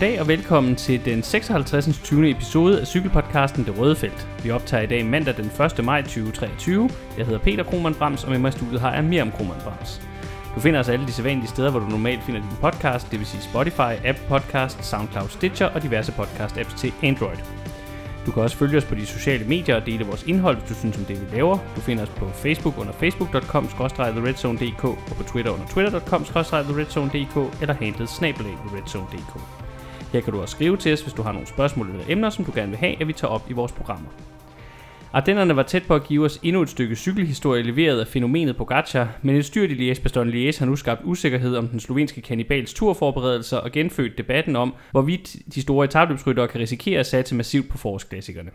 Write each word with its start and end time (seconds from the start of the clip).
Goddag 0.00 0.20
og 0.20 0.28
velkommen 0.28 0.76
til 0.76 1.04
den 1.04 1.22
56. 1.22 2.00
20. 2.04 2.30
episode 2.30 2.80
af 2.80 2.86
cykelpodcasten 2.86 3.64
Det 3.64 3.78
Røde 3.78 3.96
Felt. 3.96 4.28
Vi 4.42 4.50
optager 4.50 4.82
i 4.82 4.86
dag 4.86 5.06
mandag 5.06 5.36
den 5.36 5.50
1. 5.78 5.84
maj 5.84 6.02
2023. 6.02 6.90
Jeg 7.18 7.26
hedder 7.26 7.38
Peter 7.38 7.64
Krohmann 7.64 7.94
Brams, 7.94 8.24
og 8.24 8.30
med 8.30 8.38
mig 8.38 8.48
i 8.48 8.52
studiet 8.52 8.80
har 8.80 8.94
jeg 8.94 9.04
Miriam 9.04 9.30
Krohmann 9.30 9.60
Brams. 9.60 10.02
Du 10.54 10.60
finder 10.60 10.80
os 10.80 10.88
alle 10.88 11.06
de 11.06 11.12
sædvanlige 11.12 11.48
steder, 11.48 11.70
hvor 11.70 11.80
du 11.80 11.86
normalt 11.86 12.22
finder 12.22 12.40
din 12.40 12.50
podcast, 12.60 13.10
det 13.10 13.18
vil 13.18 13.26
sige 13.26 13.42
Spotify, 13.42 14.06
Apple 14.06 14.24
Podcast, 14.28 14.84
SoundCloud 14.84 15.28
Stitcher 15.28 15.66
og 15.66 15.82
diverse 15.82 16.12
podcast-apps 16.12 16.78
til 16.78 16.92
Android. 17.02 17.38
Du 18.26 18.30
kan 18.30 18.42
også 18.42 18.56
følge 18.56 18.78
os 18.78 18.84
på 18.84 18.94
de 18.94 19.06
sociale 19.06 19.44
medier 19.44 19.76
og 19.76 19.86
dele 19.86 20.04
vores 20.04 20.22
indhold, 20.22 20.56
hvis 20.56 20.68
du 20.68 20.74
synes 20.74 20.98
om 20.98 21.04
det, 21.04 21.20
vi 21.20 21.36
laver. 21.36 21.58
Du 21.76 21.80
finder 21.80 22.02
os 22.02 22.10
på 22.16 22.28
Facebook 22.28 22.78
under 22.78 22.92
facebook.com-theredzone.dk 22.92 24.84
og 24.84 25.16
på 25.16 25.22
Twitter 25.22 25.52
under 25.52 25.66
twitter.com-theredzone.dk 25.66 27.60
eller 27.60 27.74
handlet 27.74 28.08
snabelag 28.08 28.54
theredzone.dk. 28.68 29.69
Her 30.12 30.20
kan 30.20 30.32
du 30.32 30.40
også 30.40 30.52
skrive 30.52 30.76
til 30.76 30.92
os, 30.92 31.02
hvis 31.02 31.12
du 31.12 31.22
har 31.22 31.32
nogle 31.32 31.46
spørgsmål 31.46 31.90
eller 31.90 32.04
emner, 32.08 32.30
som 32.30 32.44
du 32.44 32.52
gerne 32.54 32.68
vil 32.68 32.78
have, 32.78 33.00
at 33.00 33.08
vi 33.08 33.12
tager 33.12 33.32
op 33.32 33.50
i 33.50 33.52
vores 33.52 33.72
programmer. 33.72 34.08
Ardennerne 35.12 35.56
var 35.56 35.62
tæt 35.62 35.82
på 35.82 35.94
at 35.94 36.04
give 36.04 36.24
os 36.24 36.40
endnu 36.42 36.62
et 36.62 36.68
stykke 36.68 36.96
cykelhistorie 36.96 37.62
leveret 37.62 38.00
af 38.00 38.06
fænomenet 38.06 38.56
Pogacar, 38.56 39.08
men 39.22 39.36
et 39.36 39.44
styrt 39.44 39.70
i 39.70 39.92
Liège 39.92 40.02
Bastogne 40.02 40.32
Liège 40.32 40.58
har 40.58 40.66
nu 40.66 40.76
skabt 40.76 41.00
usikkerhed 41.04 41.56
om 41.56 41.68
den 41.68 41.80
slovenske 41.80 42.20
kannibals 42.20 42.74
turforberedelser 42.74 43.56
og 43.56 43.72
genfødt 43.72 44.18
debatten 44.18 44.56
om, 44.56 44.74
hvorvidt 44.90 45.36
de 45.54 45.62
store 45.62 45.84
etabløbsryttere 45.84 46.48
kan 46.48 46.60
risikere 46.60 47.00
at 47.00 47.06
satse 47.06 47.34
massivt 47.34 47.68
på 47.68 47.78
forårsklassikerne. 47.78 48.50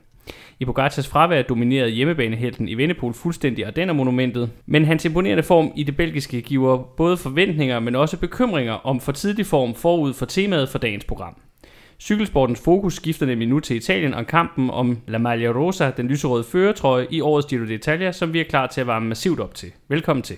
I 0.60 0.66
Pogacars 0.66 1.08
fravær 1.08 1.42
dominerede 1.42 1.90
hjemmebanehelten 1.90 2.70
i 2.70 2.74
Vennepol 2.74 3.14
fuldstændig 3.14 3.66
Ardenner-monumentet, 3.66 4.50
men 4.66 4.86
hans 4.86 5.06
imponerende 5.06 5.44
form 5.44 5.72
i 5.76 5.84
det 5.84 5.98
belgiske 5.98 6.42
giver 6.42 6.78
både 6.98 7.18
forventninger, 7.18 7.80
men 7.80 7.96
også 7.96 8.18
bekymringer 8.18 8.74
om 8.74 9.00
for 9.00 9.12
tidlig 9.12 9.46
form 9.46 9.76
forud 9.76 10.14
for 10.14 10.26
temaet 10.26 10.70
for 10.70 10.80
dagens 10.80 11.06
program. 11.06 11.38
Cykelsportens 12.00 12.62
fokus 12.64 12.96
skifter 12.96 13.26
nemlig 13.26 13.48
nu 13.48 13.60
til 13.60 13.76
Italien 13.76 14.14
og 14.14 14.28
kampen 14.28 14.70
om 14.70 14.98
La 15.08 15.18
Maglia 15.18 15.50
Rosa, 15.50 15.92
den 15.98 16.08
lyserøde 16.08 16.44
føretrøje 16.44 17.08
i 17.12 17.22
årets 17.22 17.48
Giro 17.48 17.64
d'Italia, 17.64 18.12
som 18.12 18.34
vi 18.34 18.40
er 18.40 18.44
klar 18.44 18.68
til 18.68 18.82
at 18.82 18.88
varme 18.88 19.08
massivt 19.08 19.40
op 19.40 19.56
til. 19.56 19.72
Velkommen 19.90 20.24
til. 20.24 20.38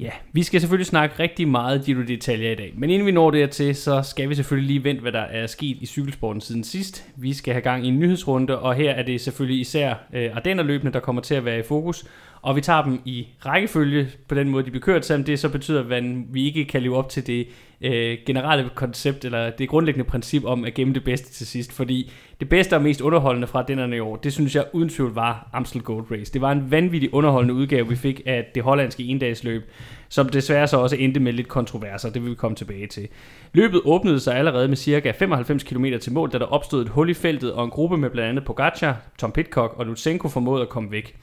Ja, 0.00 0.10
vi 0.32 0.42
skal 0.42 0.60
selvfølgelig 0.60 0.86
snakke 0.86 1.18
rigtig 1.18 1.48
meget 1.48 1.84
Giro 1.84 2.00
d'Italia 2.00 2.46
i 2.46 2.54
dag, 2.54 2.72
men 2.76 2.90
inden 2.90 3.06
vi 3.06 3.12
når 3.12 3.30
dertil, 3.30 3.74
så 3.74 4.02
skal 4.02 4.28
vi 4.28 4.34
selvfølgelig 4.34 4.66
lige 4.66 4.84
vente, 4.84 5.02
hvad 5.02 5.12
der 5.12 5.20
er 5.20 5.46
sket 5.46 5.76
i 5.80 5.86
cykelsporten 5.86 6.40
siden 6.40 6.64
sidst. 6.64 7.04
Vi 7.16 7.32
skal 7.32 7.54
have 7.54 7.62
gang 7.62 7.84
i 7.84 7.88
en 7.88 7.98
nyhedsrunde, 7.98 8.58
og 8.58 8.74
her 8.74 8.90
er 8.90 9.02
det 9.02 9.20
selvfølgelig 9.20 9.60
især 9.60 9.94
øh, 10.12 10.30
Ardennerløbene, 10.36 10.92
der 10.92 11.00
kommer 11.00 11.22
til 11.22 11.34
at 11.34 11.44
være 11.44 11.58
i 11.58 11.62
fokus, 11.62 12.04
og 12.42 12.56
vi 12.56 12.60
tager 12.60 12.82
dem 12.82 13.00
i 13.04 13.28
rækkefølge 13.46 14.08
på 14.28 14.34
den 14.34 14.48
måde, 14.48 14.64
de 14.64 14.70
bliver 14.70 14.84
kørt, 14.84 15.06
selvom 15.06 15.24
det 15.24 15.38
så 15.38 15.48
betyder, 15.48 15.96
at 15.96 16.04
vi 16.34 16.46
ikke 16.46 16.64
kan 16.64 16.82
leve 16.82 16.96
op 16.96 17.08
til 17.08 17.26
det 17.26 17.48
øh, 17.80 18.18
generelle 18.26 18.70
koncept, 18.74 19.24
eller 19.24 19.50
det 19.50 19.68
grundlæggende 19.68 20.08
princip 20.10 20.44
om 20.44 20.64
at 20.64 20.74
gemme 20.74 20.94
det 20.94 21.04
bedste 21.04 21.32
til 21.32 21.46
sidst, 21.46 21.72
fordi 21.72 22.12
det 22.40 22.48
bedste 22.48 22.76
og 22.76 22.82
mest 22.82 23.00
underholdende 23.00 23.46
fra 23.46 23.62
denne 23.62 23.96
i 23.96 24.00
år, 24.00 24.16
det 24.16 24.32
synes 24.32 24.54
jeg 24.54 24.64
uden 24.72 24.88
tvivl 24.88 25.14
var 25.14 25.48
Amstel 25.52 25.82
Gold 25.82 26.06
Race. 26.10 26.32
Det 26.32 26.40
var 26.40 26.52
en 26.52 26.70
vanvittig 26.70 27.14
underholdende 27.14 27.54
udgave, 27.54 27.88
vi 27.88 27.96
fik 27.96 28.20
af 28.26 28.46
det 28.54 28.62
hollandske 28.62 29.02
endagsløb, 29.02 29.70
som 30.08 30.28
desværre 30.28 30.66
så 30.66 30.76
også 30.76 30.96
endte 30.96 31.20
med 31.20 31.32
lidt 31.32 31.48
kontroverser, 31.48 32.10
det 32.10 32.22
vil 32.22 32.30
vi 32.30 32.36
komme 32.36 32.54
tilbage 32.54 32.86
til. 32.86 33.08
Løbet 33.52 33.80
åbnede 33.84 34.20
sig 34.20 34.36
allerede 34.36 34.68
med 34.68 34.76
cirka 34.76 35.10
95 35.10 35.62
km 35.62 35.84
til 36.00 36.12
mål, 36.12 36.32
da 36.32 36.38
der 36.38 36.46
opstod 36.46 36.82
et 36.82 36.88
hul 36.88 37.10
i 37.10 37.14
feltet, 37.14 37.52
og 37.52 37.64
en 37.64 37.70
gruppe 37.70 37.96
med 37.96 38.10
blandt 38.10 38.28
andet 38.28 38.44
Pogacar, 38.44 38.96
Tom 39.18 39.32
Pitcock 39.32 39.74
og 39.78 39.86
Lutsenko 39.86 40.28
formåede 40.28 40.62
at 40.62 40.68
komme 40.68 40.90
væk. 40.90 41.16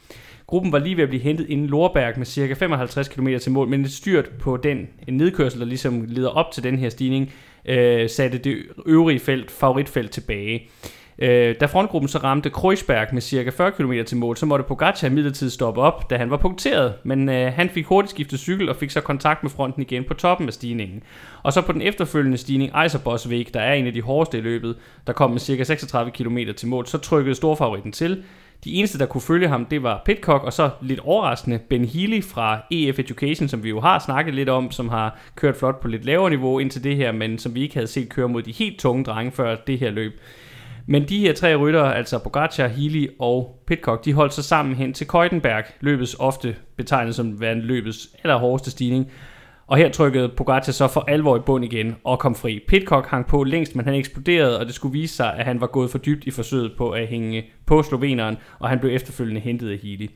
Gruppen 0.48 0.72
var 0.72 0.80
lige 0.80 0.98
ved 0.98 1.04
at 1.04 1.10
blive 1.10 1.22
hentet 1.22 1.50
inden 1.50 1.68
Lorberg 1.68 2.14
med 2.18 2.26
cirka 2.26 2.54
55 2.54 3.08
km 3.08 3.28
til 3.42 3.52
mål, 3.52 3.68
men 3.68 3.82
et 3.82 3.92
styrt 3.92 4.30
på 4.40 4.58
den 4.58 4.88
en 5.08 5.18
nedkørsel, 5.18 5.60
der 5.60 5.66
ligesom 5.66 6.06
leder 6.08 6.30
op 6.30 6.52
til 6.52 6.64
den 6.64 6.78
her 6.78 6.90
stigning, 6.90 7.34
øh, 7.66 8.10
satte 8.10 8.38
det 8.38 8.58
øvrige 8.86 9.20
felt, 9.20 9.52
favoritfelt 9.52 10.12
tilbage. 10.12 10.70
Øh, 11.20 11.56
da 11.60 11.66
frontgruppen 11.66 12.08
så 12.08 12.18
ramte 12.18 12.50
Kreuzberg 12.50 13.08
med 13.14 13.22
cirka 13.22 13.50
40 13.50 13.72
km 13.72 13.94
til 14.06 14.18
mål, 14.18 14.38
så 14.38 14.46
måtte 14.46 14.66
Pogacar 14.68 15.10
midlertid 15.10 15.50
stoppe 15.50 15.82
op, 15.82 16.10
da 16.10 16.18
han 16.18 16.30
var 16.30 16.38
punkteret, 16.38 16.94
men 17.04 17.30
øh, 17.30 17.54
han 17.54 17.70
fik 17.70 17.86
hurtigt 17.86 18.12
skiftet 18.12 18.40
cykel 18.40 18.70
og 18.70 18.76
fik 18.76 18.90
så 18.90 19.02
kontakt 19.02 19.44
med 19.44 19.52
fronten 19.52 19.82
igen 19.82 20.04
på 20.04 20.14
toppen 20.14 20.48
af 20.48 20.54
stigningen. 20.54 21.04
Og 21.44 21.54
så 21.54 21.62
på 21.62 21.72
den 21.72 21.82
efterfølgende 21.82 22.38
stigning 22.38 22.72
Eiserbosweg, 22.84 23.46
der 23.54 23.60
er 23.60 23.74
en 23.74 23.88
af 23.88 23.94
de 23.94 24.02
hårdeste 24.02 24.38
i 24.38 24.42
løbet, 24.42 24.76
der 25.08 25.14
kom 25.14 25.32
med 25.32 25.40
cirka 25.40 25.64
36 25.64 26.12
km 26.12 26.38
til 26.58 26.68
mål, 26.68 26.88
så 26.88 26.98
trykkede 26.98 27.36
storfavoritten 27.36 27.92
til, 27.92 28.24
de 28.64 28.74
eneste, 28.74 29.00
der 29.00 29.06
kunne 29.06 29.22
følge 29.22 29.48
ham, 29.48 29.66
det 29.66 29.84
var 29.84 30.02
Pitcock, 30.06 30.44
og 30.44 30.54
så 30.54 30.70
lidt 30.82 31.00
overraskende 31.00 31.60
Ben 31.70 31.86
Healy 31.86 32.24
fra 32.24 32.60
EF 32.72 33.00
Education, 33.00 33.48
som 33.48 33.64
vi 33.64 33.70
jo 33.70 33.80
har 33.80 34.00
snakket 34.00 34.36
lidt 34.36 34.50
om, 34.50 34.72
som 34.72 34.90
har 34.90 35.20
kørt 35.36 35.56
flot 35.56 35.80
på 35.80 35.88
lidt 35.88 36.06
lavere 36.06 36.30
niveau 36.30 36.60
indtil 36.60 36.84
det 36.84 36.96
her, 36.96 37.12
men 37.12 37.40
som 37.40 37.56
vi 37.56 37.62
ikke 37.62 37.76
havde 37.76 37.88
set 37.88 38.10
køre 38.10 38.30
mod 38.30 38.42
de 38.42 38.52
helt 38.52 38.80
tunge 38.80 39.04
drenge 39.04 39.32
før 39.32 39.56
det 39.56 39.80
her 39.80 39.92
løb. 39.92 40.20
Men 40.88 41.10
de 41.10 41.20
her 41.20 41.34
tre 41.34 41.56
ryttere, 41.56 41.96
altså 41.96 42.20
Pogacar, 42.20 42.68
Healy 42.68 43.08
og 43.20 43.64
Pitcock, 43.68 44.06
de 44.06 44.14
holdt 44.14 44.34
sig 44.34 44.44
sammen 44.44 44.76
hen 44.76 44.94
til 44.94 45.08
Keutenberg, 45.08 45.64
løbets 45.82 46.16
ofte 46.20 46.56
betegnet 46.78 47.16
som 47.16 47.42
værende 47.42 47.64
løbets 47.64 48.10
allerhårdeste 48.24 48.72
stigning, 48.72 49.12
og 49.68 49.78
her 49.78 49.92
trykkede 49.92 50.30
Pogacar 50.30 50.72
så 50.72 50.88
for 50.88 51.06
alvor 51.08 51.38
i 51.38 51.40
bund 51.40 51.66
igen 51.66 51.96
og 52.04 52.20
kom 52.20 52.36
fri. 52.36 52.64
Pitcock 52.68 53.08
hang 53.08 53.28
på 53.28 53.44
længst, 53.44 53.76
men 53.76 53.86
han 53.86 53.94
eksploderede, 53.94 54.60
og 54.60 54.66
det 54.66 54.76
skulle 54.76 54.94
vise 54.94 55.16
sig, 55.16 55.34
at 55.34 55.46
han 55.46 55.62
var 55.62 55.68
gået 55.68 55.92
for 55.92 55.98
dybt 55.98 56.24
i 56.24 56.32
forsøget 56.32 56.72
på 56.78 56.90
at 56.90 57.08
hænge 57.08 57.46
på 57.66 57.84
sloveneren, 57.84 58.38
og 58.60 58.70
han 58.70 58.80
blev 58.80 58.96
efterfølgende 58.96 59.42
hentet 59.42 59.72
af 59.72 59.78
Healy. 59.78 60.08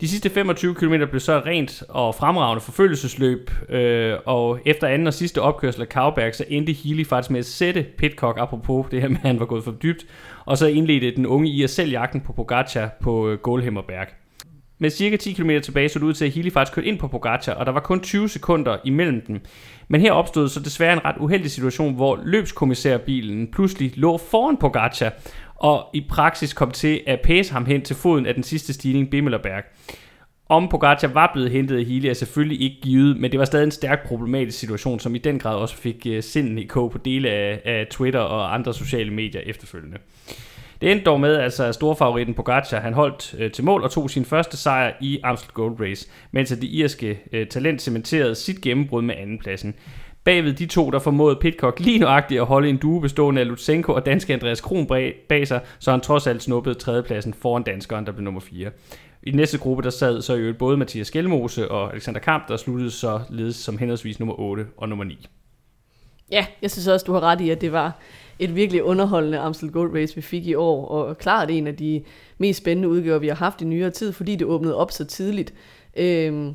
De 0.00 0.08
sidste 0.08 0.30
25 0.30 0.74
km 0.74 0.94
blev 1.10 1.20
så 1.20 1.38
rent 1.38 1.82
og 1.88 2.14
fremragende 2.14 2.60
forfølgelsesløb, 2.60 3.50
øh, 3.68 4.16
og 4.26 4.60
efter 4.66 4.86
anden 4.86 5.06
og 5.06 5.14
sidste 5.14 5.42
opkørsel 5.42 5.82
af 5.82 5.88
Kauberg, 5.88 6.34
så 6.34 6.44
endte 6.48 6.72
Healy 6.72 7.04
faktisk 7.04 7.30
med 7.30 7.38
at 7.38 7.46
sætte 7.46 7.86
Pitcock, 7.98 8.38
apropos 8.40 8.86
det 8.90 9.00
her 9.00 9.08
med, 9.08 9.16
at 9.16 9.26
han 9.26 9.40
var 9.40 9.46
gået 9.46 9.64
for 9.64 9.72
dybt, 9.72 10.06
og 10.44 10.58
så 10.58 10.66
indledte 10.66 11.16
den 11.16 11.26
unge 11.26 11.48
i 11.48 11.62
at 11.62 11.70
selv 11.70 11.90
jagten 11.90 12.20
på 12.20 12.32
Pogacar 12.32 12.90
på 13.00 13.28
øh, 13.28 13.38
Gålhemmerberg. 13.38 14.21
Med 14.82 14.90
cirka 14.90 15.16
10 15.16 15.32
km 15.32 15.50
tilbage 15.62 15.88
så 15.88 15.98
det 15.98 16.04
ud 16.04 16.14
til, 16.14 16.24
at 16.24 16.30
Healy 16.30 16.50
faktisk 16.50 16.74
kørte 16.74 16.88
ind 16.88 16.98
på 16.98 17.08
Pogacar, 17.08 17.52
og 17.52 17.66
der 17.66 17.72
var 17.72 17.80
kun 17.80 18.00
20 18.00 18.28
sekunder 18.28 18.76
imellem 18.84 19.20
dem. 19.26 19.40
Men 19.88 20.00
her 20.00 20.12
opstod 20.12 20.48
så 20.48 20.60
desværre 20.60 20.92
en 20.92 21.04
ret 21.04 21.16
uheldig 21.20 21.50
situation, 21.50 21.94
hvor 21.94 22.20
løbskommissærbilen 22.24 23.50
pludselig 23.52 23.92
lå 23.94 24.18
foran 24.18 24.56
Pogacar, 24.56 25.12
og 25.56 25.86
i 25.94 26.06
praksis 26.08 26.52
kom 26.52 26.70
til 26.70 27.00
at 27.06 27.20
pæse 27.20 27.52
ham 27.52 27.66
hen 27.66 27.82
til 27.82 27.96
foden 27.96 28.26
af 28.26 28.34
den 28.34 28.42
sidste 28.42 28.72
stigning, 28.72 29.10
Bimmelerberg. 29.10 29.64
Om 30.48 30.68
Pogacar 30.68 31.08
var 31.08 31.30
blevet 31.32 31.50
hentet 31.50 31.78
af 31.78 31.84
Healy 31.84 32.06
er 32.06 32.14
selvfølgelig 32.14 32.60
ikke 32.62 32.76
givet, 32.82 33.16
men 33.16 33.32
det 33.32 33.38
var 33.38 33.44
stadig 33.44 33.64
en 33.64 33.70
stærk 33.70 34.06
problematisk 34.06 34.58
situation, 34.58 35.00
som 35.00 35.14
i 35.14 35.18
den 35.18 35.38
grad 35.38 35.56
også 35.56 35.76
fik 35.76 36.06
øh, 36.06 36.22
sinden 36.22 36.58
i 36.58 36.64
kog 36.64 36.90
på 36.90 36.98
dele 36.98 37.30
af, 37.30 37.60
af 37.64 37.86
Twitter 37.90 38.20
og 38.20 38.54
andre 38.54 38.74
sociale 38.74 39.10
medier 39.10 39.40
efterfølgende. 39.46 39.98
Det 40.82 40.90
endte 40.90 41.04
dog 41.04 41.20
med, 41.20 41.36
altså, 41.36 41.64
at 41.64 41.74
storfavoritten 41.74 42.34
Pogacar 42.34 42.80
han 42.80 42.92
holdt 42.92 43.34
øh, 43.38 43.50
til 43.50 43.64
mål 43.64 43.82
og 43.82 43.90
tog 43.90 44.10
sin 44.10 44.24
første 44.24 44.56
sejr 44.56 44.92
i 45.00 45.20
Amstel 45.24 45.52
Gold 45.52 45.80
Race, 45.80 46.08
mens 46.30 46.48
det 46.48 46.64
irske 46.64 47.20
øh, 47.32 47.46
talent 47.46 47.82
cementerede 47.82 48.34
sit 48.34 48.60
gennembrud 48.60 49.02
med 49.02 49.14
andenpladsen. 49.14 49.74
Bagved 50.24 50.52
de 50.52 50.66
to, 50.66 50.90
der 50.90 50.98
formåede 50.98 51.36
Pitcock 51.36 51.80
lige 51.80 51.98
nøjagtigt 51.98 52.40
at 52.40 52.46
holde 52.46 52.68
en 52.68 52.76
due 52.76 53.00
bestående 53.00 53.40
af 53.40 53.48
Lutsenko 53.48 53.92
og 53.92 54.06
danske 54.06 54.32
Andreas 54.32 54.60
Kron 54.60 54.86
bag 55.28 55.48
sig, 55.48 55.60
så 55.78 55.90
han 55.90 56.00
trods 56.00 56.26
alt 56.26 56.42
snuppede 56.42 56.74
tredjepladsen 56.74 57.34
foran 57.34 57.62
danskeren, 57.62 58.06
der 58.06 58.12
blev 58.12 58.24
nummer 58.24 58.40
4. 58.40 58.70
I 59.22 59.30
den 59.30 59.36
næste 59.36 59.58
gruppe, 59.58 59.82
der 59.82 59.90
sad 59.90 60.22
så 60.22 60.34
jo 60.34 60.54
både 60.58 60.76
Mathias 60.76 61.10
Gjelmose 61.10 61.70
og 61.70 61.92
Alexander 61.92 62.20
Kamp, 62.20 62.48
der 62.48 62.56
sluttede 62.56 62.90
så 62.90 63.20
ledes 63.30 63.56
som 63.56 63.78
henholdsvis 63.78 64.20
nummer 64.20 64.40
8 64.40 64.66
og 64.76 64.88
nummer 64.88 65.04
9. 65.04 65.28
Ja, 66.30 66.46
jeg 66.62 66.70
synes 66.70 66.86
også, 66.86 67.04
du 67.04 67.12
har 67.12 67.20
ret 67.20 67.40
i, 67.40 67.50
at 67.50 67.60
det 67.60 67.72
var 67.72 67.98
et 68.38 68.56
virkelig 68.56 68.82
underholdende 68.82 69.38
Amstel 69.38 69.70
Gold 69.70 69.94
Race, 69.94 70.14
vi 70.14 70.20
fik 70.20 70.46
i 70.46 70.54
år, 70.54 70.88
og 70.88 71.18
klart 71.18 71.50
en 71.50 71.66
af 71.66 71.76
de 71.76 72.02
mest 72.38 72.58
spændende 72.58 72.88
udgaver, 72.88 73.18
vi 73.18 73.28
har 73.28 73.34
haft 73.34 73.62
i 73.62 73.64
nyere 73.64 73.90
tid, 73.90 74.12
fordi 74.12 74.36
det 74.36 74.46
åbnede 74.46 74.76
op 74.76 74.90
så 74.90 75.04
tidligt. 75.04 75.54
Øhm, 75.96 76.54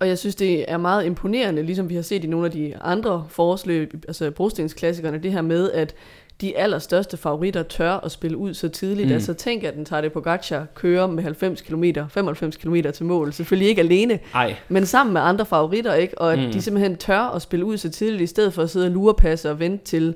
og 0.00 0.08
jeg 0.08 0.18
synes, 0.18 0.34
det 0.34 0.70
er 0.70 0.76
meget 0.76 1.06
imponerende, 1.06 1.62
ligesom 1.62 1.88
vi 1.88 1.94
har 1.94 2.02
set 2.02 2.24
i 2.24 2.26
nogle 2.26 2.46
af 2.46 2.52
de 2.52 2.76
andre 2.76 3.26
forårsløb, 3.28 3.94
altså 4.08 4.30
brostensklassikerne, 4.30 5.18
det 5.18 5.32
her 5.32 5.42
med, 5.42 5.70
at 5.70 5.94
de 6.40 6.58
allerstørste 6.58 7.16
favoritter 7.16 7.62
tør 7.62 7.92
at 7.92 8.12
spille 8.12 8.36
ud 8.36 8.54
så 8.54 8.68
tidligt. 8.68 9.08
Mm. 9.08 9.14
Altså 9.14 9.34
tænk, 9.34 9.64
at 9.64 9.74
den 9.74 9.84
tager 9.84 10.00
det 10.00 10.12
på 10.12 10.20
Gacha 10.20 10.60
kører 10.74 11.06
med 11.06 11.22
90 11.22 11.60
km, 11.60 11.84
95 12.08 12.56
km 12.56 12.74
til 12.94 13.06
mål. 13.06 13.32
Selvfølgelig 13.32 13.68
ikke 13.68 13.82
alene, 13.82 14.18
Ej. 14.34 14.56
men 14.68 14.86
sammen 14.86 15.12
med 15.12 15.20
andre 15.20 15.46
favoritter, 15.46 15.94
ikke? 15.94 16.18
Og 16.18 16.32
at 16.32 16.38
mm. 16.38 16.52
de 16.52 16.62
simpelthen 16.62 16.96
tør 16.96 17.20
at 17.20 17.42
spille 17.42 17.64
ud 17.64 17.76
så 17.76 17.90
tidligt, 17.90 18.22
i 18.22 18.26
stedet 18.26 18.54
for 18.54 18.62
at 18.62 18.70
sidde 18.70 18.86
og 18.86 18.92
lurepasse 18.92 19.50
og 19.50 19.60
vente 19.60 19.84
til, 19.84 20.14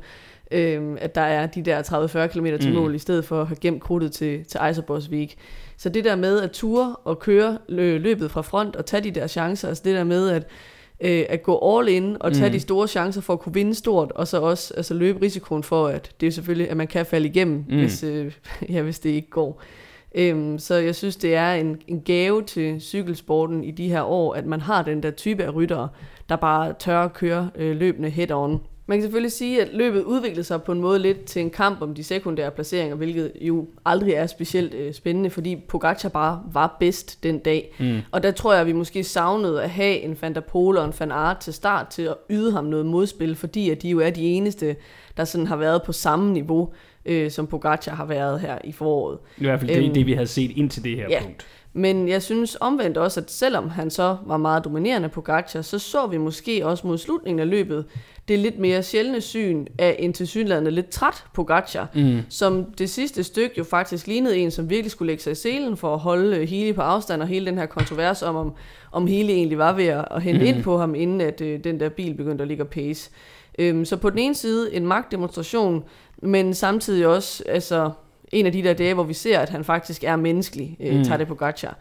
øh, 0.53 0.97
at 1.01 1.15
der 1.15 1.21
er 1.21 1.47
de 1.47 1.63
der 1.63 1.83
30-40 1.83 2.27
km 2.27 2.47
til 2.61 2.73
mm. 2.73 2.79
mål, 2.79 2.95
i 2.95 2.99
stedet 2.99 3.25
for 3.25 3.41
at 3.41 3.47
have 3.47 3.57
gemt 3.57 3.83
krudtet 3.83 4.13
til, 4.13 4.45
til 4.45 4.61
Eiserbosvik. 4.67 5.39
Så 5.77 5.89
det 5.89 6.05
der 6.05 6.17
med 6.17 6.41
at 6.41 6.51
ture 6.51 6.97
og 7.05 7.19
køre 7.19 7.59
løbet 7.69 8.31
fra 8.31 8.43
front 8.43 8.77
og 8.77 8.87
tage 8.87 9.05
de 9.05 9.11
der 9.11 9.27
chancer, 9.27 9.69
altså 9.69 9.83
det 9.85 9.95
der 9.95 10.05
med 10.05 10.29
at, 10.29 10.47
øh, 11.01 11.25
at 11.29 11.43
gå 11.43 11.79
all 11.79 11.89
in 11.89 12.17
og 12.21 12.33
tage 12.33 12.49
mm. 12.49 12.53
de 12.53 12.61
store 12.61 12.89
chancer 12.89 13.21
for 13.21 13.33
at 13.33 13.41
kunne 13.41 13.55
vinde 13.55 13.75
stort, 13.75 14.13
og 14.13 14.29
så 14.29 14.41
også 14.41 14.75
altså 14.77 14.95
løbe 14.95 15.23
risikoen 15.23 15.63
for, 15.63 15.87
at 15.87 16.11
det 16.21 16.27
er 16.27 16.31
selvfølgelig, 16.31 16.71
at 16.71 16.77
man 16.77 16.87
kan 16.87 17.07
falde 17.07 17.29
igennem, 17.29 17.65
mm. 17.69 17.79
hvis, 17.79 18.03
øh, 18.03 18.33
ja, 18.73 18.83
hvis 18.83 18.99
det 18.99 19.11
ikke 19.11 19.31
går. 19.31 19.63
Øhm, 20.15 20.59
så 20.59 20.75
jeg 20.75 20.95
synes, 20.95 21.17
det 21.17 21.35
er 21.35 21.53
en, 21.53 21.81
en 21.89 22.01
gave 22.01 22.43
til 22.43 22.81
cykelsporten 22.81 23.65
i 23.65 23.71
de 23.71 23.89
her 23.89 24.03
år, 24.03 24.35
at 24.35 24.47
man 24.47 24.61
har 24.61 24.83
den 24.83 25.03
der 25.03 25.11
type 25.11 25.45
af 25.45 25.55
ryttere, 25.55 25.89
der 26.29 26.37
bare 26.37 26.75
tør 26.79 27.01
at 27.01 27.13
køre 27.13 27.51
øh, 27.55 27.77
løbende 27.77 28.11
head-on. 28.11 28.59
Man 28.93 28.99
kan 28.99 29.03
selvfølgelig 29.03 29.33
sige, 29.33 29.63
at 29.63 29.69
løbet 29.73 30.03
udviklede 30.03 30.45
sig 30.45 30.63
på 30.63 30.73
en 30.73 30.81
måde 30.81 30.99
lidt 30.99 31.25
til 31.25 31.43
en 31.43 31.51
kamp 31.51 31.83
om 31.83 31.95
de 31.95 32.05
sekundære 32.05 32.51
placeringer, 32.51 32.97
hvilket 32.97 33.33
jo 33.41 33.67
aldrig 33.85 34.13
er 34.13 34.27
specielt 34.27 34.75
øh, 34.75 34.95
spændende, 34.95 35.31
fordi 35.31 35.57
Pogacar 35.69 36.09
bare 36.09 36.43
var 36.53 36.77
bedst 36.81 37.23
den 37.23 37.39
dag. 37.39 37.75
Mm. 37.79 37.99
Og 38.11 38.23
der 38.23 38.31
tror 38.31 38.53
jeg, 38.53 38.61
at 38.61 38.67
vi 38.67 38.73
måske 38.73 39.05
savnede 39.05 39.63
at 39.63 39.71
have 39.71 40.01
en 40.01 40.19
Van 40.21 40.35
der 40.35 40.41
Pol 40.41 40.77
og 40.77 40.85
en 40.85 40.93
Van 40.99 41.13
Aert 41.13 41.39
til 41.39 41.53
start 41.53 41.89
til 41.89 42.03
at 42.03 42.15
yde 42.31 42.53
ham 42.53 42.65
noget 42.65 42.87
modspil, 42.87 43.37
fordi 43.37 43.71
at 43.71 43.83
de 43.83 43.89
jo 43.89 44.01
er 44.01 44.11
de 44.11 44.25
eneste, 44.25 44.77
der 45.17 45.25
sådan 45.25 45.47
har 45.47 45.57
været 45.57 45.83
på 45.83 45.93
samme 45.93 46.33
niveau, 46.33 46.73
øh, 47.05 47.31
som 47.31 47.47
Pogacar 47.47 47.95
har 47.95 48.05
været 48.05 48.41
her 48.41 48.59
i 48.65 48.73
foråret. 48.73 49.19
I 49.39 49.45
hvert 49.45 49.61
fald 49.61 49.71
det, 49.71 49.85
øhm, 49.85 49.95
det, 49.95 50.07
vi 50.07 50.13
havde 50.13 50.27
set 50.27 50.51
indtil 50.57 50.85
det 50.85 50.97
her 50.97 51.07
ja. 51.11 51.23
punkt. 51.23 51.47
Men 51.73 52.09
jeg 52.09 52.23
synes 52.23 52.57
omvendt 52.61 52.99
også, 52.99 53.21
at 53.21 53.31
selvom 53.31 53.69
han 53.69 53.91
så 53.91 54.17
var 54.27 54.37
meget 54.37 54.65
dominerende 54.65 55.09
på 55.09 55.21
Gacha, 55.21 55.63
så 55.63 55.79
så 55.79 56.07
vi 56.07 56.17
måske 56.17 56.67
også 56.67 56.87
mod 56.87 56.99
slutningen 56.99 57.41
af 57.41 57.51
løbet 57.51 57.85
det 58.29 58.39
lidt 58.39 58.59
mere 58.59 58.83
sjældne 58.83 59.21
syn 59.21 59.67
af 59.79 59.97
en 59.99 60.13
tilsyneladende 60.13 60.71
lidt 60.71 60.89
træt 60.89 61.25
på 61.35 61.45
Gacha, 61.45 61.85
mm. 61.95 62.19
som 62.29 62.65
det 62.65 62.91
sidste 62.91 63.25
stykke 63.25 63.55
jo 63.59 63.65
faktisk 63.65 64.07
lignede 64.07 64.37
en, 64.37 64.51
som 64.51 64.71
virkelig 64.71 64.91
skulle 64.91 65.07
lægge 65.07 65.23
sig 65.23 65.31
i 65.31 65.35
selen 65.35 65.77
for 65.77 65.95
at 65.95 66.01
holde 66.01 66.47
Healy 66.47 66.75
på 66.75 66.81
afstand, 66.81 67.23
og 67.23 67.29
hele 67.29 67.47
den 67.47 67.59
her 67.59 67.67
kontrovers 67.67 68.23
om, 68.23 68.37
om, 68.37 68.53
om 68.93 69.07
Healy 69.07 69.31
egentlig 69.31 69.59
var 69.59 69.73
ved 69.73 69.87
at, 69.87 70.05
at 70.11 70.23
hente 70.23 70.41
mm. 70.41 70.47
ind 70.47 70.63
på 70.63 70.79
ham, 70.79 70.95
inden 70.95 71.21
at 71.21 71.41
øh, 71.41 71.65
den 71.65 71.81
der 71.81 71.89
bil 71.89 72.15
begyndte 72.15 72.43
at 72.43 72.49
ligge 72.49 72.65
pace. 72.65 73.11
Øhm, 73.59 73.85
så 73.85 73.97
på 73.97 74.11
den 74.11 74.19
ene 74.19 74.35
side 74.35 74.75
en 74.75 74.87
magtdemonstration, 74.87 75.85
men 76.23 76.55
samtidig 76.55 77.07
også 77.07 77.43
altså, 77.49 77.91
en 78.33 78.47
af 78.47 78.53
de 78.53 78.63
der 78.63 78.75
dage, 78.75 78.95
hvor 78.95 79.05
vi 79.05 79.15
ser, 79.15 79.39
at 79.39 79.49
han 79.49 79.65
faktisk 79.65 80.05
er 80.05 80.17
menneskelig, 80.17 80.77
øh, 80.81 80.97
mm. 80.97 81.05
Tadej 81.05 81.25
Pogacar. 81.25 81.79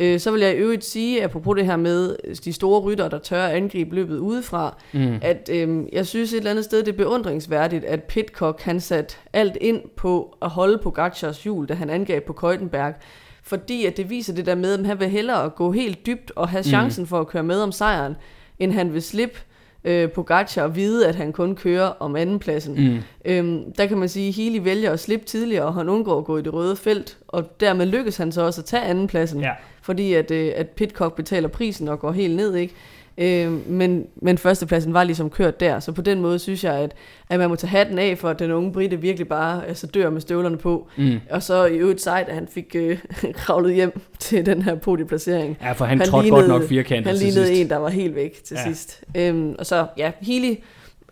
Øh, 0.00 0.20
så 0.20 0.30
vil 0.30 0.40
jeg 0.40 0.54
i 0.54 0.56
øvrigt 0.56 0.84
sige, 0.84 1.24
apropos 1.24 1.56
det 1.56 1.66
her 1.66 1.76
med 1.76 2.16
de 2.44 2.52
store 2.52 2.80
rytter, 2.80 3.08
der 3.08 3.18
tør 3.18 3.44
at 3.44 3.56
angribe 3.56 3.94
løbet 3.94 4.18
udefra, 4.18 4.76
mm. 4.92 5.18
at 5.22 5.50
øh, 5.52 5.84
jeg 5.92 6.06
synes 6.06 6.32
et 6.32 6.36
eller 6.36 6.50
andet 6.50 6.64
sted, 6.64 6.78
det 6.82 6.92
er 6.92 6.96
beundringsværdigt, 6.96 7.84
at 7.84 8.02
Pitcock 8.02 8.62
han 8.62 8.80
sat 8.80 9.18
alt 9.32 9.56
ind 9.60 9.80
på 9.96 10.36
at 10.42 10.50
holde 10.50 10.78
Pogacars 10.78 11.42
hjul, 11.42 11.66
da 11.66 11.74
han 11.74 11.90
angav 11.90 12.20
på 12.20 12.32
Køjtenberg, 12.32 12.94
fordi 13.42 13.86
at 13.86 13.96
det 13.96 14.10
viser 14.10 14.34
det 14.34 14.46
der 14.46 14.54
med, 14.54 14.78
at 14.78 14.86
han 14.86 15.00
vil 15.00 15.08
hellere 15.08 15.50
gå 15.50 15.72
helt 15.72 16.06
dybt 16.06 16.32
og 16.36 16.48
have 16.48 16.60
mm. 16.60 16.64
chancen 16.64 17.02
mm. 17.02 17.06
for 17.06 17.20
at 17.20 17.26
køre 17.28 17.42
med 17.42 17.60
om 17.60 17.72
sejren, 17.72 18.16
end 18.58 18.72
han 18.72 18.92
vil 18.92 19.02
slippe 19.02 19.38
øh, 19.84 20.10
Pogacar 20.10 20.62
og 20.62 20.76
vide, 20.76 21.08
at 21.08 21.14
han 21.14 21.32
kun 21.32 21.54
kører 21.54 21.86
om 21.86 22.16
andenpladsen. 22.16 22.74
Mm. 22.74 22.98
Øhm, 23.24 23.72
der 23.72 23.86
kan 23.86 23.98
man 23.98 24.08
sige, 24.08 24.28
at 24.28 24.34
Healy 24.34 24.64
vælger 24.64 24.92
at 24.92 25.00
slippe 25.00 25.26
tidligere, 25.26 25.64
og 25.64 25.74
han 25.74 25.88
undgår 25.88 26.18
at 26.18 26.24
gå 26.24 26.38
i 26.38 26.42
det 26.42 26.52
røde 26.52 26.76
felt, 26.76 27.18
og 27.28 27.60
dermed 27.60 27.86
lykkes 27.86 28.16
han 28.16 28.32
så 28.32 28.42
også 28.42 28.60
at 28.60 28.64
tage 28.64 28.82
andenpladsen, 28.82 29.40
ja. 29.40 29.50
Fordi 29.90 30.14
at, 30.14 30.30
øh, 30.30 30.52
at 30.56 30.68
Pitcock 30.68 31.16
betaler 31.16 31.48
prisen 31.48 31.88
og 31.88 32.00
går 32.00 32.12
helt 32.12 32.36
ned, 32.36 32.54
ikke? 32.54 32.74
Øh, 33.18 33.68
men, 33.70 34.06
men 34.22 34.38
førstepladsen 34.38 34.94
var 34.94 35.04
ligesom 35.04 35.30
kørt 35.30 35.60
der, 35.60 35.80
så 35.80 35.92
på 35.92 36.02
den 36.02 36.20
måde 36.20 36.38
synes 36.38 36.64
jeg, 36.64 36.74
at, 36.74 36.92
at 37.28 37.38
man 37.38 37.48
må 37.48 37.56
tage 37.56 37.70
hatten 37.70 37.98
af 37.98 38.18
for, 38.18 38.28
at 38.28 38.38
den 38.38 38.50
unge 38.50 38.72
Britte 38.72 39.00
virkelig 39.00 39.28
bare 39.28 39.66
altså, 39.66 39.86
dør 39.86 40.10
med 40.10 40.20
støvlerne 40.20 40.56
på. 40.56 40.88
Mm. 40.96 41.20
Og 41.30 41.42
så 41.42 41.64
i 41.64 41.76
øvrigt 41.76 42.00
sejt, 42.00 42.28
at 42.28 42.34
han 42.34 42.48
fik 42.48 42.74
øh, 42.74 42.98
kravlet 43.42 43.74
hjem 43.74 44.00
til 44.18 44.46
den 44.46 44.62
her 44.62 44.74
podieplacering. 44.74 45.58
Ja, 45.62 45.72
for 45.72 45.84
han, 45.84 45.98
han 45.98 46.08
trådte 46.08 46.24
lignede, 46.24 46.48
godt 46.48 46.60
nok 46.60 46.68
firkantet 46.68 47.06
Han 47.06 47.16
lignede 47.16 47.46
sidst. 47.46 47.60
en, 47.60 47.70
der 47.70 47.76
var 47.76 47.88
helt 47.88 48.14
væk 48.14 48.44
til 48.44 48.54
ja. 48.54 48.72
sidst. 48.72 49.04
Øhm, 49.16 49.54
og 49.58 49.66
så, 49.66 49.86
ja, 49.96 50.12
Healy, 50.20 50.54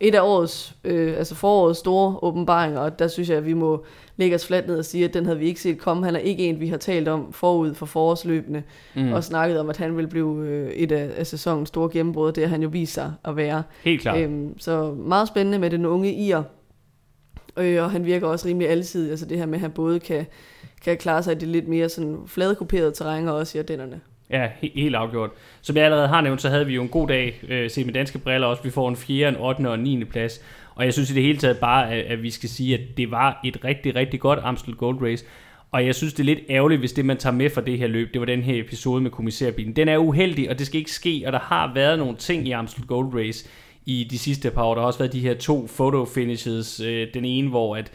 et 0.01 0.15
af 0.15 0.21
årets, 0.21 0.75
øh, 0.83 1.17
altså 1.17 1.35
forårets 1.35 1.79
store 1.79 2.19
åbenbaringer, 2.21 2.79
og 2.79 2.99
der 2.99 3.07
synes 3.07 3.29
jeg, 3.29 3.37
at 3.37 3.45
vi 3.45 3.53
må 3.53 3.85
lægge 4.17 4.35
os 4.35 4.47
fladt 4.47 4.67
ned 4.67 4.77
og 4.77 4.85
sige, 4.85 5.05
at 5.05 5.13
den 5.13 5.25
havde 5.25 5.39
vi 5.39 5.45
ikke 5.45 5.61
set 5.61 5.77
komme. 5.77 6.05
Han 6.05 6.15
er 6.15 6.19
ikke 6.19 6.43
en, 6.43 6.59
vi 6.59 6.67
har 6.67 6.77
talt 6.77 7.07
om 7.07 7.33
forud 7.33 7.73
for 7.73 7.85
forårsløbende, 7.85 8.63
mm. 8.95 9.13
og 9.13 9.23
snakket 9.23 9.59
om, 9.59 9.69
at 9.69 9.77
han 9.77 9.97
vil 9.97 10.07
blive 10.07 10.47
øh, 10.47 10.69
et 10.69 10.91
af, 10.91 11.11
af 11.17 11.27
sæsonens 11.27 11.69
store 11.69 11.89
gennembrud. 11.89 12.31
Det 12.31 12.43
har 12.43 12.49
han 12.49 12.63
jo 12.63 12.69
vist 12.69 12.93
sig 12.93 13.13
at 13.25 13.35
være. 13.35 13.63
Helt 13.83 14.01
klart. 14.01 14.19
Øhm, 14.19 14.59
så 14.59 14.93
meget 14.93 15.27
spændende 15.27 15.59
med 15.59 15.69
den 15.69 15.85
unge 15.85 16.13
Ir. 16.13 16.43
Øh, 17.57 17.83
og 17.83 17.91
han 17.91 18.05
virker 18.05 18.27
også 18.27 18.47
rimelig 18.47 18.69
altid. 18.69 19.09
Altså 19.09 19.25
det 19.25 19.37
her 19.37 19.45
med, 19.45 19.55
at 19.55 19.61
han 19.61 19.71
både 19.71 19.99
kan, 19.99 20.25
kan 20.83 20.97
klare 20.97 21.23
sig 21.23 21.35
i 21.35 21.39
det 21.39 21.47
lidt 21.47 21.67
mere 21.67 21.89
sådan 21.89 22.17
fladkuperede 22.27 22.91
terræn, 22.91 23.27
og 23.27 23.35
også 23.35 23.57
i 23.57 23.59
ardennerne. 23.59 24.01
Ja, 24.29 24.47
he- 24.63 24.79
helt 24.79 24.95
afgjort. 24.95 25.29
Som 25.61 25.75
jeg 25.75 25.85
allerede 25.85 26.07
har 26.07 26.21
nævnt, 26.21 26.41
så 26.41 26.49
havde 26.49 26.65
vi 26.67 26.75
jo 26.75 26.81
en 26.81 26.89
god 26.89 27.07
dag 27.07 27.41
øh, 27.47 27.69
set 27.69 27.85
med 27.85 27.93
danske 27.93 28.19
briller 28.19 28.47
også. 28.47 28.63
Vi 28.63 28.69
får 28.69 28.89
en 28.89 28.95
4., 28.95 29.29
en 29.29 29.35
8. 29.35 29.67
og 29.69 29.75
en 29.75 29.79
9. 29.83 30.03
plads. 30.03 30.41
Og 30.75 30.85
jeg 30.85 30.93
synes 30.93 31.11
i 31.11 31.13
det 31.13 31.23
hele 31.23 31.37
taget 31.37 31.57
bare, 31.57 31.91
at, 31.91 32.05
at 32.05 32.23
vi 32.23 32.29
skal 32.29 32.49
sige, 32.49 32.73
at 32.73 32.81
det 32.97 33.11
var 33.11 33.39
et 33.45 33.57
rigtig, 33.63 33.95
rigtig 33.95 34.19
godt 34.19 34.39
Amstel 34.43 34.75
Gold 34.75 35.01
Race. 35.01 35.25
Og 35.71 35.85
jeg 35.85 35.95
synes, 35.95 36.13
det 36.13 36.19
er 36.19 36.25
lidt 36.25 36.39
ærgerligt, 36.49 36.79
hvis 36.79 36.91
det, 36.93 37.05
man 37.05 37.17
tager 37.17 37.33
med 37.33 37.49
fra 37.49 37.61
det 37.61 37.77
her 37.77 37.87
løb, 37.87 38.13
det 38.13 38.19
var 38.21 38.25
den 38.25 38.41
her 38.41 38.59
episode 38.63 39.01
med 39.01 39.11
kommissærbilen. 39.11 39.75
Den 39.75 39.87
er 39.87 39.97
uheldig, 39.97 40.49
og 40.49 40.59
det 40.59 40.67
skal 40.67 40.77
ikke 40.79 40.91
ske, 40.91 41.23
og 41.25 41.31
der 41.33 41.39
har 41.39 41.71
været 41.73 41.99
nogle 41.99 42.15
ting 42.17 42.47
i 42.47 42.51
Amstel 42.51 42.83
Gold 42.85 43.13
Race 43.15 43.49
i 43.85 44.07
de 44.11 44.17
sidste 44.19 44.51
par 44.51 44.63
år. 44.63 44.73
Der 44.73 44.81
har 44.81 44.87
også 44.87 44.99
været 44.99 45.13
de 45.13 45.19
her 45.19 45.33
to 45.33 45.67
photo 45.75 46.05
finishes. 46.05 46.79
Øh, 46.79 47.07
den 47.13 47.25
ene, 47.25 47.49
hvor 47.49 47.75
at 47.75 47.91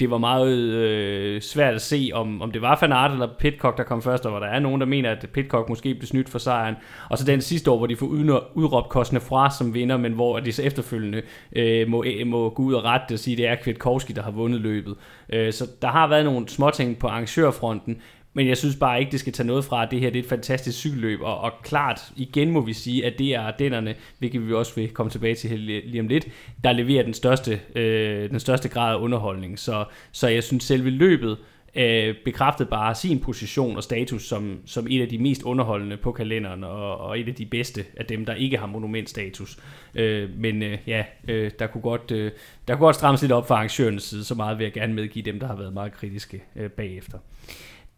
det 0.00 0.10
var 0.10 0.18
meget 0.18 0.56
øh, 0.56 1.42
svært 1.42 1.74
at 1.74 1.82
se, 1.82 2.10
om, 2.14 2.42
om 2.42 2.50
det 2.50 2.62
var 2.62 2.76
Fanart 2.76 3.12
eller 3.12 3.28
Pitcock, 3.38 3.78
der 3.78 3.84
kom 3.84 4.02
først, 4.02 4.26
og 4.26 4.30
hvor 4.30 4.40
der 4.40 4.46
er 4.46 4.58
nogen, 4.58 4.80
der 4.80 4.86
mener, 4.86 5.10
at 5.10 5.28
Pitcock 5.32 5.68
måske 5.68 5.94
blev 5.94 6.06
snydt 6.06 6.28
for 6.28 6.38
sejren. 6.38 6.74
Og 7.10 7.18
så 7.18 7.24
den 7.24 7.40
sidste 7.40 7.70
år, 7.70 7.78
hvor 7.78 7.86
de 7.86 7.96
får 7.96 8.06
udråbt 8.54 8.88
Kostne 8.88 9.20
fra 9.20 9.50
som 9.50 9.74
vinder, 9.74 9.96
men 9.96 10.12
hvor 10.12 10.40
de 10.40 10.52
så 10.52 10.62
efterfølgende 10.62 11.22
øh, 11.52 11.88
må, 11.88 12.04
må 12.26 12.50
gå 12.50 12.62
ud 12.62 12.74
og 12.74 12.84
rette 12.84 13.12
og 13.12 13.18
sige, 13.18 13.34
at 13.34 13.38
det 13.38 13.48
er 13.48 13.54
Kwiatkowski, 13.62 14.12
der 14.12 14.22
har 14.22 14.30
vundet 14.30 14.60
løbet. 14.60 14.94
Øh, 15.28 15.52
så 15.52 15.70
der 15.82 15.88
har 15.88 16.08
været 16.08 16.24
nogle 16.24 16.48
småting 16.48 16.98
på 16.98 17.06
arrangørfronten, 17.06 17.96
men 18.34 18.48
jeg 18.48 18.56
synes 18.56 18.76
bare 18.76 19.00
ikke, 19.00 19.12
det 19.12 19.20
skal 19.20 19.32
tage 19.32 19.46
noget 19.46 19.64
fra, 19.64 19.82
at 19.82 19.90
det 19.90 20.00
her 20.00 20.10
det 20.10 20.18
er 20.18 20.22
et 20.22 20.28
fantastisk 20.28 20.78
cykelløb, 20.78 21.20
og, 21.20 21.40
og 21.40 21.52
klart, 21.62 22.00
igen 22.16 22.50
må 22.50 22.60
vi 22.60 22.72
sige, 22.72 23.06
at 23.06 23.18
det 23.18 23.34
er 23.34 23.50
dennerne, 23.50 23.94
hvilket 24.18 24.48
vi 24.48 24.52
også 24.52 24.74
vil 24.74 24.88
komme 24.88 25.10
tilbage 25.10 25.34
til 25.34 25.58
lige 25.60 26.00
om 26.00 26.08
lidt, 26.08 26.28
der 26.64 26.72
leverer 26.72 27.02
den 27.02 27.14
største, 27.14 27.60
øh, 27.74 28.30
den 28.30 28.40
største 28.40 28.68
grad 28.68 28.94
af 28.94 28.98
underholdning. 28.98 29.58
Så, 29.58 29.84
så 30.12 30.28
jeg 30.28 30.44
synes, 30.44 30.64
selve 30.64 30.90
løbet 30.90 31.38
øh, 31.74 32.14
bekræftede 32.24 32.68
bare 32.68 32.94
sin 32.94 33.20
position 33.20 33.76
og 33.76 33.82
status 33.82 34.28
som, 34.28 34.58
som 34.66 34.86
et 34.90 35.02
af 35.02 35.08
de 35.08 35.18
mest 35.18 35.42
underholdende 35.42 35.96
på 35.96 36.12
kalenderen, 36.12 36.64
og, 36.64 36.98
og 36.98 37.20
et 37.20 37.28
af 37.28 37.34
de 37.34 37.46
bedste 37.46 37.84
af 37.96 38.06
dem, 38.06 38.24
der 38.24 38.34
ikke 38.34 38.56
har 38.56 38.66
monumentstatus. 38.66 39.58
Øh, 39.94 40.30
men 40.38 40.62
øh, 40.62 40.78
ja, 40.86 41.04
øh, 41.28 41.50
der, 41.58 41.66
kunne 41.66 41.82
godt, 41.82 42.10
øh, 42.10 42.32
der 42.68 42.74
kunne 42.74 42.84
godt 42.84 42.96
strammes 42.96 43.22
lidt 43.22 43.32
op 43.32 43.48
fra 43.48 43.54
arrangørens 43.54 44.02
side, 44.02 44.24
så 44.24 44.34
meget 44.34 44.58
vil 44.58 44.64
jeg 44.64 44.72
gerne 44.72 44.94
medgive 44.94 45.24
dem, 45.24 45.40
der 45.40 45.46
har 45.46 45.56
været 45.56 45.72
meget 45.72 45.92
kritiske 45.92 46.42
øh, 46.56 46.70
bagefter. 46.70 47.18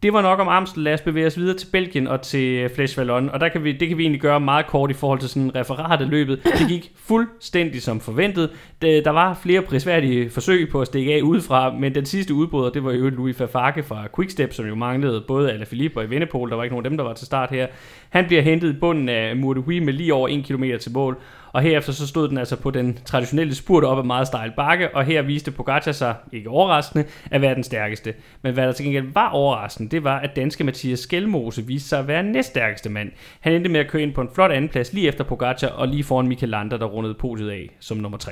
Det 0.03 0.13
var 0.13 0.21
nok 0.21 0.39
om 0.39 0.47
Amstel. 0.47 0.83
Lad 0.83 0.93
os 0.93 1.01
bevæge 1.01 1.27
os 1.27 1.37
videre 1.37 1.57
til 1.57 1.67
Belgien 1.71 2.07
og 2.07 2.21
til 2.21 2.49
øh, 2.49 2.69
Flesh 2.69 2.97
Vallon. 2.97 3.29
Og 3.29 3.39
der 3.39 3.49
kan 3.49 3.63
vi, 3.63 3.71
det 3.71 3.87
kan 3.87 3.97
vi 3.97 4.03
egentlig 4.03 4.21
gøre 4.21 4.39
meget 4.39 4.67
kort 4.67 4.91
i 4.91 4.93
forhold 4.93 5.19
til 5.19 5.29
sådan 5.29 5.43
en 5.43 5.55
referat 5.55 6.01
af 6.01 6.09
løbet. 6.09 6.43
Det 6.43 6.67
gik 6.67 6.91
fuldstændig 6.95 7.81
som 7.81 7.99
forventet. 7.99 8.49
Der 8.81 9.09
var 9.09 9.39
flere 9.43 9.61
prisværdige 9.61 10.29
forsøg 10.29 10.69
på 10.69 10.81
at 10.81 10.87
stikke 10.87 11.13
af 11.13 11.21
udefra, 11.21 11.71
men 11.71 11.95
den 11.95 12.05
sidste 12.05 12.33
udbryder, 12.33 12.69
det 12.69 12.83
var 12.83 12.91
jo 12.91 13.09
Louis 13.09 13.37
Fafake 13.37 13.83
fra 13.83 14.07
Quickstep, 14.15 14.53
som 14.53 14.65
jo 14.65 14.75
manglede 14.75 15.23
både 15.27 15.51
Alaphilippe 15.51 15.99
og 15.99 16.05
i 16.05 16.09
Vennepol. 16.09 16.49
Der 16.49 16.55
var 16.55 16.63
ikke 16.63 16.73
nogen 16.73 16.85
af 16.85 16.89
dem, 16.89 16.97
der 16.97 17.03
var 17.03 17.13
til 17.13 17.25
start 17.25 17.49
her. 17.49 17.67
Han 18.09 18.25
bliver 18.25 18.41
hentet 18.41 18.69
i 18.69 18.79
bunden 18.79 19.09
af 19.09 19.35
Murdehui 19.35 19.79
med 19.79 19.93
lige 19.93 20.13
over 20.13 20.27
1 20.27 20.45
km 20.45 20.63
til 20.79 20.91
mål. 20.91 21.17
Og 21.57 21.63
herefter 21.63 21.93
så 21.93 22.07
stod 22.07 22.29
den 22.29 22.37
altså 22.37 22.55
på 22.55 22.71
den 22.71 22.99
traditionelle 23.05 23.55
spurt 23.55 23.83
op 23.83 23.97
ad 23.97 24.03
meget 24.03 24.27
stejl 24.27 24.51
bakke, 24.51 24.95
og 24.95 25.03
her 25.03 25.21
viste 25.21 25.51
Pogacar 25.51 25.91
sig, 25.91 26.15
ikke 26.31 26.49
overraskende, 26.49 27.05
at 27.31 27.41
være 27.41 27.55
den 27.55 27.63
stærkeste. 27.63 28.13
Men 28.41 28.53
hvad 28.53 28.67
der 28.67 28.71
til 28.71 28.85
gengæld 28.85 29.13
var 29.13 29.29
overraskende, 29.29 29.91
det 29.91 30.03
var, 30.03 30.19
at 30.19 30.35
danske 30.35 30.63
Mathias 30.63 30.99
Skelmose 30.99 31.65
viste 31.65 31.89
sig 31.89 31.99
at 31.99 32.07
være 32.07 32.23
næststærkeste 32.23 32.89
mand. 32.89 33.11
Han 33.39 33.53
endte 33.53 33.69
med 33.69 33.79
at 33.79 33.87
køre 33.87 34.01
ind 34.01 34.13
på 34.13 34.21
en 34.21 34.29
flot 34.35 34.51
andenplads 34.51 34.93
lige 34.93 35.07
efter 35.07 35.23
Pogacar, 35.23 35.67
og 35.67 35.87
lige 35.87 36.03
foran 36.03 36.27
Michael 36.27 36.49
Lander, 36.49 36.77
der 36.77 36.85
rundede 36.85 37.13
podiet 37.13 37.49
af 37.49 37.69
som 37.79 37.97
nummer 37.97 38.17
3. 38.17 38.31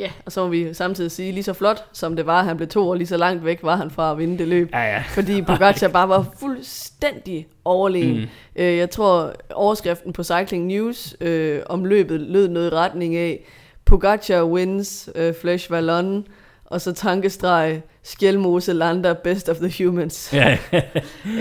Ja, 0.00 0.10
og 0.26 0.32
så 0.32 0.44
må 0.44 0.48
vi 0.48 0.74
samtidig 0.74 1.10
sige, 1.10 1.32
lige 1.32 1.44
så 1.44 1.52
flot 1.52 1.84
som 1.92 2.16
det 2.16 2.26
var, 2.26 2.38
at 2.38 2.44
han 2.44 2.56
blev 2.56 2.68
to 2.68 2.88
år, 2.88 2.94
lige 2.94 3.06
så 3.06 3.16
langt 3.16 3.44
væk 3.44 3.58
var 3.62 3.76
han 3.76 3.90
fra 3.90 4.12
at 4.12 4.18
vinde 4.18 4.38
det 4.38 4.48
løb. 4.48 4.70
Ja, 4.72 4.82
ja. 4.82 5.02
Fordi 5.08 5.42
Pogacar 5.48 5.88
bare 5.88 6.08
var 6.08 6.26
fuldstændig 6.38 7.46
overlegen. 7.64 8.16
Mm. 8.20 8.26
Øh, 8.56 8.76
jeg 8.76 8.90
tror, 8.90 9.32
overskriften 9.54 10.12
på 10.12 10.22
Cycling 10.22 10.66
News 10.66 11.16
øh, 11.20 11.60
om 11.66 11.84
løbet 11.84 12.20
lød 12.20 12.48
noget 12.48 12.72
i 12.72 12.74
retning 12.74 13.16
af, 13.16 13.44
Pogacar 13.84 14.44
wins 14.44 15.10
øh, 15.14 15.34
Flesh 15.40 15.70
Vallon, 15.70 16.26
og 16.64 16.80
så 16.80 16.92
tankestreg, 16.92 17.82
Skjelmose 18.02 18.72
Lander, 18.72 19.14
best 19.14 19.48
of 19.48 19.56
the 19.56 19.84
humans. 19.84 20.32
Ja. 20.32 20.58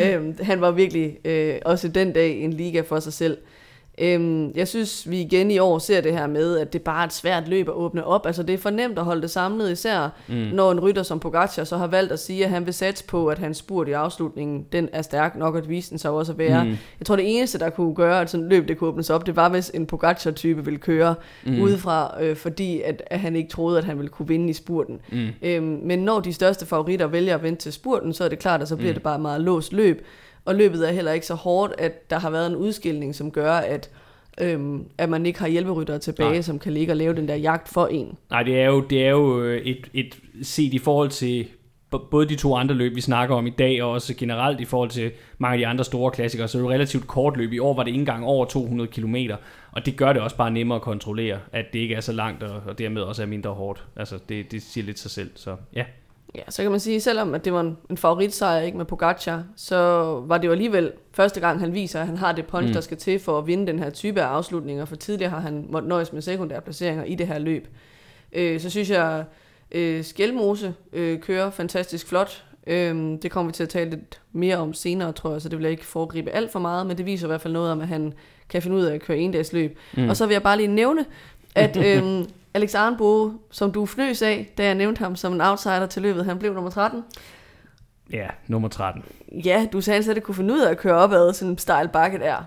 øhm, 0.04 0.38
han 0.42 0.62
var 0.62 0.72
virkelig 0.72 1.18
øh, 1.26 1.56
også 1.66 1.88
den 1.88 2.14
dag 2.14 2.42
en 2.42 2.54
liga 2.54 2.82
for 2.82 3.00
sig 3.00 3.14
selv. 3.14 3.38
Øhm, 4.02 4.52
jeg 4.56 4.68
synes, 4.68 5.10
vi 5.10 5.22
igen 5.22 5.52
i 5.52 5.60
år 5.60 5.80
ser 5.80 6.02
det 6.02 6.14
her 6.14 6.28
med, 6.28 6.58
at 6.58 6.74
det 6.74 6.82
bare 6.82 7.02
er 7.02 7.06
et 7.06 7.14
svært 7.14 7.48
løb 7.48 7.68
at 7.68 7.74
åbne 7.74 8.06
op. 8.06 8.26
Altså 8.26 8.44
det 8.44 8.54
er 8.54 8.58
for 8.58 8.70
nemt 8.70 9.00
at 9.00 9.06
holde 9.06 9.22
det 9.22 9.32
samlet, 9.32 9.72
især 9.72 10.10
mm. 10.28 10.36
når 10.36 10.72
en 10.72 10.80
rytter 10.80 11.04
som 11.04 11.20
Pogacar 11.20 11.64
så 11.64 11.78
har 11.78 11.88
valgt 11.88 12.12
at 12.12 12.20
sige, 12.20 12.44
at 12.44 12.50
han 12.50 12.66
vil 12.66 12.74
satse 12.74 13.04
på, 13.04 13.28
at 13.28 13.40
hans 13.40 13.58
spurt 13.58 13.88
i 13.88 13.92
afslutningen, 13.92 14.66
den 14.72 14.90
er 14.94 15.02
stærk 15.02 15.36
nok 15.36 15.58
at 15.58 15.70
vise 15.70 15.90
den 15.90 16.00
sig 16.00 16.12
også 16.12 16.32
at 16.32 16.38
være. 16.38 16.64
Mm. 16.64 16.70
Jeg 16.70 17.06
tror, 17.06 17.16
det 17.16 17.38
eneste, 17.38 17.60
der 17.60 17.70
kunne 17.70 17.96
gøre, 17.96 18.22
at 18.22 18.30
sådan 18.30 18.44
et 18.46 18.50
løb 18.50 18.68
det 18.68 18.78
kunne 18.78 18.88
åbnes 18.88 19.10
op, 19.10 19.26
det 19.26 19.36
var, 19.36 19.50
hvis 19.50 19.72
en 19.74 19.86
Pogacar-type 19.86 20.66
ville 20.66 20.80
køre 20.80 21.16
mm. 21.46 21.62
udefra, 21.62 22.24
øh, 22.24 22.36
fordi 22.36 22.82
at, 22.82 23.04
at 23.08 23.20
han 23.20 23.36
ikke 23.36 23.50
troede, 23.50 23.78
at 23.78 23.84
han 23.84 23.98
ville 23.98 24.10
kunne 24.10 24.28
vinde 24.28 24.50
i 24.50 24.54
spurten. 24.54 25.00
Mm. 25.12 25.28
Øhm, 25.42 25.80
men 25.84 26.00
når 26.00 26.20
de 26.20 26.34
største 26.34 26.66
favoritter 26.66 27.08
vælger 27.08 27.36
at 27.36 27.44
vente 27.44 27.62
til 27.62 27.74
spurten, 27.74 28.14
så 28.14 28.24
er 28.24 28.30
det 28.30 28.40
klart, 28.40 28.62
at 28.62 28.68
så 28.68 28.76
bliver 28.76 28.92
mm. 28.92 28.96
det 28.96 29.04
bare 29.04 29.20
meget 29.20 29.42
låst 29.42 29.74
løb. 29.74 30.06
Og 30.50 30.56
løbet 30.56 30.88
er 30.90 30.92
heller 30.92 31.12
ikke 31.12 31.26
så 31.26 31.34
hårdt, 31.34 31.74
at 31.78 32.10
der 32.10 32.20
har 32.20 32.30
været 32.30 32.48
en 32.48 32.56
udskilning, 32.56 33.16
som 33.16 33.32
gør, 33.32 33.54
at 33.54 33.90
øhm, 34.42 34.86
at 34.98 35.10
man 35.10 35.26
ikke 35.26 35.40
har 35.40 35.48
hjælperyttere 35.48 36.00
tilbage, 36.00 36.32
Nej. 36.32 36.42
som 36.42 36.60
kan 36.60 36.74
ligge 36.74 36.94
og 36.94 36.98
lave 36.98 37.16
den 37.16 37.28
der 37.28 37.36
jagt 37.36 37.70
for 37.70 37.88
en. 37.88 38.18
Nej, 38.30 38.44
det 38.44 38.62
er 38.62 38.66
jo, 38.66 38.82
det 38.82 39.06
er 39.06 39.10
jo 39.10 39.42
øh, 39.42 39.62
et, 39.62 39.90
et 39.94 40.20
set 40.42 40.74
i 40.74 40.78
forhold 40.78 41.10
til 41.10 41.48
både 42.12 42.30
de 42.30 42.36
to 42.36 42.56
andre 42.56 42.76
løb, 42.76 42.96
vi 42.96 43.02
snakker 43.02 43.36
om 43.36 43.48
i 43.48 43.50
dag, 43.50 43.84
og 43.84 43.92
også 43.92 44.14
generelt 44.18 44.60
i 44.60 44.66
forhold 44.66 44.90
til 44.90 45.12
mange 45.38 45.54
af 45.54 45.58
de 45.58 45.68
andre 45.68 45.84
store 45.84 46.12
klassikere, 46.12 46.48
så 46.48 46.58
er 46.58 46.62
det 46.62 46.68
jo 46.68 46.74
relativt 46.74 47.08
kort 47.08 47.38
løb. 47.38 47.54
I 47.54 47.60
år 47.60 47.74
var 47.74 47.84
det 47.84 47.90
ikke 47.90 48.00
engang 48.00 48.26
over 48.26 48.46
200 48.46 48.90
km, 48.90 49.16
og 49.72 49.86
det 49.86 49.98
gør 49.98 50.14
det 50.14 50.22
også 50.22 50.36
bare 50.36 50.52
nemmere 50.52 50.76
at 50.76 50.82
kontrollere, 50.82 51.40
at 51.52 51.66
det 51.74 51.80
ikke 51.80 51.96
er 51.96 52.02
så 52.02 52.12
langt, 52.12 52.44
og, 52.44 52.62
og 52.68 52.80
dermed 52.80 53.02
også 53.02 53.22
er 53.22 53.28
mindre 53.28 53.52
hårdt. 53.52 53.86
Altså, 53.96 54.20
det, 54.30 54.52
det 54.52 54.62
siger 54.62 54.86
lidt 54.86 55.00
sig 55.00 55.12
selv, 55.12 55.32
så 55.36 55.56
ja. 55.76 55.84
Ja, 56.36 56.42
så 56.50 56.62
kan 56.62 56.72
man 56.72 56.80
sige, 56.80 57.02
selvom 57.02 57.34
at 57.34 57.46
det 57.46 57.54
var 57.54 57.60
en, 57.62 57.78
en 57.90 57.98
favoritsejr 57.98 58.62
ikke 58.62 58.78
med 58.78 58.86
Pogacar, 58.86 59.44
så 59.56 59.78
var 60.28 60.38
det 60.38 60.48
jo 60.48 60.52
alligevel 60.52 60.92
første 61.12 61.40
gang, 61.40 61.60
han 61.60 61.74
viser, 61.74 62.00
at 62.00 62.08
han 62.08 62.18
har 62.18 62.32
det 62.32 62.46
punch, 62.46 62.68
mm. 62.68 62.74
der 62.74 62.82
skal 62.82 62.98
til 62.98 63.20
for 63.20 63.38
at 63.38 63.48
vinde 63.48 63.68
den 63.68 63.80
her 63.80 63.90
type 63.90 64.22
af 64.22 64.26
afslutninger, 64.26 64.86
for 64.86 64.96
tidligere 64.96 65.30
har 65.30 65.40
han 65.40 65.66
måttet 65.70 65.90
nøjes 65.90 66.14
med 66.14 66.22
sekundære 66.22 66.62
placeringer 66.62 67.04
i 67.04 67.16
det 67.16 67.28
her 67.28 67.40
løb. 67.40 67.68
Øh, 68.32 68.60
så 68.60 68.70
synes 68.70 68.90
jeg, 68.90 69.24
øh, 69.72 70.04
Skelmose 70.04 70.74
øh, 70.94 71.20
kører 71.20 71.50
fantastisk 71.50 72.08
flot. 72.08 72.44
Øh, 72.68 73.18
det 73.22 73.32
kommer 73.32 73.52
vi 73.52 73.54
til 73.54 73.64
at 73.64 73.70
tale 73.70 73.90
lidt 73.90 74.22
mere 74.32 74.58
om 74.58 74.74
senere, 74.74 75.12
tror 75.12 75.32
jeg, 75.32 75.42
så 75.42 75.50
det 75.50 75.58
vil 75.58 75.64
jeg 75.64 75.72
ikke 75.72 75.86
foregribe 75.86 76.32
alt 76.32 76.52
for 76.52 76.60
meget, 76.60 76.88
men 76.88 76.98
det 76.98 77.06
viser 77.06 77.28
i 77.28 77.30
hvert 77.30 77.42
fald 77.42 77.54
noget 77.54 77.72
om, 77.72 77.82
at 77.82 77.88
han 77.88 78.14
kan 78.50 78.62
finde 78.62 78.78
ud 78.78 78.84
af 78.84 78.96
at 78.96 79.02
køre 79.02 79.18
en 79.18 79.32
dags 79.32 79.54
løb. 79.54 79.78
Mm. 79.98 80.10
Og 80.10 80.18
så 80.18 80.26
vil 80.26 80.34
jeg 80.34 80.44
bare 80.44 80.58
lige 80.58 80.68
nævne, 80.68 81.06
at 81.56 81.78
øh, 81.86 82.26
Alex 82.54 82.76
Arnbo, 82.76 83.32
som 83.52 83.72
du 83.72 83.86
fnøs 83.86 84.22
af, 84.22 84.54
da 84.58 84.66
jeg 84.66 84.76
nævnte 84.76 85.00
ham 85.00 85.16
som 85.16 85.34
en 85.34 85.42
outsider 85.42 85.86
til 85.86 86.02
løbet, 86.02 86.26
han 86.26 86.40
blev 86.40 86.54
nummer 86.54 86.70
13. 86.70 87.04
Ja, 88.12 88.28
nummer 88.48 88.70
13. 88.70 89.04
Ja, 89.46 89.68
du 89.74 89.82
sagde, 89.82 89.96
at 89.96 89.98
han 89.98 90.04
slet 90.04 90.18
ikke 90.18 90.26
kunne 90.26 90.36
finde 90.36 90.54
ud 90.54 90.60
af 90.60 90.72
at 90.72 90.78
køre 90.78 90.96
opad 90.96 91.34
sådan 91.34 91.52
en 91.52 91.58
stejl 91.58 91.88
bakke 91.88 92.20
der. 92.20 92.44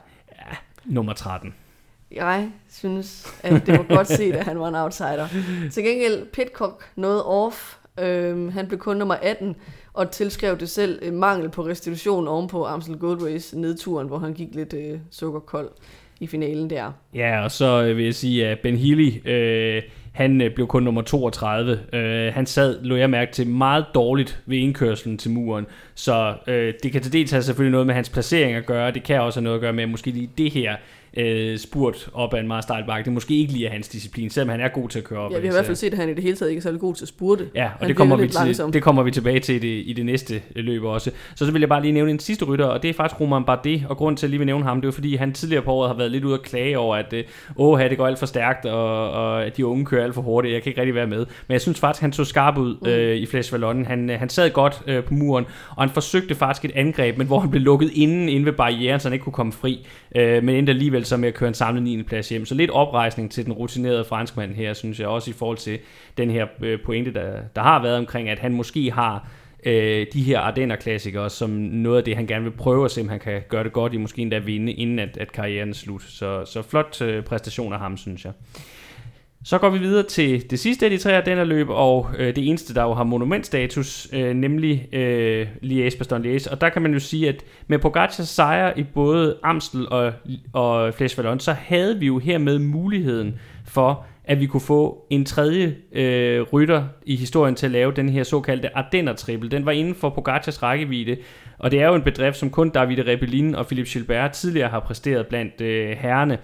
Nummer 0.85 1.13
13. 1.13 1.55
Jeg 2.13 2.51
synes, 2.71 3.35
at 3.43 3.67
det 3.67 3.79
var 3.79 3.95
godt 3.97 4.09
set, 4.09 4.35
at 4.35 4.45
han 4.45 4.61
var 4.61 4.69
en 4.69 4.75
outsider. 4.75 5.29
Til 5.73 5.85
gengæld, 5.85 6.27
Pitcock 6.33 6.91
noget 6.97 7.23
off. 7.25 7.77
Øhm, 7.99 8.49
han 8.49 8.67
blev 8.69 8.81
kun 8.81 8.97
nummer 8.97 9.15
18, 9.15 9.57
og 9.93 10.11
tilskrev 10.11 10.59
det 10.59 10.71
selv 10.71 10.99
øh, 11.03 11.13
mangel 11.13 11.51
på 11.51 11.67
restitution 11.67 12.29
ovenpå 12.29 12.65
Amstel 12.65 12.99
Gold 12.99 13.23
Race 13.23 13.59
nedturen, 13.59 14.07
hvor 14.07 14.19
han 14.19 14.35
gik 14.35 14.55
lidt 14.55 14.73
øh, 14.73 15.01
sukkerkold 15.11 15.71
i 16.23 16.27
finalen 16.27 16.71
der. 16.71 16.93
Ja, 17.15 17.45
og 17.45 17.51
så 17.51 17.85
øh, 17.85 17.97
vil 17.97 18.05
jeg 18.05 18.15
sige, 18.15 18.47
at 18.47 18.59
Ben 18.59 18.77
Healy, 18.77 19.29
øh, 19.29 19.83
han 20.13 20.41
øh, 20.41 20.55
blev 20.55 20.67
kun 20.67 20.83
nummer 20.83 21.03
32. 21.03 21.81
Øh, 21.93 22.35
han 22.35 22.47
sad, 22.47 22.83
lå 22.83 22.97
jeg 22.97 23.11
mærke 23.11 23.33
til, 23.33 23.47
meget 23.47 23.85
dårligt 23.95 24.43
ved 24.47 24.59
indkørslen 24.59 25.19
til 25.19 25.31
muren. 25.31 25.67
Så 25.95 26.35
øh, 26.47 26.75
det 26.83 26.93
kan 26.93 27.03
til 27.03 27.13
dels 27.13 27.31
have 27.31 27.43
selvfølgelig 27.43 27.73
noget 27.73 27.87
med 27.87 27.95
hans 27.95 28.09
placering 28.09 28.57
at 28.57 28.67
gøre. 28.67 28.91
Det 28.91 29.03
kan 29.03 29.21
også 29.21 29.41
have 29.41 29.45
noget 29.45 29.57
at 29.57 29.61
gøre 29.61 29.73
med, 29.73 29.83
at 29.83 29.91
måske 29.91 30.11
lige 30.11 30.31
det 30.39 30.51
her 30.51 30.77
øh, 31.17 31.59
spurt 31.59 32.09
op 32.15 32.35
ad 32.35 32.41
en 32.41 32.47
meget 32.49 32.65
stejl 32.65 32.85
bakke. 32.87 33.05
Det 33.05 33.13
måske 33.13 33.35
ikke 33.39 33.53
lige 33.53 33.67
er 33.67 33.71
hans 33.71 33.89
disciplin, 33.89 34.31
selvom 34.31 34.49
han 34.49 34.61
er 34.61 34.69
god 34.69 34.89
til 34.89 34.99
at 34.99 35.05
køre 35.05 35.19
op. 35.19 35.33
Ja, 35.33 35.39
vi 35.39 35.47
har 35.47 35.53
i 35.53 35.57
hvert 35.57 35.65
fald 35.67 35.77
set, 35.77 35.93
at 35.93 35.99
han 35.99 36.09
i 36.09 36.15
det 36.15 36.23
hele 36.23 36.37
taget 36.37 36.51
ikke 36.51 36.59
er 36.61 36.63
særlig 36.63 36.81
god 36.81 36.95
til 36.95 37.05
at 37.05 37.09
spurte. 37.09 37.49
Ja, 37.55 37.65
og 37.65 37.71
Han 37.79 37.89
det 37.89 37.97
kommer, 37.97 38.17
vi 38.17 38.29
til, 38.29 38.41
langsom. 38.45 38.73
det 38.73 38.83
kommer 38.83 39.03
vi 39.03 39.11
tilbage 39.11 39.41
til 39.41 39.55
i 39.55 39.59
det, 39.59 39.83
i 39.87 39.93
det 39.93 40.07
næste 40.07 40.43
løb 40.57 40.85
også. 40.85 41.11
Så 41.35 41.47
så 41.47 41.53
vil 41.53 41.61
jeg 41.61 41.69
bare 41.69 41.83
lige 41.83 41.93
nævne 41.93 42.11
en 42.11 42.19
sidste 42.19 42.45
rytter, 42.45 42.65
og 42.67 42.83
det 42.83 42.91
er 42.91 42.95
faktisk 42.95 43.21
Roman 43.21 43.45
Bardet, 43.45 43.85
og 43.89 43.97
grunden 43.97 44.17
til 44.17 44.27
at 44.27 44.31
lige 44.31 44.39
vil 44.39 44.47
nævne 44.47 44.65
ham, 44.65 44.81
det 44.81 44.89
er 44.89 44.93
fordi, 44.93 45.17
han 45.17 45.33
tidligere 45.33 45.63
på 45.63 45.73
året 45.73 45.89
har 45.91 45.97
været 45.97 46.11
lidt 46.11 46.25
ude 46.25 46.35
at 46.35 46.43
klage 46.43 46.79
over, 46.79 46.97
at 46.97 47.13
øh, 47.13 47.25
åh, 47.57 47.81
det 47.81 47.99
går 47.99 48.07
alt 48.07 48.19
for 48.19 48.27
stærkt, 48.27 48.67
og, 48.67 49.11
og 49.11 49.45
at 49.45 49.57
de 49.57 49.67
unge 49.67 49.85
kører 49.85 50.05
alt 50.05 50.15
for 50.15 50.23
hurtigt, 50.23 50.55
jeg 50.55 50.63
kan 50.63 50.71
ikke 50.71 50.81
rigtig 50.81 50.95
være 50.95 51.07
med. 51.07 51.19
Men 51.19 51.53
jeg 51.53 51.61
synes 51.61 51.81
faktisk, 51.81 52.01
han 52.03 52.13
så 52.13 52.25
skarp 52.25 52.59
ud 52.59 52.73
Mm. 52.83 52.89
øh, 52.89 53.17
i 53.17 53.27
Flash 53.27 53.53
Vallon. 53.53 53.85
Han, 53.85 54.11
øh, 54.11 54.19
han 54.19 54.29
sad 54.29 54.51
godt 54.51 54.83
øh, 54.87 55.05
på 55.05 55.15
muren, 55.15 55.45
og 55.77 55.83
han 55.83 55.91
forsøgte 55.91 56.35
faktisk 56.35 56.65
et 56.65 56.71
angreb, 56.75 57.19
men 57.19 57.27
hvor 57.27 57.39
han 57.41 57.51
blev 57.51 57.63
lukket 57.63 57.91
inden, 57.95 58.29
inde 58.29 58.47
ved 58.47 58.53
barrieren, 58.53 59.01
så 59.01 59.09
han 59.09 59.13
ikke 59.13 59.23
kunne 59.25 59.33
komme 59.33 59.53
fri. 59.53 59.87
Øh, 60.17 60.43
men 60.45 60.55
endte 60.57 60.71
alligevel 60.73 61.02
så 61.05 61.17
med 61.17 61.29
at 61.29 61.35
køre 61.35 61.49
en 61.49 61.55
samlet 61.55 61.83
9. 61.83 62.03
plads 62.03 62.29
hjem. 62.29 62.47
Så 62.47 62.55
lidt 62.55 62.71
oprejsning 62.71 63.31
til 63.31 63.45
den 63.45 63.53
rutinerede 63.53 64.05
franskmand 64.05 64.55
her, 64.55 64.73
synes 64.73 65.01
jeg 65.01 65.09
også 65.09 65.31
i 65.31 65.35
forhold 65.35 65.59
til 65.59 65.79
den 66.17 66.31
her 66.31 66.47
øh, 66.63 66.79
pointe, 66.85 67.15
der, 67.15 67.33
der 67.57 67.63
har 67.63 67.83
været 67.83 67.97
omkring, 67.97 68.29
at 68.29 68.39
han 68.39 68.53
måske 68.53 68.91
har 68.91 69.29
øh, 69.67 70.07
de 70.13 70.23
her 70.23 70.41
Ardenner-klassikere 70.41 71.31
som 71.31 71.51
noget 71.51 71.99
af 71.99 72.05
det, 72.05 72.17
han 72.17 72.27
gerne 72.27 72.45
vil 72.45 72.51
prøve 72.51 72.85
at 72.85 72.91
se, 72.91 73.01
om 73.01 73.09
han 73.09 73.21
kan 73.21 73.43
gøre 73.49 73.65
det 73.65 73.73
godt 73.73 73.95
i 73.95 73.97
måske 73.97 74.23
endda 74.23 74.39
vinde, 74.39 74.73
inden 74.73 74.99
at, 74.99 75.17
at 75.17 75.33
karrieren 75.33 75.71
er 75.71 75.75
slut. 75.75 76.03
Så, 76.03 76.45
så 76.45 76.63
flot 76.63 77.03
øh, 77.03 77.25
præstation 77.25 77.73
af 77.73 77.79
ham, 77.79 77.97
synes 77.97 78.25
jeg. 78.25 78.33
Så 79.45 79.59
går 79.59 79.71
vi 79.71 79.79
videre 79.79 80.03
til 80.03 80.51
det 80.51 80.59
sidste 80.59 80.87
af 80.87 80.91
de 80.91 80.99
tre 80.99 81.17
Ardenner 81.17 81.45
løb, 81.45 81.67
og 81.71 82.11
øh, 82.19 82.37
det 82.37 82.49
eneste, 82.49 82.75
der 82.75 82.83
jo 82.83 82.95
har 82.95 83.05
monumentstatus, 83.05 84.09
øh, 84.13 84.35
nemlig 84.35 84.95
øh, 84.95 85.47
liège 85.63 85.99
baston 85.99 86.25
liège 86.25 86.51
Og 86.51 86.61
der 86.61 86.69
kan 86.69 86.83
man 86.83 86.93
jo 86.93 86.99
sige, 86.99 87.29
at 87.29 87.45
med 87.67 87.79
Pogacars 87.79 88.29
sejr 88.29 88.73
i 88.77 88.83
både 88.83 89.37
Amstel 89.43 89.89
og, 89.89 90.13
og 90.53 90.95
Flash 90.95 91.19
Vallon, 91.19 91.41
så 91.41 91.53
havde 91.53 91.99
vi 91.99 92.07
jo 92.07 92.19
hermed 92.19 92.59
muligheden 92.59 93.35
for, 93.67 94.07
at 94.25 94.41
vi 94.41 94.47
kunne 94.47 94.61
få 94.61 95.07
en 95.11 95.25
tredje 95.25 95.77
øh, 95.93 96.43
rytter 96.43 96.85
i 97.07 97.17
historien 97.17 97.55
til 97.55 97.67
at 97.67 97.73
lave 97.73 97.93
den 97.93 98.09
her 98.09 98.23
såkaldte 98.23 98.77
Ardenner-triple. 98.77 99.49
Den 99.49 99.67
var 99.67 99.73
inden 99.73 99.95
for 99.95 100.11
Pogacars 100.11 100.63
rækkevidde, 100.63 101.17
og 101.59 101.71
det 101.71 101.81
er 101.81 101.89
jo 101.89 101.95
en 101.95 102.03
bedrift, 102.03 102.37
som 102.37 102.51
kun 102.51 102.71
Davide 102.71 103.13
Rebellin 103.13 103.55
og 103.55 103.67
Philip 103.67 103.87
Gilbert 103.87 104.31
tidligere 104.31 104.69
har 104.69 104.81
præsteret 104.81 105.27
blandt 105.27 105.61
øh, 105.61 105.91
herrene. 105.91 106.39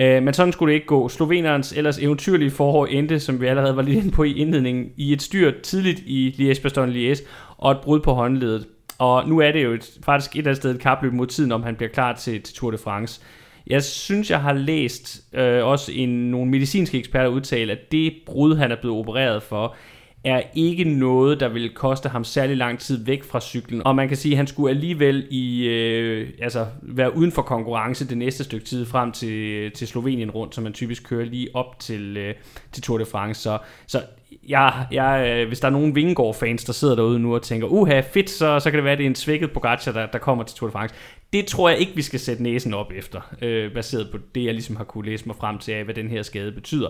Øh, 0.00 0.22
men 0.22 0.34
sådan 0.34 0.52
skulle 0.52 0.70
det 0.70 0.74
ikke 0.74 0.86
gå. 0.86 1.08
Slovenerens 1.08 1.72
ellers 1.72 1.98
eventyrlige 1.98 2.50
forår 2.50 2.86
endte, 2.86 3.20
som 3.20 3.40
vi 3.40 3.46
allerede 3.46 3.76
var 3.76 3.82
lidt 3.82 4.04
inde 4.04 4.10
på 4.10 4.22
i 4.22 4.32
indledningen, 4.32 4.92
i 4.96 5.12
et 5.12 5.22
styr 5.22 5.52
tidligt 5.62 6.02
i 6.06 6.34
liège 6.38 6.62
bastogne 6.62 6.92
liège 6.92 7.22
og 7.56 7.72
et 7.72 7.78
brud 7.82 8.00
på 8.00 8.12
håndledet. 8.12 8.66
Og 8.98 9.28
nu 9.28 9.38
er 9.38 9.52
det 9.52 9.64
jo 9.64 9.72
et, 9.72 9.98
faktisk 10.04 10.30
et 10.30 10.38
eller 10.38 10.50
andet 10.50 10.56
sted 10.56 10.74
et 10.74 10.80
kapløb 10.80 11.12
mod 11.12 11.26
tiden, 11.26 11.52
om 11.52 11.62
han 11.62 11.76
bliver 11.76 11.90
klar 11.90 12.12
til, 12.12 12.42
til 12.42 12.54
Tour 12.54 12.70
de 12.70 12.78
France. 12.78 13.20
Jeg 13.66 13.82
synes, 13.82 14.30
jeg 14.30 14.40
har 14.40 14.52
læst 14.52 15.34
øh, 15.34 15.64
også 15.64 15.92
en, 15.92 16.08
nogle 16.08 16.50
medicinske 16.50 16.98
eksperter 16.98 17.28
udtale, 17.28 17.72
at 17.72 17.92
det 17.92 18.14
brud, 18.26 18.56
han 18.56 18.72
er 18.72 18.76
blevet 18.80 18.98
opereret 18.98 19.42
for, 19.42 19.76
er 20.24 20.42
ikke 20.54 20.84
noget, 20.84 21.40
der 21.40 21.48
vil 21.48 21.74
koste 21.74 22.08
ham 22.08 22.24
særlig 22.24 22.56
lang 22.56 22.78
tid 22.78 23.04
væk 23.04 23.24
fra 23.24 23.40
cyklen. 23.40 23.86
Og 23.86 23.96
man 23.96 24.08
kan 24.08 24.16
sige, 24.16 24.32
at 24.32 24.36
han 24.36 24.46
skulle 24.46 24.70
alligevel 24.70 25.26
i, 25.30 25.66
øh, 25.68 26.28
altså, 26.42 26.66
være 26.82 27.16
uden 27.16 27.32
for 27.32 27.42
konkurrence 27.42 28.08
det 28.08 28.18
næste 28.18 28.44
stykke 28.44 28.66
tid 28.66 28.86
frem 28.86 29.12
til, 29.12 29.70
til 29.70 29.88
Slovenien 29.88 30.30
rundt, 30.30 30.54
som 30.54 30.64
man 30.64 30.72
typisk 30.72 31.08
kører 31.08 31.24
lige 31.24 31.48
op 31.54 31.78
til, 31.80 32.16
øh, 32.16 32.34
til 32.72 32.82
Tour 32.82 32.98
de 32.98 33.04
France. 33.04 33.42
Så, 33.42 33.58
så 33.86 34.02
jeg, 34.48 34.86
jeg, 34.90 35.34
øh, 35.36 35.48
hvis 35.48 35.60
der 35.60 35.66
er 35.66 35.72
nogen 35.72 35.94
Vingegaard-fans, 35.94 36.64
der 36.64 36.72
sidder 36.72 36.94
derude 36.94 37.18
nu 37.18 37.34
og 37.34 37.42
tænker, 37.42 37.66
uha, 37.66 38.00
fedt, 38.00 38.30
så, 38.30 38.60
så 38.60 38.70
kan 38.70 38.76
det 38.76 38.84
være, 38.84 38.92
at 38.92 38.98
det 38.98 39.04
er 39.04 39.10
en 39.10 39.14
svækket 39.14 39.52
Pogacar, 39.52 39.92
der, 39.92 40.06
der 40.06 40.18
kommer 40.18 40.44
til 40.44 40.56
Tour 40.56 40.68
de 40.68 40.72
France. 40.72 40.94
Det 41.32 41.46
tror 41.46 41.68
jeg 41.68 41.78
ikke, 41.78 41.92
vi 41.94 42.02
skal 42.02 42.20
sætte 42.20 42.42
næsen 42.42 42.74
op 42.74 42.92
efter, 42.96 43.34
øh, 43.42 43.72
baseret 43.72 44.08
på 44.12 44.18
det, 44.34 44.44
jeg 44.44 44.54
ligesom 44.54 44.76
har 44.76 44.84
kunne 44.84 45.06
læse 45.06 45.26
mig 45.26 45.36
frem 45.36 45.58
til 45.58 45.72
af, 45.72 45.84
hvad 45.84 45.94
den 45.94 46.08
her 46.10 46.22
skade 46.22 46.52
betyder. 46.52 46.88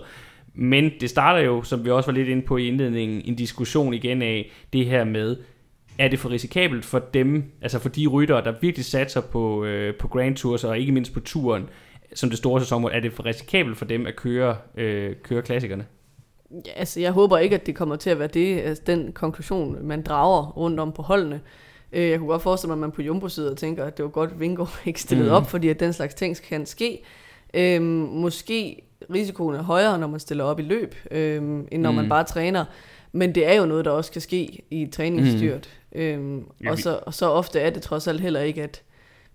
Men 0.54 0.90
det 1.00 1.10
starter 1.10 1.40
jo, 1.44 1.62
som 1.62 1.84
vi 1.84 1.90
også 1.90 2.10
var 2.10 2.14
lidt 2.18 2.28
inde 2.28 2.42
på 2.42 2.56
i 2.56 2.68
indledningen, 2.68 3.22
en 3.24 3.34
diskussion 3.34 3.94
igen 3.94 4.22
af 4.22 4.50
det 4.72 4.86
her 4.86 5.04
med, 5.04 5.36
er 5.98 6.08
det 6.08 6.18
for 6.18 6.30
risikabelt 6.30 6.84
for 6.84 6.98
dem, 6.98 7.44
altså 7.62 7.78
for 7.78 7.88
de 7.88 8.06
ryttere, 8.06 8.44
der 8.44 8.54
virkelig 8.60 8.84
satser 8.84 9.20
på, 9.20 9.64
øh, 9.64 9.94
på 9.94 10.08
Grand 10.08 10.36
Tours, 10.36 10.64
og 10.64 10.78
ikke 10.78 10.92
mindst 10.92 11.12
på 11.14 11.20
turen, 11.20 11.68
som 12.14 12.28
det 12.30 12.38
store 12.38 12.60
sæsonmål, 12.60 12.90
er 12.94 13.00
det 13.00 13.12
for 13.12 13.26
risikabelt 13.26 13.76
for 13.78 13.84
dem 13.84 14.06
at 14.06 14.16
køre, 14.16 14.56
øh, 14.76 15.16
køre 15.22 15.42
klassikerne? 15.42 15.86
Ja, 16.66 16.70
altså, 16.76 17.00
jeg 17.00 17.12
håber 17.12 17.38
ikke, 17.38 17.54
at 17.54 17.66
det 17.66 17.74
kommer 17.74 17.96
til 17.96 18.10
at 18.10 18.18
være 18.18 18.28
det, 18.28 18.60
altså, 18.60 18.82
den 18.86 19.12
konklusion, 19.12 19.86
man 19.86 20.02
drager 20.02 20.46
rundt 20.46 20.80
om 20.80 20.92
på 20.92 21.02
holdene. 21.02 21.40
Øh, 21.92 22.08
Jeg 22.08 22.18
kunne 22.18 22.28
godt 22.28 22.42
forestille 22.42 22.68
mig, 22.68 22.74
at 22.74 22.78
man 22.80 22.92
på 22.92 23.02
Jumbo 23.02 23.28
sidder 23.28 23.50
og 23.50 23.56
tænker, 23.56 23.84
at 23.84 23.96
det 23.96 24.02
var 24.04 24.10
godt, 24.10 24.30
at 24.30 24.40
Vingård 24.40 24.80
ikke 24.86 25.00
stillede 25.00 25.28
Mhm. 25.28 25.36
op, 25.36 25.50
fordi 25.50 25.68
at 25.68 25.80
den 25.80 25.92
slags 25.92 26.14
ting 26.14 26.36
kan 26.48 26.66
ske. 26.66 26.98
Øhm, 27.54 27.82
måske 28.12 28.82
risikoen 29.14 29.54
er 29.54 29.62
højere, 29.62 29.98
når 29.98 30.06
man 30.06 30.20
stiller 30.20 30.44
op 30.44 30.58
i 30.60 30.62
løb, 30.62 30.94
øhm, 31.10 31.68
end 31.72 31.82
når 31.82 31.90
Mm. 31.90 31.96
man 31.96 32.08
bare 32.08 32.24
træner. 32.24 32.64
Men 33.12 33.34
det 33.34 33.46
er 33.46 33.54
jo 33.54 33.66
noget, 33.66 33.84
der 33.84 33.90
også 33.90 34.12
kan 34.12 34.20
ske 34.20 34.62
i 34.70 34.82
et 34.82 34.92
træningsstyrt. 34.92 35.68
Øhm, 35.92 36.44
Ja, 36.64 36.70
og, 36.70 36.78
så, 36.78 36.98
og 37.06 37.14
så 37.14 37.26
ofte 37.30 37.60
er 37.60 37.70
det 37.70 37.82
trods 37.82 38.06
alt 38.06 38.20
heller 38.20 38.40
ikke, 38.40 38.62
at 38.62 38.82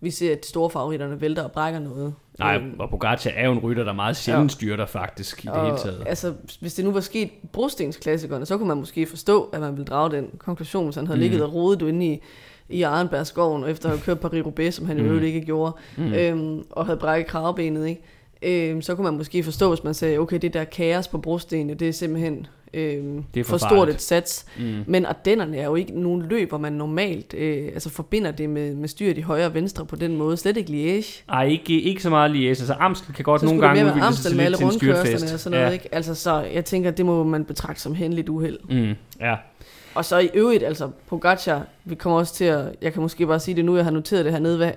vi 0.02 0.12
ser, 0.12 0.32
at 0.32 0.44
de 0.44 0.48
store 0.48 0.70
favoritterne 0.70 1.22
vælter 1.22 1.44
og 1.44 1.52
brækker 1.52 1.80
noget. 1.80 2.14
Nej, 2.40 2.56
Øhm, 2.58 2.80
og 2.80 2.90
Pogacar 2.90 3.32
er 3.36 3.46
jo 3.46 3.52
en 3.52 3.60
rytter, 3.60 3.84
der 3.84 3.94
meget 3.94 4.18
sjældent 4.18 4.52
Ja. 4.52 4.56
styrter 4.56 4.86
faktisk 4.86 5.44
i 5.44 5.48
det 5.48 5.54
og, 5.56 5.66
hele 5.66 5.78
taget. 5.78 6.04
Altså, 6.06 6.34
hvis 6.60 6.74
det 6.74 6.86
nu 6.86 6.92
var 6.92 7.00
sket 7.00 7.30
brostensklassikerne, 7.52 8.46
så 8.46 8.58
kunne 8.58 8.68
man 8.68 8.78
måske 8.78 9.06
forstå, 9.06 9.44
at 9.54 9.60
man 9.62 9.72
ville 9.72 9.86
drage 9.86 10.12
den 10.12 10.28
konklusion, 10.38 10.86
hvis 10.86 10.96
han 10.96 11.08
havde 11.08 11.18
Mm. 11.18 11.20
mm. 11.20 11.30
ligget 11.30 11.44
og 11.44 11.54
rodet 11.54 11.82
inde 11.82 12.06
i, 12.06 12.22
i 12.70 12.82
Arnbergskoven, 12.82 13.64
efter 13.64 13.90
at 13.92 13.98
have 13.98 14.04
kørt 14.18 14.26
Paris-Roubaix, 14.26 14.72
som 14.72 14.86
han 14.86 14.98
Mm. 14.98 15.04
mm. 15.04 15.16
jo 15.18 15.20
ikke 15.20 15.42
gjorde, 15.42 15.76
Mm. 15.98 16.04
mm. 16.04 16.14
øhm, 16.14 16.64
og 16.70 16.86
havde 16.86 17.00
brækket 17.00 17.28
kravbenet, 17.28 17.88
ikke? 17.88 18.02
Øhm, 18.44 18.82
så 18.82 18.96
kunne 18.96 19.04
man 19.06 19.18
måske 19.18 19.44
forstå, 19.44 19.70
hvis 19.70 19.84
man 19.84 19.94
sagde, 19.94 20.18
okay, 20.18 20.40
det 20.42 20.54
der 20.54 20.64
kaos 20.64 21.08
på 21.08 21.18
brostenene, 21.18 21.74
det 21.74 21.88
er 21.88 21.92
simpelthen 21.92 22.48
øhm, 22.74 23.24
Det 23.34 23.40
er 23.40 23.44
for 23.44 23.58
for 23.58 23.68
stort 23.68 23.90
et 23.90 24.02
sats. 24.02 24.46
Mm. 24.60 24.84
Men 24.88 25.06
Ardennerne 25.06 25.58
er 25.58 25.66
jo 25.66 25.76
ikke 25.76 26.02
nogen 26.02 26.22
løb, 26.22 26.50
hvor 26.50 26.58
man 26.58 26.74
normalt 26.74 27.34
øh, 27.34 27.66
altså 27.74 27.90
forbinder 27.90 28.32
det 28.32 28.50
med, 28.50 28.76
med 28.76 28.88
styret 28.88 29.18
i 29.18 29.22
højre 29.22 29.46
og 29.46 29.54
venstre 29.54 29.86
på 29.86 29.96
den 29.96 30.18
måde. 30.18 30.38
Slet 30.38 30.58
ikke 30.58 31.00
Liège. 31.00 31.24
Ej, 31.30 31.46
ikke, 31.46 31.82
ikke 31.82 32.04
så 32.04 32.10
meget 32.10 32.32
Liège. 32.32 32.48
Altså 32.48 32.76
Amstel 32.80 33.16
kan 33.16 33.24
godt 33.24 33.42
Så 33.42 33.46
nogle 33.46 33.62
gange 33.68 33.86
udvikle 33.86 34.14
sig 34.14 34.26
til 34.26 34.38
med 34.38 34.46
alle 34.46 34.58
til 34.58 34.66
en 34.66 34.72
styrtfest. 34.72 35.34
og 35.34 35.40
sådan 35.40 35.58
noget, 35.58 35.68
ja. 35.68 35.74
ikke? 35.74 35.96
Altså, 35.96 36.16
så 36.16 36.42
jeg 36.54 36.66
tænker, 36.66 36.92
det 36.92 37.06
må 37.06 37.24
man 37.24 37.46
betragte 37.46 37.82
som 37.82 37.96
hændeligt 37.96 38.30
uheld. 38.30 38.60
Mm, 38.70 38.96
ja. 39.22 39.36
Og 39.96 40.06
så 40.06 40.18
i 40.20 40.30
øvrigt, 40.34 40.64
altså 40.64 40.90
Pogacar, 41.08 41.66
vi 41.86 41.96
kommer 41.96 42.20
også 42.20 42.34
til 42.34 42.46
at, 42.46 42.66
jeg 42.82 42.94
kan 42.94 43.02
måske 43.02 43.28
bare 43.28 43.40
sige 43.40 43.56
det 43.56 43.66
nu, 43.66 43.76
jeg 43.76 43.86
har 43.86 43.92
noteret 43.92 44.26
det 44.26 44.34
her 44.34 44.40
nede, 44.40 44.58
hvad, 44.58 44.72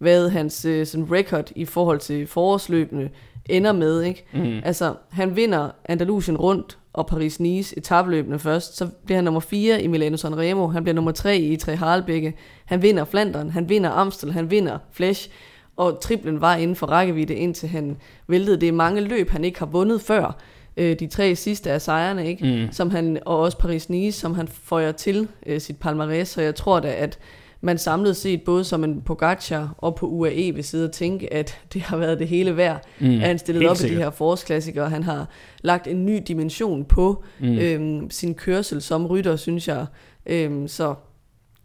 hvad 0.00 0.30
hans 0.30 0.64
øh, 0.64 0.86
sådan 0.86 1.12
record 1.12 1.52
i 1.56 1.64
forhold 1.64 1.98
til 1.98 2.26
forårsløbende 2.26 3.08
ender 3.48 3.72
med. 3.72 4.02
Ikke? 4.02 4.24
Mm. 4.32 4.60
Altså, 4.64 4.94
han 5.10 5.36
vinder 5.36 5.70
Andalusien 5.84 6.36
rundt 6.36 6.78
og 6.92 7.08
Paris-Nice 7.12 7.74
etabløbende 7.76 8.38
først. 8.38 8.76
Så 8.76 8.86
bliver 9.04 9.16
han 9.16 9.24
nummer 9.24 9.40
4 9.40 9.82
i 9.82 9.86
Milano 9.86 10.16
Sanremo. 10.16 10.68
Han 10.68 10.82
bliver 10.82 10.94
nummer 10.94 11.12
3 11.12 11.38
i 11.38 11.56
Tre 11.56 11.76
Harlebække. 11.76 12.34
Han 12.64 12.82
vinder 12.82 13.04
Flandern. 13.04 13.50
Han 13.50 13.68
vinder 13.68 13.90
Amstel. 13.90 14.32
Han 14.32 14.50
vinder 14.50 14.78
Flesch. 14.92 15.30
Og 15.76 16.00
triplen 16.00 16.40
var 16.40 16.54
inden 16.54 16.76
for 16.76 16.86
rækkevidde, 16.86 17.34
indtil 17.34 17.68
han 17.68 17.96
væltede. 18.28 18.60
Det 18.60 18.68
er 18.68 18.72
mange 18.72 19.00
løb, 19.00 19.30
han 19.30 19.44
ikke 19.44 19.58
har 19.58 19.66
vundet 19.66 20.00
før. 20.00 20.36
Øh, 20.76 21.00
de 21.00 21.06
tre 21.06 21.36
sidste 21.36 21.70
af 21.70 21.82
sejrene, 21.82 22.28
ikke? 22.28 22.66
Mm. 22.66 22.72
Som 22.72 22.90
han, 22.90 23.18
og 23.26 23.38
også 23.38 23.58
Paris-Nice, 23.58 24.10
som 24.10 24.34
han 24.34 24.48
føjer 24.48 24.92
til 24.92 25.28
øh, 25.46 25.60
sit 25.60 25.76
palmarès. 25.84 26.24
Så 26.24 26.42
jeg 26.42 26.54
tror 26.54 26.80
da, 26.80 26.92
at 26.92 27.18
man 27.60 27.78
samlet 27.78 28.16
set, 28.16 28.42
både 28.42 28.64
som 28.64 28.84
en 28.84 29.00
Pogacar 29.02 29.74
og 29.78 29.94
på 29.94 30.06
UAE, 30.06 30.52
vil 30.54 30.64
sidde 30.64 30.84
og 30.84 30.92
tænke, 30.92 31.32
at 31.32 31.58
det 31.72 31.82
har 31.82 31.96
været 31.96 32.18
det 32.18 32.28
hele 32.28 32.56
værd, 32.56 32.84
Mm. 33.00 33.06
at 33.10 33.20
han 33.20 33.38
stillet 33.38 33.60
Helt 33.62 33.70
op 33.70 33.76
i 33.76 33.78
sikkert. 33.78 33.98
de 33.98 34.02
her 34.02 34.10
forårsklassikere. 34.10 34.90
Han 34.90 35.02
har 35.02 35.28
lagt 35.62 35.86
en 35.86 36.06
ny 36.06 36.22
dimension 36.28 36.84
på 36.84 37.24
Mm. 37.40 37.58
øhm, 37.58 38.10
sin 38.10 38.34
kørsel 38.34 38.82
som 38.82 39.06
rytter, 39.06 39.36
synes 39.36 39.68
jeg. 39.68 39.86
Øhm, 40.26 40.68
så 40.68 40.94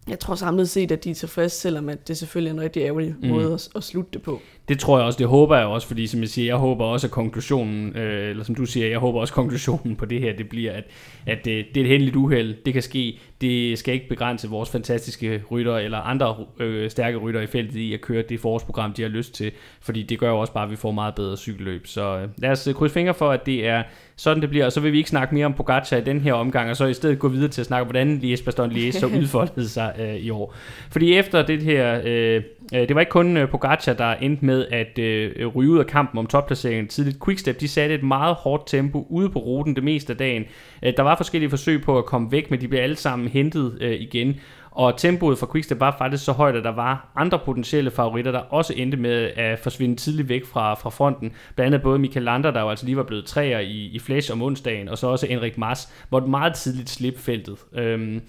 jeg 0.08 0.20
tror 0.20 0.36
samlet 0.36 0.70
set, 0.70 0.92
at 0.92 1.04
de 1.04 1.12
er 1.12 1.16
tilfredse, 1.16 1.58
selvom 1.60 1.90
at 1.90 2.08
det 2.08 2.18
selvfølgelig 2.18 2.50
er 2.50 2.54
en 2.54 2.62
rigtig 2.62 2.82
ærgerlig 2.84 3.16
mm. 3.22 3.28
måde 3.30 3.54
at, 3.54 3.70
at 3.76 3.84
slutte 3.84 4.10
det 4.14 4.22
på. 4.22 4.40
Det 4.68 4.80
tror 4.80 4.98
jeg 4.98 5.06
også, 5.06 5.20
det 5.20 5.28
håber 5.28 5.58
jeg 5.58 5.66
også, 5.66 5.88
fordi 5.88 6.08
som 6.08 6.22
jeg 6.22 6.30
siger, 6.30 6.46
jeg 6.46 6.56
håber 6.56 6.86
også, 6.86 7.08
at 7.08 7.12
konklusionen, 7.12 7.98
øh, 7.98 8.30
eller 8.30 8.44
som 8.44 8.56
du 8.56 8.66
siger, 8.66 8.88
jeg 8.88 9.00
håber 9.00 9.20
også, 9.20 9.32
at 9.32 9.36
konklusionen 9.36 9.96
på 9.96 10.06
det 10.06 10.22
her, 10.22 10.36
det 10.36 10.50
bliver, 10.50 10.72
at, 10.72 10.84
at 11.26 11.46
det, 11.46 11.66
det 11.76 11.82
er 11.82 11.86
et 11.86 11.92
heldigt 11.92 12.16
uheld, 12.16 12.56
det 12.66 12.74
kan 12.74 12.82
ske, 12.82 13.20
det 13.42 13.80
skal 13.80 13.94
ikke 13.94 14.10
begrænse 14.10 14.50
vores 14.50 14.70
fantastiske 14.70 15.42
rytter, 15.52 15.78
eller 15.78 15.98
andre 15.98 16.36
øh, 16.60 16.90
stærke 16.90 17.18
rytter 17.18 17.42
i 17.42 17.48
feltet 17.48 17.76
i 17.76 17.94
at 17.94 18.02
køre 18.02 18.24
det 18.30 18.40
forårsprogram, 18.40 18.94
de 18.94 19.02
har 19.02 19.10
lyst 19.10 19.34
til, 19.34 19.52
fordi 19.82 20.04
det 20.04 20.20
gør 20.20 20.30
jo 20.30 20.40
også 20.40 20.54
bare, 20.54 20.64
at 20.64 20.72
vi 20.72 20.76
får 20.76 20.92
meget 20.92 21.16
bedre 21.16 21.38
cykelløb. 21.38 21.88
Så 21.88 22.18
øh, 22.18 22.30
lad 22.38 22.50
os 22.50 22.68
øh, 22.68 22.74
krydse 22.74 22.94
fingre 22.94 23.14
for, 23.14 23.32
at 23.32 23.46
det 23.46 23.68
er 23.68 23.84
sådan, 24.16 24.42
det 24.42 24.50
bliver, 24.50 24.66
og 24.66 24.72
så 24.72 24.80
vil 24.80 24.92
vi 24.92 24.98
ikke 24.98 25.10
snakke 25.10 25.36
mere 25.36 25.46
om 25.46 25.54
Pogacar 25.54 25.98
i 25.98 26.02
den 26.02 26.22
her 26.22 26.34
omgang, 26.34 26.70
og 26.70 26.76
så 26.76 26.86
i 26.86 26.94
stedet 26.94 27.20
gå 27.20 27.28
videre 27.28 27.50
til 27.50 27.62
at 27.62 27.68
snakke 27.68 27.82
om, 27.82 27.88
hvordan 27.88 28.18
Lies 28.18 28.42
Baston 28.42 28.70
Lies 28.70 28.96
så 28.96 29.08
udfoldede 29.20 29.70
sig 29.70 29.96
øh, 30.00 30.16
i 30.16 30.30
år. 30.30 30.56
Fordi 30.90 31.14
efter 31.14 31.46
det 31.46 31.64
her, 31.64 32.02
øh, 32.06 32.16
øh, 32.16 32.44
Øh, 32.74 32.88
det 32.88 32.96
var 32.96 33.00
ikke 33.02 33.10
kun 33.10 33.38
øh, 33.38 33.50
Pogacar, 33.50 33.94
der 33.94 34.14
endte 34.14 34.46
med 34.46 34.68
at 34.72 35.00
øh, 35.00 35.32
øh, 35.36 35.48
ryge 35.48 35.72
ud 35.72 35.80
af 35.80 35.88
kampen 35.88 36.20
om 36.20 36.28
topplaceringen 36.28 36.88
tidligt. 36.88 37.24
Quickstep, 37.26 37.60
de 37.60 37.68
satte 37.68 37.96
et 37.96 38.04
meget 38.04 38.36
hårdt 38.36 38.68
tempo 38.68 39.08
ude 39.10 39.30
på 39.30 39.40
ruten 39.40 39.76
det 39.76 39.84
meste 39.84 40.14
af 40.14 40.18
dagen. 40.18 40.44
Der 40.84 41.02
var 41.02 41.16
forskellige 41.16 41.50
forsøg 41.50 41.82
på 41.82 41.98
at 41.98 42.06
komme 42.06 42.32
væk, 42.32 42.52
men 42.52 42.62
de 42.62 42.68
blev 42.68 42.80
alle 42.80 42.96
sammen 42.96 43.28
hentet 43.28 43.78
øh, 43.82 44.02
igen. 44.02 44.36
Og 44.72 44.98
tempoet 44.98 45.38
for 45.38 45.50
Quickstep 45.52 45.80
var 45.80 45.96
faktisk 45.98 46.26
så 46.26 46.32
højt, 46.32 46.56
at 46.56 46.64
der 46.64 46.72
var 46.72 47.12
andre 47.16 47.40
potentielle 47.46 47.92
favoritter, 47.92 48.32
der 48.32 48.40
også 48.40 48.74
endte 48.78 48.98
med 48.98 49.32
at 49.36 49.60
forsvinde 49.60 49.96
tidligt 49.96 50.30
væk 50.30 50.46
fra, 50.46 50.74
fra 50.74 50.90
fronten. 50.90 51.32
Blandt 51.56 51.68
andet 51.68 51.82
både 51.84 52.00
Michael 52.00 52.24
Lander, 52.24 52.52
der 52.52 52.62
jo 52.62 52.70
altså 52.70 52.86
lige 52.86 52.98
var 52.98 53.04
blevet 53.04 53.26
træer 53.26 53.60
i, 53.60 53.90
i 53.94 54.00
Flash 54.00 54.32
om 54.32 54.42
onsdagen, 54.42 54.90
og 54.90 54.98
så 54.98 55.08
også 55.08 55.28
Enrik 55.30 55.58
Mars, 55.58 55.94
hvor 56.10 56.20
meget 56.20 56.54
tidligt 56.54 56.90
slip 56.90 57.18
feltet. 57.18 57.58
Øhm, 57.74 58.22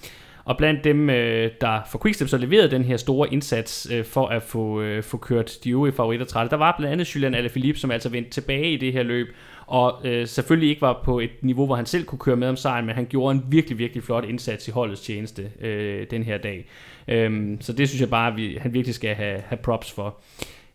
og 0.46 0.56
blandt 0.56 0.84
dem, 0.84 1.10
øh, 1.10 1.50
der 1.60 1.80
for 1.90 1.98
Quickstep 2.02 2.28
så 2.28 2.36
leverede 2.36 2.70
den 2.70 2.84
her 2.84 2.96
store 2.96 3.32
indsats 3.32 3.88
øh, 3.92 4.04
for 4.04 4.26
at 4.26 4.42
få, 4.42 4.80
øh, 4.80 5.02
få 5.02 5.16
kørt 5.16 5.58
de 5.64 5.70
øvrige 5.70 5.92
favoritter 5.92 6.26
trætte, 6.26 6.50
der 6.50 6.56
var 6.56 6.74
blandt 6.78 6.92
andet 6.92 7.14
Julian 7.14 7.34
Alaphilippe, 7.34 7.80
som 7.80 7.90
altså 7.90 8.08
vendte 8.08 8.30
tilbage 8.30 8.72
i 8.72 8.76
det 8.76 8.92
her 8.92 9.02
løb, 9.02 9.26
og 9.66 10.00
øh, 10.04 10.26
selvfølgelig 10.26 10.70
ikke 10.70 10.82
var 10.82 11.00
på 11.04 11.20
et 11.20 11.30
niveau, 11.42 11.66
hvor 11.66 11.76
han 11.76 11.86
selv 11.86 12.04
kunne 12.04 12.18
køre 12.18 12.36
med 12.36 12.48
om 12.48 12.56
sejren, 12.56 12.86
men 12.86 12.94
han 12.94 13.06
gjorde 13.06 13.36
en 13.36 13.44
virkelig, 13.48 13.78
virkelig 13.78 14.02
flot 14.02 14.24
indsats 14.24 14.68
i 14.68 14.70
holdets 14.70 15.00
tjeneste 15.00 15.50
øh, 15.60 16.06
den 16.10 16.22
her 16.22 16.38
dag. 16.38 16.66
Øhm, 17.08 17.58
så 17.60 17.72
det 17.72 17.88
synes 17.88 18.00
jeg 18.00 18.10
bare, 18.10 18.30
at 18.30 18.36
vi, 18.36 18.58
han 18.60 18.74
virkelig 18.74 18.94
skal 18.94 19.14
have, 19.14 19.40
have 19.46 19.58
props 19.62 19.92
for. 19.92 20.18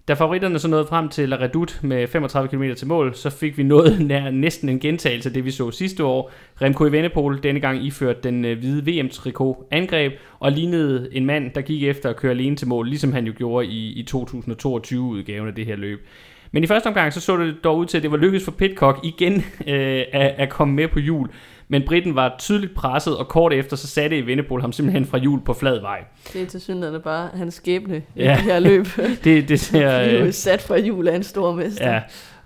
Da 0.08 0.14
favoritterne 0.14 0.60
så 0.60 0.68
nåede 0.68 0.86
frem 0.86 1.10
til 1.10 1.30
La 1.30 1.36
Redoute 1.36 1.74
med 1.82 2.08
35 2.08 2.50
km 2.50 2.64
til 2.78 2.88
mål, 2.88 3.16
så 3.16 3.30
fik 3.30 3.58
vi 3.58 3.64
noget 3.64 4.02
nær 4.08 4.30
næsten 4.30 4.70
en 4.70 4.80
gentagelse 4.80 5.30
af 5.30 5.34
det, 5.34 5.46
vi 5.46 5.52
så 5.52 5.72
sidste 5.72 6.04
år. 6.04 6.32
Remco 6.62 6.86
Evenepoel 6.86 7.44
denne 7.44 7.60
gang 7.60 7.86
iført 7.86 8.24
den 8.24 8.46
øh, 8.46 8.60
hvide 8.60 8.92
VM-trikot 8.92 9.68
angreb 9.72 10.14
og 10.40 10.52
lignede 10.52 11.10
en 11.12 11.26
mand, 11.26 11.52
der 11.52 11.62
gik 11.62 11.84
efter 11.84 12.10
at 12.10 12.16
køre 12.16 12.32
alene 12.32 12.56
til 12.56 12.68
mål, 12.68 12.88
ligesom 12.88 13.14
han 13.14 13.26
jo 13.26 13.34
gjorde 13.38 13.68
i, 13.68 14.00
i 14.00 14.06
2022-udgaven 14.12 15.48
af 15.48 15.56
det 15.56 15.66
her 15.66 15.76
løb. 15.76 16.08
Men 16.52 16.64
i 16.64 16.68
første 16.68 16.88
omgang 16.88 17.14
så 17.14 17.22
så 17.22 17.38
det 17.38 17.64
dog 17.64 17.78
ud 17.78 17.86
til, 17.86 17.98
at 17.98 18.04
det 18.04 18.12
var 18.12 18.18
lykkedes 18.18 18.46
for 18.46 18.52
Pitcock 18.52 19.00
igen 19.04 19.34
øh, 19.68 20.04
at, 20.14 20.34
at 20.38 20.50
komme 20.50 20.74
med 20.74 20.88
på 20.88 21.00
jul. 21.00 21.30
Men 21.72 21.84
Britten 21.88 22.16
var 22.16 22.36
tydeligt 22.40 22.76
presset, 22.76 23.18
og 23.18 23.28
kort 23.28 23.54
efter 23.54 23.76
så 23.76 23.88
satte 23.88 24.18
Evenepoel 24.18 24.62
ham 24.62 24.72
simpelthen 24.72 25.06
fra 25.06 25.18
hjul 25.18 25.42
på 25.42 25.54
flad 25.54 25.82
vej. 25.82 26.00
Det 26.34 26.42
er 26.42 26.46
til 26.46 26.62
synligheden 26.62 27.02
bare 27.02 27.30
hans 27.34 27.54
skæbne 27.54 27.98
i 27.98 28.02
Ja. 28.16 28.30
det 28.36 28.38
her 28.44 28.60
løb. 28.60 28.88
Det, 29.24 29.50
det 29.50 29.60
ser, 29.70 29.88
er 29.88 30.26
øh, 30.26 30.34
sat 30.34 30.62
fra 30.62 30.78
jul 30.78 31.08
af 31.08 31.16
en 31.16 31.24
stor 31.24 31.56
mester. 31.56 31.94
Ja, 31.94 32.02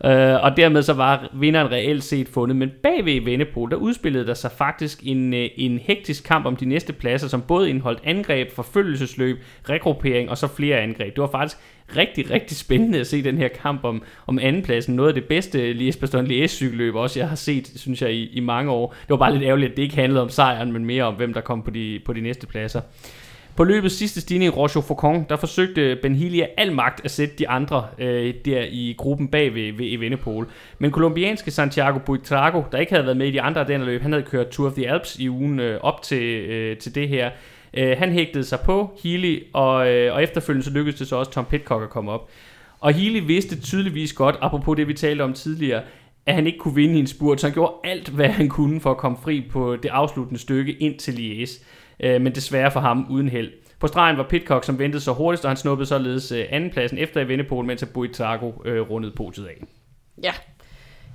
øh, 0.06 0.44
og 0.44 0.58
dermed 0.58 0.82
så 0.82 0.94
var 0.94 1.30
vinderen 1.34 1.72
reelt 1.72 2.04
set 2.04 2.28
fundet. 2.30 2.56
Men 2.56 2.72
bagved 2.84 3.22
Vennepol, 3.22 3.72
der 3.72 3.78
udspillede 3.78 4.28
der 4.28 4.34
sig 4.34 4.52
faktisk 4.52 5.00
en, 5.04 5.34
øh, 5.34 5.50
en 5.56 5.80
hektisk 5.84 6.24
kamp 6.24 6.46
om 6.46 6.56
de 6.56 6.66
næste 6.66 6.94
pladser, 6.94 7.28
som 7.28 7.42
både 7.42 7.70
indeholdt 7.70 8.00
angreb, 8.04 8.52
forfølgelsesløb, 8.52 9.38
regruppering 9.70 10.30
og 10.30 10.38
så 10.38 10.48
flere 10.48 10.78
angreb. 10.78 11.16
Det 11.16 11.22
var 11.22 11.32
faktisk 11.32 11.58
rigtig, 11.98 12.32
rigtig 12.32 12.58
spændende 12.58 13.00
at 13.00 13.08
se 13.08 13.24
den 13.24 13.38
her 13.38 13.48
kamp 13.48 13.84
om, 13.84 14.04
om 14.28 14.40
andenpladsen. 14.42 14.96
Noget 14.96 15.10
af 15.10 15.14
det 15.14 15.26
bedste 15.26 15.74
Lies 15.74 16.00
Lies 16.14 16.52
cykelløb 16.52 16.96
også, 16.96 17.20
jeg 17.20 17.30
har 17.30 17.36
set, 17.36 17.72
synes 17.76 18.02
jeg, 18.02 18.14
i, 18.14 18.26
i 18.26 18.40
mange 18.40 18.72
år. 18.72 18.96
Det 19.02 19.10
var 19.10 19.18
bare 19.18 19.34
lidt 19.34 19.44
ærgerligt, 19.44 19.72
at 19.72 19.78
det 19.78 19.84
ikke 19.84 19.96
handlede 19.96 20.22
om 20.22 20.30
sejren, 20.30 20.72
men 20.72 20.86
mere 20.86 21.04
om, 21.04 21.14
hvem 21.14 21.34
der 21.34 21.42
kom 21.42 21.62
på 21.62 21.72
de, 21.72 22.00
på 22.06 22.14
de 22.14 22.22
næste 22.22 22.48
pladser. 22.48 22.82
På 23.56 23.64
løbets 23.64 23.96
sidste 23.96 24.22
stigning, 24.22 24.58
Roche 24.58 24.82
Faucon, 24.82 25.26
der 25.30 25.36
forsøgte 25.36 25.98
Benhilia 26.02 26.48
al 26.58 26.72
magt 26.72 27.06
at 27.06 27.12
sætte 27.12 27.36
de 27.36 27.50
andre 27.50 27.88
øh, 28.00 28.34
der 28.46 28.66
i 28.72 28.96
gruppen 28.98 29.28
bag 29.28 29.56
ved, 29.56 29.74
ved 29.74 29.86
Evenepoel. 29.94 30.46
Men 30.80 30.92
kolumbianske 30.92 31.52
Santiago 31.52 32.00
Buitrago, 32.00 32.64
der 32.72 32.78
ikke 32.78 32.92
havde 32.92 33.06
været 33.06 33.18
med 33.18 33.28
i 33.28 33.32
de 33.32 33.42
andre 33.42 33.62
af 33.62 33.68
den 33.68 33.84
løb, 33.84 34.02
han 34.02 34.12
havde 34.12 34.26
kørt 34.26 34.48
Tour 34.48 34.68
of 34.68 34.74
the 34.74 34.90
Alps 34.90 35.16
i 35.20 35.30
ugen 35.30 35.60
øh, 35.60 35.80
op 35.82 36.02
til, 36.02 36.24
øh, 36.24 36.78
til 36.78 36.96
det 36.96 37.10
her. 37.10 37.30
Øh, 37.74 37.98
han 37.98 38.12
hægtede 38.12 38.44
sig 38.44 38.60
på 38.60 39.00
Healy, 39.04 39.44
og, 39.54 39.94
øh, 39.94 40.14
og 40.14 40.24
efterfølgende 40.24 40.66
så 40.66 40.72
lykkedes 40.72 41.00
det 41.00 41.08
så 41.08 41.16
også 41.16 41.32
Tom 41.32 41.46
Pitcock 41.46 41.84
at 41.84 41.90
komme 41.90 42.12
op. 42.12 42.30
Og 42.80 42.94
Healy 42.94 43.22
vidste 43.26 43.62
tydeligvis 43.62 44.14
godt, 44.14 44.36
apropos 44.42 44.76
det 44.76 44.88
vi 44.88 44.94
talte 44.94 45.22
om 45.22 45.34
tidligere, 45.34 45.82
at 46.26 46.36
han 46.36 46.48
ikke 46.48 46.60
kunne 46.60 46.76
vinde 46.76 46.96
i 46.96 47.00
en 47.00 47.08
spurt, 47.08 47.42
så 47.42 47.48
han 47.48 47.54
gjorde 47.54 47.74
alt, 47.84 48.10
hvad 48.10 48.30
han 48.30 48.50
kunne 48.50 48.82
for 48.82 48.92
at 48.92 48.98
komme 48.98 49.18
fri 49.24 49.44
på 49.52 49.76
det 49.76 49.90
afsluttende 49.90 50.40
stykke 50.40 50.74
ind 50.74 51.00
til 51.00 51.12
Liège. 51.12 51.64
Øh, 52.00 52.22
men 52.22 52.36
desværre 52.36 52.72
for 52.72 52.80
ham 52.80 53.06
uden 53.10 53.30
held. 53.30 53.52
På 53.80 53.88
stregen 53.88 54.18
var 54.18 54.24
Pitcock, 54.24 54.64
som 54.64 54.80
ventede 54.80 55.02
så 55.04 55.14
hurtigst, 55.14 55.46
og 55.46 55.50
han 55.50 55.58
snuppede 55.58 55.88
således 55.88 56.32
øh, 56.32 56.46
andenpladsen 56.50 56.98
efter 56.98 57.22
i 57.22 57.28
Vennepol, 57.28 57.66
mens 57.66 57.86
Buitrago 57.94 58.52
øh, 58.66 58.82
rundede 58.82 59.14
podiet 59.16 59.46
af. 59.46 59.64
Ja. 60.24 60.32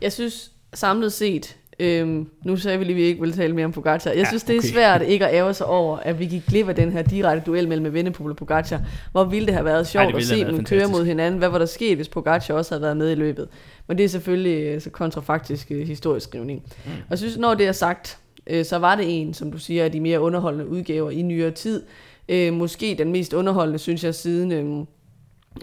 Jeg 0.01 0.13
synes 0.13 0.53
samlet 0.75 1.13
set, 1.13 1.57
øhm, 1.81 2.29
nu 2.45 2.57
sagde 2.57 2.79
vi 2.79 2.85
lige, 2.85 2.95
at 2.95 2.97
vi 2.97 3.03
ikke 3.03 3.21
ville 3.21 3.35
tale 3.35 3.55
mere 3.55 3.65
om 3.65 3.73
Pogacar. 3.73 4.11
Jeg 4.11 4.19
Ja, 4.19 4.29
synes, 4.29 4.43
det 4.43 4.55
er 4.55 4.59
okay. 4.59 4.69
svært 4.69 5.03
ikke 5.03 5.27
at 5.27 5.35
ære 5.35 5.55
sig 5.55 5.67
over, 5.67 5.97
at 5.97 6.19
vi 6.19 6.27
gik 6.27 6.47
glip 6.47 6.69
af 6.69 6.75
den 6.75 6.93
her 6.93 7.03
direkte 7.03 7.51
duel 7.51 7.69
mellem 7.69 7.87
Evenepoel 7.87 8.31
og 8.31 8.37
Pogacar. 8.37 8.81
Hvor 9.13 9.25
ville 9.25 9.47
det 9.47 9.55
have 9.55 9.65
været 9.65 9.79
Ej, 9.79 9.85
sjovt 9.85 10.15
det 10.15 10.21
at 10.21 10.25
se 10.25 10.45
dem 10.45 10.65
køre 10.65 10.89
mod 10.89 11.05
hinanden. 11.05 11.39
Hvad 11.39 11.49
var 11.49 11.59
der 11.59 11.67
sket, 11.67 11.97
hvis 11.97 12.09
Pogacar 12.09 12.55
også 12.55 12.75
havde 12.75 12.83
været 12.83 12.97
med 12.97 13.11
i 13.11 13.15
løbet? 13.15 13.49
Men 13.87 13.99
det 13.99 14.05
er 14.05 14.09
selvfølgelig 14.09 14.67
øh, 14.67 14.81
så 14.81 14.91
kontrafaktisk 14.91 15.71
øh, 15.71 15.87
historieskrivning. 15.87 16.63
Mm. 16.85 16.91
Og 16.91 17.11
jeg 17.11 17.19
synes, 17.19 17.37
når 17.37 17.55
det 17.55 17.67
er 17.67 17.73
sagt, 17.73 18.19
øh, 18.47 18.65
så 18.65 18.79
var 18.79 18.95
det 18.95 19.21
en, 19.21 19.35
som 19.35 19.53
du 19.53 19.59
siger, 19.59 19.85
af 19.85 19.93
de 19.93 20.01
mere 20.01 20.21
underholdende 20.21 20.69
udgaver 20.69 21.11
i 21.11 21.23
nyere 21.23 21.51
tid. 21.51 21.83
Øh, 22.29 22.53
måske 22.53 22.95
den 22.99 23.13
mest 23.13 23.33
underholdende, 23.33 23.79
synes 23.79 24.05
jeg, 24.05 24.15
siden... 24.15 24.53
Øh, 24.53 24.87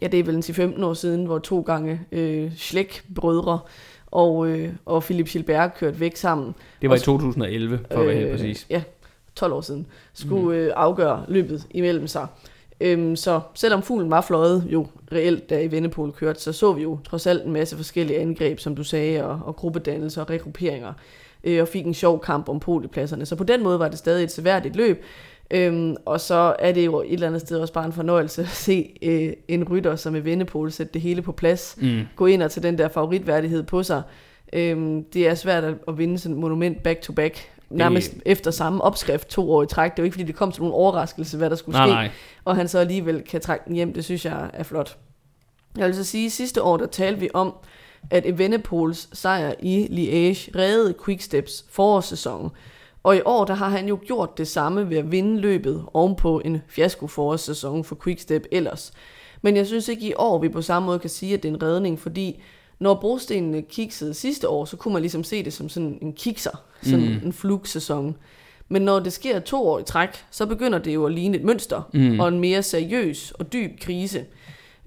ja, 0.01 0.07
det 0.07 0.19
er 0.19 0.23
vel 0.23 0.35
en 0.35 0.41
10-15 0.79 0.83
år 0.85 0.93
siden, 0.93 1.25
hvor 1.25 1.39
to 1.39 1.61
gange 1.61 2.01
øh, 2.11 2.51
Schleck-brødre 2.55 3.59
og, 4.11 4.47
øh, 4.47 4.69
og 4.85 5.03
Philip 5.03 5.27
Gilbert 5.29 5.75
kørte 5.77 5.99
væk 5.99 6.15
sammen. 6.15 6.55
Det 6.81 6.89
var 6.89 6.95
i 6.95 6.99
Og- 6.99 7.03
2011, 7.03 7.79
for 7.91 7.99
at 8.01 8.07
være 8.07 8.15
helt 8.15 8.31
præcis. 8.31 8.67
Ja, 8.69 8.81
12 9.35 9.53
år 9.53 9.61
siden. 9.61 9.87
Skulle 10.13 10.57
øh, 10.59 10.71
afgøre 10.75 11.25
løbet 11.27 11.67
imellem 11.71 12.07
sig. 12.07 12.27
Øhm, 12.81 13.15
så 13.15 13.39
selvom 13.53 13.81
fuglen 13.81 14.09
var 14.11 14.21
fløjet 14.21 14.63
jo 14.69 14.87
reelt, 15.11 15.49
da 15.49 15.61
i 15.61 15.71
Vennepol 15.71 16.11
kørte, 16.11 16.39
så 16.41 16.53
så 16.53 16.73
vi 16.73 16.81
jo 16.81 16.99
trods 17.09 17.27
alt 17.27 17.45
en 17.45 17.53
masse 17.53 17.75
forskellige 17.75 18.19
angreb, 18.19 18.59
som 18.59 18.75
du 18.75 18.83
sagde, 18.83 19.23
og, 19.25 19.39
og 19.45 19.55
gruppedannelser 19.55 20.21
og 20.21 20.29
regrupperinger, 20.29 20.93
øh, 21.47 21.61
og 21.61 21.67
fik 21.67 21.85
en 21.85 21.93
sjov 21.93 22.21
kamp 22.21 22.49
om 22.49 22.59
podiepladserne. 22.59 23.25
Så 23.25 23.35
på 23.35 23.43
den 23.43 23.63
måde 23.63 23.79
var 23.79 23.87
det 23.87 23.97
stadig 23.97 24.23
et 24.23 24.31
seværdigt 24.31 24.75
løb. 24.75 25.03
Øhm, 25.51 25.95
og 26.05 26.21
så 26.21 26.55
er 26.59 26.71
det 26.71 26.85
jo 26.85 26.99
et 27.01 27.13
eller 27.13 27.27
andet 27.27 27.41
sted 27.41 27.59
også 27.59 27.73
bare 27.73 27.85
en 27.85 27.93
fornøjelse 27.93 28.41
at 28.41 28.47
se 28.47 28.89
øh, 29.01 29.33
en 29.47 29.63
rytter 29.69 29.95
som 29.95 30.15
i 30.15 30.19
Vennepol 30.19 30.71
sætte 30.71 30.93
det 30.93 31.01
hele 31.01 31.21
på 31.21 31.31
plads 31.31 31.77
Mm. 31.81 32.01
gå 32.15 32.25
ind 32.25 32.43
og 32.43 32.51
tage 32.51 32.63
den 32.67 32.77
der 32.77 32.87
favoritværdighed 32.87 33.63
på 33.63 33.83
sig. 33.83 34.01
Øhm, 34.53 35.03
det 35.03 35.27
er 35.27 35.35
svært 35.35 35.63
at, 35.63 35.73
at 35.87 35.97
vinde 35.97 36.17
sådan 36.19 36.35
et 36.35 36.41
monument 36.41 36.83
back 36.83 37.01
to 37.01 37.13
back, 37.13 37.49
nærmest 37.69 38.13
efter 38.25 38.51
samme 38.51 38.81
opskrift 38.83 39.27
to 39.29 39.51
år 39.51 39.63
i 39.63 39.67
træk. 39.67 39.91
Det 39.91 39.99
er 39.99 40.03
jo 40.03 40.05
ikke, 40.05 40.13
fordi 40.15 40.27
det 40.27 40.35
kom 40.35 40.51
til 40.51 40.61
nogen 40.61 40.73
overraskelse, 40.73 41.37
hvad 41.37 41.49
der 41.49 41.55
skulle 41.55 41.77
Nej, 41.77 41.87
ske, 41.87 41.93
nej. 41.93 42.09
og 42.45 42.55
han 42.55 42.67
så 42.67 42.79
alligevel 42.79 43.21
kan 43.21 43.41
trække 43.41 43.63
den 43.67 43.75
hjem. 43.75 43.93
Det 43.93 44.05
synes 44.05 44.25
jeg 44.25 44.49
er 44.53 44.63
flot. 44.63 44.97
Jeg 45.77 45.85
vil 45.87 45.95
så 45.95 46.03
sige, 46.03 46.25
at 46.25 46.31
sidste 46.31 46.63
år, 46.63 46.77
der 46.77 46.85
talte 46.85 47.19
vi 47.19 47.29
om, 47.33 47.53
at 48.11 48.25
Evenepoels 48.25 49.09
sejr 49.13 49.53
i 49.59 49.85
Liège 49.85 50.57
reddede 50.57 50.95
Quicksteps 51.05 51.65
forårssæson. 51.69 52.51
Og 53.03 53.17
i 53.17 53.21
år, 53.25 53.45
der 53.45 53.53
har 53.53 53.69
han 53.69 53.87
jo 53.87 53.99
gjort 54.05 54.37
det 54.37 54.47
samme 54.47 54.89
ved 54.89 54.97
at 54.97 55.11
vinde 55.11 55.39
løbet 55.39 55.85
ovenpå 55.93 56.41
en 56.45 56.61
fiasko 56.67 57.07
forårssæson 57.07 57.83
for 57.83 57.97
Quickstep 58.03 58.45
ellers. 58.51 58.91
Men 59.41 59.55
jeg 59.55 59.67
synes 59.67 59.87
ikke 59.87 60.07
i 60.07 60.13
år, 60.15 60.39
vi 60.39 60.49
på 60.49 60.61
samme 60.61 60.85
måde 60.85 60.99
kan 60.99 61.09
sige, 61.09 61.33
at 61.33 61.43
det 61.43 61.49
er 61.49 61.53
en 61.53 61.63
redning, 61.63 61.99
fordi 61.99 62.41
når 62.79 62.93
brostenene 62.93 63.61
kiksede 63.61 64.13
sidste 64.13 64.49
år, 64.49 64.65
så 64.65 64.77
kunne 64.77 64.93
man 64.93 65.01
ligesom 65.01 65.23
se 65.23 65.43
det 65.43 65.53
som 65.53 65.69
sådan 65.69 65.97
en 66.01 66.13
kikser, 66.13 66.63
sådan 66.81 67.05
mm. 67.05 67.25
en 67.25 67.33
flugsæson. 67.33 68.15
Men 68.69 68.81
når 68.81 68.99
det 68.99 69.13
sker 69.13 69.39
to 69.39 69.67
år 69.67 69.79
i 69.79 69.83
træk, 69.83 70.09
så 70.31 70.45
begynder 70.45 70.79
det 70.79 70.93
jo 70.93 71.05
at 71.05 71.11
ligne 71.11 71.37
et 71.37 71.43
mønster, 71.43 71.89
mm. 71.93 72.19
og 72.19 72.27
en 72.27 72.39
mere 72.39 72.63
seriøs 72.63 73.31
og 73.31 73.53
dyb 73.53 73.79
krise. 73.79 74.25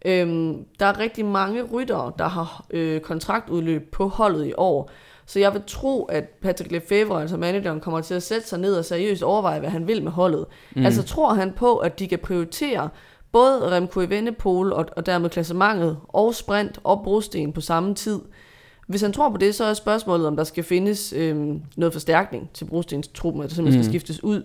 Øhm, 0.04 0.64
der 0.80 0.86
er 0.86 0.98
rigtig 0.98 1.24
mange 1.24 1.62
ryttere, 1.62 2.12
der 2.18 2.28
har 2.28 2.66
øh, 2.70 3.00
kontraktudløb 3.00 3.92
på 3.92 4.08
holdet 4.08 4.46
i 4.46 4.52
år, 4.56 4.90
så 5.26 5.38
jeg 5.38 5.54
vil 5.54 5.62
tro, 5.66 6.04
at 6.04 6.24
Patrick 6.24 6.72
Lefebvre, 6.72 7.20
altså 7.20 7.36
manageren, 7.36 7.80
kommer 7.80 8.00
til 8.00 8.14
at 8.14 8.22
sætte 8.22 8.48
sig 8.48 8.58
ned 8.58 8.74
og 8.74 8.84
seriøst 8.84 9.22
overveje, 9.22 9.58
hvad 9.60 9.70
han 9.70 9.86
vil 9.86 10.02
med 10.02 10.12
holdet. 10.12 10.46
Mm. 10.76 10.84
Altså 10.84 11.02
tror 11.02 11.34
han 11.34 11.52
på, 11.52 11.76
at 11.76 11.98
de 11.98 12.08
kan 12.08 12.18
prioritere 12.18 12.88
både 13.32 13.76
Remco 13.76 14.00
Evenepoel 14.00 14.72
og, 14.72 14.86
og 14.96 15.06
dermed 15.06 15.30
klassementet 15.30 15.98
og 16.08 16.34
sprint 16.34 16.80
og 16.84 17.00
brosten 17.04 17.52
på 17.52 17.60
samme 17.60 17.94
tid. 17.94 18.20
Hvis 18.86 19.00
han 19.00 19.12
tror 19.12 19.30
på 19.30 19.36
det, 19.36 19.54
så 19.54 19.64
er 19.64 19.74
spørgsmålet, 19.74 20.26
om 20.26 20.36
der 20.36 20.44
skal 20.44 20.64
findes 20.64 21.12
øhm, 21.12 21.62
noget 21.76 21.92
forstærkning 21.92 22.50
til 22.54 22.64
brostens 22.64 23.08
truppen, 23.08 23.42
der 23.42 23.48
simpelthen 23.48 23.80
mm. 23.80 23.84
skal 23.84 23.92
skiftes 23.92 24.24
ud. 24.24 24.42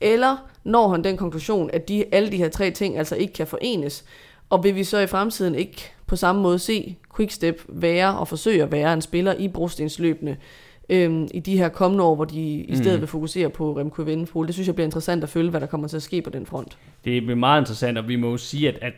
Eller 0.00 0.36
når 0.64 0.88
han 0.88 1.04
den 1.04 1.16
konklusion, 1.16 1.70
at 1.72 1.88
de, 1.88 2.04
alle 2.12 2.30
de 2.32 2.36
her 2.36 2.48
tre 2.48 2.70
ting 2.70 2.98
altså 2.98 3.16
ikke 3.16 3.32
kan 3.32 3.46
forenes, 3.46 4.04
og 4.54 4.64
vil 4.64 4.74
vi 4.74 4.84
så 4.84 4.98
i 4.98 5.06
fremtiden 5.06 5.54
ikke 5.54 5.92
på 6.06 6.16
samme 6.16 6.42
måde 6.42 6.58
se 6.58 6.96
Quickstep 7.16 7.62
være 7.68 8.18
og 8.18 8.28
forsøge 8.28 8.62
at 8.62 8.72
være 8.72 8.94
en 8.94 9.02
spiller 9.02 9.34
i 9.34 9.48
brostensløbene 9.48 10.36
øhm, 10.88 11.28
i 11.34 11.40
de 11.40 11.58
her 11.58 11.68
kommende 11.68 12.04
år, 12.04 12.14
hvor 12.14 12.24
de 12.24 12.40
i 12.40 12.76
stedet 12.76 12.94
mm. 12.94 13.00
vil 13.00 13.08
fokusere 13.08 13.50
på 13.50 13.78
Remco 13.78 14.02
Evenepoel. 14.02 14.46
Det 14.46 14.54
synes 14.54 14.66
jeg 14.66 14.74
bliver 14.74 14.84
interessant 14.84 15.22
at 15.22 15.28
følge, 15.28 15.50
hvad 15.50 15.60
der 15.60 15.66
kommer 15.66 15.88
til 15.88 15.96
at 15.96 16.02
ske 16.02 16.22
på 16.22 16.30
den 16.30 16.46
front. 16.46 16.78
Det 17.04 17.22
bliver 17.22 17.36
meget 17.36 17.62
interessant, 17.62 17.98
og 17.98 18.08
vi 18.08 18.16
må 18.16 18.30
jo 18.30 18.36
sige, 18.36 18.68
at, 18.68 18.78
at 18.82 18.92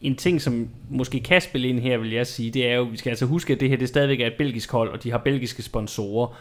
en 0.00 0.16
ting, 0.16 0.42
som 0.42 0.68
måske 0.90 1.20
kan 1.20 1.40
spille 1.40 1.68
ind 1.68 1.78
her, 1.78 1.98
vil 1.98 2.10
jeg 2.10 2.26
sige, 2.26 2.50
det 2.50 2.68
er 2.68 2.74
jo, 2.74 2.82
vi 2.82 2.96
skal 2.96 3.10
altså 3.10 3.26
huske, 3.26 3.52
at 3.52 3.60
det 3.60 3.68
her 3.68 3.76
det 3.76 3.88
stadigvæk 3.88 4.20
er 4.20 4.26
et 4.26 4.34
belgisk 4.38 4.72
hold, 4.72 4.90
og 4.90 5.02
de 5.02 5.10
har 5.10 5.18
belgiske 5.18 5.62
sponsorer. 5.62 6.36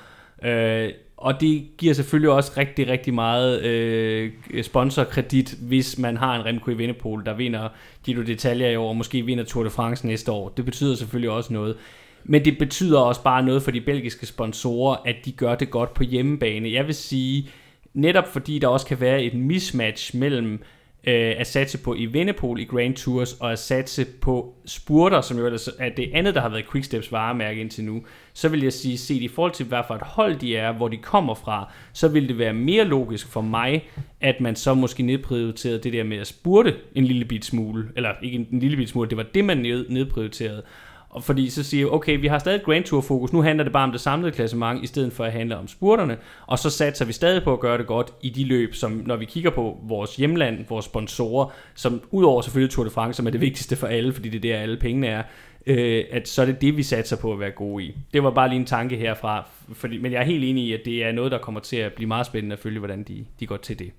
Øh, 0.46 0.90
og 1.18 1.42
det 1.42 1.68
giver 1.78 1.94
selvfølgelig 1.94 2.30
også 2.30 2.52
rigtig, 2.58 2.88
rigtig 2.88 3.14
meget 3.14 3.62
øh, 3.62 4.32
sponsorkredit, 4.62 5.56
hvis 5.62 5.98
man 6.00 6.18
har 6.18 6.36
en 6.36 6.46
Remco 6.46 6.72
Evenepoel, 6.72 7.26
der 7.26 7.34
vinder 7.34 7.70
Giro 8.04 8.22
d'Italia 8.22 8.64
i 8.64 8.76
år, 8.76 8.90
og 8.90 8.98
måske 8.98 9.22
vinder 9.22 9.44
Tour 9.44 9.64
de 9.64 9.70
France 9.70 10.08
næste 10.08 10.32
år. 10.32 10.50
Det 10.50 10.66
betyder 10.66 10.96
selvfølgelig 10.96 11.30
også 11.30 11.54
noget. 11.54 11.76
Men 12.24 12.46
det 12.46 12.58
betyder 12.58 13.00
også 13.00 13.24
bare 13.24 13.44
noget 13.44 13.64
for 13.64 13.72
de 13.72 13.82
belgiske 13.82 14.26
sponsorer, 14.26 14.96
at 15.06 15.16
de 15.26 15.32
gør 15.32 15.56
det 15.56 15.70
godt 15.70 15.94
på 15.94 16.04
hjemmebane. 16.04 16.72
Jeg 16.72 16.88
vil 16.88 16.96
sige, 16.96 17.50
netop 17.94 18.28
fordi 18.28 18.60
der 18.60 18.68
også 18.68 18.86
kan 18.86 19.00
være 19.00 19.24
et 19.24 19.34
mismatch 19.34 20.18
mellem 20.18 20.62
øh, 21.08 21.34
at 21.38 21.48
satse 21.48 21.78
på 21.78 21.96
i 21.96 22.06
Vennepol 22.06 22.60
i 22.60 22.64
Grand 22.64 22.96
Tours, 22.96 23.34
og 23.34 23.52
at 23.52 23.60
satse 23.60 24.06
på 24.22 24.54
spurter, 24.66 25.22
som 25.22 25.38
jo 25.38 25.46
er 25.80 25.90
det 25.90 26.12
andet, 26.14 26.36
der 26.36 26.42
har 26.42 26.50
været 26.50 26.66
Quicksteps 26.72 27.12
varemærke 27.12 27.62
indtil 27.62 27.84
nu, 27.84 28.04
så 28.34 28.50
vil 28.50 28.64
jeg 28.64 28.74
sige, 28.74 28.98
set 28.98 29.22
i 29.22 29.28
forhold 29.28 29.52
til, 29.52 29.66
hvad 29.66 29.82
for 29.88 29.96
et 29.96 30.02
hold 30.02 30.36
de 30.36 30.58
er, 30.58 30.72
hvor 30.72 30.88
de 30.88 30.98
kommer 30.98 31.34
fra, 31.34 31.72
så 31.94 32.08
vil 32.08 32.28
det 32.28 32.38
være 32.38 32.54
mere 32.54 32.84
logisk 32.84 33.28
for 33.28 33.42
mig, 33.42 33.90
at 34.22 34.42
man 34.42 34.56
så 34.56 34.74
måske 34.74 35.04
nedprioriterede 35.04 35.80
det 35.80 35.94
der 35.94 36.04
med 36.04 36.18
at 36.18 36.28
spurte 36.28 36.76
en 36.96 37.06
lille 37.06 37.26
bit 37.26 37.46
smule, 37.46 37.90
eller 37.96 38.10
ikke 38.22 38.48
en 38.52 38.60
lille 38.60 38.78
bit 38.78 38.90
smule, 38.90 39.10
det 39.10 39.18
var 39.18 39.26
det, 39.34 39.46
man 39.46 39.58
nedprioriterede, 39.90 40.64
og 41.12 41.24
fordi 41.24 41.50
så 41.50 41.64
siger 41.64 41.82
jeg, 41.82 41.92
okay, 41.92 42.20
vi 42.20 42.28
har 42.28 42.40
stadig 42.40 42.62
Grand 42.64 42.84
Tour 42.84 43.02
fokus, 43.02 43.34
nu 43.34 43.42
handler 43.42 43.64
det 43.64 43.74
bare 43.74 43.84
om 43.84 43.92
det 43.92 44.02
samlede 44.02 44.32
klassement, 44.32 44.84
i 44.84 44.88
stedet 44.88 45.14
for 45.14 45.24
at 45.24 45.32
handle 45.32 45.58
om 45.58 45.68
spurterne, 45.68 46.18
og 46.48 46.60
så 46.60 46.70
satser 46.70 47.06
vi 47.06 47.14
stadig 47.14 47.44
på 47.44 47.54
at 47.54 47.60
gøre 47.60 47.78
det 47.78 47.88
godt 47.88 48.14
i 48.22 48.30
de 48.30 48.44
løb, 48.44 48.76
som 48.76 49.04
når 49.06 49.16
vi 49.16 49.26
kigger 49.26 49.50
på 49.50 49.78
vores 49.84 50.16
hjemland, 50.16 50.66
vores 50.70 50.86
sponsorer, 50.86 51.54
som 51.76 52.02
udover 52.12 52.42
selvfølgelig 52.42 52.72
Tour 52.72 52.84
de 52.84 52.92
France, 52.92 53.18
som 53.18 53.28
er 53.28 53.32
det 53.32 53.42
vigtigste 53.42 53.76
for 53.76 53.88
alle, 53.88 54.14
fordi 54.14 54.30
det 54.30 54.52
er 54.52 54.56
der 54.56 54.62
alle 54.62 54.78
pengene 54.78 55.08
er, 55.08 55.24
øh, 55.68 56.04
at 56.12 56.28
så 56.28 56.42
er 56.42 56.46
det 56.46 56.62
det, 56.62 56.78
vi 56.78 56.84
satser 56.84 57.18
på 57.18 57.34
at 57.34 57.40
være 57.40 57.52
gode 57.52 57.84
i. 57.84 57.96
Det 58.14 58.24
var 58.24 58.32
bare 58.32 58.50
lige 58.50 58.60
en 58.60 58.66
tanke 58.66 58.96
herfra, 58.96 59.46
fordi, 59.74 59.98
men 59.98 60.12
jeg 60.12 60.20
er 60.20 60.26
helt 60.26 60.44
enig 60.44 60.64
i, 60.64 60.74
at 60.74 60.82
det 60.86 61.04
er 61.04 61.12
noget, 61.12 61.32
der 61.32 61.38
kommer 61.38 61.62
til 61.62 61.78
at 61.78 61.94
blive 61.94 62.08
meget 62.08 62.26
spændende 62.26 62.54
at 62.54 62.60
følge, 62.60 62.80
hvordan 62.80 63.04
de, 63.04 63.26
de 63.40 63.48
går 63.48 63.58
til 63.58 63.80
det. 63.80 63.92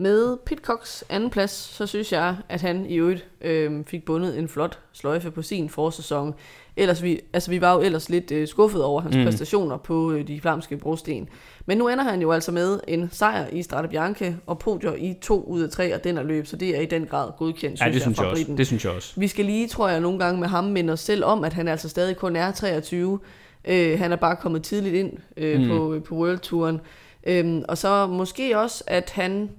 Med 0.00 0.36
Pitcocks 0.46 1.04
anden 1.08 1.30
plads, 1.30 1.50
så 1.50 1.86
synes 1.86 2.12
jeg, 2.12 2.36
at 2.48 2.60
han 2.60 2.86
i 2.86 2.94
øvrigt 2.94 3.26
øh, 3.40 3.84
fik 3.86 4.04
bundet 4.04 4.38
en 4.38 4.48
flot 4.48 4.78
sløjfe 4.92 5.30
på 5.30 5.42
sin 5.42 5.68
forsæson. 5.68 6.34
Ellers 6.76 7.02
vi, 7.02 7.20
altså 7.32 7.50
vi 7.50 7.60
var 7.60 7.74
jo 7.74 7.80
ellers 7.80 8.08
lidt 8.08 8.30
øh, 8.30 8.48
skuffet 8.48 8.84
over 8.84 9.00
hans 9.00 9.16
mm. 9.16 9.24
præstationer 9.24 9.76
på 9.76 10.12
øh, 10.12 10.26
de 10.26 10.40
flamske 10.40 10.76
brosten. 10.76 11.28
Men 11.66 11.78
nu 11.78 11.88
ender 11.88 12.04
han 12.04 12.22
jo 12.22 12.32
altså 12.32 12.52
med 12.52 12.80
en 12.88 13.08
sejr 13.12 13.46
i 13.52 13.62
Strade 13.62 13.88
Bianche 13.88 14.36
og 14.46 14.58
podier 14.58 14.94
i 14.94 15.14
to 15.22 15.42
ud 15.42 15.62
af 15.62 15.70
tre 15.70 15.84
af 15.84 16.00
den 16.00 16.16
løb, 16.26 16.46
så 16.46 16.56
det 16.56 16.76
er 16.76 16.80
i 16.80 16.86
den 16.86 17.06
grad 17.06 17.30
godkendt, 17.38 17.78
synes, 17.78 17.88
ja, 17.88 17.92
det 17.92 18.02
synes 18.02 18.18
jeg, 18.18 18.24
jeg 18.24 18.30
også. 18.30 18.54
Det 18.56 18.66
synes 18.66 18.84
jeg 18.84 18.92
også. 18.92 19.12
Vi 19.16 19.28
skal 19.28 19.44
lige, 19.44 19.68
tror 19.68 19.88
jeg, 19.88 20.00
nogle 20.00 20.18
gange 20.18 20.40
med 20.40 20.48
ham 20.48 20.64
minde 20.64 20.92
os 20.92 21.00
selv 21.00 21.24
om, 21.24 21.44
at 21.44 21.52
han 21.52 21.68
altså 21.68 21.88
stadig 21.88 22.16
kun 22.16 22.36
er 22.36 22.52
23. 22.52 23.18
Øh, 23.64 23.98
han 23.98 24.12
er 24.12 24.16
bare 24.16 24.36
kommet 24.36 24.62
tidligt 24.62 24.94
ind 24.94 25.12
øh, 25.36 25.60
mm. 25.60 25.68
på, 25.68 26.00
på 26.04 26.14
World 26.14 26.38
Touren. 26.38 26.80
Øhm, 27.26 27.64
og 27.68 27.78
så 27.78 28.06
måske 28.06 28.58
også, 28.58 28.84
at 28.86 29.10
han 29.10 29.50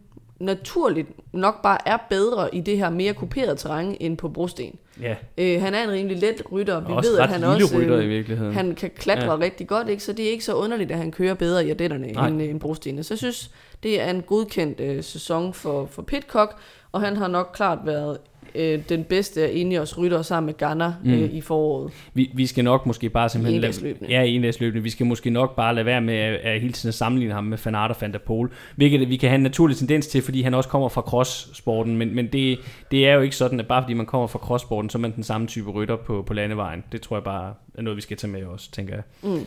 naturligt 0.42 1.08
nok 1.34 1.62
bare 1.62 1.78
er 1.86 1.98
bedre 2.10 2.56
i 2.56 2.62
det 2.62 2.78
her 2.78 2.90
mere 2.90 3.14
kuperede 3.14 3.56
terræn 3.56 3.98
end 4.00 4.18
på 4.18 4.30
brosten. 4.30 4.76
Ja. 5.02 5.16
Øh, 5.38 5.62
han 5.62 5.74
er 5.74 5.84
en 5.84 5.92
rimelig 5.92 6.18
let 6.18 6.42
rytter. 6.52 6.80
Vi 6.80 7.08
ved, 7.08 7.20
at 7.20 7.30
han 7.30 7.44
også 7.44 7.78
rytter 7.78 8.02
i 8.02 8.08
virkeligheden. 8.08 8.54
han 8.54 8.76
kan 8.76 8.92
klatre 8.96 9.32
ja. 9.32 9.38
rigtig 9.38 9.68
godt, 9.68 9.90
ikke? 9.90 10.04
så 10.04 10.14
det 10.14 10.26
er 10.26 10.32
ikke 10.32 10.44
så 10.44 10.54
underligt, 10.54 10.92
at 10.92 10.98
han 10.98 11.12
kører 11.12 11.34
bedre 11.34 11.66
i 11.66 11.70
ardetterne 11.70 12.08
end, 12.08 12.42
end 12.42 12.60
brostenene. 12.60 13.04
Så 13.04 13.14
jeg 13.14 13.18
synes, 13.18 13.52
det 13.84 14.02
er 14.02 14.10
en 14.10 14.22
godkendt 14.22 14.80
øh, 14.80 15.04
sæson 15.04 15.54
for, 15.54 15.86
for 15.86 16.02
Pitcock, 16.02 16.56
og 16.92 17.02
han 17.02 17.18
har 17.18 17.28
nok 17.28 17.52
klart 17.54 17.80
været 17.86 18.18
øh, 18.56 18.80
den 18.90 19.04
bedste 19.04 19.44
af 19.44 19.52
Ineos 19.54 19.98
rytter 19.98 20.22
sammen 20.22 20.46
med 20.46 20.58
Ghana 20.58 20.94
mm. 21.04 21.14
øh, 21.14 21.34
i 21.34 21.42
foråret. 21.42 21.94
Vi, 22.14 22.32
vi 22.34 22.46
skal 22.46 22.64
nok 22.64 22.86
måske 22.86 23.10
bare 23.10 23.30
simpelthen... 23.30 23.62
Lade, 23.62 23.96
ja, 24.10 24.24
i 24.24 24.52
løbende. 24.60 24.84
Vi 24.84 24.90
skal 24.90 25.06
måske 25.06 25.30
nok 25.30 25.56
bare 25.56 25.76
lade 25.76 25.86
være 25.86 26.02
med 26.02 26.16
at, 26.16 26.34
at 26.36 26.62
hele 26.62 26.74
tiden 26.74 26.94
sammenligne 26.94 27.34
ham 27.34 27.44
med 27.44 27.58
Van 27.66 27.76
Aert 27.76 27.92
og 27.92 27.98
Van 28.02 28.14
der 28.14 28.20
Pol, 28.20 28.52
hvilket 28.76 29.10
vi 29.10 29.18
kan 29.18 29.30
have 29.30 29.36
en 29.36 29.44
naturlig 29.44 29.78
tendens 29.78 30.08
til, 30.08 30.22
fordi 30.22 30.42
han 30.42 30.54
også 30.54 30.70
kommer 30.70 30.90
fra 30.90 31.02
cross-sporten, 31.02 31.98
men, 31.98 32.16
men 32.16 32.28
det, 32.28 32.60
det 32.92 33.08
er 33.08 33.14
jo 33.14 33.22
ikke 33.22 33.36
sådan, 33.36 33.60
at 33.60 33.68
bare 33.68 33.84
fordi 33.84 33.94
man 33.94 34.06
kommer 34.06 34.28
fra 34.28 34.40
cross-sporten, 34.40 34.90
så 34.90 34.98
er 34.98 35.00
man 35.00 35.16
den 35.16 35.24
samme 35.24 35.48
type 35.48 35.72
rytter 35.72 35.96
på, 35.96 36.24
på 36.28 36.34
landevejen. 36.34 36.84
Det 36.92 37.02
tror 37.02 37.16
jeg 37.16 37.24
bare 37.24 37.54
er 37.78 37.82
noget, 37.82 37.98
vi 37.98 38.02
skal 38.02 38.18
tage 38.18 38.32
med 38.32 38.44
os, 38.44 38.68
tænker 38.68 38.94
jeg. 38.94 39.04
Mm. 39.24 39.46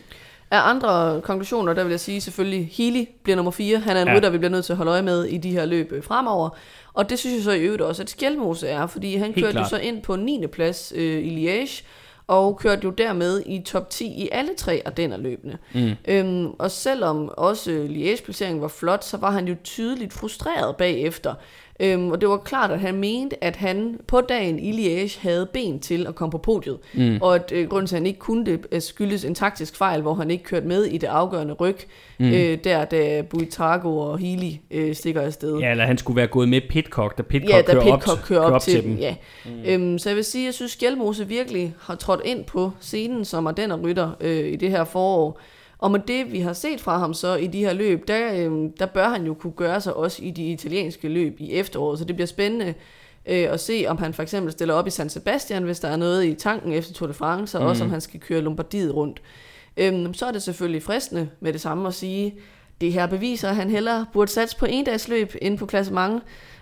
Af 0.54 0.68
andre 0.68 1.20
konklusioner, 1.20 1.72
der 1.72 1.84
vil 1.84 1.90
jeg 1.90 2.00
sige 2.00 2.20
selvfølgelig, 2.20 2.68
Healy 2.72 3.04
bliver 3.22 3.36
nummer 3.36 3.50
4. 3.50 3.78
Han 3.78 3.96
er 3.96 4.02
en 4.02 4.08
ja. 4.08 4.16
rytter, 4.16 4.30
vi 4.30 4.38
bliver 4.38 4.50
nødt 4.50 4.64
til 4.64 4.72
at 4.72 4.76
holde 4.76 4.92
øje 4.92 5.02
med 5.02 5.24
i 5.24 5.38
de 5.38 5.50
her 5.50 5.64
løb 5.64 5.92
øh, 5.92 6.02
fremover. 6.02 6.50
Og 6.92 7.10
det 7.10 7.18
synes 7.18 7.34
jeg 7.34 7.42
så 7.42 7.50
i 7.52 7.60
øvrigt 7.60 7.82
også, 7.82 8.02
at 8.02 8.10
Skjelmose 8.10 8.68
er, 8.68 8.86
fordi 8.86 9.16
han 9.16 9.26
Helt 9.26 9.36
kørte 9.36 9.52
klart. 9.52 9.64
jo 9.64 9.68
så 9.68 9.76
ind 9.78 10.02
på 10.02 10.16
9. 10.16 10.46
plads 10.52 10.92
øh, 10.96 11.24
i 11.24 11.46
Liège, 11.46 11.84
og 12.26 12.58
kørte 12.58 12.80
jo 12.84 12.90
dermed 12.90 13.42
i 13.46 13.62
top 13.62 13.90
10 13.90 14.06
i 14.06 14.28
alle 14.32 14.50
tre 14.56 14.82
af 14.84 14.92
den 14.92 15.14
løbende. 15.22 15.58
Mm. 15.74 15.90
Øhm, 16.08 16.50
og 16.58 16.70
selvom 16.70 17.30
også 17.36 17.70
Liège-placeringen 17.88 18.60
var 18.60 18.68
flot, 18.68 19.04
så 19.04 19.16
var 19.16 19.30
han 19.30 19.48
jo 19.48 19.54
tydeligt 19.64 20.12
frustreret 20.12 20.76
bagefter. 20.76 21.34
Øhm, 21.80 22.10
og 22.10 22.20
det 22.20 22.28
var 22.28 22.36
klart, 22.36 22.70
at 22.70 22.80
han 22.80 22.94
mente, 22.94 23.44
at 23.44 23.56
han 23.56 24.00
på 24.06 24.20
dagen 24.20 24.58
i 24.58 24.72
Liège 24.72 25.20
havde 25.20 25.46
ben 25.52 25.80
til 25.80 26.06
at 26.06 26.14
komme 26.14 26.30
på 26.30 26.38
podiet. 26.38 26.78
Mm. 26.94 27.18
Og 27.22 27.34
at 27.34 27.52
øh, 27.52 27.68
grunden 27.68 27.86
til, 27.86 27.96
at 27.96 28.00
han 28.00 28.06
ikke 28.06 28.18
kunne 28.18 28.46
det, 28.46 28.66
øh, 28.72 28.80
skyldes 28.80 29.24
en 29.24 29.34
taktisk 29.34 29.76
fejl, 29.76 30.02
hvor 30.02 30.14
han 30.14 30.30
ikke 30.30 30.44
kørte 30.44 30.66
med 30.66 30.84
i 30.84 30.98
det 30.98 31.06
afgørende 31.06 31.54
ryg, 31.54 31.76
mm. 32.18 32.32
øh, 32.32 32.58
der 32.64 32.84
da 32.84 33.22
Buitrago 33.22 33.98
og 33.98 34.18
Healy 34.18 34.52
øh, 34.70 34.94
stikker 34.94 35.20
afsted. 35.20 35.58
Ja, 35.58 35.70
eller 35.70 35.84
han 35.84 35.98
skulle 35.98 36.16
være 36.16 36.26
gået 36.26 36.48
med 36.48 36.60
Pitcock, 36.70 37.18
da 37.18 37.22
Pitcock, 37.22 37.52
ja, 37.52 37.62
da 37.62 37.72
kører, 37.72 37.82
Pitcock 37.82 38.18
op, 38.18 38.24
kører 38.24 38.40
op, 38.40 38.52
op 38.52 38.60
til, 38.60 38.72
til 38.72 38.84
dem. 38.84 38.96
Ja. 38.96 39.14
Mm. 39.44 39.50
Øhm, 39.66 39.98
så 39.98 40.08
jeg 40.08 40.16
vil 40.16 40.24
sige, 40.24 40.42
at 40.42 40.46
jeg 40.46 40.54
synes, 40.54 40.76
Gjelmose 40.76 41.28
virkelig 41.28 41.74
har 41.80 41.94
trådt 41.94 42.20
ind 42.24 42.44
på 42.44 42.70
scenen 42.80 43.24
som 43.24 43.54
den 43.56 43.74
rytter 43.74 44.10
øh, 44.20 44.52
i 44.52 44.56
det 44.56 44.70
her 44.70 44.84
forår. 44.84 45.40
Og 45.78 45.90
med 45.90 46.00
det, 46.08 46.32
vi 46.32 46.40
har 46.40 46.52
set 46.52 46.80
fra 46.80 46.98
ham 46.98 47.14
så 47.14 47.34
i 47.34 47.46
de 47.46 47.58
her 47.58 47.72
løb, 47.72 48.08
der, 48.08 48.32
øh, 48.34 48.70
der 48.78 48.86
bør 48.86 49.08
han 49.08 49.26
jo 49.26 49.34
kunne 49.34 49.52
gøre 49.52 49.80
sig 49.80 49.94
også 49.94 50.22
i 50.22 50.30
de 50.30 50.52
italienske 50.52 51.08
løb 51.08 51.40
i 51.40 51.52
efteråret. 51.52 51.98
Så 51.98 52.04
det 52.04 52.16
bliver 52.16 52.26
spændende 52.26 52.74
øh, 53.26 53.46
at 53.52 53.60
se, 53.60 53.84
om 53.88 53.98
han 53.98 54.14
for 54.14 54.22
eksempel 54.22 54.52
stiller 54.52 54.74
op 54.74 54.86
i 54.86 54.90
San 54.90 55.08
Sebastian, 55.08 55.62
hvis 55.62 55.80
der 55.80 55.88
er 55.88 55.96
noget 55.96 56.24
i 56.24 56.34
tanken 56.34 56.72
efter 56.72 56.94
Tour 56.94 57.06
de 57.06 57.14
France, 57.14 57.58
og 57.58 57.64
mm. 57.64 57.70
også 57.70 57.84
om 57.84 57.90
han 57.90 58.00
skal 58.00 58.20
køre 58.20 58.40
Lombardiet 58.40 58.94
rundt. 58.94 59.22
Øh, 59.76 60.14
så 60.14 60.26
er 60.26 60.32
det 60.32 60.42
selvfølgelig 60.42 60.82
fristende 60.82 61.28
med 61.40 61.52
det 61.52 61.60
samme 61.60 61.88
at 61.88 61.94
sige, 61.94 62.34
det 62.80 62.92
her 62.92 63.06
beviser, 63.06 63.48
at 63.48 63.56
han 63.56 63.70
hellere 63.70 64.06
burde 64.12 64.30
satse 64.30 64.56
på 64.56 64.66
en 64.66 64.84
dags 64.84 65.08
løb 65.08 65.34
inden 65.42 65.58
på 65.58 65.66
klasse 65.66 65.92
mange, 65.92 66.20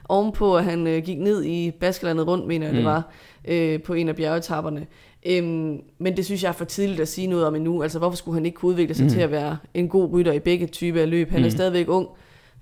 ovenpå 0.08 0.56
at 0.56 0.64
han 0.64 0.86
øh, 0.86 1.02
gik 1.02 1.18
ned 1.18 1.44
i 1.44 1.70
Baskelandet 1.70 2.26
rundt, 2.26 2.46
mener 2.46 2.66
jeg 2.66 2.72
mm. 2.72 2.76
det 2.76 2.84
var, 2.84 3.02
øh, 3.44 3.82
på 3.82 3.94
en 3.94 4.08
af 4.08 4.16
bjergetapperne. 4.16 4.86
Øhm, 5.26 5.80
men 5.98 6.16
det 6.16 6.24
synes 6.24 6.42
jeg 6.42 6.48
er 6.48 6.52
for 6.52 6.64
tidligt 6.64 7.00
at 7.00 7.08
sige 7.08 7.26
noget 7.26 7.46
om 7.46 7.54
endnu. 7.54 7.82
Altså, 7.82 7.98
hvorfor 7.98 8.16
skulle 8.16 8.34
han 8.34 8.46
ikke 8.46 8.56
kunne 8.56 8.70
udvikle 8.70 8.94
sig 8.94 9.04
mm. 9.04 9.10
til 9.10 9.20
at 9.20 9.30
være 9.30 9.58
en 9.74 9.88
god 9.88 10.12
rytter 10.12 10.32
i 10.32 10.38
begge 10.38 10.66
typer 10.66 11.00
af 11.00 11.10
løb? 11.10 11.30
Han 11.30 11.40
mm. 11.40 11.46
er 11.46 11.50
stadigvæk 11.50 11.88
ung, 11.88 12.08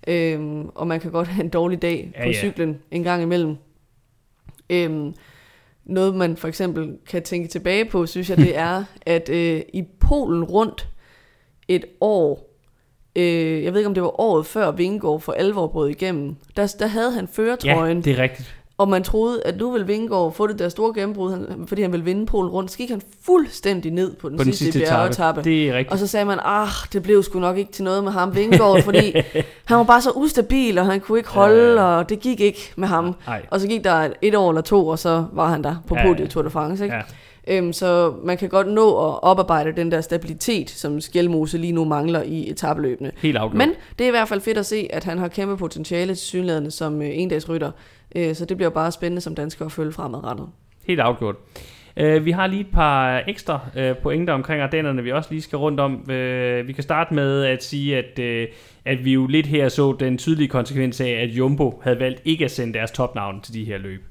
øhm, 0.07 0.69
og 0.69 0.87
man 0.87 1.01
kan 1.01 1.11
godt 1.11 1.29
have 1.29 1.45
en 1.45 1.51
dårlig 1.51 1.83
dag 1.83 2.13
ja, 2.19 2.27
på 2.27 2.33
cyklen 2.33 2.69
ja. 2.71 2.97
en 2.97 3.03
gang 3.03 3.23
imellem. 3.23 3.57
Øhm, 4.71 5.15
noget, 5.85 6.15
man 6.15 6.37
for 6.37 6.49
eksempel 6.49 6.97
kan 7.09 7.23
tænke 7.23 7.49
tilbage 7.49 7.85
på, 7.85 8.07
synes 8.07 8.31
jeg, 8.31 8.37
det 8.37 8.57
er, 8.69 8.85
at 9.07 9.29
øh, 9.29 9.63
i 9.73 9.85
Polen 10.01 10.45
rundt 10.45 10.89
et 11.69 11.85
år, 12.01 12.57
øh, 13.17 13.65
jeg 13.65 13.73
ved 13.73 13.81
ikke, 13.81 13.89
om 13.89 13.95
det 13.95 14.03
var 14.03 14.21
året 14.21 14.47
før 14.47 14.71
Vingård 14.71 15.21
for 15.21 15.33
alvor 15.33 15.67
brød 15.67 15.89
igennem, 15.89 16.37
der, 16.57 16.75
der 16.79 16.87
havde 16.87 17.13
han 17.13 17.29
føretrøjen. 17.29 17.97
Ja, 17.97 18.03
det 18.03 18.19
er 18.19 18.23
rigtigt 18.23 18.60
og 18.81 18.89
man 18.89 19.03
troede, 19.05 19.43
at 19.45 19.57
nu 19.59 19.71
vil 19.71 19.89
Vingegaard 19.89 20.33
få 20.33 20.47
det 20.47 20.59
der 20.59 20.69
store 20.69 20.95
gennembrud, 20.95 21.65
fordi 21.67 21.83
han 21.83 21.93
vil 21.93 22.05
vinde 22.05 22.27
Polen 22.27 22.51
rundt. 22.51 22.71
Så 22.71 22.79
gik 22.79 22.91
han 22.91 23.03
fuldstændig 23.27 23.93
ned 23.93 24.15
på 24.17 24.29
den, 24.29 24.37
På 24.39 24.45
den 24.45 24.53
sidste, 24.53 24.65
sidste 24.73 24.91
bjergetappe. 24.91 25.43
Det 25.45 25.69
er 25.69 25.73
rigtigt. 25.73 25.93
Og 25.93 25.99
så 25.99 26.07
sagde 26.07 26.25
man, 26.27 26.39
ah, 26.45 26.69
det 26.93 27.03
blev 27.03 27.23
sgu 27.23 27.39
nok 27.41 27.57
ikke 27.59 27.73
til 27.73 27.85
noget 27.85 28.05
med 28.05 28.13
ham, 28.13 28.35
Vingegaard, 28.37 28.83
fordi 28.89 29.13
han 29.65 29.77
var 29.77 29.83
bare 29.85 30.01
så 30.03 30.11
ustabil, 30.11 30.79
og 30.79 30.87
han 30.87 31.01
kunne 31.01 31.19
ikke 31.19 31.31
holde, 31.31 31.73
Ja. 31.73 31.83
og 31.83 32.09
det 32.09 32.21
gik 32.21 32.41
ikke 32.41 32.73
med 32.77 32.89
ham. 32.89 33.15
Nej. 33.27 33.43
Og 33.51 33.61
så 33.61 33.69
gik 33.69 33.85
der 33.85 34.09
et 34.23 34.35
år 34.35 34.51
eller 34.51 34.63
to, 34.63 34.87
og 34.87 34.99
så 34.99 35.25
var 35.33 35.49
han 35.49 35.65
der 35.65 35.77
på 35.87 35.95
podiet 36.03 36.21
ja. 36.21 36.27
Tour 36.27 36.43
de 36.43 36.51
France. 36.51 36.85
Ikke? 36.85 36.97
Ja. 36.97 37.03
Øhm, 37.51 37.73
så 37.73 38.15
man 38.25 38.37
kan 38.37 38.49
godt 38.49 38.67
nå 38.67 38.89
at 38.89 39.23
oparbejde 39.23 39.73
den 39.73 39.91
der 39.91 40.01
stabilitet, 40.01 40.71
som 40.71 41.01
Skjelmose 41.01 41.59
lige 41.59 41.73
nu 41.73 41.85
mangler 41.85 42.23
i 42.23 42.51
etabløbene. 42.51 43.13
Helt 43.17 43.37
afgjort. 43.37 43.59
Men 43.59 43.69
det 43.99 44.05
er 44.05 44.09
i 44.09 44.11
hvert 44.11 44.29
fald 44.29 44.41
fedt 44.41 44.59
at 44.59 44.67
se, 44.67 44.89
at 44.91 45.05
han 45.05 45.19
har 45.19 45.29
kæmpe 45.29 45.57
potentiale 45.57 46.15
til 46.15 46.27
synlædende 46.27 46.71
som 46.71 47.03
øh, 47.03 47.09
endagsrytter. 47.13 47.71
Øh, 48.17 48.35
så 48.35 48.45
det 48.45 48.57
bliver 48.57 48.71
bare 48.71 48.93
spændende 48.93 49.21
som 49.21 49.35
dansker 49.35 49.67
at 49.67 49.73
følge 49.73 49.93
fremadrettet. 49.93 50.47
Helt 50.87 51.01
afgjort. 51.01 51.37
Uh, 52.01 52.25
vi 52.25 52.31
har 52.31 52.47
lige 52.47 52.61
et 52.61 52.71
par 52.73 53.23
ekstra 53.29 53.61
uh, 53.77 53.97
pointer 54.03 54.35
omkring 54.35 54.63
Ardennerne, 54.63 55.03
vi 55.03 55.13
også 55.13 55.29
lige 55.31 55.43
skal 55.43 55.59
rundt 55.59 55.81
om. 55.81 55.93
Uh, 55.93 56.69
vi 56.69 56.73
kan 56.73 56.83
starte 56.83 57.15
med 57.15 57.45
at 57.45 57.65
sige, 57.65 57.97
at, 57.97 58.19
uh, 58.19 58.55
at 58.85 59.05
vi 59.05 59.13
jo 59.13 59.27
lidt 59.27 59.47
her 59.47 59.69
så 59.69 59.97
den 60.01 60.19
tydelige 60.19 60.49
konsekvens 60.49 61.01
af, 61.01 61.11
at 61.11 61.29
Jumbo 61.29 61.81
havde 61.85 62.01
valgt 62.01 62.23
ikke 62.25 62.45
at 62.45 62.51
sende 62.51 62.75
deres 62.75 62.91
topnavn 62.91 63.41
til 63.41 63.55
de 63.55 63.65
her 63.65 63.79
løb. 63.79 64.10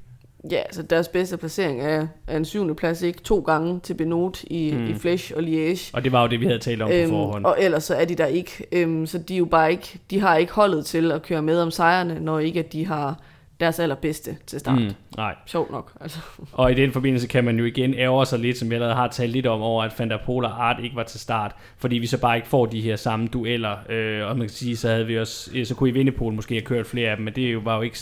Ja, 0.50 0.56
altså 0.56 0.82
deres 0.82 1.08
bedste 1.08 1.36
placering 1.36 1.80
er, 1.82 2.06
er 2.26 2.36
en 2.36 2.44
syvende 2.44 2.74
plads, 2.74 3.02
ikke 3.02 3.20
to 3.22 3.40
gange 3.40 3.80
til 3.80 3.94
Benot 3.94 4.42
i, 4.44 4.72
Mm. 4.76 4.86
i 4.90 4.94
Flesch 4.94 5.32
og 5.36 5.42
Liège. 5.42 5.90
Og 5.92 6.04
det 6.04 6.12
var 6.12 6.22
jo 6.22 6.28
det, 6.28 6.40
vi 6.40 6.46
havde 6.46 6.58
talt 6.58 6.82
om 6.82 6.88
på 6.88 7.08
forhånd. 7.08 7.44
og 7.44 7.56
ellers 7.60 7.84
så 7.84 7.94
er 7.94 8.04
de 8.04 8.14
der 8.14 8.26
ikke. 8.26 8.66
Øhm, 8.72 9.06
så 9.06 9.18
de 9.18 9.34
er 9.34 9.38
jo 9.38 9.44
bare 9.44 9.70
ikke, 9.70 9.98
de 10.10 10.20
har 10.20 10.36
ikke 10.36 10.52
holdet 10.52 10.86
til 10.86 11.12
at 11.12 11.22
køre 11.22 11.42
med 11.42 11.60
om 11.62 11.70
sejrene, 11.70 12.20
når 12.20 12.38
ikke 12.38 12.60
at 12.60 12.72
de 12.72 12.86
har 12.86 13.18
deres 13.60 13.78
allerbedste 13.78 14.36
til 14.46 14.60
start. 14.60 14.80
Mm. 14.80 14.90
Nej. 15.16 15.34
Sjovt 15.46 15.70
nok, 15.70 15.92
altså. 16.00 16.18
Og 16.52 16.70
i 16.70 16.74
den 16.74 16.92
forbindelse 16.92 17.26
kan 17.28 17.44
man 17.44 17.58
jo 17.58 17.64
igen 17.64 17.94
ærge 17.94 18.26
sig 18.26 18.38
lidt, 18.38 18.58
som 18.58 18.68
jeg 18.68 18.74
allerede 18.74 18.94
har 18.96 19.08
talt 19.08 19.32
lidt 19.32 19.46
om, 19.46 19.60
over 19.62 19.82
at 19.82 19.98
Van 19.98 20.10
der 20.10 20.18
Poel 20.26 20.44
og 20.44 20.68
Art 20.68 20.84
ikke 20.84 20.96
var 20.96 21.02
til 21.02 21.20
start, 21.20 21.54
fordi 21.78 21.98
vi 21.98 22.06
så 22.06 22.18
bare 22.20 22.36
ikke 22.36 22.48
får 22.48 22.66
de 22.66 22.80
her 22.80 22.96
samme 22.96 23.26
dueller. 23.26 23.76
Øh, 23.88 24.26
og 24.28 24.36
man 24.36 24.46
kan 24.46 24.54
sige, 24.56 24.76
så 24.76 24.88
havde 24.88 25.06
vi 25.06 25.18
også, 25.18 25.50
øh, 25.54 25.66
så 25.66 25.74
kunne 25.74 25.88
i 25.90 25.92
Vindepol 25.92 26.32
måske 26.32 26.54
have 26.54 26.62
kørt 26.62 26.86
flere 26.86 27.10
af 27.10 27.16
dem, 27.16 27.24
men 27.24 27.34
det 27.34 27.52
jo 27.52 27.60
var 27.64 27.76
jo 27.76 27.82
ikke 27.82 27.98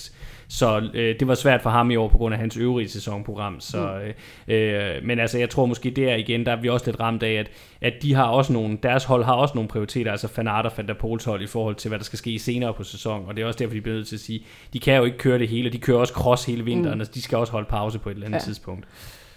så 0.48 0.90
øh, 0.94 1.20
det 1.20 1.28
var 1.28 1.34
svært 1.34 1.62
for 1.62 1.70
ham 1.70 1.90
i 1.90 1.96
år 1.96 2.08
på 2.08 2.18
grund 2.18 2.34
af 2.34 2.40
hans 2.40 2.56
øvrige 2.56 2.88
sæsonprogram. 2.88 3.60
Så, 3.60 4.00
øh, 4.00 4.14
øh, 4.48 5.04
men 5.04 5.18
altså, 5.18 5.38
jeg 5.38 5.50
tror 5.50 5.66
måske 5.66 5.90
der 5.90 6.14
igen, 6.14 6.46
der 6.46 6.52
er 6.52 6.60
vi 6.60 6.68
også 6.68 6.86
lidt 6.86 7.00
ramt 7.00 7.22
af, 7.22 7.32
at, 7.32 7.50
at 7.80 7.92
de 8.02 8.14
har 8.14 8.24
også 8.24 8.52
nogle, 8.52 8.78
deres 8.82 9.04
hold 9.04 9.24
har 9.24 9.32
også 9.32 9.54
nogle 9.54 9.68
prioriteter, 9.68 10.10
altså 10.10 10.28
Van 10.36 10.48
Aert 10.48 10.66
og 10.66 10.72
Van 10.76 10.88
der 10.88 10.94
Poels 10.94 11.24
hold 11.24 11.42
i 11.42 11.46
forhold 11.46 11.74
til, 11.74 11.88
hvad 11.88 11.98
der 11.98 12.04
skal 12.04 12.18
ske 12.18 12.38
senere 12.38 12.74
på 12.74 12.84
sæsonen. 12.84 13.28
Og 13.28 13.36
det 13.36 13.42
er 13.42 13.46
også 13.46 13.58
derfor, 13.58 13.74
de 13.74 13.80
bliver 13.80 13.96
nødt 13.96 14.08
til 14.08 14.16
at 14.16 14.20
sige, 14.20 14.44
de 14.72 14.80
kan 14.80 14.96
jo 14.96 15.04
ikke 15.04 15.18
køre 15.18 15.38
det 15.38 15.48
hele, 15.48 15.70
de 15.70 15.78
kører 15.78 15.98
også 15.98 16.12
cross 16.12 16.44
hele 16.44 16.64
vinteren, 16.64 16.98
mm. 16.98 17.00
og 17.00 17.14
de 17.14 17.22
skal 17.22 17.38
også 17.38 17.52
holde 17.52 17.68
pause 17.68 17.98
på 17.98 18.10
et 18.10 18.14
eller 18.14 18.26
andet 18.26 18.38
ja. 18.38 18.44
tidspunkt. 18.44 18.86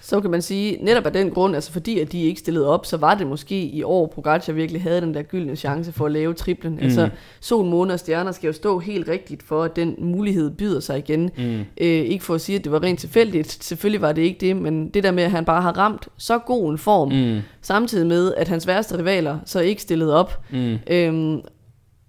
Så 0.04 0.22
kan 0.22 0.32
man 0.32 0.42
sige, 0.42 0.78
netop 0.82 1.06
af 1.06 1.14
den 1.14 1.30
grund, 1.30 1.56
altså 1.56 1.72
fordi 1.72 2.00
at 2.00 2.12
de 2.12 2.22
ikke 2.24 2.40
stillede 2.40 2.68
op, 2.68 2.86
så 2.86 2.98
var 2.98 3.16
det 3.16 3.28
måske 3.28 3.62
i 3.66 3.84
år, 3.84 4.08
Pogacar 4.16 4.54
virkelig 4.54 4.82
havde 4.82 5.02
den 5.02 5.14
der 5.14 5.22
gyldne 5.22 5.56
chance 5.56 5.92
for 5.92 6.06
at 6.06 6.12
lave 6.12 6.34
triplen. 6.34 6.74
Mm. 6.74 6.80
Altså 6.84 7.10
sol, 7.42 7.66
måne 7.66 7.94
og 7.94 8.00
stjerner 8.00 8.32
skal 8.32 8.48
jo 8.48 8.54
stå 8.54 8.80
helt 8.80 9.08
rigtigt 9.08 9.44
for, 9.44 9.64
at 9.64 9.76
den 9.76 9.96
mulighed 9.98 10.52
byder 10.52 10.80
sig 10.80 10.98
igen. 10.98 11.30
Mm. 11.38 11.60
Øh, 11.60 11.88
ikke 11.88 12.24
for 12.24 12.36
at 12.36 12.42
sige, 12.42 12.58
at 12.58 12.64
det 12.64 12.72
var 12.72 12.84
rent 12.84 13.00
tilfældigt. 13.00 13.64
Selvfølgelig 13.64 14.02
var 14.02 14.12
det 14.12 14.22
ikke 14.22 14.38
det, 14.48 14.56
men 14.56 14.90
det 14.90 15.04
der 15.04 15.12
med, 15.12 15.24
at 15.24 15.32
han 15.32 15.46
bare 15.46 15.62
har 15.62 15.78
ramt 15.78 16.08
så 16.18 16.38
god 16.38 16.72
en 16.72 16.78
form, 16.78 17.12
mm. 17.12 17.40
Samtidig 17.62 18.08
med, 18.08 18.34
at 18.38 18.48
hans 18.48 18.68
værste 18.68 18.98
rivaler 18.98 19.38
så 19.46 19.60
ikke 19.60 19.82
stillede 19.82 20.16
op, 20.20 20.42
Mm. 20.52 20.78
øhm, 20.90 21.42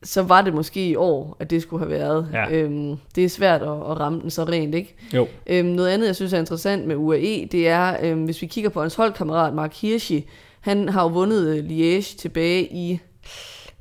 så 0.05 0.23
var 0.23 0.43
det 0.43 0.55
måske 0.55 0.89
i 0.89 0.97
år, 0.97 1.37
at 1.41 1.51
det 1.51 1.63
skulle 1.63 1.81
have 1.81 1.91
været. 1.91 2.29
Ja. 2.33 2.51
Øhm, 2.51 2.97
det 3.15 3.25
er 3.25 3.29
svært 3.29 3.63
at, 3.63 3.69
at 3.69 4.01
ramme 4.01 4.21
den 4.21 4.31
så 4.31 4.45
rent, 4.45 4.75
ikke? 4.75 4.95
Jo. 5.15 5.29
Øhm, 5.47 5.69
noget 5.69 5.89
andet, 5.89 6.07
jeg 6.07 6.17
synes 6.17 6.33
er 6.33 6.39
interessant 6.39 6.87
med 6.87 6.97
UAE, 6.97 7.49
det 7.53 7.69
er, 7.69 7.97
øhm, 8.03 8.25
hvis 8.25 8.43
vi 8.43 8.47
kigger 8.47 8.71
på 8.71 8.81
hans 8.81 8.95
holdkammerat 8.95 9.55
Mark 9.55 9.75
Hirschi, 9.75 10.25
han 10.61 10.89
har 10.89 11.03
jo 11.03 11.09
vundet 11.09 11.57
øh, 11.57 11.65
Liège 11.65 12.17
tilbage 12.19 12.63
i 12.73 13.01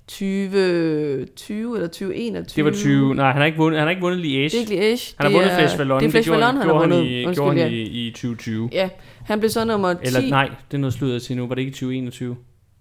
2020 0.08 1.76
eller 1.76 1.88
2021. 1.88 2.66
Det 2.66 2.66
var 2.66 2.78
20. 2.80 3.16
Nej, 3.16 3.32
han 3.32 3.38
har 3.38 3.46
ikke 3.46 3.58
vundet, 3.58 3.80
han 3.80 3.88
har 3.88 3.90
ikke 3.90 4.02
vundet 4.02 4.20
Liège. 4.20 4.26
Det 4.26 4.54
er 4.56 4.60
ikke 4.60 4.94
Liège. 4.94 5.14
Han 5.18 5.24
har 5.24 5.30
det 5.30 5.36
vundet 5.36 5.52
Flash 5.58 5.80
Vallon. 5.80 6.00
Det 6.00 6.08
er 6.08 6.12
Flash 6.12 6.30
Vallon, 6.30 6.48
han 6.48 6.58
har 6.58 6.64
gjorde 6.64 6.80
vundet. 6.80 7.06
i, 7.06 7.26
Undskyld, 7.26 7.46
gjorde 7.46 7.62
han 7.62 7.72
i, 7.72 8.08
i 8.08 8.12
2020. 8.12 8.70
Ja, 8.72 8.90
han 9.26 9.40
blev 9.40 9.50
så 9.50 9.66
nummer 9.66 9.94
10. 9.94 10.00
Eller 10.04 10.30
nej, 10.30 10.50
det 10.72 10.78
er 10.78 10.82
noget 10.82 10.94
sludder 10.94 11.20
til 11.20 11.38
nu. 11.38 11.48
Var 11.48 11.56
det 11.56 11.62
ikke 11.62 11.72
2021? 11.72 12.36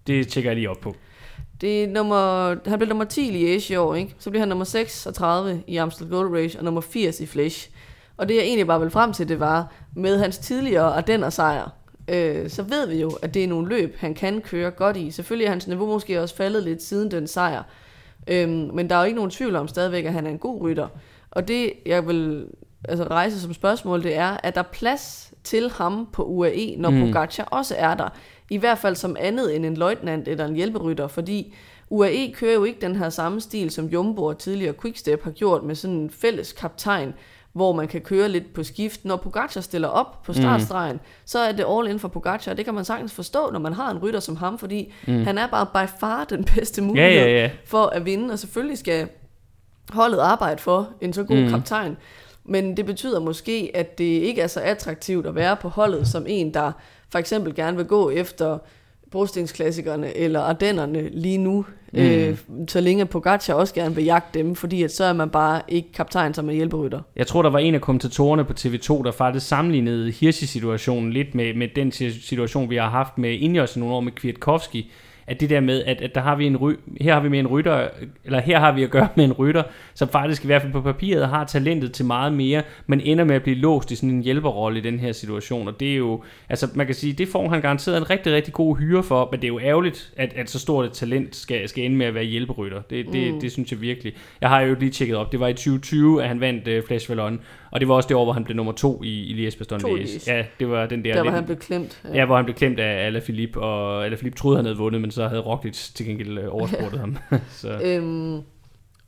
Det 0.07 0.29
tjekker 0.29 0.51
jeg 0.51 0.57
lige 0.57 0.71
op 0.71 0.81
på. 0.81 0.97
Det 1.61 1.85
er 1.85 1.89
nummer, 1.89 2.55
han 2.69 2.79
blev 2.79 2.89
nummer 2.89 3.05
10 3.05 3.29
i 3.29 3.57
Liège 3.57 3.73
i 3.73 3.77
år, 3.77 3.95
ikke? 3.95 4.15
Så 4.19 4.31
bliver 4.31 4.41
han 4.41 4.49
nummer 4.49 4.65
36 4.65 5.63
i 5.67 5.77
Amstel 5.77 6.09
Gold 6.09 6.35
Race 6.35 6.59
og 6.59 6.65
nummer 6.65 6.81
80 6.81 7.21
i 7.21 7.27
Flesh. 7.27 7.71
Og 8.17 8.29
det 8.29 8.35
jeg 8.35 8.43
egentlig 8.43 8.67
bare 8.67 8.81
vil 8.81 8.91
frem 8.91 9.13
til, 9.13 9.29
det 9.29 9.41
var, 9.41 9.73
med 9.97 10.19
hans 10.19 10.39
tidligere 10.39 10.97
Ardenner 10.97 11.31
sejr, 11.31 11.69
øh, 12.09 12.51
så 12.51 12.63
ved 12.63 12.87
vi 12.87 13.01
jo, 13.01 13.11
at 13.23 13.35
det 13.35 13.45
er 13.45 13.49
nogle 13.49 13.69
løb, 13.69 13.97
han 13.99 14.15
kan 14.15 14.41
køre 14.41 14.71
godt 14.71 14.97
i. 14.97 15.11
Selvfølgelig 15.11 15.47
er 15.47 15.51
hans 15.51 15.67
niveau 15.67 15.87
måske 15.87 16.23
også 16.23 16.37
faldet 16.37 16.63
lidt 16.63 16.83
siden 16.83 17.11
den 17.11 17.27
sejr. 17.27 17.63
Øhm, 18.29 18.71
men 18.75 18.91
der 18.91 18.97
er 18.97 19.01
jo 19.01 19.05
ikke 19.05 19.17
nogen 19.17 19.31
tvivl 19.31 19.57
om 19.57 19.69
stadigvæk, 19.69 20.05
at 20.05 20.13
han 20.13 20.27
er 20.27 20.31
en 20.31 20.39
god 20.39 20.61
rytter. 20.63 20.89
Og 21.31 21.49
det, 21.49 21.73
jeg 21.87 22.07
vil 22.07 22.47
altså, 22.89 23.05
rejse 23.05 23.41
som 23.41 23.55
spørgsmål, 23.55 24.03
det 24.03 24.17
er, 24.17 24.37
at 24.43 24.55
der 24.55 24.61
er 24.61 24.69
plads 24.73 25.33
til 25.45 25.71
ham 25.71 26.09
på 26.13 26.25
UAE, 26.25 26.77
når 26.77 26.91
mm. 26.91 27.01
Pogacar 27.01 27.45
også 27.45 27.75
er 27.79 27.95
der. 27.95 28.09
I 28.51 28.57
hvert 28.57 28.79
fald 28.79 28.97
som 28.97 29.17
andet 29.21 29.57
end 29.57 29.67
en 29.67 29.75
løjtnant 29.75 30.29
eller 30.29 30.45
en 30.45 30.55
hjælperytter, 30.55 31.09
fordi 31.09 31.55
UAE 31.91 32.33
kører 32.33 32.55
jo 32.55 32.65
ikke 32.65 32.81
den 32.81 32.97
her 32.97 33.11
samme 33.11 33.41
stil, 33.41 33.71
som 33.71 33.87
Jumbo 33.87 34.25
og 34.25 34.39
tidligere 34.39 34.75
Quickstep 34.83 35.25
har 35.25 35.31
gjort 35.31 35.63
med 35.63 35.75
sådan 35.75 35.97
en 35.97 36.11
fælles 36.11 36.53
kaptajn, 36.53 37.15
hvor 37.53 37.73
man 37.73 37.89
kan 37.89 38.01
køre 38.01 38.29
lidt 38.29 38.55
på 38.55 38.65
skift. 38.65 39.05
Når 39.05 39.17
Pogacar 39.17 39.61
stiller 39.61 39.89
op 39.89 40.23
på 40.23 40.33
startstregen, 40.33 40.93
mm. 40.97 41.01
så 41.25 41.39
er 41.39 41.53
det 41.53 41.67
all 41.69 41.89
in 41.89 41.99
for 41.99 42.09
Pogacar, 42.09 42.51
og 42.51 42.57
det 42.57 42.65
kan 42.65 42.75
man 42.75 42.85
sagtens 42.85 43.13
forstå, 43.13 43.51
når 43.53 43.59
man 43.59 43.73
har 43.73 43.91
en 43.91 43.99
rytter 43.99 44.21
som 44.21 44.37
ham, 44.37 44.59
fordi 44.59 44.93
mm. 45.07 45.25
han 45.25 45.39
er 45.39 45.47
bare 45.47 45.67
by 45.67 45.91
far 46.01 46.25
den 46.25 46.45
bedste 46.55 46.81
Ja, 46.81 46.87
mulighed 46.87 47.13
ja, 47.13 47.29
ja. 47.29 47.51
for 47.65 47.87
at 47.87 48.05
vinde, 48.05 48.33
og 48.33 48.39
selvfølgelig 48.39 48.79
skal 48.79 49.09
holdet 49.93 50.19
arbejde 50.19 50.59
for 50.63 50.89
en 51.01 51.13
så 51.13 51.23
god 51.25 51.37
mm. 51.37 51.51
kaptajn. 51.51 51.97
Men 52.45 52.77
det 52.77 52.87
betyder 52.87 53.21
måske, 53.21 53.71
at 53.75 53.99
det 53.99 54.05
ikke 54.05 54.43
er 54.43 54.47
så 54.47 54.61
attraktivt 54.61 55.27
at 55.27 55.35
være 55.35 55.57
på 55.57 55.69
holdet 55.69 56.09
som 56.09 56.25
en, 56.29 56.55
der 56.55 56.73
for 57.13 57.19
eksempel 57.19 57.55
gerne 57.55 57.77
vil 57.77 57.87
gå 57.87 58.11
efter 58.11 58.59
brostensklassikerne 59.11 60.17
eller 60.17 60.41
Ardennerne 60.41 61.09
lige 61.09 61.39
nu, 61.39 61.65
mm. 61.93 61.99
øh, 61.99 62.39
så 62.69 62.81
længe 62.81 63.07
Pogacar 63.07 63.55
også 63.55 63.75
gerne 63.75 63.95
vil 63.95 64.05
jagte 64.05 64.39
dem, 64.39 64.55
fordi 64.55 64.83
at 64.83 64.93
så 64.93 65.05
er 65.05 65.13
man 65.13 65.31
bare 65.31 65.63
ikke 65.69 65.93
kaptajn 65.93 66.35
som 66.35 66.51
en 66.51 66.57
hjælperytter. 66.57 67.01
Jeg 67.17 67.27
tror, 67.27 67.43
der 67.43 67.51
var 67.51 67.59
en 67.59 67.75
af 67.75 67.81
kommentatorerne 67.81 68.45
på 68.45 68.53
TV2, 68.61 69.05
der 69.05 69.13
faktisk 69.13 69.49
sammenlignede 69.49 70.11
Hirschi-situationen 70.11 71.13
lidt 71.13 71.35
med, 71.35 71.55
med 71.55 71.69
den 71.77 71.93
situation, 72.23 72.71
vi 72.71 72.77
har 72.77 72.89
haft 72.89 73.19
med 73.19 73.31
Ineos 73.31 73.77
nogle 73.77 73.95
år 73.95 74.01
med 74.01 74.13
Kwiatkowski. 74.13 74.91
At 75.31 75.41
det 75.41 75.51
der 75.51 75.61
med, 75.61 75.85
at, 75.85 76.01
at 76.01 76.15
der 76.15 76.21
har 76.21 76.37
vi 76.37 76.47
en 76.47 76.57
ry, 76.57 76.73
her 77.01 77.15
har 77.15 77.21
vi 77.21 77.29
med 77.29 77.39
en 77.39 77.47
rytter, 77.47 77.89
eller 78.25 78.41
her 78.41 78.59
har 78.59 78.73
vi 78.73 78.83
at 78.83 78.91
gøre 78.91 79.09
med 79.17 79.25
en 79.25 79.33
rytter, 79.33 79.63
som 79.95 80.09
faktisk 80.09 80.45
i 80.45 80.47
hvert 80.47 80.63
fald 80.63 80.73
på 80.73 80.81
papiret 80.81 81.29
har 81.29 81.45
talentet 81.45 81.93
til 81.93 82.05
meget 82.05 82.33
mere, 82.33 82.63
men 82.87 83.01
ender 83.01 83.25
med 83.25 83.35
at 83.35 83.43
blive 83.43 83.57
låst 83.57 83.91
i 83.91 83.97
sådan 83.97 84.11
en 84.11 84.23
hjælperrolle 84.23 84.79
i 84.79 84.83
den 84.83 84.99
her 84.99 85.13
situation. 85.13 85.69
Og 85.69 85.81
det 85.81 85.93
er 85.93 85.97
jo, 85.97 86.23
altså 86.49 86.69
man 86.75 86.87
kan 86.87 86.95
sige, 86.95 87.13
det 87.13 87.29
får 87.29 87.49
han 87.49 87.61
garanteret 87.61 87.97
en 87.97 88.11
rigtig, 88.11 88.33
rigtig 88.33 88.55
god 88.55 88.77
hyre 88.77 89.03
for, 89.03 89.29
men 89.31 89.41
det 89.41 89.45
er 89.45 89.53
jo 89.53 89.61
ærgerligt, 89.61 90.13
at, 90.17 90.33
at 90.37 90.51
så 90.51 90.59
stort 90.59 90.87
et 90.87 90.93
talent 90.93 91.37
skal, 91.37 91.69
skal 91.69 91.85
ende 91.85 91.97
med 91.97 92.07
at 92.07 92.15
være 92.15 92.25
hjælperytter. 92.25 92.83
Det, 92.91 93.07
det, 93.13 93.35
mm. 93.35 93.41
det 93.41 93.53
synes 93.53 93.73
jeg 93.73 93.81
virkelig. 93.81 94.13
Jeg 94.41 94.49
har 94.49 94.61
jo 94.61 94.77
lige 94.81 94.91
tjekket 94.91 95.17
op, 95.17 95.33
det 95.33 95.41
var 95.41 95.49
i 95.49 95.53
2020, 95.53 96.23
at 96.23 96.29
han 96.29 96.41
vandt 96.41 96.69
uh, 96.69 96.87
Flash 96.87 97.11
Vallon, 97.11 97.41
og 97.71 97.81
det 97.81 97.89
var 97.89 97.95
også 97.95 98.07
det 98.09 98.17
år, 98.17 98.25
hvor 98.25 98.33
han 98.33 98.45
blev 98.45 98.57
nummer 98.57 98.73
to 98.73 99.03
i, 99.03 99.09
i 99.09 99.49
Liège. 99.49 99.65
Liège. 99.73 100.33
Ja, 100.33 100.45
det 100.61 100.71
var 100.71 100.87
den 100.87 101.05
der... 101.05 101.13
Der 101.13 101.19
var 101.21 101.25
lidt- 101.25 101.35
han 101.35 101.45
blev 101.45 101.57
klemt. 101.57 102.03
Ja, 102.15 102.25
hvor 102.27 102.37
han 102.37 102.45
blev 102.45 102.55
klemt 102.57 102.81
af 102.81 103.07
Alaphilippe, 103.07 103.61
og 103.61 104.05
Alaphilippe 104.07 104.39
troede, 104.39 104.57
han 104.57 104.65
havde 104.65 104.79
vundet, 104.79 105.01
men 105.01 105.11
så 105.11 105.29
havde 105.29 105.41
Roglic 105.43 105.89
til 105.95 106.07
gengæld 106.07 106.39
øh, 106.39 106.55
overspurtet 106.55 107.01
ham. 107.05 107.17
så, 107.51 107.81
Øhm, 107.85 108.41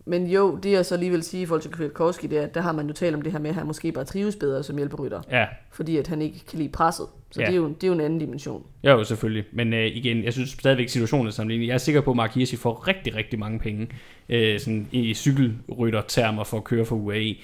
men 0.05 0.27
jo, 0.27 0.57
det 0.63 0.73
jeg 0.73 0.87
så 0.87 0.97
lige 0.97 1.11
vil 1.11 1.23
sige 1.23 1.43
i 1.43 1.47
forhold 1.47 1.63
til 1.63 1.71
Kwiatkowski, 1.71 2.27
det 2.27 2.39
er, 2.39 2.43
at 2.43 2.55
der 2.55 2.61
har 2.61 2.73
man 2.73 2.87
jo 2.87 2.93
talt 2.93 3.15
om 3.15 3.23
det 3.23 3.33
her 3.33 3.39
med, 3.39 3.51
at 3.51 3.57
han 3.57 3.67
måske 3.67 3.93
bare 3.93 4.05
trives 4.05 4.37
bedre 4.37 4.63
som 4.63 4.77
hjælperytter, 4.77 5.21
ja, 5.31 5.47
fordi 5.73 5.97
at 5.97 6.07
han 6.07 6.23
ikke 6.23 6.39
kan 6.51 6.59
lide 6.59 6.69
presset. 6.69 7.07
Så 7.31 7.41
Ja. 7.41 7.45
ja. 7.47 7.51
det, 7.51 7.57
er 7.57 7.63
jo, 7.63 7.69
det 7.69 7.85
er 7.85 7.89
jo 7.89 7.93
en 7.95 8.01
anden 8.01 8.19
dimension. 8.19 8.63
jo, 8.85 8.91
jo, 8.91 9.05
selvfølgelig. 9.05 9.45
Men 9.53 9.73
øh, 9.73 9.87
igen, 9.87 10.25
jeg 10.25 10.33
synes 10.33 10.51
stadigvæk 10.51 10.89
situationen 10.89 11.27
er 11.27 11.31
sammenlignet. 11.31 11.67
Jeg 11.67 11.75
er 11.75 11.79
sikker 11.79 12.01
på, 12.01 12.11
at 12.11 12.17
Mark 12.17 12.35
Hirschi 12.35 12.57
får 12.57 12.89
rigtig, 12.89 13.15
rigtig 13.15 13.39
mange 13.39 13.59
penge 13.59 13.89
øh, 14.29 14.61
sådan 14.61 14.89
i 14.93 15.15
cykelryttertermer 15.15 16.45
for 16.45 16.57
at 16.57 16.65
køre 16.65 16.85
for 16.85 16.97
UAE. 16.97 17.35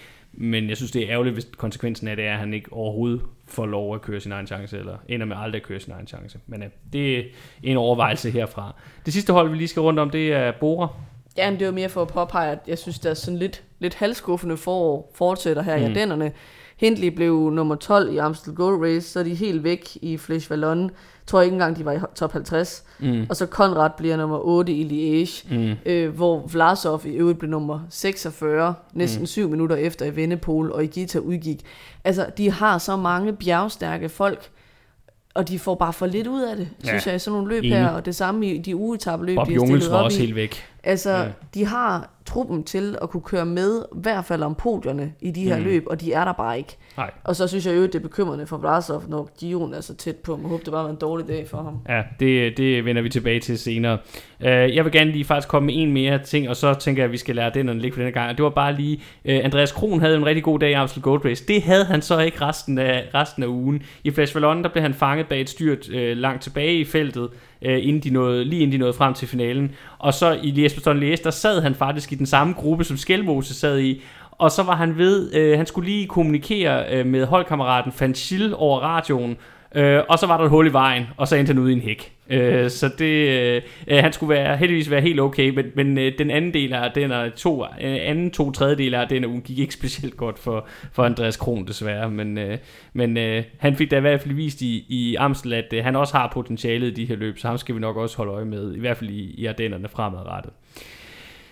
Men 0.41 0.69
jeg 0.69 0.77
synes, 0.77 0.93
det 0.93 1.03
er 1.03 1.11
ærgerligt, 1.11 1.35
hvis 1.35 1.49
konsekvensen 1.57 2.09
af 2.09 2.17
det 2.17 2.27
er, 2.27 2.33
at 2.33 2.39
han 2.39 2.55
ikke 2.55 2.73
overhovedet 2.73 3.23
får 3.47 3.67
lov 3.67 3.95
at 3.95 4.03
køre 4.03 4.21
sin 4.21 4.33
egen 4.33 4.47
chance, 4.47 4.79
eller 4.79 4.97
ender 5.09 5.27
med 5.27 5.37
aldrig 5.39 5.61
at 5.61 5.67
køre 5.67 5.81
sin 5.81 5.93
egen 5.93 6.07
chance. 6.07 6.39
Men 6.47 6.63
øh, 6.63 6.69
det 6.93 7.19
er 7.19 7.23
en 7.63 7.77
overvejelse 7.77 8.31
herfra. 8.31 8.75
Det 9.07 9.13
sidste 9.13 9.33
hold, 9.33 9.51
vi 9.51 9.57
lige 9.57 9.69
skal 9.69 9.83
rundt 9.83 9.99
om, 9.99 10.11
det 10.11 10.33
er 10.33 10.53
Bora. 10.61 10.89
Ja, 11.37 11.51
men 11.51 11.59
det 11.59 11.67
var 11.67 11.73
mere 11.73 11.89
for 11.89 12.03
at 12.03 12.09
påpege, 12.09 12.51
at 12.51 12.59
jeg 12.67 12.79
synes, 12.79 12.99
der 12.99 13.11
er 13.11 13.15
sådan 13.15 13.39
lidt, 13.39 13.63
lidt 13.79 13.95
halvskuffende 13.95 14.57
forår 14.57 15.13
fortsætter 15.15 15.63
her 15.63 15.77
mm. 15.77 15.83
i 15.83 15.87
Ardennerne. 15.87 16.33
Hindley 16.79 17.09
blev 17.09 17.51
nummer 17.51 17.75
12 17.75 18.15
i 18.15 18.17
Amstel 18.17 18.55
Gold 18.55 18.83
Race, 18.85 19.09
så 19.11 19.19
er 19.19 19.25
de 19.25 19.35
helt 19.35 19.65
væk 19.65 19.99
i 20.03 20.17
Flesh 20.17 20.51
Vallon. 20.51 20.83
Jeg 20.83 20.91
tror 21.27 21.41
ikke 21.41 21.53
engang, 21.53 21.77
de 21.77 21.85
var 21.85 21.93
i 21.93 21.99
top 22.15 22.33
50. 22.33 22.85
Mm. 22.99 23.27
Og 23.29 23.37
så 23.37 23.47
Konrad 23.47 23.91
bliver 23.97 24.17
nummer 24.17 24.39
8 24.45 24.73
i 24.73 24.85
Liège, 24.85 25.55
mm. 25.55 25.75
øh, 25.87 26.15
hvor 26.15 26.47
Vlasov 26.47 27.03
i 27.05 27.09
øvrigt 27.09 27.39
blev 27.39 27.51
nummer 27.51 27.81
46, 27.91 28.75
næsten 28.93 29.21
mm. 29.21 29.27
7 29.27 29.51
minutter 29.51 29.77
efter 29.77 30.07
i 30.07 30.17
Vennepol, 30.17 30.73
og 30.73 30.85
i 30.85 30.87
Gita 30.87 31.19
udgik. 31.19 31.61
Altså, 32.05 32.27
de 32.37 32.51
har 32.51 32.79
så 32.79 32.97
mange 32.97 33.33
bjergstærke 33.33 34.09
folk, 34.09 34.51
og 35.35 35.49
de 35.49 35.59
får 35.59 35.75
bare 35.75 35.93
for 35.93 36.07
lidt 36.07 36.27
ud 36.27 36.43
af 36.43 36.57
det, 36.57 36.69
ja. 36.85 36.89
synes 36.89 37.07
jeg, 37.07 37.15
i 37.15 37.19
sådan 37.19 37.39
nogle 37.39 37.55
løb 37.55 37.65
her, 37.65 37.89
og 37.89 38.07
det 38.07 38.15
samme 38.15 38.47
i 38.47 38.59
de 38.59 38.77
ugetabeløb, 38.77 39.37
Bob 39.37 39.49
de 39.49 39.53
har 39.53 39.67
stillet 39.67 39.93
op 39.93 40.05
også 40.05 40.19
i. 40.19 40.21
helt 40.21 40.35
væk. 40.35 40.65
Altså, 40.85 41.11
ja. 41.11 41.29
de 41.55 41.67
har 41.67 42.11
truppen 42.27 42.65
til 42.65 42.97
at 43.03 43.11
kunne 43.11 43.21
køre 43.21 43.47
med, 43.47 43.83
i 43.97 43.99
hvert 44.03 44.25
fald 44.25 44.43
om 44.43 44.55
podierne 44.55 45.13
i 45.21 45.31
de 45.31 45.45
her 45.45 45.59
mm. 45.59 45.65
løb, 45.65 45.85
og 45.87 46.01
de 46.01 46.13
er 46.13 46.25
der 46.25 46.33
bare 46.33 46.59
ikke. 46.59 46.77
Nej. 46.97 47.11
Og 47.25 47.37
så 47.37 47.49
synes 47.49 47.67
jeg 47.67 47.77
jo, 47.77 47.83
det 47.83 47.95
er 47.95 48.01
bekymrende 48.01 48.47
for 48.47 48.57
Vlasov, 48.57 49.03
når 49.09 49.31
Gion 49.41 49.75
er 49.75 49.81
så 49.81 49.95
tæt 49.95 50.17
på. 50.17 50.39
Jeg 50.43 50.49
håber, 50.49 50.65
det 50.65 50.73
bare 50.73 50.85
var 50.85 50.91
en 50.91 50.97
dårlig 50.97 51.29
dag 51.29 51.49
for 51.49 51.63
ham. 51.63 51.79
Ja, 51.89 52.03
det, 52.21 52.57
det 52.57 52.85
vender 52.85 53.03
vi 53.03 53.09
tilbage 53.09 53.41
til 53.41 53.59
senere. 53.59 53.99
Uh, 54.41 54.47
jeg 54.47 54.85
vil 54.85 54.93
gerne 54.93 55.11
lige 55.11 55.25
faktisk 55.25 55.49
komme 55.49 55.67
med 55.67 55.75
en 55.77 55.93
mere 55.93 56.19
ting, 56.19 56.49
og 56.49 56.57
så 56.57 56.75
tænker 56.75 57.03
jeg, 57.03 57.05
at 57.05 57.13
vi 57.13 57.17
skal 57.17 57.37
lære 57.37 57.51
den 57.55 57.79
ligge 57.79 57.95
for 57.95 58.01
denne 58.01 58.13
gang. 58.13 58.31
Og 58.31 58.37
det 58.37 58.45
var 58.45 58.51
bare 58.51 58.75
lige, 58.75 58.97
uh, 58.97 59.35
Andreas 59.45 59.73
Kron 59.73 60.01
havde 60.01 60.17
en 60.17 60.27
rigtig 60.27 60.45
god 60.45 60.59
dag 60.59 60.71
i 60.71 60.73
Amstel 60.73 61.03
Gold 61.03 61.25
Race. 61.25 61.45
Det 61.49 61.63
havde 61.63 61.85
han 61.85 62.03
så 62.03 62.19
ikke 62.19 62.41
resten 62.41 62.79
af, 62.79 63.05
resten 63.15 63.43
af 63.43 63.47
ugen. 63.47 63.83
I 64.05 64.11
Flash 64.11 64.35
Vallon, 64.35 64.63
der 64.63 64.69
blev 64.69 64.83
han 64.83 64.95
fanget 64.95 65.29
bag 65.29 65.41
et 65.41 65.49
styrt 65.49 65.89
uh, 65.89 65.95
langt 65.95 66.43
tilbage 66.43 66.75
i 66.75 66.85
feltet, 66.85 67.29
uh, 67.67 67.87
inden 67.87 68.03
de 68.03 68.11
nåede, 68.11 68.45
lige 68.45 68.63
inden 68.63 68.73
de 68.73 68.79
nåede 68.79 68.93
frem 68.93 69.15
til 69.15 69.29
finalen. 69.29 69.73
Og 69.99 70.15
så 70.15 70.39
i 70.43 70.51
Lies 70.51 70.75
Bastogne 70.75 71.01
Lies, 71.01 71.21
der 71.21 71.31
sad 71.31 71.61
han 71.61 71.75
faktisk 71.75 72.13
i 72.13 72.15
den 72.15 72.27
samme 72.27 72.55
gruppe, 72.55 72.85
som 72.85 72.97
Skelmose 72.97 73.55
sad 73.55 73.81
i, 73.81 74.03
og 74.39 74.51
så 74.51 74.63
var 74.63 74.77
han 74.77 74.99
ved, 74.99 75.35
øh, 75.35 75.57
han 75.57 75.67
skulle 75.67 75.91
lige 75.91 76.07
kommunikere 76.07 76.95
øh, 76.95 77.07
med 77.07 77.27
holdkammeraten 77.27 77.93
Fanchil 77.93 78.55
over 78.55 78.81
radioen, 78.81 79.37
øh, 79.75 80.01
og 80.09 80.19
så 80.19 80.27
var 80.27 80.37
der 80.37 80.45
et 80.45 80.51
hul 80.51 80.67
i 80.67 80.73
vejen, 80.73 81.05
og 81.17 81.29
så 81.29 81.37
endte 81.37 81.51
han 81.51 81.63
ude 81.63 81.73
i 81.73 81.75
en 81.75 81.81
hæk. 81.81 82.13
Øh, 82.31 82.71
så 82.71 82.91
det, 82.99 83.29
øh, 83.29 83.63
øh, 83.87 83.99
han 83.99 84.13
skulle 84.13 84.35
være, 84.35 84.57
heldigvis 84.57 84.91
være 84.91 85.01
helt 85.01 85.21
okay, 85.21 85.49
men, 85.49 85.67
men 85.75 85.99
øh, 85.99 86.13
den 86.19 86.31
anden 86.31 86.55
del 86.55 86.73
af 86.73 86.93
den 86.95 87.11
er 87.11 87.31
to, 87.31 87.65
øh, 87.65 87.69
anden 87.81 88.31
to 88.31 88.51
tredjedel 88.51 88.95
af 88.95 89.09
den 89.09 89.25
ugen 89.25 89.43
gik 89.43 89.59
ikke 89.59 89.75
specielt 89.75 90.17
godt 90.17 90.39
for, 90.39 90.67
for 90.93 91.05
Andreas 91.05 91.37
Kron 91.37 91.67
desværre, 91.67 92.11
men, 92.11 92.39
øh, 92.39 92.59
men 92.93 93.17
øh, 93.17 93.45
han 93.59 93.77
fik 93.77 93.91
da 93.91 93.97
i 93.97 94.01
hvert 94.01 94.21
fald 94.21 94.35
vist 94.35 94.63
i, 94.63 94.85
i 94.89 95.15
Amstel, 95.15 95.53
at 95.53 95.73
øh, 95.73 95.85
han 95.85 95.97
også 95.97 96.17
har 96.17 96.31
potentialet 96.35 96.87
i 96.87 96.95
de 96.95 97.05
her 97.05 97.17
løb, 97.17 97.39
så 97.39 97.49
ham 97.49 97.59
skal 97.59 97.75
vi 97.75 97.81
nok 97.81 97.97
også 97.97 98.17
holde 98.17 98.33
øje 98.33 98.45
med, 98.45 98.75
i 98.75 98.81
hvert 98.81 98.97
fald 98.97 99.11
i, 99.11 99.35
i 99.39 99.47
Ardennerne 99.47 99.89
fremadrettet. 99.89 100.53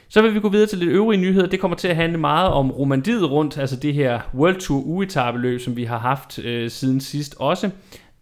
Så 0.08 0.22
vil 0.22 0.34
vi 0.34 0.40
gå 0.40 0.48
videre 0.48 0.66
til 0.66 0.78
lidt 0.78 0.90
øvrige 0.90 1.20
nyheder. 1.20 1.46
Det 1.46 1.60
kommer 1.60 1.76
til 1.76 1.88
at 1.88 1.96
handle 1.96 2.18
meget 2.18 2.48
om 2.48 2.70
romandiet 2.70 3.30
rundt, 3.30 3.58
altså 3.58 3.76
det 3.76 3.94
her 3.94 4.20
World 4.34 4.56
Tour 4.60 4.82
uetabeløb, 4.82 5.60
som 5.60 5.76
vi 5.76 5.84
har 5.84 5.98
haft 5.98 6.38
øh, 6.38 6.70
siden 6.70 7.00
sidst 7.00 7.36
også. 7.38 7.70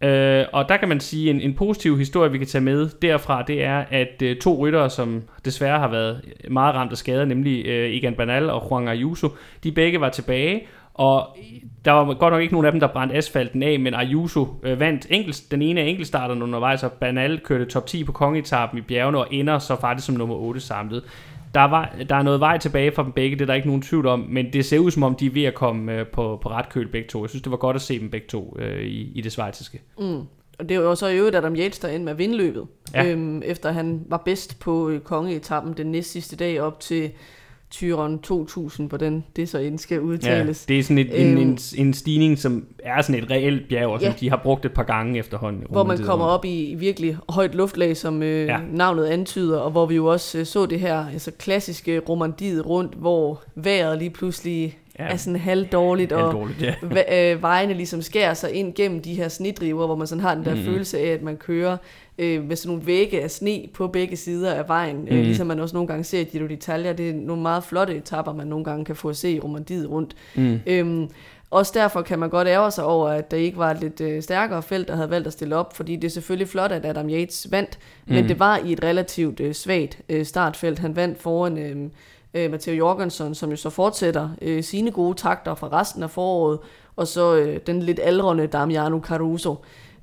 Øh, 0.01 0.45
og 0.53 0.69
der 0.69 0.77
kan 0.77 0.89
man 0.89 0.99
sige, 0.99 1.29
en, 1.29 1.41
en 1.41 1.53
positiv 1.53 1.97
historie, 1.97 2.31
vi 2.31 2.37
kan 2.37 2.47
tage 2.47 2.63
med 2.63 2.89
derfra, 3.01 3.41
det 3.41 3.63
er, 3.63 3.83
at 3.89 4.21
øh, 4.21 4.37
to 4.37 4.57
ryttere, 4.57 4.89
som 4.89 5.23
desværre 5.45 5.79
har 5.79 5.87
været 5.87 6.21
meget 6.49 6.75
ramt 6.75 6.91
af 6.91 6.97
skader, 6.97 7.25
nemlig 7.25 7.65
øh, 7.65 7.89
Egan 7.89 8.15
Bernal 8.15 8.49
og 8.49 8.67
Juan 8.71 8.87
Ayuso, 8.87 9.29
de 9.63 9.71
begge 9.71 10.01
var 10.01 10.09
tilbage, 10.09 10.67
og 10.93 11.37
der 11.85 11.91
var 11.91 12.13
godt 12.13 12.33
nok 12.33 12.41
ikke 12.41 12.53
nogen 12.53 12.65
af 12.65 12.71
dem, 12.71 12.79
der 12.79 12.87
brændte 12.87 13.15
asfalten 13.15 13.63
af, 13.63 13.79
men 13.79 13.93
Ayuso 13.93 14.47
øh, 14.63 14.79
vandt 14.79 15.07
enkelt, 15.09 15.43
den 15.51 15.61
ene 15.61 15.81
af 15.81 15.85
enkeltstarterne 15.85 16.43
undervejs, 16.43 16.83
og 16.83 16.91
Bernal 16.91 17.39
kørte 17.39 17.65
top 17.65 17.87
10 17.87 18.03
på 18.03 18.11
kongetappen 18.11 18.79
i 18.79 18.81
bjergene 18.81 19.17
og 19.17 19.27
ender 19.31 19.59
så 19.59 19.81
faktisk 19.81 20.05
som 20.05 20.15
nummer 20.15 20.35
8 20.35 20.59
samlet 20.59 21.03
der 21.55 21.61
er, 21.61 21.67
vej, 21.67 21.89
der 22.09 22.15
er 22.15 22.23
noget 22.23 22.39
vej 22.39 22.57
tilbage 22.57 22.91
fra 22.91 23.03
dem 23.03 23.11
begge, 23.11 23.35
det 23.35 23.41
er 23.41 23.45
der 23.45 23.53
ikke 23.53 23.67
nogen 23.67 23.81
tvivl 23.81 24.07
om, 24.07 24.19
men 24.19 24.53
det 24.53 24.65
ser 24.65 24.79
ud 24.79 24.91
som 24.91 25.03
om, 25.03 25.15
de 25.15 25.25
er 25.25 25.29
ved 25.29 25.43
at 25.43 25.55
komme 25.55 25.93
øh, 25.93 26.07
på, 26.07 26.39
på 26.43 26.49
ret 26.49 26.69
køl 26.69 26.87
begge 26.87 27.07
to. 27.07 27.23
Jeg 27.23 27.29
synes, 27.29 27.43
det 27.43 27.51
var 27.51 27.57
godt 27.57 27.75
at 27.75 27.81
se 27.81 27.99
dem 27.99 28.09
begge 28.09 28.27
to 28.27 28.57
øh, 28.59 28.81
i, 28.81 29.11
i 29.15 29.21
det 29.21 29.31
svejtiske. 29.31 29.81
Mm. 29.99 30.21
Og 30.59 30.69
det 30.69 30.79
var 30.79 30.83
jo 30.83 30.95
så 30.95 31.07
i 31.07 31.17
øvrigt 31.17 31.35
Adam 31.35 31.55
Yates, 31.55 31.79
der 31.79 31.87
endte 31.87 32.03
med 32.03 32.11
at 32.11 32.17
vinde 32.17 32.37
løbet, 32.37 32.67
ja. 32.93 33.05
øhm, 33.05 33.41
efter 33.45 33.71
han 33.71 34.05
var 34.09 34.21
bedst 34.25 34.59
på 34.59 34.89
øh, 34.89 34.99
kongeetappen 34.99 35.73
den 35.73 35.87
næst 35.87 36.11
sidste 36.11 36.35
dag 36.35 36.61
op 36.61 36.79
til 36.79 37.11
Tyron 37.75 38.19
2000, 38.19 38.89
hvordan 38.89 39.23
det 39.35 39.49
så 39.49 39.57
end 39.57 39.79
skal 39.79 40.01
udtales. 40.01 40.65
Ja, 40.69 40.73
det 40.73 40.79
er 40.79 40.83
sådan 40.83 40.97
et, 40.97 41.21
en, 41.21 41.37
en, 41.37 41.47
øhm, 41.47 41.57
en 41.77 41.93
stigning, 41.93 42.37
som 42.37 42.65
er 42.83 43.01
sådan 43.01 43.23
et 43.23 43.31
reelt 43.31 43.69
bjerg, 43.69 43.87
og 43.87 43.99
som 43.99 44.09
ja. 44.09 44.13
de 44.19 44.29
har 44.29 44.39
brugt 44.43 44.65
et 44.65 44.73
par 44.73 44.83
gange 44.83 45.19
efterhånden. 45.19 45.63
Hvor 45.69 45.83
man 45.83 45.97
kommer 45.97 46.25
op 46.25 46.45
i 46.45 46.75
virkelig 46.77 47.17
højt 47.29 47.55
luftlag, 47.55 47.97
som 47.97 48.23
øh, 48.23 48.45
ja. 48.45 48.57
navnet 48.71 49.05
antyder, 49.05 49.59
og 49.59 49.71
hvor 49.71 49.85
vi 49.85 49.95
jo 49.95 50.05
også 50.05 50.37
øh, 50.37 50.45
så 50.45 50.65
det 50.65 50.79
her 50.79 51.05
altså 51.13 51.31
klassiske 51.31 51.99
romandiet 51.99 52.65
rundt, 52.65 52.93
hvor 52.93 53.43
vejret 53.55 53.97
lige 53.97 54.09
pludselig 54.09 54.77
ja. 54.99 55.03
er 55.03 55.17
sådan 55.17 55.39
halvdårligt, 55.39 56.11
og 56.11 56.33
dårligt, 56.33 56.61
ja. 56.61 57.33
øh, 57.33 57.41
vejene 57.41 57.73
ligesom 57.73 58.01
skærer 58.01 58.33
sig 58.33 58.53
ind 58.53 58.73
gennem 58.73 59.01
de 59.01 59.13
her 59.13 59.27
snidriver, 59.27 59.85
hvor 59.85 59.95
man 59.95 60.07
sådan 60.07 60.21
har 60.21 60.35
den 60.35 60.45
der 60.45 60.55
mm. 60.55 60.63
følelse 60.63 60.99
af, 60.99 61.07
at 61.07 61.21
man 61.21 61.37
kører 61.37 61.77
øh, 62.17 62.43
med 62.43 62.55
sådan 62.55 62.69
nogle 62.69 62.85
vægge 62.85 63.23
af 63.23 63.31
sne 63.31 63.63
på 63.73 63.87
begge 63.87 64.15
sider 64.15 64.53
af 64.53 64.67
vejen, 64.67 64.95
mm. 64.95 65.07
øh, 65.07 65.13
mhm. 65.13 65.21
ligesom 65.21 65.47
man 65.47 65.59
også 65.59 65.75
nogle 65.75 65.87
gange 65.87 66.03
ser 66.03 66.19
i 66.19 66.23
Giro 66.23 66.45
d'Italia. 66.45 66.93
Det 66.93 67.09
er 67.09 67.13
nogle 67.13 67.41
meget 67.41 67.63
flotte 67.63 67.95
etapper, 67.95 68.33
man 68.33 68.47
nogle 68.47 68.65
gange 68.65 68.85
kan 68.85 68.95
få 68.95 69.09
at 69.09 69.17
se 69.17 69.31
i 69.31 69.39
Romandiet 69.39 69.89
rundt. 69.89 70.15
Mm. 70.35 70.59
Øhm, 70.67 71.09
også 71.51 71.71
derfor 71.75 72.01
kan 72.01 72.19
man 72.19 72.29
godt 72.29 72.47
ærge 72.47 72.71
sig 72.71 72.83
over, 72.83 73.09
at 73.09 73.31
der 73.31 73.37
ikke 73.37 73.57
var 73.57 73.71
et 73.71 73.79
lidt 73.79 74.01
øh, 74.01 74.23
stærkere 74.23 74.63
felt, 74.63 74.87
der 74.87 74.95
havde 74.95 75.09
valgt 75.09 75.27
at 75.27 75.33
stille 75.33 75.55
op, 75.55 75.75
fordi 75.75 75.95
det 75.95 76.03
er 76.03 76.11
selvfølgelig 76.11 76.47
flot, 76.47 76.71
at 76.71 76.85
Adam 76.85 77.09
Yates 77.09 77.47
vandt, 77.51 77.79
mm. 78.05 78.13
men 78.13 78.27
det 78.27 78.39
var 78.39 78.57
i 78.57 78.73
et 78.73 78.83
relativt 78.83 79.39
øh, 79.39 79.53
svagt 79.53 80.01
øh, 80.09 80.25
startfelt. 80.25 80.79
Han 80.79 80.95
vandt 80.95 81.21
foran 81.21 81.57
øh, 81.57 81.89
øh, 82.33 82.51
Matteo 82.51 82.73
Jorgensen, 82.73 83.35
som 83.35 83.49
jo 83.49 83.55
så 83.55 83.69
fortsætter 83.69 84.29
øh, 84.41 84.63
sine 84.63 84.91
gode 84.91 85.17
takter 85.17 85.55
fra 85.55 85.69
resten 85.71 86.03
af 86.03 86.09
foråret, 86.09 86.59
og 86.95 87.07
så 87.07 87.35
øh, 87.35 87.59
den 87.67 87.81
lidt 87.81 87.99
aldrende 88.03 88.47
Damiano 88.47 88.99
Caruso. 88.99 89.55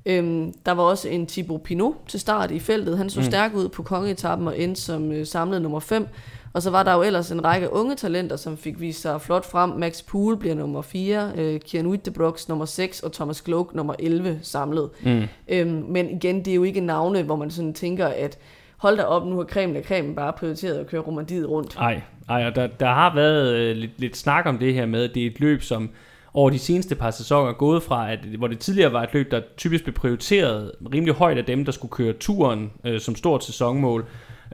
Øhm, 0.05 0.53
der 0.65 0.71
var 0.71 0.83
også 0.83 1.09
en 1.09 1.27
Thibaut 1.27 1.61
Pinot 1.61 1.95
til 2.07 2.19
start 2.19 2.51
i 2.51 2.59
feltet. 2.59 2.97
Han 2.97 3.09
så 3.09 3.19
mm. 3.19 3.25
stærk 3.25 3.53
ud 3.53 3.69
på 3.69 3.83
kongeetappen 3.83 4.47
og 4.47 4.59
endte 4.59 4.81
som 4.81 5.11
øh, 5.11 5.25
samlet 5.25 5.61
nummer 5.61 5.79
5. 5.79 6.07
Og 6.53 6.61
så 6.61 6.69
var 6.69 6.83
der 6.83 6.93
jo 6.93 7.01
ellers 7.01 7.31
en 7.31 7.43
række 7.43 7.73
unge 7.73 7.95
talenter, 7.95 8.35
som 8.35 8.57
fik 8.57 8.79
vist 8.79 9.01
sig 9.01 9.21
flot 9.21 9.51
frem. 9.51 9.69
Max 9.69 10.05
Poole 10.05 10.37
bliver 10.37 10.55
nummer 10.55 10.81
4, 10.81 11.31
øh, 11.35 11.59
Kian 11.59 11.87
Wittebrox 11.87 12.47
nummer 12.47 12.65
6 12.65 12.99
og 12.99 13.13
Thomas 13.13 13.41
Glock 13.41 13.75
nummer 13.75 13.95
11 13.99 14.39
samlet. 14.41 14.89
Mm. 15.03 15.23
Øhm, 15.47 15.85
men 15.89 16.09
igen, 16.09 16.37
det 16.37 16.47
er 16.47 16.55
jo 16.55 16.63
ikke 16.63 16.81
navne, 16.81 17.23
hvor 17.23 17.35
man 17.35 17.51
sådan 17.51 17.73
tænker, 17.73 18.07
at 18.07 18.37
hold 18.77 18.97
da 18.97 19.03
op, 19.03 19.27
nu 19.27 19.37
har 19.37 19.43
cremen 19.43 19.75
af 19.75 19.83
cremen 19.83 20.15
bare 20.15 20.33
prioriteret 20.33 20.77
at 20.77 20.87
køre 20.87 21.01
romandiet 21.01 21.49
rundt. 21.49 21.75
Nej, 21.75 22.01
ej, 22.29 22.45
og 22.45 22.55
der, 22.55 22.67
der 22.67 22.93
har 22.93 23.15
været 23.15 23.53
øh, 23.53 23.75
lidt, 23.75 23.91
lidt 23.97 24.17
snak 24.17 24.45
om 24.45 24.57
det 24.57 24.73
her 24.73 24.85
med, 24.85 25.03
at 25.03 25.11
det 25.15 25.23
er 25.23 25.27
et 25.27 25.39
løb, 25.39 25.61
som 25.61 25.89
over 26.33 26.49
de 26.49 26.59
seneste 26.59 26.95
par 26.95 27.11
sæsoner 27.11 27.53
gået 27.53 27.83
fra, 27.83 28.11
at 28.11 28.19
hvor 28.19 28.47
det 28.47 28.59
tidligere 28.59 28.93
var 28.93 29.03
et 29.03 29.13
løb, 29.13 29.31
der 29.31 29.41
typisk 29.57 29.83
blev 29.83 29.93
prioriteret 29.93 30.71
rimelig 30.93 31.13
højt 31.13 31.37
af 31.37 31.45
dem, 31.45 31.65
der 31.65 31.71
skulle 31.71 31.91
køre 31.91 32.13
turen 32.13 32.71
øh, 32.85 32.99
som 32.99 33.15
stort 33.15 33.43
sæsonmål. 33.43 34.05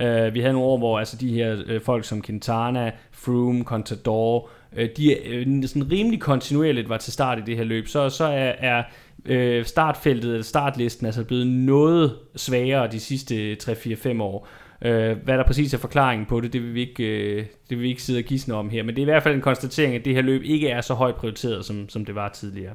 Øh, 0.01 0.33
vi 0.33 0.39
havde 0.39 0.53
nogle 0.53 0.69
år, 0.69 0.77
hvor 0.77 0.99
altså 0.99 1.17
de 1.17 1.33
her 1.33 1.57
øh, 1.67 1.81
folk 1.81 2.05
som 2.05 2.21
Quintana, 2.21 2.91
Froome, 3.11 3.63
Contador, 3.63 4.49
øh, 4.75 4.89
de 4.97 5.27
øh, 5.27 5.63
sådan 5.63 5.91
rimelig 5.91 6.19
kontinuerligt 6.19 6.89
var 6.89 6.97
til 6.97 7.13
start 7.13 7.37
i 7.39 7.41
det 7.45 7.57
her 7.57 7.63
løb. 7.63 7.87
Så, 7.87 8.09
så 8.09 8.25
er, 8.25 8.53
er 8.59 8.83
øh, 9.25 9.65
startfeltet, 9.65 10.31
eller 10.31 10.43
startlisten 10.43 11.05
altså 11.05 11.23
blevet 11.23 11.47
noget 11.47 12.15
svagere 12.35 12.91
de 12.91 12.99
sidste 12.99 13.57
3-4-5 13.63 14.21
år. 14.21 14.47
Øh, 14.81 15.17
hvad 15.23 15.37
der 15.37 15.43
præcis 15.43 15.73
er 15.73 15.77
forklaringen 15.77 16.25
på 16.25 16.41
det, 16.41 16.53
det 16.53 16.63
vil, 16.63 16.73
vi 16.73 16.81
ikke, 16.81 17.03
øh, 17.03 17.45
det 17.69 17.77
vil 17.77 17.81
vi 17.81 17.89
ikke 17.89 18.03
sidde 18.03 18.19
og 18.19 18.23
gisne 18.23 18.53
om 18.53 18.69
her. 18.69 18.83
Men 18.83 18.95
det 18.95 19.01
er 19.01 19.05
i 19.05 19.11
hvert 19.11 19.23
fald 19.23 19.35
en 19.35 19.41
konstatering, 19.41 19.95
at 19.95 20.05
det 20.05 20.15
her 20.15 20.21
løb 20.21 20.41
ikke 20.43 20.69
er 20.69 20.81
så 20.81 20.93
højt 20.93 21.15
prioriteret, 21.15 21.65
som, 21.65 21.89
som 21.89 22.05
det 22.05 22.15
var 22.15 22.29
tidligere. 22.29 22.73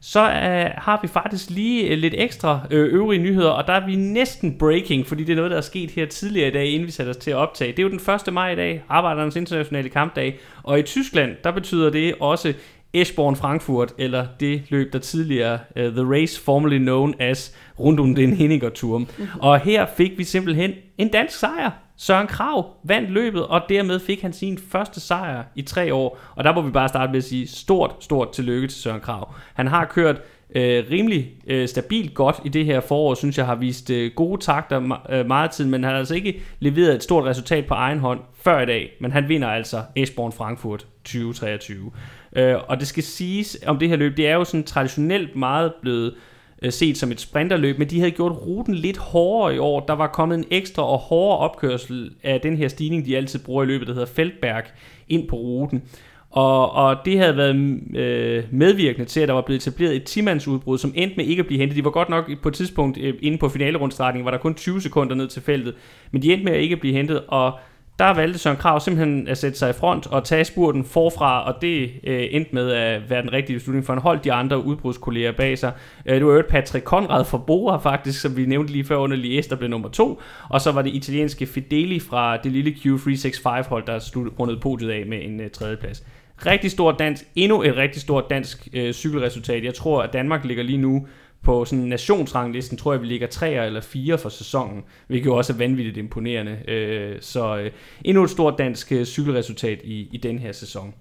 Så 0.00 0.20
øh, 0.20 0.70
har 0.76 0.98
vi 1.02 1.08
faktisk 1.08 1.50
lige 1.50 1.88
øh, 1.88 1.98
lidt 1.98 2.14
ekstra 2.16 2.60
øh, 2.70 2.94
øvrige 2.94 3.22
nyheder, 3.22 3.50
og 3.50 3.66
der 3.66 3.72
er 3.72 3.86
vi 3.86 3.94
næsten 3.96 4.58
breaking, 4.58 5.06
fordi 5.06 5.24
det 5.24 5.32
er 5.32 5.36
noget, 5.36 5.50
der 5.50 5.56
er 5.56 5.60
sket 5.60 5.90
her 5.90 6.06
tidligere 6.06 6.48
i 6.48 6.52
dag, 6.52 6.66
inden 6.66 6.86
vi 6.86 6.92
satte 6.92 7.10
os 7.10 7.16
til 7.16 7.30
at 7.30 7.36
optage. 7.36 7.72
Det 7.72 7.78
er 7.78 7.82
jo 7.82 7.88
den 7.88 8.00
1. 8.28 8.34
maj 8.34 8.52
i 8.52 8.56
dag, 8.56 8.82
Arbejdernes 8.88 9.36
Internationale 9.36 9.88
Kampdag, 9.88 10.38
og 10.62 10.78
i 10.78 10.82
Tyskland, 10.82 11.36
der 11.44 11.50
betyder 11.50 11.90
det 11.90 12.14
også 12.20 12.54
Eschborn 12.92 13.36
Frankfurt, 13.36 13.92
eller 13.98 14.26
det 14.40 14.62
løb, 14.68 14.92
der 14.92 14.98
tidligere, 14.98 15.58
uh, 15.76 15.82
The 15.82 16.14
Race 16.14 16.40
formerly 16.40 16.78
known 16.78 17.14
as 17.18 17.56
rundt 17.80 18.00
om 18.00 18.14
den 18.14 18.32
Henninger 18.32 18.68
Turm. 18.68 19.00
Mm-hmm. 19.00 19.40
Og 19.40 19.60
her 19.60 19.86
fik 19.96 20.18
vi 20.18 20.24
simpelthen 20.24 20.72
en 20.98 21.08
dansk 21.08 21.38
sejr. 21.38 21.70
Søren 21.96 22.26
Krav 22.26 22.66
vandt 22.84 23.10
løbet, 23.10 23.46
og 23.46 23.60
dermed 23.68 24.00
fik 24.00 24.22
han 24.22 24.32
sin 24.32 24.58
første 24.58 25.00
sejr 25.00 25.42
i 25.54 25.62
tre 25.62 25.94
år. 25.94 26.18
Og 26.34 26.44
der 26.44 26.54
må 26.54 26.62
vi 26.62 26.70
bare 26.70 26.88
starte 26.88 27.12
med 27.12 27.18
at 27.18 27.24
sige 27.24 27.48
stort, 27.48 27.94
stort 28.00 28.32
tillykke 28.32 28.68
til 28.68 28.78
Søren 28.82 29.00
Krav. 29.00 29.34
Han 29.54 29.66
har 29.66 29.84
kørt 29.84 30.16
øh, 30.54 30.84
rimelig 30.90 31.30
øh, 31.46 31.68
stabilt 31.68 32.14
godt 32.14 32.36
i 32.44 32.48
det 32.48 32.64
her 32.64 32.80
forår, 32.80 33.14
synes 33.14 33.38
jeg 33.38 33.46
har 33.46 33.54
vist 33.54 33.90
øh, 33.90 34.12
gode 34.16 34.40
takter 34.40 35.00
øh, 35.10 35.26
meget 35.26 35.50
tid, 35.50 35.64
men 35.64 35.84
han 35.84 35.92
har 35.92 35.98
altså 35.98 36.14
ikke 36.14 36.40
leveret 36.60 36.94
et 36.94 37.02
stort 37.02 37.24
resultat 37.24 37.66
på 37.66 37.74
egen 37.74 37.98
hånd 37.98 38.20
før 38.40 38.60
i 38.60 38.66
dag, 38.66 38.90
men 39.00 39.12
han 39.12 39.28
vinder 39.28 39.48
altså 39.48 39.82
Esbjørn 39.96 40.32
Frankfurt 40.32 40.86
2023. 41.04 41.90
Øh, 42.36 42.56
og 42.68 42.80
det 42.80 42.86
skal 42.86 43.02
siges 43.02 43.58
om 43.66 43.78
det 43.78 43.88
her 43.88 43.96
løb, 43.96 44.16
det 44.16 44.28
er 44.28 44.34
jo 44.34 44.44
sådan 44.44 44.64
traditionelt 44.64 45.36
meget 45.36 45.72
blevet 45.82 46.06
øh, 46.06 46.18
Øh, 46.62 46.72
set 46.72 46.98
som 46.98 47.12
et 47.12 47.20
sprinterløb, 47.20 47.78
men 47.78 47.90
de 47.90 47.98
havde 47.98 48.10
gjort 48.10 48.32
ruten 48.32 48.74
lidt 48.74 48.96
hårdere 48.96 49.54
i 49.54 49.58
år. 49.58 49.80
Der 49.80 49.92
var 49.92 50.06
kommet 50.06 50.38
en 50.38 50.44
ekstra 50.50 50.82
og 50.82 50.98
hårdere 50.98 51.38
opkørsel 51.38 52.10
af 52.22 52.40
den 52.40 52.56
her 52.56 52.68
stigning, 52.68 53.06
de 53.06 53.16
altid 53.16 53.38
bruger 53.38 53.62
i 53.62 53.66
løbet, 53.66 53.86
der 53.86 53.92
hedder 53.92 54.06
Feldberg, 54.06 54.64
ind 55.08 55.28
på 55.28 55.36
ruten. 55.36 55.82
Og, 56.30 56.72
og 56.72 56.96
det 57.04 57.18
havde 57.18 57.36
været 57.36 57.54
øh, 57.96 58.44
medvirkende 58.50 59.08
til, 59.08 59.20
at 59.20 59.28
der 59.28 59.34
var 59.34 59.40
blevet 59.40 59.66
etableret 59.66 59.96
et 59.96 60.18
10-mandsudbrud, 60.18 60.78
som 60.78 60.92
endte 60.94 61.16
med 61.16 61.24
ikke 61.24 61.40
at 61.40 61.46
blive 61.46 61.58
hentet. 61.58 61.76
De 61.76 61.84
var 61.84 61.90
godt 61.90 62.08
nok 62.08 62.30
på 62.42 62.48
et 62.48 62.54
tidspunkt 62.54 62.98
øh, 62.98 63.14
inde 63.22 63.38
på 63.38 63.48
finalerundstartningen, 63.48 64.24
var 64.24 64.30
der 64.30 64.38
kun 64.38 64.54
20 64.54 64.80
sekunder 64.80 65.14
ned 65.14 65.28
til 65.28 65.42
feltet, 65.42 65.74
men 66.10 66.22
de 66.22 66.32
endte 66.32 66.44
med 66.44 66.52
at 66.52 66.60
ikke 66.60 66.76
blive 66.76 66.94
hentet, 66.94 67.22
og 67.28 67.52
der 67.98 68.14
valgte 68.14 68.38
Søren 68.38 68.56
Krav 68.56 68.80
simpelthen 68.80 69.28
at 69.28 69.38
sætte 69.38 69.58
sig 69.58 69.70
i 69.70 69.72
front 69.72 70.06
og 70.06 70.24
tage 70.24 70.44
spurten 70.44 70.84
forfra, 70.84 71.46
og 71.46 71.62
det 71.62 71.90
øh, 72.04 72.26
endte 72.30 72.54
med 72.54 72.70
at 72.70 73.10
være 73.10 73.22
den 73.22 73.32
rigtige 73.32 73.56
beslutning, 73.56 73.86
for 73.86 73.92
han 73.92 74.02
holdt 74.02 74.24
de 74.24 74.32
andre 74.32 74.64
udbrudskolleger 74.64 75.32
bag 75.32 75.58
sig. 75.58 75.72
Øh, 76.06 76.14
det 76.14 76.26
var 76.26 76.32
jo 76.32 76.42
Patrick 76.48 76.84
Konrad 76.84 77.24
fra 77.24 77.38
Bora 77.38 77.78
faktisk, 77.78 78.20
som 78.20 78.36
vi 78.36 78.46
nævnte 78.46 78.72
lige 78.72 78.84
før 78.84 78.96
under 78.96 79.16
Lies, 79.16 79.46
der 79.46 79.56
blev 79.56 79.70
nummer 79.70 79.88
to, 79.88 80.20
og 80.48 80.60
så 80.60 80.72
var 80.72 80.82
det 80.82 80.94
italienske 80.94 81.46
Fideli 81.46 82.00
fra 82.00 82.36
det 82.36 82.52
lille 82.52 82.70
Q365 82.70 83.68
hold, 83.68 83.86
der 83.86 83.98
slut, 83.98 84.32
rundede 84.38 84.60
podiet 84.60 84.90
af 84.90 85.06
med 85.06 85.24
en 85.24 85.40
øh, 85.40 85.50
tredjeplads. 85.50 86.04
Rigtig 86.46 86.70
stort 86.70 86.98
dansk, 86.98 87.24
endnu 87.36 87.62
et 87.62 87.76
rigtig 87.76 88.02
stort 88.02 88.30
dansk 88.30 88.68
øh, 88.72 88.92
cykelresultat. 88.92 89.64
Jeg 89.64 89.74
tror, 89.74 90.02
at 90.02 90.12
Danmark 90.12 90.44
ligger 90.44 90.62
lige 90.62 90.78
nu 90.78 91.06
på 91.42 91.64
sådan 91.64 91.84
nationsranglisten, 91.84 92.78
tror 92.78 92.92
jeg, 92.92 93.02
vi 93.02 93.06
ligger 93.06 93.26
3 93.26 93.66
eller 93.66 93.80
4 93.80 94.18
for 94.18 94.28
sæsonen, 94.28 94.82
hvilket 95.06 95.26
jo 95.26 95.36
også 95.36 95.52
er 95.52 95.56
vanvittigt 95.56 95.96
imponerende. 95.96 96.58
Øh, 96.68 97.16
så 97.20 97.56
øh, 97.56 97.70
endnu 98.04 98.24
et 98.24 98.30
stort 98.30 98.58
dansk 98.58 98.92
øh, 98.92 99.04
cykelresultat 99.04 99.80
i, 99.84 100.08
i 100.12 100.16
den 100.16 100.38
her 100.38 100.52
sæson. 100.52 100.94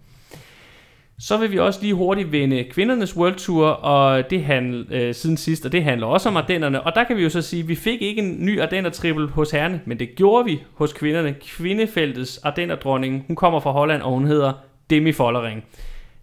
Så 1.19 1.37
vil 1.37 1.51
vi 1.51 1.59
også 1.59 1.79
lige 1.81 1.93
hurtigt 1.93 2.31
vende 2.31 2.63
kvindernes 2.63 3.17
World 3.17 3.35
Tour, 3.35 3.67
og 3.67 4.29
det 4.29 4.43
handler 4.43 4.85
øh, 4.91 5.13
siden 5.13 5.37
sidst, 5.37 5.65
og 5.65 5.71
det 5.71 5.83
handler 5.83 6.07
også 6.07 6.29
om 6.29 6.37
Ardennerne. 6.37 6.81
Og 6.81 6.95
der 6.95 7.03
kan 7.03 7.17
vi 7.17 7.23
jo 7.23 7.29
så 7.29 7.41
sige, 7.41 7.63
at 7.63 7.67
vi 7.67 7.75
fik 7.75 8.01
ikke 8.01 8.21
en 8.21 8.45
ny 8.45 8.61
Ardenner-triple 8.61 9.27
hos 9.27 9.51
herrene, 9.51 9.81
men 9.85 9.99
det 9.99 10.15
gjorde 10.15 10.45
vi 10.45 10.59
hos 10.73 10.93
kvinderne. 10.93 11.35
Kvindefeltets 11.57 12.37
Ardenner-dronning, 12.37 13.23
hun 13.27 13.35
kommer 13.35 13.59
fra 13.59 13.71
Holland, 13.71 14.01
og 14.01 14.11
hun 14.11 14.25
hedder 14.25 14.53
Demi 14.89 15.11
Follering. 15.11 15.63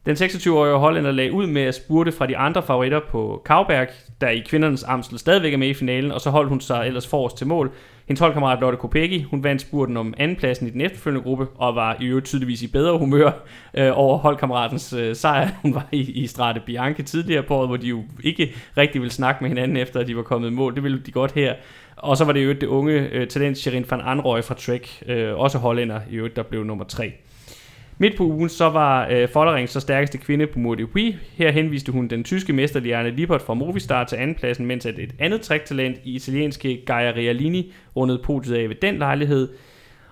Den 0.07 0.17
26-årige 0.17 0.77
hollænder 0.77 1.13
lagde 1.13 1.33
ud 1.33 1.47
med 1.47 1.63
at 1.63 1.75
spurte 1.75 2.13
fra 2.13 2.27
de 2.27 2.37
andre 2.37 2.63
favoritter 2.63 3.01
på 3.11 3.43
Kauberg, 3.45 3.89
der 4.21 4.29
i 4.29 4.43
kvindernes 4.47 4.85
amsel 4.85 5.19
stadigvæk 5.19 5.53
er 5.53 5.57
med 5.57 5.69
i 5.69 5.75
finalen, 5.75 6.13
og 6.13 6.21
så 6.21 6.31
holdt 6.31 6.49
hun 6.49 6.61
sig 6.61 6.87
ellers 6.87 7.07
forrest 7.07 7.37
til 7.37 7.47
mål. 7.47 7.73
Hendes 8.09 8.21
holdkammerat 8.21 8.61
Lotte 8.61 8.79
Kopecki, 8.79 9.23
hun 9.23 9.45
vandt 9.45 9.63
spurten 9.63 9.97
om 9.97 10.15
andenpladsen 10.17 10.67
i 10.67 10.71
den 10.71 10.81
efterfølgende 10.81 11.23
gruppe, 11.23 11.47
og 11.55 11.75
var 11.75 11.97
i 12.01 12.05
øvrigt 12.05 12.27
tydeligvis 12.27 12.63
i 12.63 12.67
bedre 12.67 12.99
humør 12.99 13.31
øh, 13.75 13.91
over 13.95 14.19
holdkammeratens 14.19 14.93
øh, 14.93 15.17
sejr. 15.17 15.49
Hun 15.63 15.75
var 15.75 15.89
i, 15.93 16.23
i 16.23 16.27
Strate 16.27 16.63
Bianche 16.67 17.05
tidligere 17.05 17.43
på 17.43 17.55
året, 17.55 17.69
hvor 17.69 17.77
de 17.77 17.87
jo 17.87 18.03
ikke 18.25 18.53
rigtig 18.77 19.01
ville 19.01 19.13
snakke 19.13 19.45
med 19.45 19.51
hinanden 19.51 19.77
efter, 19.77 20.01
at 20.01 20.07
de 20.07 20.17
var 20.17 20.23
kommet 20.23 20.51
i 20.51 20.53
mål. 20.53 20.75
Det 20.75 20.83
ville 20.83 21.01
de 21.07 21.13
godt 21.13 21.33
her. 21.33 21.55
Og 21.97 22.17
så 22.17 22.25
var 22.25 22.33
det 22.33 22.45
jo 22.45 22.53
det 22.53 22.67
unge 22.67 22.93
øh, 22.93 23.29
talent 23.29 23.59
Sherin 23.59 23.87
van 23.91 24.01
Anrøy 24.01 24.43
fra 24.43 24.55
Trek, 24.55 25.03
øh, 25.07 25.39
også 25.39 25.59
hollænder 25.59 26.01
i 26.11 26.15
øvrigt, 26.15 26.37
der 26.37 26.43
blev 26.43 26.65
nummer 26.65 26.85
3. 26.85 27.13
Midt 27.99 28.17
på 28.17 28.25
ugen 28.25 28.49
så 28.49 28.69
var 28.69 29.09
øh, 29.11 29.29
Follering 29.29 29.69
så 29.69 29.81
stærkeste 29.81 30.19
kvinde 30.19 30.47
på 30.47 30.59
MotoGP. 30.59 30.97
Her 31.37 31.51
henviste 31.51 31.93
hun 31.93 32.09
den 32.09 32.25
tyske 32.25 32.53
mester 32.53 32.81
Liane 32.81 33.11
Lippert 33.11 33.43
fra 33.43 33.55
Movistar 33.55 34.05
til 34.05 34.17
andenpladsen, 34.17 34.67
mens 34.67 34.87
at 34.87 34.99
et 34.99 35.15
andet 35.19 35.41
træktalent 35.41 35.97
i 36.05 36.15
italienske 36.15 36.83
Gaia 36.87 37.11
Realini 37.11 37.73
rundede 37.97 38.21
podiet 38.25 38.57
af 38.57 38.69
ved 38.69 38.77
den 38.83 38.99
lejlighed. 38.99 39.49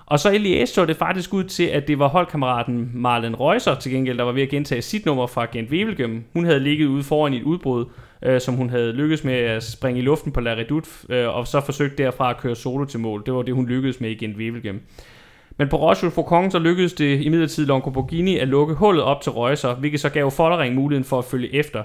Og 0.06 0.18
så 0.18 0.30
i 0.30 0.36
Liège 0.36 0.66
så 0.66 0.84
det 0.84 0.96
faktisk 0.96 1.34
ud 1.34 1.44
til, 1.44 1.64
at 1.64 1.88
det 1.88 1.98
var 1.98 2.08
holdkammeraten 2.08 2.90
Marlen 2.94 3.40
Reusser 3.40 3.74
til 3.74 3.92
gengæld, 3.92 4.18
der 4.18 4.24
var 4.24 4.32
ved 4.32 4.42
at 4.42 4.48
gentage 4.48 4.82
sit 4.82 5.06
nummer 5.06 5.26
fra 5.26 5.46
Gent 5.52 5.70
Wevelgem. 5.70 6.24
Hun 6.32 6.44
havde 6.44 6.60
ligget 6.60 6.86
ude 6.86 7.02
foran 7.02 7.34
i 7.34 7.36
et 7.36 7.42
udbrud, 7.42 7.84
øh, 8.22 8.40
som 8.40 8.54
hun 8.54 8.70
havde 8.70 8.92
lykkedes 8.92 9.24
med 9.24 9.34
at 9.34 9.62
springe 9.62 10.00
i 10.00 10.04
luften 10.04 10.32
på 10.32 10.40
La 10.40 10.50
Redoute, 10.50 10.90
øh, 11.08 11.36
og 11.36 11.46
så 11.46 11.60
forsøgt 11.60 11.98
derfra 11.98 12.30
at 12.30 12.38
køre 12.38 12.56
solo 12.56 12.84
til 12.84 13.00
mål. 13.00 13.22
Det 13.26 13.34
var 13.34 13.42
det, 13.42 13.54
hun 13.54 13.66
lykkedes 13.66 14.00
med 14.00 14.10
i 14.10 14.14
Gent 14.14 14.36
Wevelgem. 14.36 14.80
Men 15.58 15.68
på 15.68 15.76
Roche 15.76 16.10
Foucault 16.10 16.52
så 16.52 16.58
lykkedes 16.58 16.92
det 16.92 17.20
imidlertid 17.20 17.66
Longoborghini 17.66 18.38
at 18.38 18.48
lukke 18.48 18.74
hullet 18.74 19.04
op 19.04 19.20
til 19.20 19.32
Reusser, 19.32 19.74
hvilket 19.74 20.00
så 20.00 20.08
gav 20.08 20.30
Follering 20.30 20.74
muligheden 20.74 21.04
for 21.04 21.18
at 21.18 21.24
følge 21.24 21.54
efter. 21.54 21.82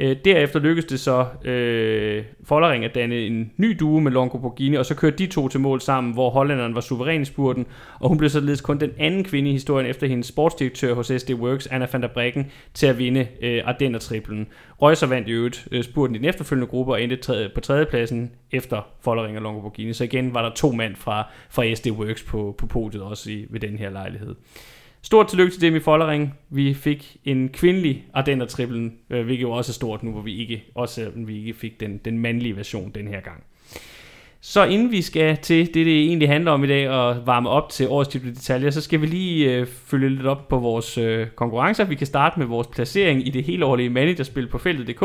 Øh, 0.00 0.16
derefter 0.24 0.60
lykkedes 0.60 0.88
det 0.88 1.00
så 1.00 1.26
øh, 1.44 2.24
Follering 2.44 2.84
at 2.84 2.94
danne 2.94 3.18
en 3.18 3.52
ny 3.56 3.76
duo 3.80 4.00
med 4.00 4.12
Longoborghini, 4.12 4.76
og 4.76 4.86
så 4.86 4.94
kørte 4.94 5.16
de 5.16 5.26
to 5.26 5.48
til 5.48 5.60
mål 5.60 5.80
sammen, 5.80 6.12
hvor 6.12 6.30
hollænderen 6.30 6.74
var 6.74 6.80
suveræn 6.80 7.22
i 7.22 7.24
spurten, 7.24 7.66
og 7.98 8.08
hun 8.08 8.18
blev 8.18 8.30
således 8.30 8.60
kun 8.60 8.80
den 8.80 8.90
anden 8.98 9.24
kvinde 9.24 9.50
i 9.50 9.52
historien 9.52 9.86
efter 9.86 10.06
hendes 10.06 10.26
sportsdirektør 10.26 10.94
hos 10.94 11.12
SD 11.18 11.30
Works, 11.30 11.66
Anna 11.66 11.86
van 11.92 12.02
der 12.02 12.08
Breggen, 12.08 12.50
til 12.74 12.86
at 12.86 12.98
vinde 12.98 13.26
øh, 13.42 13.62
Ardenner-triplen. 13.64 14.46
Reusser 14.82 15.06
vandt 15.06 15.28
i 15.28 15.32
øvrigt 15.32 15.68
øh, 15.72 15.84
spurten 15.84 16.16
i 16.16 16.18
den 16.18 16.26
efterfølgende 16.26 16.66
gruppe 16.66 16.92
og 16.92 17.02
endte 17.02 17.16
tredje, 17.16 17.48
på 17.54 17.60
tredjepladsen 17.60 18.30
efter 18.52 18.88
Follering 19.00 19.36
og 19.36 19.42
Longoborghini. 19.42 19.92
Så 19.92 20.04
igen 20.04 20.34
var 20.34 20.42
der 20.42 20.54
to 20.54 20.72
mand 20.72 20.96
fra, 20.96 21.26
fra 21.50 21.74
SD 21.74 21.90
Works 21.90 22.22
på, 22.22 22.54
på 22.58 22.66
podiet 22.66 23.02
også 23.02 23.30
i, 23.30 23.46
ved 23.50 23.60
den 23.60 23.78
her 23.78 23.90
lejlighed. 23.90 24.34
Stort 25.02 25.28
tillykke 25.28 25.52
til 25.52 25.60
Demi 25.60 25.80
Follering. 25.80 26.34
Vi 26.50 26.74
fik 26.74 27.16
en 27.24 27.48
kvindelig 27.48 28.04
Ardenner-triplen, 28.14 28.92
øh, 29.10 29.24
hvilket 29.24 29.42
jo 29.42 29.50
også 29.50 29.70
er 29.70 29.74
stort 29.74 30.02
nu, 30.02 30.10
hvor 30.10 30.20
vi 30.20 30.36
ikke, 30.36 30.64
også 30.74 31.10
vi 31.14 31.38
ikke 31.38 31.54
fik 31.54 31.80
den, 31.80 31.98
den 32.04 32.18
mandlige 32.18 32.56
version 32.56 32.90
den 32.94 33.08
her 33.08 33.20
gang. 33.20 33.44
Så 34.40 34.64
inden 34.64 34.90
vi 34.90 35.02
skal 35.02 35.36
til 35.36 35.66
det, 35.66 35.74
det 35.74 36.06
egentlig 36.06 36.28
handler 36.28 36.50
om 36.50 36.64
i 36.64 36.66
dag, 36.66 36.90
og 36.90 37.26
varme 37.26 37.48
op 37.48 37.68
til 37.68 37.88
årets 37.88 38.08
detaljer, 38.08 38.70
så 38.70 38.80
skal 38.80 39.00
vi 39.00 39.06
lige 39.06 39.54
øh, 39.54 39.66
følge 39.66 40.08
lidt 40.08 40.26
op 40.26 40.48
på 40.48 40.58
vores 40.58 40.98
øh, 40.98 41.26
konkurrencer. 41.36 41.84
Vi 41.84 41.94
kan 41.94 42.06
starte 42.06 42.38
med 42.38 42.46
vores 42.46 42.66
placering 42.66 43.26
i 43.26 43.30
det 43.30 43.44
helårlige 43.44 43.90
managerspil 43.90 44.48
på 44.48 44.58
feltet.dk. 44.58 45.00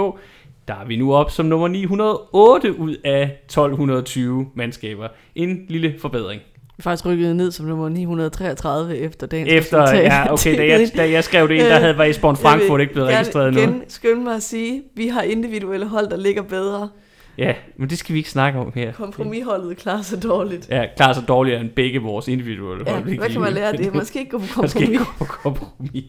Der 0.68 0.74
er 0.74 0.86
vi 0.86 0.96
nu 0.96 1.14
op 1.14 1.32
som 1.32 1.46
nummer 1.46 1.68
908 1.68 2.80
ud 2.80 2.96
af 3.04 3.22
1220 3.22 4.52
mandskaber. 4.56 5.08
En 5.36 5.66
lille 5.70 5.96
forbedring 6.00 6.42
faktisk 6.80 7.06
rykket 7.06 7.36
ned 7.36 7.52
som 7.52 7.66
nummer 7.66 7.90
933 7.90 8.98
efter 8.98 9.28
dagens 9.28 9.52
Efter, 9.52 9.82
resultat. 9.82 10.04
ja, 10.04 10.34
okay, 10.34 10.58
da 10.58 10.68
jeg, 10.68 10.92
da 10.98 11.12
jeg 11.12 11.24
skrev 11.24 11.48
det 11.48 11.56
ind, 11.56 11.64
der 11.64 11.80
havde 11.80 12.10
Esbjørn 12.10 12.38
Frankfurt 12.38 12.82
ikke 12.82 12.94
blevet 12.94 13.10
registreret 13.10 13.54
nu. 13.54 13.60
Igen 13.60 13.84
skynd 13.88 14.24
mig 14.24 14.36
at 14.36 14.44
sige, 14.44 14.84
vi 14.96 15.08
har 15.08 15.22
individuelle 15.22 15.86
hold, 15.88 16.10
der 16.10 16.18
ligger 16.18 16.42
bedre. 16.42 16.90
Ja, 17.38 17.54
men 17.78 17.90
det 17.90 17.98
skal 17.98 18.14
vi 18.14 18.18
ikke 18.18 18.30
snakke 18.30 18.60
om 18.60 18.72
her. 18.76 18.92
Kompromisholdet 18.92 19.78
klarer 19.78 20.02
sig 20.02 20.24
dårligt. 20.24 20.70
Ja, 20.70 20.86
klarer 20.98 21.14
sig 21.14 21.28
dårligere 21.28 21.62
end 21.62 21.70
begge 21.70 22.00
vores 22.00 22.28
individuelle 22.28 22.84
ja, 22.88 22.94
hold. 22.94 23.18
hvad 23.18 23.30
kan 23.30 23.42
man 23.42 23.54
lære 23.54 23.68
af 23.72 23.78
det? 23.78 23.96
Man 23.96 24.06
skal 24.06 24.20
ikke 24.20 24.32
gå 24.32 24.38
på 24.38 24.46
kompromis. 24.54 24.76
Man 24.76 24.84
skal 24.84 24.94
ikke 24.94 25.06
gå 25.06 25.26
på 25.26 25.26
kompromis. 25.26 26.06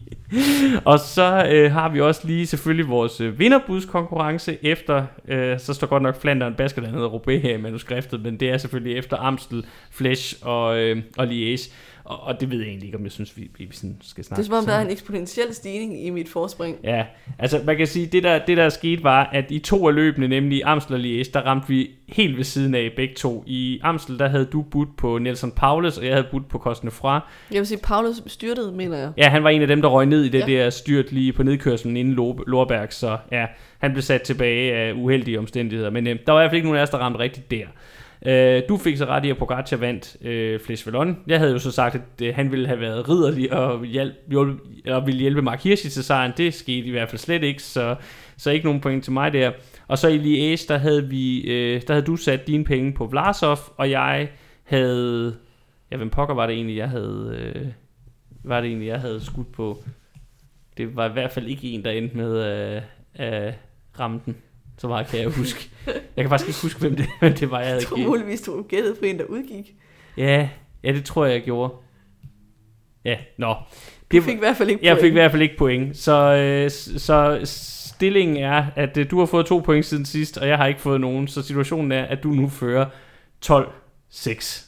og 0.91 0.99
så 0.99 1.47
øh, 1.51 1.71
har 1.71 1.89
vi 1.89 2.01
også 2.01 2.27
lige 2.27 2.47
selvfølgelig 2.47 2.89
vores 2.89 3.21
øh, 3.21 3.39
vinderbudskonkurrence 3.39 4.65
efter, 4.65 5.05
øh, 5.27 5.59
så 5.59 5.73
står 5.73 5.87
godt 5.87 6.03
nok 6.03 6.21
Flandern 6.21 6.53
Baskerland 6.55 6.93
hedder 6.93 7.07
Roubaix 7.07 7.41
her 7.41 7.57
i 7.57 7.61
manuskriptet, 7.61 8.21
men 8.23 8.39
det 8.39 8.49
er 8.49 8.57
selvfølgelig 8.57 8.97
efter 8.97 9.17
Amstel, 9.17 9.65
Flesch 9.91 10.35
og, 10.41 10.77
øh, 10.77 10.97
og 11.17 11.25
Liège. 11.25 11.71
Og, 12.07 12.23
og 12.23 12.41
det 12.41 12.51
ved 12.51 12.59
jeg 12.59 12.67
egentlig 12.67 12.87
ikke, 12.87 12.97
om 12.97 13.03
jeg 13.03 13.11
synes, 13.11 13.37
vi, 13.37 13.49
vi 13.57 13.67
sådan 13.71 13.97
skal 14.01 14.23
snakke. 14.23 14.41
Det 14.41 14.47
er 14.47 14.51
som 14.51 14.57
om, 14.57 14.65
der 14.65 14.73
er 14.73 14.81
en 14.81 14.91
eksponentiel 14.91 15.53
stigning 15.53 16.05
i 16.05 16.09
mit 16.09 16.29
forspring. 16.29 16.77
Ja, 16.83 17.05
altså 17.39 17.61
man 17.65 17.77
kan 17.77 17.87
sige, 17.87 18.05
det 18.05 18.23
der, 18.23 18.45
det 18.45 18.57
der 18.57 18.69
skete 18.69 19.03
var, 19.03 19.29
at 19.33 19.45
i 19.49 19.59
to 19.59 19.87
af 19.87 19.95
løbene, 19.95 20.27
nemlig 20.27 20.61
Amstel 20.65 20.95
og 20.95 21.01
Liège, 21.01 21.31
der 21.33 21.41
ramte 21.41 21.67
vi 21.67 21.89
helt 22.07 22.37
ved 22.37 22.43
siden 22.43 22.75
af 22.75 22.91
begge 22.95 23.15
to. 23.15 23.43
I 23.47 23.79
Amstel, 23.83 24.19
der 24.19 24.27
havde 24.27 24.45
du 24.45 24.61
budt 24.61 24.97
på 24.97 25.17
Nelson 25.17 25.51
Paulus, 25.51 25.97
og 25.97 26.05
jeg 26.05 26.13
havde 26.13 26.27
budt 26.31 26.49
på 26.49 26.57
Cosnefroid. 26.57 27.21
Jeg 27.51 27.59
vil 27.59 27.67
sige, 27.67 27.79
Paulus 27.83 28.21
styrtede, 28.27 28.71
mener 28.71 28.97
jeg. 28.97 29.11
Ja, 29.17 29.29
han 29.29 29.43
var 29.43 29.49
en 29.49 29.61
af 29.61 29.67
dem, 29.67 29.81
der 29.81 29.89
røg 29.89 30.05
ned 30.05 30.23
i 30.23 30.29
det 30.29 30.39
ja. 30.39 30.45
der 30.45 30.69
styrt 30.69 31.11
lige 31.11 31.33
på 31.33 31.43
nedkørselen 31.43 31.97
inden 31.97 32.13
Lorberg, 32.47 32.93
så 32.93 33.17
ja, 33.31 33.45
han 33.79 33.91
blev 33.91 34.01
sat 34.01 34.21
tilbage 34.21 34.75
af 34.75 34.93
uheldige 34.93 35.39
omstændigheder. 35.39 35.89
Men 35.89 36.07
øh, 36.07 36.15
der 36.27 36.31
var 36.31 36.39
i 36.39 36.43
hvert 36.43 36.51
fald 36.51 36.57
ikke 36.57 36.67
nogen 36.67 36.79
af 36.79 36.83
os, 36.83 36.89
der 36.89 36.97
ramte 36.97 37.19
rigtigt 37.19 37.51
der. 37.51 37.65
Øh, 38.25 38.61
du 38.69 38.77
fik 38.77 38.97
så 38.97 39.05
ret 39.05 39.25
i, 39.25 39.29
at 39.29 39.37
Pogacar 39.37 39.77
vandt 39.77 40.17
øh, 40.21 40.59
Flesh 40.59 40.87
Vallon. 40.87 41.17
Jeg 41.27 41.39
havde 41.39 41.51
jo 41.51 41.59
så 41.59 41.71
sagt, 41.71 41.95
at 41.95 42.21
øh, 42.21 42.35
han 42.35 42.51
ville 42.51 42.67
have 42.67 42.79
været 42.79 43.09
ridderlig 43.09 43.53
og, 43.53 43.85
hjælp, 43.85 44.13
hjælp, 44.29 44.59
og 44.85 45.05
ville 45.05 45.21
hjælpe 45.21 45.41
Mark 45.41 45.63
Hirschi 45.63 45.89
til 45.89 46.03
sejren. 46.03 46.31
Det 46.37 46.53
skete 46.53 46.87
i 46.87 46.91
hvert 46.91 47.09
fald 47.09 47.19
slet 47.19 47.43
ikke, 47.43 47.63
så, 47.63 47.95
så 48.37 48.51
ikke 48.51 48.65
nogen 48.65 48.81
point 48.81 49.03
til 49.03 49.13
mig 49.13 49.33
der. 49.33 49.51
Og 49.87 49.97
så 49.97 50.07
i 50.07 50.17
Liège, 50.17 50.65
der 50.67 50.77
havde, 50.77 51.09
vi, 51.09 51.41
øh, 51.41 51.81
der 51.87 51.93
havde 51.93 52.05
du 52.05 52.15
sat 52.15 52.47
dine 52.47 52.63
penge 52.63 52.93
på 52.93 53.05
Vlasov, 53.05 53.57
og 53.77 53.91
jeg 53.91 54.29
havde... 54.63 55.35
Ja, 55.91 55.97
hvem 55.97 56.09
pokker 56.09 56.35
var 56.35 56.47
det 56.47 56.55
egentlig, 56.55 56.77
jeg 56.77 56.89
havde... 56.89 57.37
Øh, 57.55 57.67
var 58.43 58.61
det 58.61 58.67
egentlig, 58.67 58.87
jeg 58.87 58.99
havde 58.99 59.25
skudt 59.25 59.51
på? 59.51 59.83
Det 60.77 60.95
var 60.95 61.09
i 61.09 61.13
hvert 61.13 61.31
fald 61.31 61.47
ikke 61.47 61.71
en, 61.71 61.85
der 61.85 61.91
endte 61.91 62.17
med 62.17 62.45
øh, 62.75 62.81
at 63.13 63.43
øh, 63.43 63.47
øh, 63.47 63.53
ramme 63.99 64.21
den. 64.25 64.35
Så 64.77 64.87
meget 64.87 65.07
kan 65.07 65.19
jeg 65.19 65.29
huske. 65.29 65.69
Jeg 65.85 66.23
kan 66.23 66.29
faktisk 66.29 66.47
ikke 66.47 66.61
huske, 66.61 66.79
hvem 66.79 66.95
det, 66.95 67.05
hvem 67.19 67.33
det 67.33 67.51
var, 67.51 67.59
jeg 67.59 67.67
havde. 67.67 67.79
Jeg 67.81 67.87
tror 67.87 67.97
muligvis, 67.97 68.41
du 68.41 68.61
gættede 68.61 68.95
på 68.95 69.05
en, 69.05 69.19
der 69.19 69.25
udgik. 69.25 69.75
Ja, 70.17 70.49
ja, 70.83 70.93
det 70.93 71.05
tror 71.05 71.25
jeg, 71.25 71.33
jeg 71.33 71.43
gjorde. 71.43 71.73
Ja, 73.05 73.17
nå. 73.37 73.55
Det, 74.11 74.21
du 74.21 74.25
fik 74.25 74.35
i 74.35 74.39
hvert 74.39 74.57
fald 74.57 74.69
ikke 74.69 74.79
point. 74.79 74.89
Jeg 74.89 74.97
fik 75.01 75.09
i 75.09 75.13
hvert 75.13 75.31
fald 75.31 75.41
ikke 75.41 75.57
point. 75.57 75.97
Så, 75.97 76.35
øh, 76.35 76.71
så 76.99 77.39
stillingen 77.43 78.37
er, 78.37 78.65
at 78.75 78.97
øh, 78.97 79.11
du 79.11 79.19
har 79.19 79.25
fået 79.25 79.45
to 79.45 79.59
point 79.59 79.85
siden 79.85 80.05
sidst, 80.05 80.37
og 80.37 80.47
jeg 80.47 80.57
har 80.57 80.65
ikke 80.65 80.81
fået 80.81 81.01
nogen. 81.01 81.27
Så 81.27 81.41
situationen 81.41 81.91
er, 81.91 82.05
at 82.05 82.23
du 82.23 82.29
nu 82.29 82.49
fører 82.49 82.85
12-6. 83.45 84.66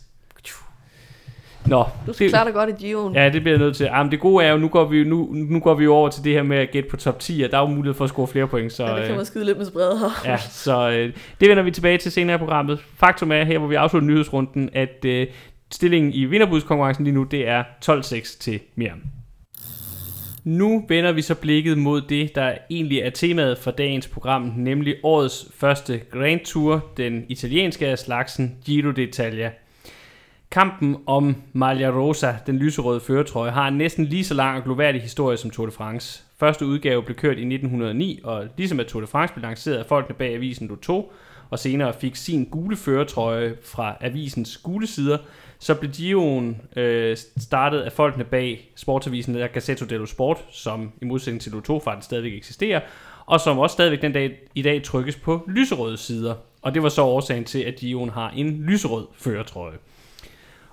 Nå, 1.66 1.84
du 2.07 2.14
skal 2.14 2.24
det, 2.24 2.32
klare 2.32 2.45
dig 2.45 2.53
godt 2.53 2.70
i 2.70 2.93
Gio'en. 2.93 3.20
Ja, 3.20 3.30
det 3.30 3.41
bliver 3.41 3.57
jeg 3.57 3.66
nødt 3.66 3.76
til. 3.76 3.86
Jamen, 3.86 4.12
det 4.12 4.20
gode 4.20 4.45
er 4.45 4.51
jo, 4.51 4.57
nu 4.57 4.68
går, 4.68 4.86
vi, 4.86 5.03
nu, 5.03 5.30
nu 5.32 5.60
går 5.60 5.74
vi 5.74 5.88
over 5.88 6.10
til 6.10 6.24
det 6.24 6.34
her 6.34 6.43
med 6.43 6.57
at 6.57 6.72
gætte 6.72 6.89
på 6.89 6.97
top 6.97 7.20
10, 7.20 7.41
og 7.41 7.51
der 7.51 7.57
er 7.57 7.62
jo 7.62 7.68
mulighed 7.68 7.93
for 7.93 8.03
at 8.03 8.10
score 8.10 8.28
flere 8.28 8.47
point. 8.47 8.74
Så, 8.74 8.86
ja, 8.86 8.95
det 8.95 9.07
kan 9.07 9.16
man 9.16 9.26
skide 9.26 9.45
lidt 9.45 9.57
med 9.57 9.66
spredet 9.66 9.99
her. 9.99 10.32
ja, 10.32 10.38
så 10.38 10.89
øh, 10.89 11.14
det 11.39 11.49
vender 11.49 11.64
vi 11.64 11.72
tilbage 11.72 11.97
til 11.97 12.12
senere 12.12 12.36
i 12.36 12.38
programmet. 12.38 12.80
Faktum 12.97 13.32
er 13.32 13.43
her, 13.43 13.57
hvor 13.57 13.68
vi 13.68 13.76
afslutter 13.76 14.07
nyhedsrunden, 14.07 14.70
at 14.74 15.05
øh, 15.05 15.28
stillingen 15.72 16.14
i 16.14 16.26
vinderbudskonkurrencen 16.26 17.03
lige 17.03 17.16
nu, 17.16 17.24
det 17.24 17.47
er 17.47 17.64
12-6 17.86 18.39
til 18.39 18.60
Miriam. 18.76 19.01
Nu 20.43 20.86
vender 20.89 21.12
vi 21.12 21.22
så 21.22 21.36
blikket 21.36 21.78
mod 21.78 22.01
det, 22.01 22.36
der 22.36 22.53
egentlig 22.70 22.99
er 22.99 23.10
temaet 23.10 23.57
for 23.57 23.72
dagens 23.72 24.07
program, 24.07 24.53
nemlig 24.57 24.95
årets 25.03 25.47
første 25.55 26.01
Grand 26.12 26.39
Tour, 26.45 26.86
den 26.97 27.26
italienske 27.30 27.88
af 27.88 27.99
slagsen 27.99 28.55
Giro 28.66 28.91
d'Italia. 28.91 29.49
Kampen 30.52 30.97
om 31.06 31.36
Malia 31.54 31.89
Rosa, 31.89 32.36
den 32.47 32.58
lyserøde 32.58 33.00
føretrøje, 33.00 33.52
har 33.52 33.68
en 33.68 33.78
næsten 33.78 34.06
lige 34.06 34.24
så 34.24 34.34
lang 34.34 34.58
og 34.58 34.64
gloværdig 34.64 35.02
historie 35.02 35.38
som 35.38 35.50
Tour 35.50 35.66
de 35.66 35.72
France. 35.72 36.24
Første 36.39 36.66
udgave 36.66 37.04
blev 37.04 37.18
kørt 37.18 37.38
i 37.38 37.54
1909, 37.54 38.20
og 38.24 38.47
ligesom 38.58 38.80
at 38.80 38.86
Tour 38.88 39.02
de 39.02 39.08
France 39.08 39.34
blev 39.34 39.41
lanceret 39.41 39.78
af 39.78 39.86
folkene 39.86 40.16
bag 40.16 40.34
avisen 40.34 40.68
Lotto, 40.68 41.12
og 41.50 41.60
senere 41.60 41.93
fik 41.93 42.16
sin 42.16 42.45
gule 42.45 42.78
føretrøje 42.78 43.56
fra 43.64 43.95
avisens 44.02 44.58
gule 44.58 44.88
sider, 44.88 45.18
så 45.60 45.76
blev 45.76 45.91
Giroen 45.91 46.62
øh, 46.76 47.18
startet 47.38 47.80
af 47.80 47.91
folkene 47.91 48.24
bag 48.24 48.72
sportsavisen 48.76 49.36
der 49.36 49.47
Gazzetto 49.47 49.86
dello 49.86 50.06
Sport, 50.06 50.45
som 50.52 50.91
i 51.02 51.06
modsætning 51.06 51.41
til 51.41 51.52
Lotto 51.52 51.80
faktisk 51.80 52.06
stadigvæk 52.06 52.34
eksisterer, 52.34 52.82
og 53.26 53.39
som 53.39 53.60
også 53.60 53.74
stadigvæk 53.74 54.02
den 54.02 54.12
dag 54.12 54.39
i 54.56 54.62
dag 54.62 54.84
trykkes 54.84 55.16
på 55.16 55.43
lyserøde 55.47 55.97
sider. 55.97 56.36
Og 56.62 56.74
det 56.74 56.84
var 56.84 56.89
så 56.89 57.02
årsagen 57.02 57.45
til, 57.45 57.60
at 57.60 57.76
Giroen 57.76 58.10
har 58.10 58.30
en 58.30 58.64
lyserød 58.64 59.08
føretrøje. 59.18 59.78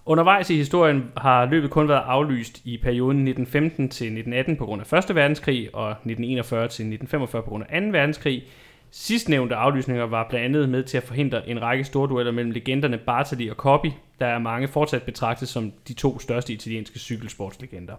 Undervejs 0.09 0.51
i 0.51 0.57
historien 0.57 1.13
har 1.17 1.47
løbet 1.47 1.71
kun 1.71 1.89
været 1.89 2.03
aflyst 2.07 2.61
i 2.65 2.79
perioden 2.83 3.29
1915 3.29 3.89
til 3.89 4.05
1918 4.05 4.57
på 4.57 4.65
grund 4.65 4.83
af 4.93 4.99
1. 5.11 5.15
verdenskrig 5.15 5.75
og 5.75 5.91
1941 5.91 6.61
til 6.61 6.67
1945 6.67 7.43
på 7.43 7.51
grund 7.51 7.65
af 7.69 7.83
2. 7.83 7.89
verdenskrig. 7.89 8.45
Sidstnævnte 8.91 9.55
aflysninger 9.55 10.05
var 10.05 10.27
blandt 10.29 10.45
andet 10.45 10.69
med 10.69 10.83
til 10.85 10.97
at 10.97 11.03
forhindre 11.03 11.49
en 11.49 11.63
række 11.63 11.85
store 11.85 12.09
dueller 12.09 12.33
mellem 12.33 12.51
legenderne 12.51 12.99
Bartali 12.99 13.49
og 13.49 13.57
Coppi, 13.57 13.93
der 14.21 14.27
er 14.27 14.39
mange 14.39 14.69
fortsat 14.69 15.03
betragtet 15.03 15.49
som 15.49 15.73
de 15.89 15.95
to 15.95 16.19
største 16.19 16.53
italienske 16.53 16.99
cykelsportslegender. 16.99 17.95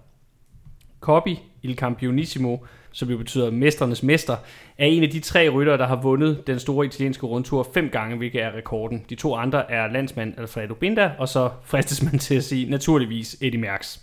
Coppi, 0.99 1.39
Il 1.64 1.76
Campionissimo, 1.76 2.58
som 2.98 3.10
jo 3.10 3.18
betyder 3.18 3.52
mesternes 3.52 4.04
mester, 4.04 4.36
er 4.78 4.86
en 4.86 5.04
af 5.04 5.10
de 5.10 5.20
tre 5.20 5.50
ryttere, 5.50 5.78
der 5.78 5.88
har 5.88 6.02
vundet 6.02 6.48
den 6.48 6.60
store 6.60 6.86
italienske 6.86 7.26
rundtur 7.26 7.70
fem 7.74 7.89
gange, 7.89 8.18
hvilket 8.18 8.43
er 8.43 8.56
rekorden. 8.58 9.06
De 9.10 9.16
to 9.16 9.36
andre 9.36 9.72
er 9.72 9.88
landsmand 9.88 10.34
Alfredo 10.38 10.74
Binda, 10.74 11.12
og 11.18 11.30
så 11.30 11.50
fristes 11.64 12.04
man 12.04 12.20
til 12.20 12.36
at 12.36 12.43
sige 12.43 12.70
naturligvis 12.70 13.38
Eddie 13.41 13.62
Merckx. 13.62 14.00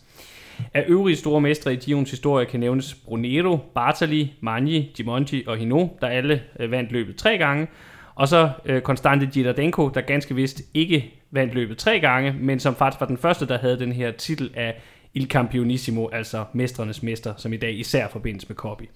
Af 0.74 0.84
øvrige 0.88 1.16
store 1.16 1.40
mestre 1.40 1.72
i 1.72 1.76
Giroens 1.76 2.10
historie 2.10 2.46
kan 2.46 2.60
nævnes 2.60 2.94
Brunero, 2.94 3.58
Bartali, 3.74 4.32
Magni, 4.40 4.92
Gimonti 4.96 5.44
og 5.46 5.56
Hino, 5.56 5.86
der 6.00 6.06
alle 6.06 6.42
øh, 6.60 6.70
vandt 6.70 6.92
løbet 6.92 7.16
tre 7.16 7.38
gange. 7.38 7.66
Og 8.14 8.28
så 8.28 8.50
øh, 8.64 8.82
Konstante 8.82 9.26
der 9.26 10.00
ganske 10.00 10.34
vist 10.34 10.62
ikke 10.74 11.14
vandt 11.30 11.54
løbet 11.54 11.78
tre 11.78 12.00
gange, 12.00 12.34
men 12.40 12.60
som 12.60 12.74
faktisk 12.74 13.00
var 13.00 13.06
den 13.06 13.18
første, 13.18 13.46
der 13.46 13.58
havde 13.58 13.78
den 13.78 13.92
her 13.92 14.10
titel 14.10 14.50
af 14.54 14.74
Il 15.14 15.26
Campionissimo, 15.26 16.08
altså 16.08 16.44
mestrenes 16.52 17.02
mester, 17.02 17.34
som 17.36 17.52
i 17.52 17.56
dag 17.56 17.78
især 17.78 18.08
forbindes 18.08 18.48
med 18.48 18.56
Coppi. 18.56 18.88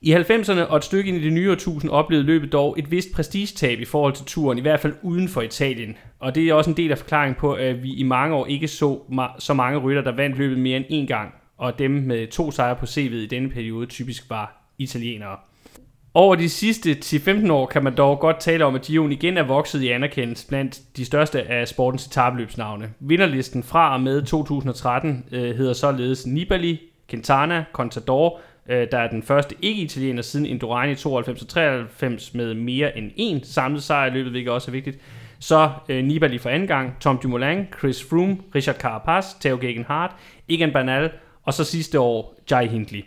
I 0.00 0.14
90'erne 0.14 0.60
og 0.60 0.76
et 0.76 0.84
stykke 0.84 1.08
ind 1.08 1.16
i 1.16 1.24
det 1.24 1.32
nye 1.32 1.50
årtusind 1.50 1.90
oplevede 1.90 2.26
løbet 2.26 2.52
dog 2.52 2.78
et 2.78 2.90
vist 2.90 3.08
prestigetab 3.14 3.80
i 3.80 3.84
forhold 3.84 4.12
til 4.12 4.24
turen, 4.24 4.58
i 4.58 4.60
hvert 4.60 4.80
fald 4.80 4.94
uden 5.02 5.28
for 5.28 5.42
Italien. 5.42 5.96
Og 6.18 6.34
det 6.34 6.48
er 6.48 6.54
også 6.54 6.70
en 6.70 6.76
del 6.76 6.90
af 6.90 6.98
forklaringen 6.98 7.36
på, 7.40 7.52
at 7.52 7.82
vi 7.82 7.94
i 7.94 8.02
mange 8.02 8.36
år 8.36 8.46
ikke 8.46 8.68
så 8.68 8.98
så 9.38 9.54
mange 9.54 9.78
rytter, 9.78 10.02
der 10.02 10.16
vandt 10.16 10.38
løbet 10.38 10.58
mere 10.58 10.76
end 10.76 11.04
én 11.04 11.06
gang, 11.06 11.34
og 11.56 11.78
dem 11.78 11.90
med 11.90 12.26
to 12.26 12.50
sejre 12.50 12.76
på 12.76 12.86
CV'et 12.86 12.98
i 12.98 13.26
denne 13.26 13.50
periode 13.50 13.86
typisk 13.86 14.30
var 14.30 14.72
italienere. 14.78 15.36
Over 16.16 16.34
de 16.34 16.48
sidste 16.48 16.96
10-15 17.04 17.52
år 17.52 17.66
kan 17.66 17.84
man 17.84 17.96
dog 17.96 18.20
godt 18.20 18.40
tale 18.40 18.64
om, 18.64 18.74
at 18.74 18.82
Giroen 18.82 19.12
igen 19.12 19.36
er 19.36 19.42
vokset 19.42 19.82
i 19.82 19.88
anerkendelse 19.88 20.48
blandt 20.48 20.80
de 20.96 21.04
største 21.04 21.42
af 21.42 21.68
sportens 21.68 22.06
etabløbsnavne. 22.06 22.90
Vinderlisten 23.00 23.62
fra 23.62 23.94
og 23.94 24.00
med 24.00 24.22
2013 24.22 25.24
øh, 25.32 25.56
hedder 25.56 25.72
således 25.72 26.26
Nibali, 26.26 26.80
Quintana, 27.08 27.64
Contador, 27.72 28.40
øh, 28.68 28.86
der 28.90 28.98
er 28.98 29.10
den 29.10 29.22
første 29.22 29.54
ikke-italiener 29.62 30.22
siden 30.22 30.46
Indurain 30.46 30.90
i 30.90 30.94
92-93 30.94 32.36
med 32.36 32.54
mere 32.54 32.98
end 32.98 33.10
én 33.10 33.52
samlet 33.52 33.82
sejr 33.82 34.06
i 34.06 34.14
løbet, 34.14 34.32
hvilket 34.32 34.52
også 34.52 34.70
er 34.70 34.72
vigtigt. 34.72 34.98
Så 35.38 35.70
øh, 35.88 36.04
Nibali 36.04 36.38
for 36.38 36.50
anden 36.50 36.68
gang, 36.68 36.96
Tom 37.00 37.18
Dumoulin, 37.22 37.66
Chris 37.78 38.04
Froome, 38.10 38.38
Richard 38.54 38.76
Carapaz, 38.76 39.24
Theo 39.40 39.58
Gegenhardt, 39.60 40.12
Egan 40.48 40.72
Bernal 40.72 41.10
og 41.42 41.54
så 41.54 41.64
sidste 41.64 42.00
år 42.00 42.34
Jai 42.50 42.66
Hindley. 42.66 43.02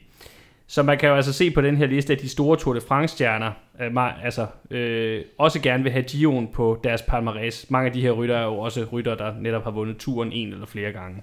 Så 0.70 0.84
man 0.84 0.98
kan 0.98 1.10
jo 1.10 1.16
altså 1.16 1.34
se 1.34 1.52
på 1.52 1.62
den 1.62 1.78
her 1.78 1.86
liste, 1.86 2.14
at 2.14 2.22
de 2.22 2.30
store 2.30 2.58
Tour 2.58 2.74
de 2.74 2.82
France-stjerner 2.82 3.52
øh, 3.82 4.26
altså, 4.26 4.48
øh, 4.72 5.22
også 5.38 5.62
gerne 5.62 5.84
vil 5.84 5.92
have 5.92 6.04
Gion 6.04 6.48
på 6.54 6.80
deres 6.84 7.02
palmarès. 7.02 7.66
Mange 7.70 7.88
af 7.88 7.94
de 7.94 8.02
her 8.02 8.12
rytter 8.12 8.38
er 8.38 8.44
jo 8.44 8.58
også 8.60 8.86
rytter, 8.92 9.16
der 9.16 9.34
netop 9.40 9.64
har 9.64 9.72
vundet 9.72 9.98
turen 9.98 10.32
en 10.32 10.54
eller 10.54 10.66
flere 10.66 10.92
gange. 10.92 11.22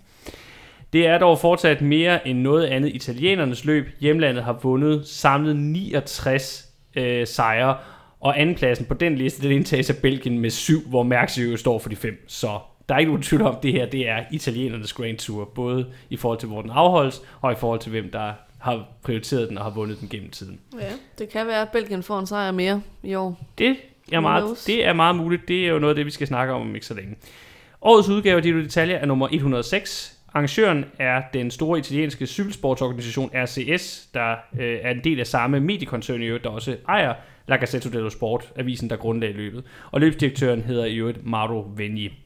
Det 0.93 1.07
er 1.07 1.19
dog 1.19 1.39
fortsat 1.39 1.81
mere 1.81 2.29
end 2.29 2.39
noget 2.39 2.67
andet 2.67 2.95
italienernes 2.95 3.65
løb. 3.65 3.87
Hjemlandet 4.01 4.45
har 4.45 4.59
vundet 4.63 5.07
samlet 5.07 5.57
69 5.57 6.69
øh, 6.97 7.27
sejre, 7.27 7.77
og 8.21 8.41
andenpladsen 8.41 8.87
på 8.87 8.95
den 8.95 9.15
liste, 9.15 9.43
den 9.43 9.53
indtages 9.53 9.91
af 9.91 9.97
Belgien 9.97 10.39
med 10.39 10.51
syv, 10.51 10.89
hvor 10.89 11.03
Mærks 11.03 11.39
jo 11.39 11.57
står 11.57 11.79
for 11.79 11.89
de 11.89 11.97
fem. 11.97 12.25
Så 12.27 12.59
der 12.89 12.95
er 12.95 12.99
ikke 12.99 13.11
nogen 13.11 13.23
tvivl 13.23 13.43
om, 13.43 13.57
at 13.57 13.63
det 13.63 13.73
her 13.73 13.87
det 13.87 14.09
er 14.09 14.25
italienernes 14.31 14.93
Grand 14.93 15.19
Tour, 15.19 15.45
både 15.55 15.87
i 16.11 16.17
forhold 16.17 16.39
til, 16.39 16.49
hvor 16.49 16.63
den 16.63 16.71
afholdes, 16.71 17.23
og 17.41 17.53
i 17.53 17.55
forhold 17.55 17.81
til, 17.81 17.91
hvem 17.91 18.11
der 18.11 18.33
har 18.65 18.87
prioriteret 19.03 19.49
den 19.49 19.59
og 19.59 19.65
har 19.65 19.71
vundet 19.71 20.01
den 20.01 20.09
gennem 20.09 20.31
tiden. 20.31 20.61
Ja, 20.81 20.91
det 21.19 21.29
kan 21.29 21.47
være, 21.47 21.63
at 21.63 21.69
Belgien 21.69 22.03
får 22.03 22.19
en 22.19 22.27
sejr 22.27 22.51
mere 22.51 22.83
i 23.03 23.15
år. 23.15 23.47
Det 23.59 23.77
er, 24.13 24.21
meget, 24.21 24.63
det 24.67 24.87
er 24.87 24.93
meget 24.93 25.17
muligt. 25.17 25.49
Det 25.49 25.67
er 25.67 25.69
jo 25.69 25.79
noget 25.79 25.91
af 25.91 25.97
det, 25.97 26.07
vi 26.07 26.11
skal 26.11 26.27
snakke 26.27 26.53
om 26.53 26.61
om 26.61 26.75
ikke 26.75 26.87
så 26.87 26.95
længe. 26.95 27.17
Årets 27.83 28.09
udgave 28.09 28.37
af 28.37 28.43
Giro 28.43 28.59
d'Italia 28.59 28.93
er 28.93 29.07
nummer 29.07 29.29
106. 29.33 30.19
Arrangøren 30.35 30.85
er 30.99 31.23
den 31.33 31.51
store 31.51 31.79
italienske 31.79 32.27
cykelsportsorganisation 32.27 33.31
RCS, 33.35 34.09
der 34.15 34.35
øh, 34.61 34.79
er 34.83 34.91
en 34.91 35.05
del 35.05 35.21
af 35.21 35.27
samme 35.27 35.61
mediekoncern 35.61 36.23
i 36.23 36.27
øvrigt, 36.27 36.45
der 36.45 36.51
også 36.51 36.77
ejer 36.89 37.15
La 37.49 37.57
Gazzetta 37.57 37.89
dello 37.89 38.11
Sport, 38.11 38.53
avisen 38.57 38.91
der 38.91 38.97
grundlagde 38.97 39.35
løbet. 39.35 39.65
Og 39.91 40.01
løbsdirektøren 40.01 40.63
hedder 40.63 40.85
i 40.85 40.97
øvrigt 40.97 41.27
Mauro 41.27 41.71
Vegni. 41.77 42.24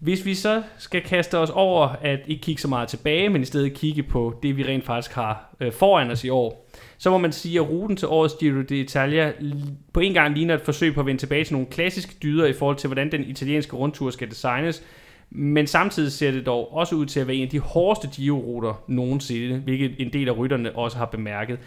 Hvis 0.00 0.26
vi 0.26 0.34
så 0.34 0.62
skal 0.78 1.02
kaste 1.02 1.38
os 1.38 1.50
over 1.50 1.88
at 1.88 2.20
ikke 2.26 2.42
kigge 2.42 2.62
så 2.62 2.68
meget 2.68 2.88
tilbage, 2.88 3.28
men 3.28 3.42
i 3.42 3.44
stedet 3.44 3.74
kigge 3.74 4.02
på 4.02 4.38
det, 4.42 4.56
vi 4.56 4.64
rent 4.64 4.84
faktisk 4.84 5.14
har 5.14 5.54
øh, 5.60 5.72
foran 5.72 6.10
os 6.10 6.24
i 6.24 6.28
år, 6.28 6.68
så 6.98 7.10
må 7.10 7.18
man 7.18 7.32
sige, 7.32 7.60
at 7.60 7.70
ruten 7.70 7.96
til 7.96 8.08
årets 8.08 8.34
Giro 8.40 8.60
d'Italia 8.60 9.44
på 9.92 10.00
en 10.00 10.14
gang 10.14 10.34
ligner 10.34 10.54
et 10.54 10.60
forsøg 10.60 10.94
på 10.94 11.00
at 11.00 11.06
vende 11.06 11.20
tilbage 11.20 11.44
til 11.44 11.54
nogle 11.54 11.66
klassiske 11.70 12.14
dyder 12.22 12.46
i 12.46 12.52
forhold 12.52 12.76
til, 12.76 12.88
hvordan 12.88 13.12
den 13.12 13.24
italienske 13.24 13.76
rundtur 13.76 14.10
skal 14.10 14.30
designes, 14.30 14.82
men 15.30 15.66
samtidig 15.66 16.12
ser 16.12 16.30
det 16.30 16.46
dog 16.46 16.74
også 16.74 16.94
ud 16.94 17.06
til 17.06 17.20
at 17.20 17.26
være 17.26 17.36
en 17.36 17.42
af 17.42 17.48
de 17.48 17.58
hårdeste 17.58 18.08
Giro-ruter 18.08 18.82
nogensinde, 18.86 19.58
hvilket 19.58 19.94
en 19.98 20.12
del 20.12 20.28
af 20.28 20.38
rytterne 20.38 20.76
også 20.76 20.98
har 20.98 21.06
bemærket. 21.06 21.58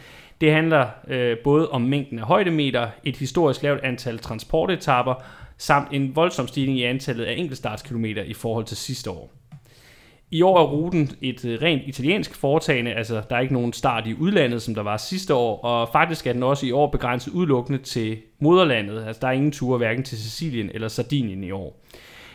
Det 0.42 0.52
handler 0.52 0.88
øh, 1.08 1.38
både 1.38 1.70
om 1.70 1.82
mængden 1.82 2.20
af 2.20 2.26
højdemeter, 2.26 2.88
et 3.04 3.18
historisk 3.18 3.64
lavt 3.64 3.84
antal 3.84 4.20
transportetapper, 4.20 5.14
samt 5.60 5.88
en 5.92 6.16
voldsom 6.16 6.48
stigning 6.48 6.80
i 6.80 6.84
antallet 6.84 7.26
af 7.26 7.34
enkeltstartskilometer 7.38 8.24
i 8.24 8.34
forhold 8.34 8.66
til 8.66 8.78
sidste 8.78 9.12
år. 9.12 9.32
I 10.32 10.42
år 10.42 10.60
er 10.60 10.64
ruten 10.64 11.12
et 11.22 11.46
øh, 11.46 11.62
rent 11.62 11.82
italiensk 11.86 12.36
foretagende, 12.36 12.94
altså 12.94 13.22
der 13.30 13.36
er 13.36 13.40
ikke 13.40 13.54
nogen 13.54 13.74
start 13.74 14.08
i 14.08 14.14
udlandet, 14.14 14.62
som 14.62 14.76
der 14.76 14.84
var 14.84 14.98
sidste 14.98 15.34
år, 15.34 15.62
og 15.62 15.90
faktisk 15.92 16.28
er 16.28 16.34
den 16.34 16.44
også 16.44 16.66
i 16.66 16.72
år 16.72 16.88
begrænset 16.88 17.32
udelukkende 17.32 17.80
til 17.80 18.18
moderlandet, 18.40 19.04
altså 19.08 19.20
der 19.22 19.28
er 19.28 19.32
ingen 19.32 19.52
ture 19.52 19.78
hverken 19.78 20.04
til 20.04 20.18
Sicilien 20.18 20.72
eller 20.74 20.88
Sardinien 20.88 21.44
i 21.44 21.52
år. 21.52 21.84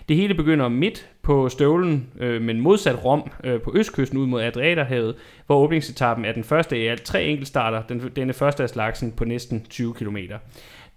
Det 0.08 0.16
hele 0.16 0.34
begynder 0.34 0.68
midt 0.68 1.08
på 1.22 1.48
støvlen, 1.48 2.06
øh, 2.20 2.42
men 2.42 2.60
modsat 2.60 3.04
Rom 3.04 3.30
øh, 3.44 3.60
på 3.60 3.72
østkysten 3.74 4.18
ud 4.18 4.26
mod 4.26 4.42
Adriaterhavet, 4.42 5.14
hvor 5.46 5.56
åbningsetappen 5.56 6.24
er 6.24 6.32
den 6.32 6.44
første 6.44 6.76
af 6.76 6.90
alt 6.90 7.02
tre 7.02 7.24
enkeltstarter, 7.24 7.82
den, 7.82 8.12
denne 8.16 8.32
første 8.32 8.62
af 8.62 8.68
slagsen 8.68 9.12
på 9.12 9.24
næsten 9.24 9.66
20 9.70 9.94
km. 9.94 10.16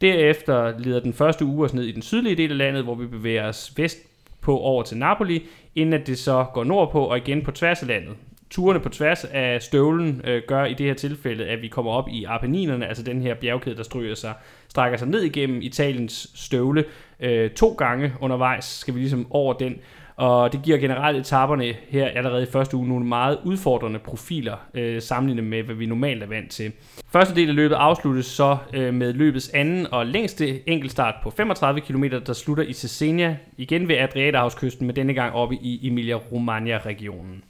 Derefter 0.01 0.79
leder 0.79 0.99
den 0.99 1.13
første 1.13 1.45
uge 1.45 1.65
os 1.65 1.73
ned 1.73 1.83
i 1.83 1.91
den 1.91 2.01
sydlige 2.01 2.35
del 2.35 2.51
af 2.51 2.57
landet, 2.57 2.83
hvor 2.83 2.95
vi 2.95 3.07
bevæger 3.07 3.47
os 3.47 3.73
vest 3.77 3.97
på 4.41 4.59
over 4.59 4.83
til 4.83 4.97
Napoli, 4.97 5.45
inden 5.75 5.93
at 5.93 6.07
det 6.07 6.17
så 6.17 6.45
går 6.53 6.63
nordpå 6.63 7.05
og 7.05 7.17
igen 7.17 7.41
på 7.41 7.51
tværs 7.51 7.81
af 7.81 7.87
landet. 7.87 8.15
Turene 8.49 8.79
på 8.79 8.89
tværs 8.89 9.25
af 9.25 9.61
støvlen 9.61 10.21
øh, 10.23 10.41
gør 10.47 10.65
i 10.65 10.73
det 10.73 10.85
her 10.85 10.93
tilfælde, 10.93 11.45
at 11.45 11.61
vi 11.61 11.67
kommer 11.67 11.91
op 11.91 12.09
i 12.09 12.23
Apenninerne, 12.23 12.87
altså 12.87 13.03
den 13.03 13.21
her 13.21 13.33
bjergkæde, 13.33 13.75
der 13.75 13.83
stryger 13.83 14.15
sig, 14.15 14.33
strækker 14.67 14.97
sig 14.97 15.07
ned 15.07 15.21
igennem 15.21 15.61
Italiens 15.61 16.31
støvle. 16.35 16.85
Øh, 17.19 17.51
to 17.51 17.73
gange 17.73 18.13
undervejs 18.21 18.65
skal 18.65 18.95
vi 18.95 18.99
ligesom 18.99 19.27
over 19.29 19.53
den. 19.53 19.79
Og 20.17 20.53
det 20.53 20.61
giver 20.63 20.77
generelt 20.77 21.17
etaperne 21.17 21.73
her 21.89 22.07
allerede 22.07 22.43
i 22.43 22.51
første 22.51 22.77
uge 22.77 22.87
nogle 22.87 23.05
meget 23.05 23.39
udfordrende 23.43 23.99
profiler, 23.99 24.55
øh, 24.73 25.01
sammenlignet 25.01 25.43
med, 25.43 25.63
hvad 25.63 25.75
vi 25.75 25.85
normalt 25.85 26.23
er 26.23 26.27
vant 26.27 26.51
til. 26.51 26.71
Første 27.09 27.35
del 27.35 27.49
af 27.49 27.55
løbet 27.55 27.75
afsluttes 27.75 28.25
så 28.25 28.57
øh, 28.73 28.93
med 28.93 29.13
løbets 29.13 29.49
anden 29.49 29.87
og 29.91 30.05
længste 30.05 30.69
enkeltstart 30.69 31.15
på 31.23 31.29
35 31.29 31.81
km, 31.81 32.03
der 32.03 32.33
slutter 32.33 32.63
i 32.63 32.73
Cesena, 32.73 33.37
igen 33.57 33.87
ved 33.87 33.97
Adriaterhavskysten, 33.97 34.87
men 34.87 34.95
denne 34.95 35.13
gang 35.13 35.35
oppe 35.35 35.55
i 35.55 35.87
Emilia-Romagna-regionen. 35.87 37.43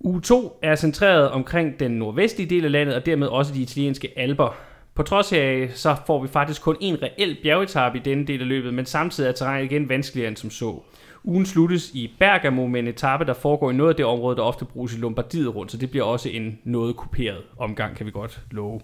Uge 0.00 0.20
2 0.20 0.58
er 0.62 0.74
centreret 0.74 1.30
omkring 1.30 1.80
den 1.80 1.90
nordvestlige 1.90 2.50
del 2.50 2.64
af 2.64 2.72
landet, 2.72 2.94
og 2.94 3.06
dermed 3.06 3.26
også 3.26 3.54
de 3.54 3.62
italienske 3.62 4.08
alber. 4.16 4.54
På 4.94 5.02
trods 5.02 5.32
af, 5.32 5.70
så 5.74 5.96
får 6.06 6.22
vi 6.22 6.28
faktisk 6.28 6.62
kun 6.62 6.76
en 6.80 7.02
reel 7.02 7.36
bjergetappe 7.42 7.98
i 7.98 8.02
denne 8.02 8.26
del 8.26 8.40
af 8.40 8.48
løbet, 8.48 8.74
men 8.74 8.86
samtidig 8.86 9.28
er 9.28 9.32
terrænet 9.32 9.64
igen 9.64 9.88
vanskeligere 9.88 10.28
end 10.28 10.36
som 10.36 10.50
så. 10.50 10.82
Ugen 11.24 11.46
sluttes 11.46 11.90
i 11.94 12.10
Bergamo 12.18 12.66
med 12.66 12.80
en 12.80 12.88
etape, 12.88 13.24
der 13.24 13.34
foregår 13.34 13.70
i 13.70 13.74
noget 13.74 13.90
af 13.90 13.96
det 13.96 14.04
område, 14.04 14.36
der 14.36 14.42
ofte 14.42 14.64
bruges 14.64 14.94
i 14.94 14.96
Lombardiet 14.96 15.54
rundt, 15.54 15.72
så 15.72 15.78
det 15.78 15.90
bliver 15.90 16.04
også 16.04 16.28
en 16.28 16.58
noget 16.64 16.96
kuperet 16.96 17.42
omgang, 17.58 17.96
kan 17.96 18.06
vi 18.06 18.10
godt 18.10 18.40
love. 18.50 18.80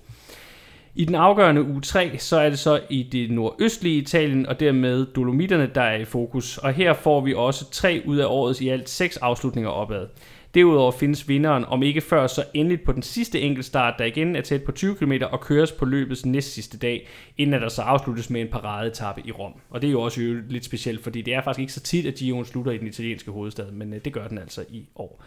I 0.95 1.05
den 1.05 1.15
afgørende 1.15 1.63
uge 1.63 1.81
3, 1.81 2.19
så 2.19 2.37
er 2.37 2.51
det 2.51 2.59
så 2.59 2.81
i 2.91 3.03
det 3.03 3.31
nordøstlige 3.31 4.03
Italien, 4.03 4.47
og 4.47 4.61
dermed 4.61 5.07
Dolomitterne, 5.07 5.71
der 5.75 5.83
er 5.83 5.97
i 5.97 6.05
fokus. 6.05 6.59
Og 6.59 6.73
her 6.73 6.95
får 6.95 7.21
vi 7.21 7.35
også 7.35 7.71
tre 7.71 8.03
ud 8.07 8.17
af 8.17 8.27
årets 8.27 8.61
i 8.61 8.69
alt 8.69 8.89
seks 8.89 9.17
afslutninger 9.17 9.71
opad. 9.71 10.07
Derudover 10.55 10.93
findes 10.93 11.29
vinderen, 11.29 11.65
om 11.65 11.83
ikke 11.83 12.01
før, 12.01 12.27
så 12.27 12.45
endeligt 12.55 12.85
på 12.85 12.93
den 12.93 13.03
sidste 13.03 13.41
enkeltstart, 13.41 13.95
der 13.99 14.05
igen 14.05 14.37
er 14.37 14.41
tæt 14.41 14.63
på 14.63 14.73
20 14.73 14.95
km 14.95 15.13
og 15.31 15.41
køres 15.41 15.73
på 15.73 15.85
løbets 15.85 16.27
næst 16.27 16.55
sidste 16.55 16.79
dag, 16.79 17.09
inden 17.39 17.55
at 17.55 17.63
der 17.63 17.69
så 17.69 17.83
afsluttes 17.83 18.31
med 18.31 18.41
en 18.41 18.49
paradetappe 18.49 19.23
i 19.25 19.33
Rom. 19.33 19.53
Og 19.71 19.83
det 19.83 19.89
er 19.89 19.93
jo 19.93 20.01
også 20.01 20.21
jo 20.21 20.41
lidt 20.49 20.65
specielt, 20.65 21.03
fordi 21.03 21.23
det 21.23 21.35
er 21.35 21.43
faktisk 21.43 21.61
ikke 21.61 21.73
så 21.73 21.81
tit, 21.81 22.07
at 22.07 22.15
Giroen 22.15 22.45
slutter 22.45 22.73
i 22.73 22.79
den 22.79 22.87
italienske 22.87 23.31
hovedstad, 23.31 23.71
men 23.71 23.95
øh, 23.95 24.01
det 24.05 24.13
gør 24.13 24.29
den 24.29 24.39
altså 24.39 24.65
i 24.71 24.89
år. 24.97 25.23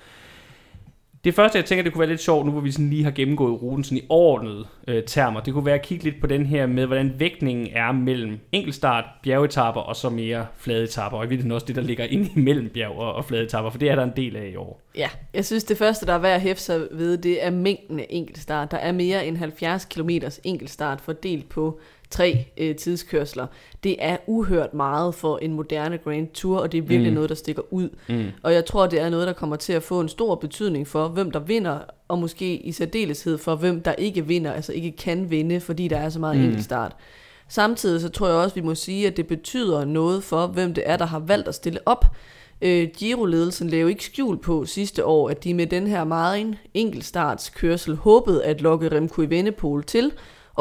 Det 1.24 1.36
første, 1.36 1.57
jeg 1.57 1.65
tænker, 1.65 1.84
det 1.84 1.93
kunne 1.93 1.99
være 1.99 2.09
lidt 2.09 2.22
sjovt, 2.22 2.45
nu 2.45 2.51
hvor 2.51 2.61
vi 2.61 2.72
sådan 2.72 2.89
lige 2.89 3.03
har 3.03 3.11
gennemgået 3.11 3.61
ruten 3.61 3.84
sådan 3.84 3.97
i 3.97 4.05
overordnede 4.09 4.65
øh, 4.88 5.03
termer, 5.03 5.39
det 5.39 5.53
kunne 5.53 5.65
være 5.65 5.76
at 5.76 5.82
kigge 5.82 6.03
lidt 6.03 6.22
på 6.22 6.28
den 6.28 6.45
her 6.45 6.65
med, 6.65 6.86
hvordan 6.86 7.13
vægtningen 7.19 7.67
er 7.74 7.91
mellem 7.91 8.39
enkeltstart, 8.51 9.05
bjergetapper 9.24 9.82
og 9.82 9.95
så 9.95 10.09
mere 10.09 10.45
fladeetapper, 10.57 11.17
og 11.17 11.26
i 11.26 11.28
virkeligheden 11.28 11.51
også 11.51 11.65
det, 11.65 11.76
der 11.76 11.82
ligger 11.82 12.05
inde 12.05 12.30
imellem 12.36 12.69
bjerg 12.69 12.91
og, 12.91 13.13
og 13.13 13.26
fladeetapper, 13.26 13.72
for 13.72 13.78
det 13.78 13.89
er 13.89 13.95
der 13.95 14.03
en 14.03 14.13
del 14.15 14.36
af 14.36 14.49
i 14.53 14.55
år. 14.55 14.82
Ja, 14.97 15.09
jeg 15.34 15.45
synes 15.45 15.63
det 15.63 15.78
første, 15.78 16.05
der 16.05 16.13
er 16.13 16.19
værd 16.19 16.36
at 16.36 16.41
hæfte 16.41 16.63
sig 16.63 16.88
ved, 16.91 17.17
det 17.17 17.45
er 17.45 17.49
mængden 17.49 17.99
af 17.99 18.07
enkeltstart. 18.09 18.72
Der 18.72 18.78
er 18.78 18.91
mere 18.91 19.26
end 19.26 19.38
70 19.38 19.86
km 19.86 20.09
enkeltstart 20.43 21.01
fordelt 21.01 21.49
på 21.49 21.80
tre 22.12 22.47
øh, 22.57 22.76
tidskørsler. 22.76 23.47
Det 23.84 23.95
er 23.99 24.18
uhørt 24.28 24.74
meget 24.74 25.16
for 25.16 25.38
en 25.38 25.53
moderne 25.53 25.97
Grand 25.97 26.28
Tour, 26.28 26.59
og 26.59 26.72
det 26.72 26.78
er 26.78 26.82
virkelig 26.82 27.12
mm. 27.12 27.16
noget, 27.16 27.30
der 27.30 27.36
stikker 27.36 27.62
ud. 27.74 27.89
Mm. 28.09 28.26
Og 28.43 28.53
jeg 28.53 28.66
tror, 28.66 28.88
det 28.88 29.01
er 29.01 29.09
noget, 29.09 29.28
der 29.28 29.34
kommer 29.34 29.55
til 29.55 29.74
at 29.74 29.84
få 29.84 29.99
en 29.99 30.09
stor 30.09 30.36
betydning 30.36 30.88
for, 30.88 31.07
hvem 31.07 31.32
der 31.32 31.39
vinder, 31.39 31.80
og 32.07 32.20
måske 32.20 32.57
i 32.57 32.72
særdeleshed 32.72 33.38
for, 33.38 33.55
hvem 33.55 33.82
der 33.82 33.93
ikke 33.93 34.28
vinder, 34.28 34.51
altså 34.51 34.74
ikke 34.74 34.91
kan 34.91 35.30
vinde, 35.30 35.59
fordi 35.59 35.88
der 35.88 35.97
er 35.97 36.09
så 36.09 36.20
meget 36.20 36.38
mm. 36.38 36.43
enkeltstart. 36.43 36.95
Samtidig 37.47 38.01
så 38.01 38.09
tror 38.09 38.28
jeg 38.28 38.36
også, 38.36 38.55
vi 38.55 38.62
må 38.62 38.76
sige, 38.76 39.07
at 39.07 39.18
det 39.18 39.28
betyder 39.28 39.86
noget 39.86 40.24
for, 40.24 40.47
hvem 40.47 40.74
det 40.74 40.84
er, 40.88 40.97
der 40.97 41.05
har 41.05 41.20
valgt 41.20 41.47
at 41.47 41.55
stille 41.55 41.80
op. 41.86 42.05
Øh, 42.62 42.88
Giro-ledelsen 42.97 43.70
lavede 43.70 43.91
ikke 43.91 44.05
skjul 44.05 44.38
på 44.38 44.66
sidste 44.66 45.05
år, 45.05 45.30
at 45.30 45.43
de 45.43 45.53
med 45.53 45.68
den 45.68 45.88
her 45.88 46.03
meget 46.03 46.57
enkeltstartskørsel 46.74 47.95
håbede 47.95 48.43
at 48.43 48.62
lokke 48.62 48.91
Remco 48.91 49.22
i 49.22 49.30
Vendepol 49.30 49.84
til, 49.84 50.12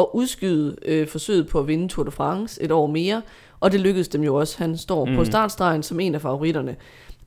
og 0.00 0.16
udskyde 0.16 0.76
øh, 0.84 1.08
forsøget 1.08 1.48
på 1.48 1.58
at 1.58 1.68
vinde 1.68 1.88
Tour 1.88 2.04
de 2.04 2.10
France 2.10 2.62
et 2.62 2.70
år 2.72 2.86
mere, 2.86 3.22
og 3.60 3.72
det 3.72 3.80
lykkedes 3.80 4.08
dem 4.08 4.22
jo 4.22 4.34
også. 4.34 4.58
Han 4.58 4.76
står 4.76 5.04
mm. 5.04 5.16
på 5.16 5.24
startstregen 5.24 5.82
som 5.82 6.00
en 6.00 6.14
af 6.14 6.20
favoritterne. 6.20 6.76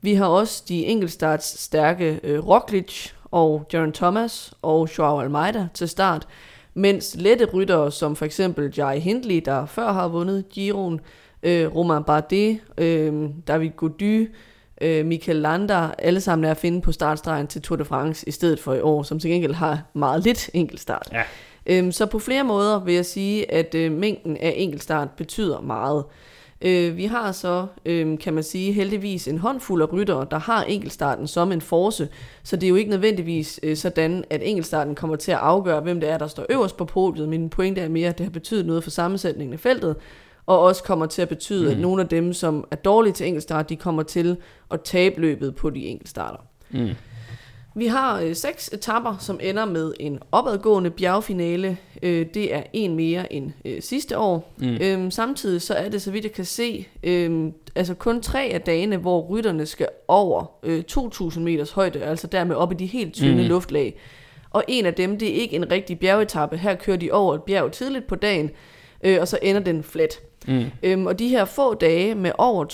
Vi 0.01 0.13
har 0.13 0.25
også 0.25 0.63
de 0.67 0.85
enkeltstarts 0.85 1.61
stærke 1.61 2.19
øh, 2.23 2.47
Roglic 2.47 3.11
og 3.31 3.67
Jaron 3.73 3.91
Thomas 3.91 4.53
og 4.61 4.89
Joao 4.97 5.19
Almeida 5.19 5.67
til 5.73 5.89
start, 5.89 6.27
mens 6.73 7.15
lette 7.19 7.45
ryttere 7.45 7.91
som 7.91 8.15
for 8.15 8.25
eksempel 8.25 8.73
Jai 8.77 8.99
Hindley, 8.99 9.41
der 9.45 9.65
før 9.65 9.91
har 9.91 10.07
vundet 10.07 10.49
Giroen, 10.49 10.99
øh, 11.43 11.75
Romain 11.75 12.03
Bardet, 12.03 12.59
øh, 12.77 13.29
David 13.47 13.69
Gody, 13.69 14.29
øh, 14.81 15.05
Michael 15.05 15.37
Landa, 15.37 15.89
alle 15.97 16.21
sammen 16.21 16.45
er 16.45 16.51
at 16.51 16.57
finde 16.57 16.81
på 16.81 16.91
startstregen 16.91 17.47
til 17.47 17.61
Tour 17.61 17.77
de 17.77 17.85
France 17.85 18.27
i 18.27 18.31
stedet 18.31 18.59
for 18.59 18.73
i 18.73 18.81
år, 18.81 19.03
som 19.03 19.19
til 19.19 19.29
gengæld 19.29 19.53
har 19.53 19.81
meget 19.93 20.23
lidt 20.23 20.49
enkeltstart. 20.53 21.09
Ja. 21.11 21.23
Øhm, 21.65 21.91
så 21.91 22.05
på 22.05 22.19
flere 22.19 22.43
måder 22.43 22.79
vil 22.79 22.93
jeg 22.93 23.05
sige, 23.05 23.51
at 23.51 23.75
øh, 23.75 23.91
mængden 23.91 24.37
af 24.37 24.53
enkeltstart 24.57 25.09
betyder 25.11 25.61
meget. 25.61 26.03
Øh, 26.61 26.97
vi 26.97 27.05
har 27.05 27.31
så, 27.31 27.65
øh, 27.85 28.17
kan 28.19 28.33
man 28.33 28.43
sige, 28.43 28.71
heldigvis 28.71 29.27
en 29.27 29.37
håndfuld 29.37 29.81
af 29.81 29.93
ryttere, 29.93 30.27
der 30.31 30.39
har 30.39 30.63
enkeltstarten 30.63 31.27
som 31.27 31.51
en 31.51 31.61
force, 31.61 32.09
så 32.43 32.55
det 32.55 32.63
er 32.63 32.69
jo 32.69 32.75
ikke 32.75 32.89
nødvendigvis 32.89 33.59
øh, 33.63 33.77
sådan, 33.77 34.23
at 34.29 34.41
enkeltstarten 34.43 34.95
kommer 34.95 35.15
til 35.15 35.31
at 35.31 35.37
afgøre, 35.37 35.81
hvem 35.81 35.99
det 35.99 36.09
er, 36.09 36.17
der 36.17 36.27
står 36.27 36.45
øverst 36.49 36.77
på 36.77 36.85
podiet. 36.85 37.29
Min 37.29 37.49
pointe 37.49 37.81
er 37.81 37.89
mere, 37.89 38.09
at 38.09 38.17
det 38.17 38.25
har 38.25 38.31
betydet 38.31 38.65
noget 38.65 38.83
for 38.83 38.89
sammensætningen 38.89 39.53
af 39.53 39.59
feltet, 39.59 39.95
og 40.45 40.59
også 40.59 40.83
kommer 40.83 41.05
til 41.05 41.21
at 41.21 41.29
betyde, 41.29 41.65
mm. 41.65 41.71
at 41.71 41.79
nogle 41.79 42.01
af 42.01 42.09
dem, 42.09 42.33
som 42.33 42.67
er 42.71 42.75
dårlige 42.75 43.13
til 43.13 43.27
enkeltstart, 43.27 43.69
de 43.69 43.75
kommer 43.75 44.03
til 44.03 44.37
at 44.71 44.81
tabe 44.81 45.21
løbet 45.21 45.55
på 45.55 45.69
de 45.69 45.85
enkeltstarter. 45.85 46.39
Mm. 46.71 46.89
Vi 47.75 47.87
har 47.87 48.21
øh, 48.21 48.35
seks 48.35 48.69
etapper, 48.73 49.15
som 49.19 49.39
ender 49.43 49.65
med 49.65 49.93
en 49.99 50.19
opadgående 50.31 50.89
bjergfinale. 50.89 51.77
Øh, 52.03 52.25
det 52.33 52.55
er 52.55 52.63
en 52.73 52.95
mere 52.95 53.33
end 53.33 53.51
øh, 53.65 53.81
sidste 53.81 54.17
år. 54.17 54.53
Mm. 54.57 54.77
Øhm, 54.81 55.11
samtidig 55.11 55.61
så 55.61 55.73
er 55.73 55.89
det, 55.89 56.01
så 56.01 56.11
vidt 56.11 56.23
jeg 56.23 56.31
kan 56.31 56.45
se, 56.45 56.87
øh, 57.03 57.51
altså 57.75 57.93
kun 57.93 58.21
tre 58.21 58.43
af 58.43 58.61
dagene, 58.61 58.97
hvor 58.97 59.21
rytterne 59.21 59.65
skal 59.65 59.87
over 60.07 60.51
øh, 60.63 60.83
2.000 60.91 61.39
meters 61.39 61.71
højde, 61.71 62.01
altså 62.03 62.27
dermed 62.27 62.55
op 62.55 62.71
i 62.71 62.75
de 62.75 62.85
helt 62.85 63.13
tynde 63.13 63.41
mm. 63.41 63.47
luftlag. 63.47 63.99
Og 64.49 64.63
en 64.67 64.85
af 64.85 64.93
dem, 64.93 65.19
det 65.19 65.29
er 65.29 65.41
ikke 65.41 65.55
en 65.55 65.71
rigtig 65.71 65.99
bjergetappe. 65.99 66.57
Her 66.57 66.75
kører 66.75 66.97
de 66.97 67.11
over 67.11 67.35
et 67.35 67.43
bjerg 67.43 67.71
tidligt 67.71 68.07
på 68.07 68.15
dagen, 68.15 68.49
øh, 69.03 69.17
og 69.21 69.27
så 69.27 69.39
ender 69.41 69.61
den 69.61 69.83
flat. 69.83 70.19
Mm. 70.47 70.65
Øhm, 70.83 71.05
og 71.05 71.19
de 71.19 71.27
her 71.27 71.45
få 71.45 71.73
dage 71.73 72.15
med 72.15 72.31
over 72.37 72.65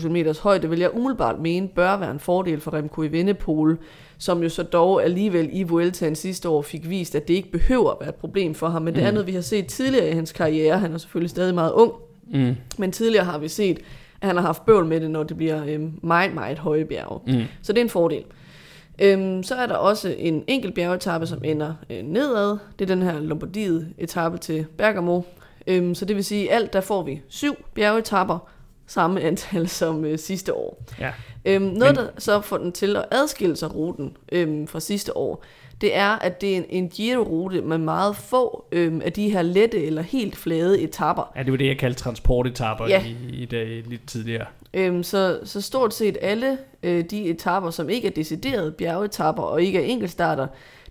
2.000 0.00 0.08
meters 0.08 0.38
højde, 0.38 0.70
vil 0.70 0.78
jeg 0.78 0.94
umiddelbart 0.94 1.40
mene, 1.40 1.68
bør 1.68 1.96
være 1.96 2.10
en 2.10 2.20
fordel 2.20 2.60
for 2.60 2.74
Remco 2.74 3.02
i 3.02 3.08
Vindepol 3.08 3.78
som 4.18 4.42
jo 4.42 4.48
så 4.48 4.62
dog 4.62 5.04
alligevel 5.04 5.48
i 5.52 5.62
Vueltaen 5.62 6.14
sidste 6.14 6.48
år 6.48 6.62
fik 6.62 6.90
vist, 6.90 7.14
at 7.14 7.28
det 7.28 7.34
ikke 7.34 7.50
behøver 7.50 7.90
at 7.90 7.96
være 8.00 8.08
et 8.08 8.14
problem 8.14 8.54
for 8.54 8.68
ham. 8.68 8.82
Men 8.82 8.94
det 8.94 9.02
mm. 9.02 9.06
er 9.06 9.10
noget, 9.10 9.26
vi 9.26 9.32
har 9.32 9.40
set 9.40 9.66
tidligere 9.66 10.08
i 10.10 10.12
hans 10.12 10.32
karriere. 10.32 10.78
Han 10.78 10.94
er 10.94 10.98
selvfølgelig 10.98 11.30
stadig 11.30 11.54
meget 11.54 11.72
ung, 11.72 11.92
mm. 12.30 12.56
men 12.78 12.92
tidligere 12.92 13.24
har 13.24 13.38
vi 13.38 13.48
set, 13.48 13.78
at 14.20 14.26
han 14.26 14.36
har 14.36 14.42
haft 14.42 14.66
bøvl 14.66 14.86
med 14.86 15.00
det, 15.00 15.10
når 15.10 15.22
det 15.22 15.36
bliver 15.36 15.64
øhm, 15.66 15.92
meget, 16.02 16.34
meget 16.34 16.58
høje 16.58 16.84
bjerge. 16.84 17.20
Mm. 17.26 17.44
Så 17.62 17.72
det 17.72 17.78
er 17.78 17.84
en 17.84 17.90
fordel. 17.90 18.24
Øhm, 18.98 19.42
så 19.42 19.54
er 19.54 19.66
der 19.66 19.74
også 19.74 20.14
en 20.18 20.44
enkelt 20.46 20.74
bjergetappe, 20.74 21.26
som 21.26 21.44
ender 21.44 21.74
øh, 21.90 22.02
nedad. 22.02 22.56
Det 22.78 22.90
er 22.90 22.94
den 22.94 23.02
her 23.02 23.20
Lombardiet-etappe 23.20 24.38
til 24.38 24.66
Bergamo. 24.78 25.22
Øhm, 25.66 25.94
så 25.94 26.04
det 26.04 26.16
vil 26.16 26.24
sige, 26.24 26.50
at 26.50 26.56
alt 26.56 26.72
der 26.72 26.80
får 26.80 27.02
vi 27.02 27.22
syv 27.28 27.54
bjergetapper, 27.74 28.48
samme 28.88 29.20
antal 29.28 29.68
som 29.68 30.04
øh, 30.04 30.18
sidste 30.18 30.54
år. 30.54 30.82
Ja. 31.00 31.12
Øhm, 31.44 31.64
noget, 31.64 31.96
Men... 31.96 32.04
der 32.04 32.10
så 32.18 32.40
får 32.40 32.58
den 32.58 32.72
til 32.72 32.96
at 32.96 33.04
adskille 33.10 33.56
sig 33.56 33.74
ruten 33.74 34.16
øhm, 34.32 34.66
fra 34.66 34.80
sidste 34.80 35.16
år, 35.16 35.44
det 35.80 35.96
er, 35.96 36.08
at 36.10 36.40
det 36.40 36.52
er 36.52 36.56
en, 36.56 36.64
en 36.68 36.88
Giro-rute 36.88 37.60
med 37.60 37.78
meget 37.78 38.16
få 38.16 38.64
øhm, 38.72 39.00
af 39.04 39.12
de 39.12 39.30
her 39.30 39.42
lette 39.42 39.84
eller 39.84 40.02
helt 40.02 40.36
flade 40.36 40.80
etapper. 40.80 41.32
Ja, 41.36 41.42
det 41.42 41.52
var 41.52 41.58
det, 41.58 41.66
jeg 41.66 41.78
kaldte 41.78 42.00
transportetapper 42.00 42.86
ja. 42.88 43.04
i, 43.04 43.16
i 43.32 43.44
dag 43.44 43.82
lidt 43.86 44.06
tidligere. 44.06 44.46
Øhm, 44.74 45.02
så, 45.02 45.40
så 45.44 45.60
stort 45.60 45.94
set 45.94 46.16
alle 46.20 46.58
øh, 46.82 47.04
de 47.04 47.24
etapper, 47.24 47.70
som 47.70 47.88
ikke 47.88 48.08
er 48.08 48.12
deciderede 48.12 48.72
bjergetapper 48.72 49.42
og 49.42 49.62
ikke 49.62 49.78
er 49.78 49.84
enkeltstarter, 49.84 50.46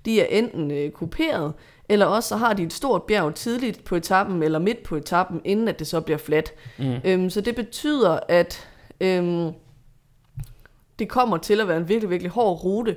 de 0.06 0.22
er 0.22 0.26
enten 0.26 0.72
øh, 0.72 0.92
kuperet, 0.92 1.54
eller 1.90 2.06
også 2.06 2.30
så 2.30 2.36
har 2.36 2.54
de 2.54 2.64
et 2.64 2.74
stort 2.74 3.04
bjerg 3.04 3.36
tidligt 3.36 3.84
på 3.84 3.96
etappen, 3.96 4.44
eller 4.44 4.60
midt 4.60 4.84
på 4.84 4.96
etappen, 4.96 5.42
inden 5.44 5.68
at 5.68 5.80
det 5.80 5.88
så 5.88 6.02
bliver 6.02 6.18
fladt. 6.18 6.54
Mm. 6.78 6.96
Øhm, 7.06 7.30
så 7.30 7.42
det 7.42 7.56
betyder, 7.56 8.20
at 8.28 8.68
øhm, 9.02 9.52
det 11.00 11.10
kommer 11.10 11.38
til 11.38 11.62
at 11.62 11.68
være 11.68 11.78
en 11.78 11.90
virkelig, 11.90 12.10
virkelig 12.10 12.32
hård 12.32 12.64
rute, 12.64 12.96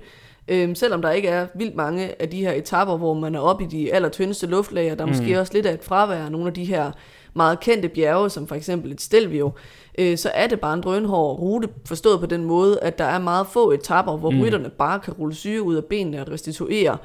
øhm, 0.49 0.75
selvom 0.75 1.03
der 1.03 1.11
ikke 1.11 1.29
er 1.29 1.47
vildt 1.55 1.77
mange 1.77 2.23
af 2.23 2.29
de 2.29 2.41
her 2.41 2.53
etapper, 2.53 2.97
hvor 2.97 3.15
man 3.15 3.35
er 3.35 3.41
oppe 3.41 3.65
i 3.65 3.67
de 3.67 3.93
allertyndeste 3.95 4.47
luftlager, 4.47 4.95
der 4.95 5.03
er 5.03 5.07
mm. 5.07 5.13
måske 5.13 5.41
også 5.41 5.53
lidt 5.53 5.67
af 5.67 5.75
et 5.75 5.85
fravær 5.85 6.25
af 6.25 6.33
nogle 6.33 6.47
af 6.47 6.55
de 6.55 6.65
her 6.65 6.91
meget 7.35 7.61
kendte 7.61 7.89
bjerge, 7.89 8.31
som 8.31 8.47
for 8.47 8.55
eksempel 8.55 8.93
et 8.93 9.01
Stelvio, 9.01 9.51
øh, 9.99 10.19
så 10.19 10.31
er 10.35 10.47
det 10.47 10.61
bare 10.61 10.75
en 10.75 10.81
drønhård 10.81 11.39
rute, 11.39 11.69
forstået 11.87 12.21
på 12.21 12.27
den 12.27 12.45
måde, 12.45 12.81
at 12.81 12.99
der 12.99 13.05
er 13.05 13.19
meget 13.19 13.47
få 13.47 13.71
etapper, 13.71 14.17
hvor 14.17 14.31
mm. 14.31 14.41
rytterne 14.41 14.71
bare 14.71 15.01
kan 15.01 15.15
rulle 15.15 15.35
syre 15.35 15.63
ud 15.63 15.75
af 15.75 15.85
benene 15.85 16.21
og 16.21 16.31
restituere. 16.31 16.97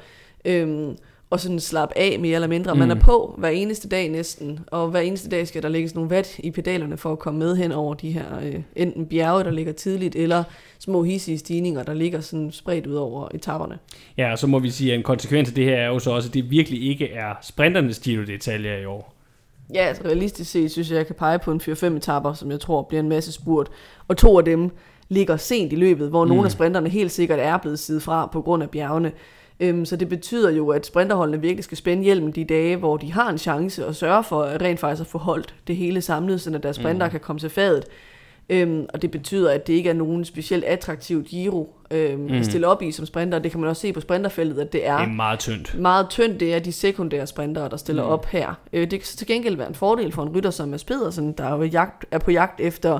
Øhm, 0.44 0.96
og 1.30 1.40
sådan 1.40 1.60
slappe 1.60 1.98
af 1.98 2.18
mere 2.20 2.34
eller 2.34 2.48
mindre. 2.48 2.74
Mm. 2.74 2.78
Man 2.78 2.90
er 2.90 2.94
på 2.94 3.34
hver 3.38 3.48
eneste 3.48 3.88
dag 3.88 4.08
næsten, 4.08 4.60
og 4.66 4.88
hver 4.88 5.00
eneste 5.00 5.28
dag 5.28 5.48
skal 5.48 5.62
der 5.62 5.68
lægges 5.68 5.94
nogle 5.94 6.10
vat 6.10 6.38
i 6.38 6.50
pedalerne 6.50 6.96
for 6.96 7.12
at 7.12 7.18
komme 7.18 7.38
med 7.38 7.56
hen 7.56 7.72
over 7.72 7.94
de 7.94 8.10
her 8.10 8.24
øh, 8.42 8.54
enten 8.76 9.06
bjerge, 9.06 9.44
der 9.44 9.50
ligger 9.50 9.72
tidligt, 9.72 10.16
eller 10.16 10.44
små 10.78 11.02
hissige 11.02 11.38
stigninger, 11.38 11.82
der 11.82 11.94
ligger 11.94 12.20
sådan 12.20 12.52
spredt 12.52 12.86
ud 12.86 12.94
over 12.94 13.28
etaperne. 13.34 13.78
Ja, 14.18 14.32
og 14.32 14.38
så 14.38 14.46
må 14.46 14.58
vi 14.58 14.70
sige, 14.70 14.92
at 14.92 14.98
en 14.98 15.02
konsekvens 15.02 15.48
af 15.48 15.54
det 15.54 15.64
her 15.64 15.76
er 15.76 15.86
jo 15.86 15.98
så 15.98 16.10
også, 16.10 16.28
at 16.28 16.34
det 16.34 16.50
virkelig 16.50 16.90
ikke 16.90 17.12
er 17.12 17.34
sprinternes 17.42 17.98
Giro-detaljer 17.98 18.76
i 18.76 18.84
år. 18.84 19.16
Ja, 19.74 19.80
altså 19.80 20.02
realistisk 20.04 20.50
set 20.50 20.70
synes 20.70 20.90
jeg, 20.90 20.96
jeg 20.96 21.06
kan 21.06 21.14
pege 21.14 21.38
på 21.38 21.52
en 21.52 21.60
4-5 21.60 21.86
etapper, 21.86 22.32
som 22.32 22.50
jeg 22.50 22.60
tror 22.60 22.82
bliver 22.82 23.02
en 23.02 23.08
masse 23.08 23.32
spurt. 23.32 23.68
Og 24.08 24.16
to 24.16 24.38
af 24.38 24.44
dem 24.44 24.70
ligger 25.08 25.36
sent 25.36 25.72
i 25.72 25.76
løbet, 25.76 26.08
hvor 26.08 26.24
mm. 26.24 26.28
nogle 26.28 26.44
af 26.44 26.50
sprinterne 26.50 26.88
helt 26.88 27.12
sikkert 27.12 27.38
er 27.38 27.58
blevet 27.58 27.78
siddet 27.78 28.02
fra 28.02 28.26
på 28.32 28.42
grund 28.42 28.62
af 28.62 28.70
bjergene. 28.70 29.12
Øhm, 29.60 29.84
så 29.84 29.96
det 29.96 30.08
betyder 30.08 30.50
jo, 30.50 30.68
at 30.68 30.86
sprinterholdene 30.86 31.40
virkelig 31.40 31.64
skal 31.64 31.76
spænde 31.76 32.02
hjelmen 32.02 32.32
de 32.32 32.44
dage, 32.44 32.76
hvor 32.76 32.96
de 32.96 33.12
har 33.12 33.30
en 33.30 33.38
chance 33.38 33.86
og 33.86 33.94
sørge 33.94 34.24
for 34.24 34.42
at 34.42 34.62
rent 34.62 34.80
faktisk 34.80 35.00
at 35.00 35.06
få 35.06 35.18
holdt 35.18 35.54
det 35.66 35.76
hele 35.76 36.00
samlet, 36.00 36.40
så 36.40 36.50
deres 36.50 36.76
sprinter 36.76 37.06
mm. 37.06 37.10
kan 37.10 37.20
komme 37.20 37.40
til 37.40 37.50
fadet. 37.50 37.84
Øhm, 38.48 38.86
og 38.94 39.02
det 39.02 39.10
betyder, 39.10 39.50
at 39.50 39.66
det 39.66 39.72
ikke 39.72 39.90
er 39.90 39.94
nogen 39.94 40.24
specielt 40.24 40.64
attraktiv 40.64 41.24
Giro 41.24 41.74
øhm, 41.90 42.20
mm. 42.20 42.32
at 42.32 42.44
stille 42.44 42.66
op 42.66 42.82
i 42.82 42.92
som 42.92 43.06
sprinter. 43.06 43.38
Det 43.38 43.50
kan 43.50 43.60
man 43.60 43.70
også 43.70 43.82
se 43.82 43.92
på 43.92 44.00
sprinterfeltet, 44.00 44.60
at 44.60 44.72
det 44.72 44.86
er, 44.86 44.98
det 44.98 45.08
er 45.08 45.12
meget 45.12 45.38
tyndt. 45.38 45.80
Meget 45.80 46.06
tyndt, 46.08 46.40
det 46.40 46.54
er 46.54 46.58
de 46.58 46.72
sekundære 46.72 47.26
sprintere, 47.26 47.68
der 47.68 47.76
stiller 47.76 48.04
mm. 48.04 48.10
op 48.10 48.26
her. 48.26 48.54
Øh, 48.72 48.80
det 48.80 48.90
kan 48.90 49.00
til 49.00 49.26
gengæld 49.26 49.56
være 49.56 49.68
en 49.68 49.74
fordel 49.74 50.12
for 50.12 50.22
en 50.22 50.28
rytter 50.28 50.50
som 50.50 50.68
Mads 50.68 50.84
Pedersen, 50.84 51.32
der 51.32 51.44
er, 51.44 51.64
jagt, 51.64 52.06
er 52.10 52.18
på 52.18 52.30
jagt 52.30 52.60
efter 52.60 52.98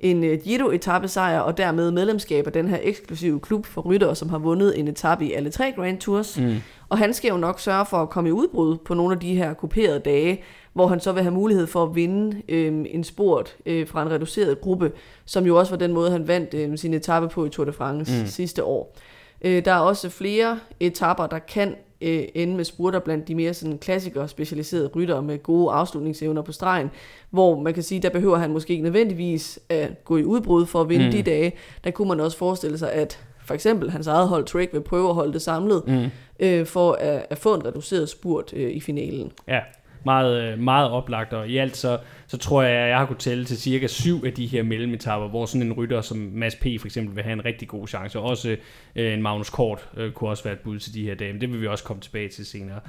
en 0.00 0.24
uh, 0.24 0.38
giro 0.44 0.70
etappesejr 0.70 1.38
og 1.40 1.56
dermed 1.56 1.90
medlemskab 1.90 2.46
af 2.46 2.52
den 2.52 2.68
her 2.68 2.78
eksklusive 2.82 3.40
klub 3.40 3.66
for 3.66 3.80
ryttere, 3.80 4.16
som 4.16 4.28
har 4.28 4.38
vundet 4.38 4.78
en 4.78 4.88
etape 4.88 5.24
i 5.24 5.32
alle 5.32 5.50
tre 5.50 5.72
Grand 5.76 5.98
Tours. 5.98 6.38
Mm. 6.38 6.56
Og 6.88 6.98
han 6.98 7.14
skal 7.14 7.28
jo 7.28 7.36
nok 7.36 7.60
sørge 7.60 7.86
for 7.86 7.96
at 7.96 8.10
komme 8.10 8.28
i 8.28 8.32
udbrud 8.32 8.76
på 8.76 8.94
nogle 8.94 9.14
af 9.14 9.20
de 9.20 9.34
her 9.34 9.54
kuperede 9.54 9.98
dage, 9.98 10.42
hvor 10.72 10.86
han 10.86 11.00
så 11.00 11.12
vil 11.12 11.22
have 11.22 11.34
mulighed 11.34 11.66
for 11.66 11.82
at 11.82 11.94
vinde 11.94 12.42
øh, 12.48 12.84
en 12.90 13.04
sport 13.04 13.56
øh, 13.66 13.88
fra 13.88 14.02
en 14.02 14.10
reduceret 14.10 14.60
gruppe, 14.60 14.92
som 15.24 15.46
jo 15.46 15.58
også 15.58 15.72
var 15.72 15.78
den 15.78 15.92
måde, 15.92 16.10
han 16.10 16.28
vandt 16.28 16.54
øh, 16.54 16.78
sin 16.78 16.94
etape 16.94 17.28
på 17.28 17.44
i 17.44 17.48
Tour 17.48 17.64
de 17.64 17.72
France 17.72 18.20
mm. 18.20 18.26
sidste 18.26 18.64
år. 18.64 18.96
Øh, 19.42 19.64
der 19.64 19.72
er 19.72 19.78
også 19.78 20.08
flere 20.08 20.58
etapper, 20.80 21.26
der 21.26 21.38
kan 21.38 21.74
øh, 22.00 22.24
ende 22.34 22.56
med 22.56 22.64
spurter 22.64 22.98
blandt 22.98 23.28
de 23.28 23.34
mere 23.34 23.54
sådan 23.54 23.78
klassikere 23.78 24.28
specialiserede 24.28 24.86
ryttere 24.86 25.22
med 25.22 25.42
gode 25.42 25.72
afslutningsevner 25.72 26.42
på 26.42 26.52
stregen, 26.52 26.90
hvor 27.30 27.60
man 27.60 27.74
kan 27.74 27.82
sige, 27.82 28.02
der 28.02 28.10
behøver 28.10 28.38
han 28.38 28.50
måske 28.50 28.70
ikke 28.70 28.84
nødvendigvis 28.84 29.58
at 29.68 30.04
gå 30.04 30.16
i 30.16 30.24
udbrud 30.24 30.66
for 30.66 30.80
at 30.80 30.88
vinde 30.88 31.06
mm. 31.06 31.12
de 31.12 31.22
dage. 31.22 31.52
Der 31.84 31.90
kunne 31.90 32.08
man 32.08 32.20
også 32.20 32.38
forestille 32.38 32.78
sig, 32.78 32.92
at 32.92 33.20
for 33.44 33.54
eksempel 33.54 33.90
hans 33.90 34.06
eget 34.06 34.28
hold 34.28 34.44
Trick 34.44 34.72
vil 34.72 34.80
prøve 34.80 35.08
at 35.08 35.14
holde 35.14 35.32
det 35.32 35.42
samlet, 35.42 35.82
mm. 35.86 36.06
øh, 36.40 36.66
for 36.66 36.92
at, 36.92 37.26
at 37.30 37.38
få 37.38 37.54
en 37.54 37.64
reduceret 37.64 38.08
spurt 38.08 38.52
øh, 38.52 38.70
i 38.70 38.80
finalen. 38.80 39.32
Ja, 39.48 39.60
meget, 40.06 40.42
øh, 40.42 40.58
meget 40.58 40.90
oplagt, 40.90 41.32
og 41.32 41.48
i 41.48 41.56
alt 41.56 41.76
så, 41.76 41.98
så 42.26 42.38
tror 42.38 42.62
jeg, 42.62 42.72
at 42.72 42.88
jeg 42.88 42.98
har 42.98 43.06
kunnet 43.06 43.20
tælle 43.20 43.44
til 43.44 43.58
cirka 43.58 43.86
syv 43.86 44.22
af 44.26 44.32
de 44.32 44.46
her 44.46 44.62
mellemetapper, 44.62 45.28
hvor 45.28 45.46
sådan 45.46 45.66
en 45.66 45.72
rytter 45.72 46.00
som 46.00 46.18
Mads 46.18 46.54
P. 46.54 46.62
for 46.80 46.86
eksempel 46.86 47.16
vil 47.16 47.24
have 47.24 47.32
en 47.32 47.44
rigtig 47.44 47.68
god 47.68 47.88
chance, 47.88 48.18
og 48.18 48.24
også 48.24 48.56
øh, 48.96 49.14
en 49.14 49.22
Magnus 49.22 49.50
Kort 49.50 49.88
øh, 49.96 50.12
kunne 50.12 50.30
også 50.30 50.44
være 50.44 50.54
et 50.54 50.60
bud 50.60 50.78
til 50.78 50.94
de 50.94 51.02
her 51.02 51.14
dage, 51.14 51.32
men 51.32 51.40
det 51.40 51.52
vil 51.52 51.60
vi 51.60 51.66
også 51.66 51.84
komme 51.84 52.02
tilbage 52.02 52.28
til 52.28 52.46
senere. 52.46 52.80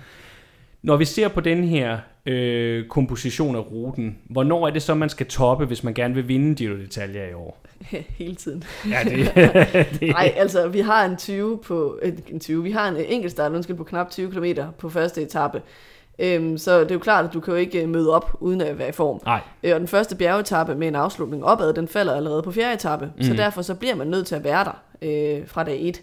Når 0.82 0.98
vi 0.98 1.06
ser 1.06 1.28
på 1.28 1.42
den 1.42 1.64
her 1.64 1.98
øh, 2.26 2.88
komposition 2.88 3.56
af 3.56 3.72
ruten, 3.72 4.18
hvornår 4.30 4.68
er 4.68 4.72
det 4.72 4.82
så, 4.82 4.96
man 4.96 5.10
skal 5.10 5.26
toppe, 5.26 5.66
hvis 5.66 5.84
man 5.84 5.94
gerne 5.94 6.16
vil 6.16 6.28
vinde 6.28 6.56
Giro 6.56 6.74
d'Italia 6.74 7.30
i 7.32 7.34
år? 7.34 7.64
Hele 8.20 8.36
tiden. 8.36 8.64
Ja, 8.90 9.00
det, 9.04 9.36
det. 10.00 10.10
Nej, 10.10 10.34
altså 10.38 10.68
vi 10.68 10.80
har 10.80 11.06
en 11.06 11.18
20 11.18 11.60
på 11.64 12.00
en 12.28 12.40
20. 12.40 12.64
Vi 12.64 12.72
har 12.72 12.90
en 12.90 12.98
enkeltstart, 12.98 13.52
undskyld, 13.52 13.78
på 13.78 13.84
knap 13.84 14.10
20 14.10 14.32
km 14.32 14.62
på 14.78 14.90
første 14.90 15.22
etape. 15.22 15.62
Øhm, 16.20 16.58
så 16.58 16.80
det 16.80 16.92
er 16.92 16.96
jo 16.96 17.00
klart, 17.00 17.26
at 17.26 17.34
du 17.34 17.40
kan 17.40 17.54
jo 17.54 17.60
ikke 17.60 17.82
øh, 17.82 17.90
møde 17.90 18.14
op 18.14 18.38
uden 18.40 18.62
at 18.62 18.80
være 18.80 18.90
i 18.90 18.92
form. 18.92 19.20
Nej. 19.26 19.42
Øh, 19.64 19.74
og 19.74 19.80
den 19.80 19.88
første 19.88 20.16
bjergetappe 20.16 20.76
med 20.76 20.88
en 20.88 20.96
afslutning 20.96 21.46
opad, 21.46 21.74
den 21.74 21.88
falder 21.88 22.16
allerede 22.16 22.44
på 22.44 22.52
fjerde 22.52 22.74
etape. 22.74 23.12
Mm. 23.18 23.24
Så 23.24 23.34
derfor 23.34 23.62
så 23.62 23.76
bliver 23.76 23.96
man 23.96 24.08
nødt 24.08 24.28
til 24.28 24.36
at 24.36 24.44
være 24.44 24.64
der 24.64 24.82
øh, 25.02 25.48
fra 25.48 25.64
dag 25.64 25.88
1. 25.88 26.02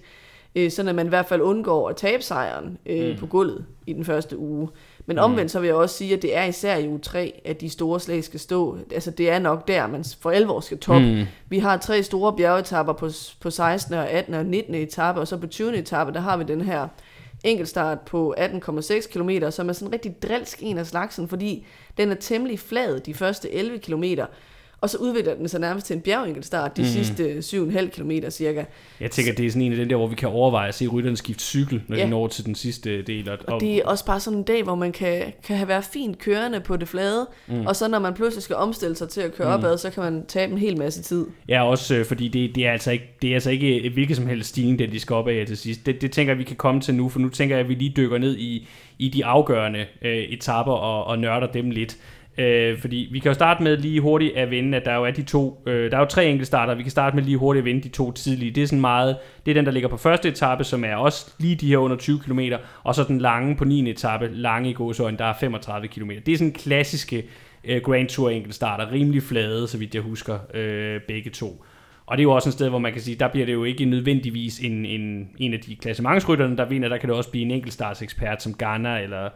Øh, 0.55 0.71
sådan 0.71 0.89
at 0.89 0.95
man 0.95 1.07
i 1.07 1.09
hvert 1.09 1.27
fald 1.27 1.41
undgår 1.41 1.89
at 1.89 1.97
tabe 1.97 2.23
sejren 2.23 2.79
øh, 2.87 3.11
mm. 3.11 3.17
på 3.19 3.27
gulvet 3.27 3.65
i 3.87 3.93
den 3.93 4.05
første 4.05 4.39
uge. 4.39 4.69
Men 5.07 5.19
omvendt 5.19 5.51
så 5.51 5.61
vil 5.61 5.67
jeg 5.67 5.77
også 5.77 5.97
sige, 5.97 6.15
at 6.15 6.23
det 6.23 6.37
er 6.37 6.45
især 6.45 6.77
i 6.77 6.89
uge 6.89 6.99
3, 6.99 7.41
at 7.45 7.61
de 7.61 7.71
store 7.71 8.01
slag 8.01 8.25
skal 8.25 8.41
stå. 8.41 8.79
Altså 8.93 9.11
det 9.11 9.31
er 9.31 9.39
nok 9.39 9.69
der, 9.69 9.87
man 9.87 10.05
for 10.21 10.31
alvor 10.31 10.61
skal 10.61 10.79
toppe. 10.79 11.15
Mm. 11.15 11.23
Vi 11.49 11.59
har 11.59 11.77
tre 11.77 12.03
store 12.03 12.37
bjergetapper 12.37 12.93
på, 12.93 13.11
på 13.41 13.51
16. 13.51 13.95
og 13.95 14.11
18. 14.11 14.35
og 14.35 14.47
19. 14.47 14.75
etape, 14.75 15.21
og 15.21 15.29
så 15.29 15.37
på 15.37 15.47
20. 15.47 15.77
etape, 15.77 16.13
der 16.13 16.21
har 16.21 16.37
vi 16.37 16.45
den 16.45 16.61
her 16.61 16.89
enkeltstart 17.45 18.01
på 18.01 18.35
18,6 18.39 19.13
km, 19.13 19.51
som 19.51 19.69
er 19.69 19.73
sådan 19.73 19.89
en 19.89 19.93
rigtig 19.93 20.23
drilsk 20.23 20.59
en 20.63 20.79
af 20.79 20.87
slagsen, 20.87 21.29
fordi 21.29 21.67
den 21.99 22.11
er 22.11 22.15
temmelig 22.15 22.59
flad 22.59 23.01
de 23.01 23.15
første 23.15 23.51
11 23.51 23.79
kilometer, 23.79 24.27
og 24.81 24.91
så 24.91 24.99
udvikler 24.99 25.35
den 25.35 25.49
sig 25.49 25.61
nærmest 25.61 25.87
til 25.87 25.97
en 25.97 26.03
bjergenkelstart 26.03 26.77
de 26.77 26.83
mm. 26.83 26.89
sidste 26.89 27.39
7,5 27.39 27.89
km 27.89 28.11
cirka. 28.31 28.65
Jeg 29.01 29.11
tænker, 29.11 29.35
det 29.35 29.47
er 29.47 29.51
sådan 29.51 29.63
en 29.63 29.73
af 29.73 29.79
den 29.79 29.91
der, 29.91 29.97
hvor 29.97 30.07
vi 30.07 30.15
kan 30.15 30.29
overveje 30.29 30.69
at 30.69 30.75
se 30.75 30.87
rytterne 30.87 31.17
skifte 31.17 31.45
cykel, 31.45 31.83
når 31.89 31.97
ja. 31.97 32.05
de 32.05 32.11
når 32.11 32.29
til 32.29 32.47
den 32.47 32.55
sidste 32.55 33.03
del. 33.03 33.31
Og, 33.31 33.39
og 33.47 33.61
det 33.61 33.77
er 33.77 33.85
også 33.85 34.05
bare 34.05 34.21
sådan 34.21 34.39
en 34.39 34.45
dag, 34.45 34.63
hvor 34.63 34.75
man 34.75 34.93
kan, 34.93 35.33
kan 35.47 35.57
have 35.57 35.69
været 35.69 35.85
fint 35.85 36.19
kørende 36.19 36.61
på 36.61 36.77
det 36.77 36.89
flade, 36.89 37.27
mm. 37.47 37.67
og 37.67 37.77
så 37.77 37.89
når 37.89 37.99
man 37.99 38.15
pludselig 38.15 38.43
skal 38.43 38.57
omstille 38.57 38.97
sig 38.97 39.09
til 39.09 39.21
at 39.21 39.35
køre 39.35 39.57
mm. 39.57 39.65
opad, 39.65 39.79
så 39.79 39.91
kan 39.91 40.03
man 40.03 40.27
tabe 40.27 40.53
en 40.53 40.59
hel 40.59 40.79
masse 40.79 41.03
tid. 41.03 41.27
Ja, 41.49 41.69
også 41.69 41.95
øh, 41.95 42.05
fordi 42.05 42.29
det, 42.29 42.55
det, 42.55 42.67
er 42.67 42.73
altså 42.73 42.91
ikke, 42.91 43.17
det 43.23 43.31
er 43.31 43.35
altså 43.35 43.51
ikke 43.51 43.83
et 43.83 43.93
hvilket 43.93 44.17
som 44.17 44.27
helst 44.27 44.49
stigning, 44.49 44.79
det 44.79 44.93
de 44.93 45.01
skal 45.01 45.15
op 45.15 45.29
af 45.29 45.47
til 45.47 45.57
sidst. 45.57 45.87
Det, 45.87 46.01
det 46.01 46.13
tænker 46.13 46.33
jeg, 46.33 46.39
vi 46.39 46.45
kan 46.45 46.57
komme 46.57 46.81
til 46.81 46.95
nu, 46.95 47.09
for 47.09 47.19
nu 47.19 47.29
tænker 47.29 47.57
jeg, 47.57 47.65
at 47.65 47.69
vi 47.69 47.75
lige 47.75 47.93
dykker 47.97 48.19
ned 48.19 48.37
i, 48.37 48.69
i 48.99 49.09
de 49.09 49.25
afgørende 49.25 49.87
øh, 50.03 50.17
etapper 50.17 50.73
og, 50.73 51.05
og 51.05 51.19
nørder 51.19 51.47
dem 51.47 51.71
lidt. 51.71 51.97
Øh, 52.39 52.79
fordi 52.79 53.09
vi 53.13 53.19
kan 53.19 53.31
jo 53.31 53.35
starte 53.35 53.63
med 53.63 53.77
lige 53.77 54.01
hurtigt 54.01 54.37
at 54.37 54.51
vinde, 54.51 54.77
at 54.77 54.85
der 54.85 54.95
jo 54.95 55.05
er 55.05 55.11
de 55.11 55.23
to, 55.23 55.63
øh, 55.67 55.91
der 55.91 55.97
er 55.97 56.01
jo 56.01 56.07
tre 56.07 56.27
enkeltstarter, 56.27 56.75
vi 56.75 56.83
kan 56.83 56.91
starte 56.91 57.17
med 57.17 57.25
lige 57.25 57.37
hurtigt 57.37 57.61
at 57.61 57.65
vinde 57.65 57.83
de 57.83 57.89
to 57.89 58.13
tidlige. 58.13 58.51
Det 58.51 58.63
er 58.63 58.67
sådan 58.67 58.81
meget, 58.81 59.17
det 59.47 59.51
er 59.51 59.55
den, 59.55 59.67
der 59.67 59.73
ligger 59.73 59.89
på 59.89 59.97
første 59.97 60.29
etape, 60.29 60.65
som 60.65 60.85
er 60.85 60.97
også 60.97 61.35
lige 61.39 61.57
de 61.57 61.69
her 61.69 61.79
under 61.79 61.97
20 61.97 62.21
km, 62.21 62.41
og 62.83 62.95
så 62.95 63.05
den 63.09 63.19
lange 63.19 63.57
på 63.57 63.65
9. 63.65 63.91
etape, 63.91 64.29
lange 64.33 64.71
i 64.71 64.73
gåsøjne, 64.73 65.19
der 65.19 65.25
er 65.25 65.35
35 65.41 65.89
km. 65.89 66.11
Det 66.27 66.35
er 66.35 66.39
sådan 66.39 66.53
klassiske 66.53 67.25
øh, 67.65 67.83
Grand 67.83 68.09
Tour 68.09 68.31
enkeltstarter, 68.31 68.93
rimelig 68.93 69.23
flade, 69.23 69.69
så 69.69 69.79
vidt 69.79 69.95
jeg 69.95 70.03
husker, 70.03 70.39
øh, 70.55 71.01
begge 71.09 71.31
to. 71.31 71.65
Og 72.07 72.17
det 72.17 72.21
er 72.21 72.25
jo 72.25 72.33
også 72.33 72.49
et 72.49 72.53
sted, 72.53 72.69
hvor 72.69 72.79
man 72.79 72.93
kan 72.93 73.03
sige, 73.03 73.17
der 73.17 73.29
bliver 73.29 73.47
det 73.47 73.53
jo 73.53 73.65
ikke 73.65 73.85
nødvendigvis 73.85 74.59
en, 74.59 74.87
en, 74.87 75.31
en 75.39 75.55
af 75.55 75.61
de 75.61 75.77
klassementsrytterne, 75.77 76.57
der 76.57 76.65
vinder. 76.65 76.89
Der 76.89 76.97
kan 76.97 77.09
det 77.09 77.17
også 77.17 77.31
blive 77.31 77.45
en 77.45 77.51
enkeltstartsekspert 77.51 78.43
som 78.43 78.55
Garner 78.55 78.97
eller 78.97 79.29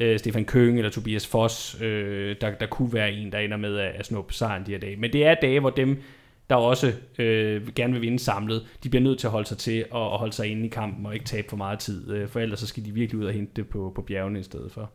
øh, 0.00 0.18
Stefan 0.18 0.44
Køng 0.44 0.78
eller 0.78 0.90
Tobias 0.90 1.26
Foss, 1.26 1.82
øh, 1.82 2.36
der, 2.40 2.50
der 2.50 2.66
kunne 2.66 2.92
være 2.92 3.12
en, 3.12 3.32
der 3.32 3.38
ender 3.38 3.56
med 3.56 3.78
at, 3.78 3.92
at 3.94 4.06
snuppe 4.06 4.34
sejren 4.34 4.66
de 4.66 4.70
her 4.70 4.78
dage. 4.78 4.96
Men 4.96 5.12
det 5.12 5.26
er 5.26 5.34
dage, 5.34 5.60
hvor 5.60 5.70
dem, 5.70 6.02
der 6.50 6.56
også 6.56 6.92
øh, 7.18 7.68
gerne 7.74 7.92
vil 7.92 8.02
vinde 8.02 8.18
samlet, 8.18 8.66
de 8.84 8.88
bliver 8.88 9.02
nødt 9.02 9.18
til 9.18 9.26
at 9.26 9.30
holde 9.30 9.48
sig 9.48 9.58
til 9.58 9.84
og, 9.90 10.10
og 10.10 10.18
holde 10.18 10.32
sig 10.32 10.46
inde 10.46 10.66
i 10.66 10.68
kampen 10.68 11.06
og 11.06 11.14
ikke 11.14 11.26
tabe 11.26 11.46
for 11.48 11.56
meget 11.56 11.78
tid, 11.78 12.12
øh, 12.12 12.28
for 12.28 12.40
ellers 12.40 12.60
så 12.60 12.66
skal 12.66 12.84
de 12.84 12.90
virkelig 12.90 13.20
ud 13.20 13.26
og 13.26 13.32
hente 13.32 13.52
det 13.56 13.68
på, 13.68 13.92
på 13.94 14.02
bjergene 14.02 14.40
i 14.40 14.42
stedet 14.42 14.72
for. 14.72 14.90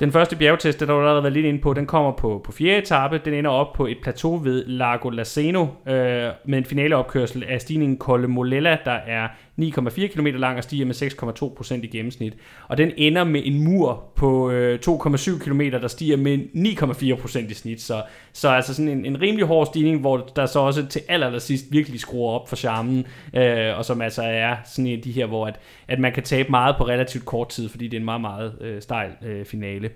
Den 0.00 0.12
første 0.12 0.36
bjergtest, 0.36 0.80
der 0.80 0.86
har 0.86 0.94
allerede 0.94 1.22
været 1.22 1.32
lidt 1.32 1.46
inde 1.46 1.60
på, 1.60 1.74
den 1.74 1.86
kommer 1.86 2.12
på, 2.12 2.40
på 2.44 2.52
fjerde 2.52 2.78
etape. 2.78 3.20
Den 3.24 3.34
ender 3.34 3.50
op 3.50 3.72
på 3.72 3.86
et 3.86 3.96
plateau 4.02 4.36
ved 4.36 4.66
Lago 4.66 5.10
Laceno 5.10 5.62
øh, 5.62 6.30
med 6.44 6.58
en 6.58 6.64
finaleopkørsel 6.64 7.44
af 7.48 7.60
stigningen 7.60 7.98
Colle 7.98 8.28
Molella, 8.28 8.78
der 8.84 8.90
er 8.92 9.28
9,4 9.60 10.06
km 10.06 10.26
lang 10.26 10.58
og 10.58 10.64
stiger 10.64 10.86
med 10.86 10.94
6,2% 10.94 11.74
i 11.74 11.86
gennemsnit. 11.86 12.34
Og 12.68 12.78
den 12.78 12.92
ender 12.96 13.24
med 13.24 13.42
en 13.44 13.64
mur 13.64 14.04
på 14.16 14.50
øh, 14.50 14.78
2,7 14.86 15.38
km, 15.38 15.60
der 15.60 15.88
stiger 15.88 16.16
med 16.16 16.38
9,4% 16.38 17.50
i 17.50 17.54
snit. 17.54 17.82
Så, 17.82 18.02
så 18.32 18.48
altså 18.48 18.74
sådan 18.74 18.88
en, 18.88 19.06
en 19.06 19.20
rimelig 19.20 19.46
hård 19.46 19.66
stigning, 19.66 20.00
hvor 20.00 20.16
der 20.36 20.46
så 20.46 20.58
også 20.58 20.86
til 20.86 21.02
allersidst 21.08 21.66
virkelig 21.70 22.00
skruer 22.00 22.32
op 22.32 22.48
for 22.48 22.56
charmen, 22.56 23.06
øh, 23.34 23.78
og 23.78 23.84
som 23.84 24.02
altså 24.02 24.22
er 24.22 24.56
sådan 24.64 24.86
en 24.86 24.96
af 24.96 25.02
de 25.02 25.12
her, 25.12 25.26
hvor 25.26 25.46
at, 25.46 25.60
at 25.88 25.98
man 25.98 26.12
kan 26.12 26.22
tabe 26.22 26.50
meget 26.50 26.76
på 26.78 26.86
relativt 26.86 27.24
kort 27.24 27.48
tid, 27.48 27.68
fordi 27.68 27.88
det 27.88 27.96
er 27.96 28.00
en 28.00 28.04
meget, 28.04 28.20
meget 28.20 28.54
øh, 28.60 28.82
stejl 28.82 29.10
øh, 29.22 29.44
finale. 29.44 29.90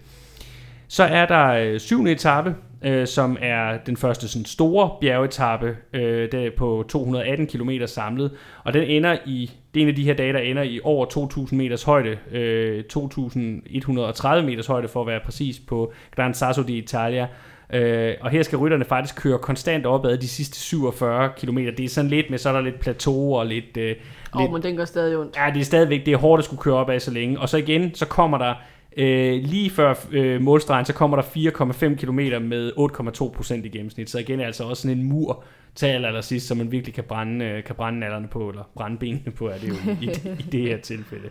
Så 0.88 1.04
er 1.04 1.26
der 1.26 1.46
øh, 1.48 1.80
syvende 1.80 2.12
etape, 2.12 2.54
øh, 2.82 3.06
som 3.06 3.36
er 3.40 3.78
den 3.86 3.96
første 3.96 4.28
sådan, 4.28 4.44
store 4.44 4.90
bjergetappe 5.00 5.76
øh, 5.92 6.32
der 6.32 6.50
på 6.56 6.84
218 6.88 7.46
km 7.46 7.70
samlet. 7.86 8.30
Og 8.64 8.72
den 8.72 8.82
ender 8.82 9.16
i, 9.26 9.50
det 9.74 9.80
er 9.80 9.82
en 9.82 9.88
af 9.88 9.94
de 9.94 10.04
her 10.04 10.14
dage, 10.14 10.32
der 10.32 10.38
ender 10.38 10.62
i 10.62 10.80
over 10.84 11.06
2.000 11.46 11.54
meters 11.54 11.82
højde, 11.82 12.18
øh, 12.32 12.84
2.130 12.92 14.42
meters 14.42 14.66
højde 14.66 14.88
for 14.88 15.00
at 15.00 15.06
være 15.06 15.20
præcis 15.24 15.58
på 15.58 15.92
Gran 16.16 16.34
Sasso 16.34 16.62
di 16.62 16.78
Italia. 16.78 17.28
Øh, 17.72 18.14
og 18.20 18.30
her 18.30 18.42
skal 18.42 18.58
rytterne 18.58 18.84
faktisk 18.84 19.16
køre 19.16 19.38
konstant 19.38 19.86
opad 19.86 20.18
de 20.18 20.28
sidste 20.28 20.58
47 20.60 21.30
km. 21.36 21.58
Det 21.58 21.80
er 21.80 21.88
sådan 21.88 22.10
lidt 22.10 22.30
med, 22.30 22.38
så 22.38 22.48
er 22.48 22.52
der 22.52 22.60
lidt 22.60 22.80
plateau 22.80 23.36
og 23.36 23.46
lidt... 23.46 23.76
Øh, 23.76 23.96
Åh, 24.34 24.42
oh, 24.42 24.52
men 24.52 24.62
den 24.62 24.76
går 24.76 24.84
stadig 24.84 25.18
ondt. 25.18 25.36
Ja, 25.36 25.50
det 25.54 25.60
er 25.60 25.64
stadigvæk, 25.64 26.06
det 26.06 26.12
er 26.12 26.18
hårdt 26.18 26.40
at 26.40 26.44
skulle 26.44 26.62
køre 26.62 26.74
opad 26.74 27.00
så 27.00 27.10
længe. 27.10 27.40
Og 27.40 27.48
så 27.48 27.56
igen, 27.56 27.94
så 27.94 28.06
kommer 28.06 28.38
der 28.38 28.54
Øh, 28.98 29.42
lige 29.42 29.70
før 29.70 29.94
øh, 30.10 30.40
målstregen, 30.40 30.84
så 30.84 30.92
kommer 30.92 31.16
der 31.16 31.22
4,5 31.22 31.94
km 31.94 32.48
med 32.48 32.72
8,2% 32.78 33.54
i 33.54 33.68
gennemsnit. 33.68 34.10
Så 34.10 34.18
igen 34.18 34.40
er 34.40 34.46
altså 34.46 34.64
også 34.64 34.82
sådan 34.82 34.98
en 34.98 35.04
mur 35.04 35.44
til 35.74 35.86
aller 35.86 36.20
sidst, 36.20 36.46
som 36.46 36.56
man 36.56 36.72
virkelig 36.72 36.94
kan 36.94 37.04
brænde, 37.04 37.44
øh, 37.44 37.64
kan 37.64 37.74
brænde 37.74 38.00
nallerne 38.00 38.28
på, 38.28 38.48
eller 38.48 38.62
brænde 38.74 38.98
benene 38.98 39.30
på, 39.30 39.48
er 39.48 39.58
det 39.58 39.68
jo 39.68 39.74
i, 40.00 40.04
i, 40.04 40.08
i 40.38 40.42
det 40.42 40.60
her 40.60 40.76
tilfælde. 40.76 41.28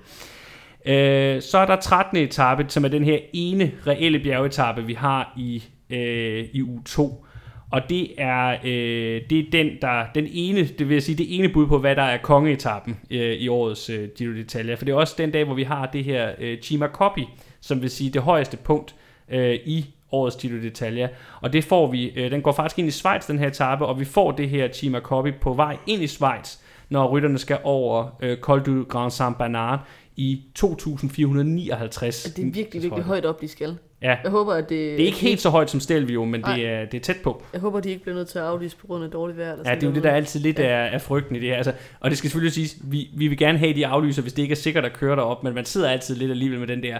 Øh, 0.85 1.41
så 1.41 1.57
er 1.57 1.65
der 1.65 1.75
13. 1.75 2.17
etape, 2.17 2.65
som 2.67 2.85
er 2.85 2.89
den 2.89 3.03
her 3.03 3.19
ene 3.33 3.71
reelle 3.87 4.19
bjergetappe, 4.19 4.85
vi 4.85 4.93
har 4.93 5.33
i, 5.37 5.63
øh, 5.89 6.45
i 6.53 6.61
u 6.61 6.83
2. 6.85 7.25
Og 7.71 7.81
det 7.89 8.11
er, 8.17 8.57
øh, 8.63 9.21
det 9.29 9.39
er 9.39 9.43
den, 9.51 9.69
der, 9.81 10.05
den 10.15 10.27
ene, 10.31 10.63
det 10.63 10.89
vil 10.89 11.01
sige, 11.01 11.15
det 11.15 11.39
ene 11.39 11.49
bud 11.49 11.67
på, 11.67 11.79
hvad 11.79 11.95
der 11.95 12.01
er 12.01 12.17
kongeetappen 12.17 12.99
øh, 13.11 13.33
i 13.33 13.47
årets 13.47 13.89
øh, 13.89 14.09
Giro 14.17 14.31
d'Italia. 14.31 14.73
For 14.73 14.85
det 14.85 14.89
er 14.89 14.95
også 14.95 15.15
den 15.17 15.31
dag, 15.31 15.45
hvor 15.45 15.55
vi 15.55 15.63
har 15.63 15.85
det 15.85 16.03
her 16.03 16.31
øh, 16.39 16.61
Cima 16.61 16.87
Coppi, 16.87 17.27
som 17.61 17.81
vil 17.81 17.89
sige 17.89 18.09
det 18.09 18.21
højeste 18.21 18.57
punkt 18.57 18.95
øh, 19.29 19.53
i 19.65 19.85
årets 20.11 20.35
Giro 20.35 20.55
d'Italia. 20.55 21.07
Og 21.41 21.53
det 21.53 21.63
får 21.63 21.91
vi, 21.91 22.09
øh, 22.09 22.31
den 22.31 22.41
går 22.41 22.51
faktisk 22.51 22.79
ind 22.79 22.87
i 22.87 22.91
Schweiz, 22.91 23.27
den 23.27 23.39
her 23.39 23.47
etape, 23.47 23.85
og 23.85 23.99
vi 23.99 24.05
får 24.05 24.31
det 24.31 24.49
her 24.49 24.67
Chima 24.73 24.99
Coppi 24.99 25.31
på 25.31 25.53
vej 25.53 25.77
ind 25.87 26.03
i 26.03 26.07
Schweiz, 26.07 26.57
når 26.89 27.07
rytterne 27.07 27.37
skal 27.37 27.59
over 27.63 28.17
øh, 28.19 28.37
Col 28.37 28.61
du 28.65 28.83
Grand 28.83 29.11
Saint 29.11 29.37
Bernard 29.37 29.79
i 30.15 30.41
2459. 30.55 32.23
Det 32.23 32.47
er 32.47 32.51
virkelig, 32.51 32.83
virkelig 32.83 33.03
højt 33.03 33.25
op, 33.25 33.41
de 33.41 33.47
skal. 33.47 33.77
Ja. 34.01 34.15
Jeg 34.23 34.31
håber, 34.31 34.53
at 34.53 34.69
det... 34.69 34.97
Det 34.97 35.01
er 35.01 35.05
ikke 35.05 35.17
helt 35.17 35.41
så 35.41 35.49
højt 35.49 35.69
som 35.69 35.79
Stelvio, 35.79 36.25
men 36.25 36.41
det 36.41 36.67
er, 36.67 36.85
det 36.85 36.97
er 36.97 37.01
tæt 37.01 37.15
på. 37.23 37.43
Jeg 37.53 37.61
håber, 37.61 37.79
de 37.79 37.89
ikke 37.89 38.01
bliver 38.01 38.15
nødt 38.15 38.27
til 38.27 38.39
at 38.39 38.45
aflyse 38.45 38.77
på 38.77 38.87
grund 38.87 39.03
af 39.03 39.11
dårligt 39.11 39.37
vejr. 39.37 39.51
Eller 39.51 39.69
ja, 39.69 39.75
det 39.75 39.83
er 39.83 39.87
jo 39.87 39.93
det, 39.93 40.03
der 40.03 40.09
er 40.09 40.15
altid 40.15 40.39
lidt 40.39 40.59
ja. 40.59 40.63
af, 40.63 40.93
af 40.93 41.01
frygten 41.01 41.35
i 41.35 41.39
det 41.39 41.49
her. 41.49 41.55
Altså, 41.55 41.73
og 41.99 42.09
det 42.09 42.17
skal 42.17 42.29
selvfølgelig 42.29 42.53
siges, 42.53 42.77
vi, 42.83 43.09
vi 43.13 43.27
vil 43.27 43.37
gerne 43.37 43.57
have 43.57 43.73
de 43.73 43.87
aflyser, 43.87 44.21
hvis 44.21 44.33
det 44.33 44.41
ikke 44.41 44.51
er 44.51 44.55
sikkert 44.55 44.85
at 44.85 44.93
køre 44.93 45.15
derop, 45.15 45.43
men 45.43 45.53
man 45.53 45.65
sidder 45.65 45.89
altid 45.89 46.15
lidt 46.15 46.31
alligevel 46.31 46.59
med 46.59 46.67
den 46.67 46.83
der, 46.83 46.97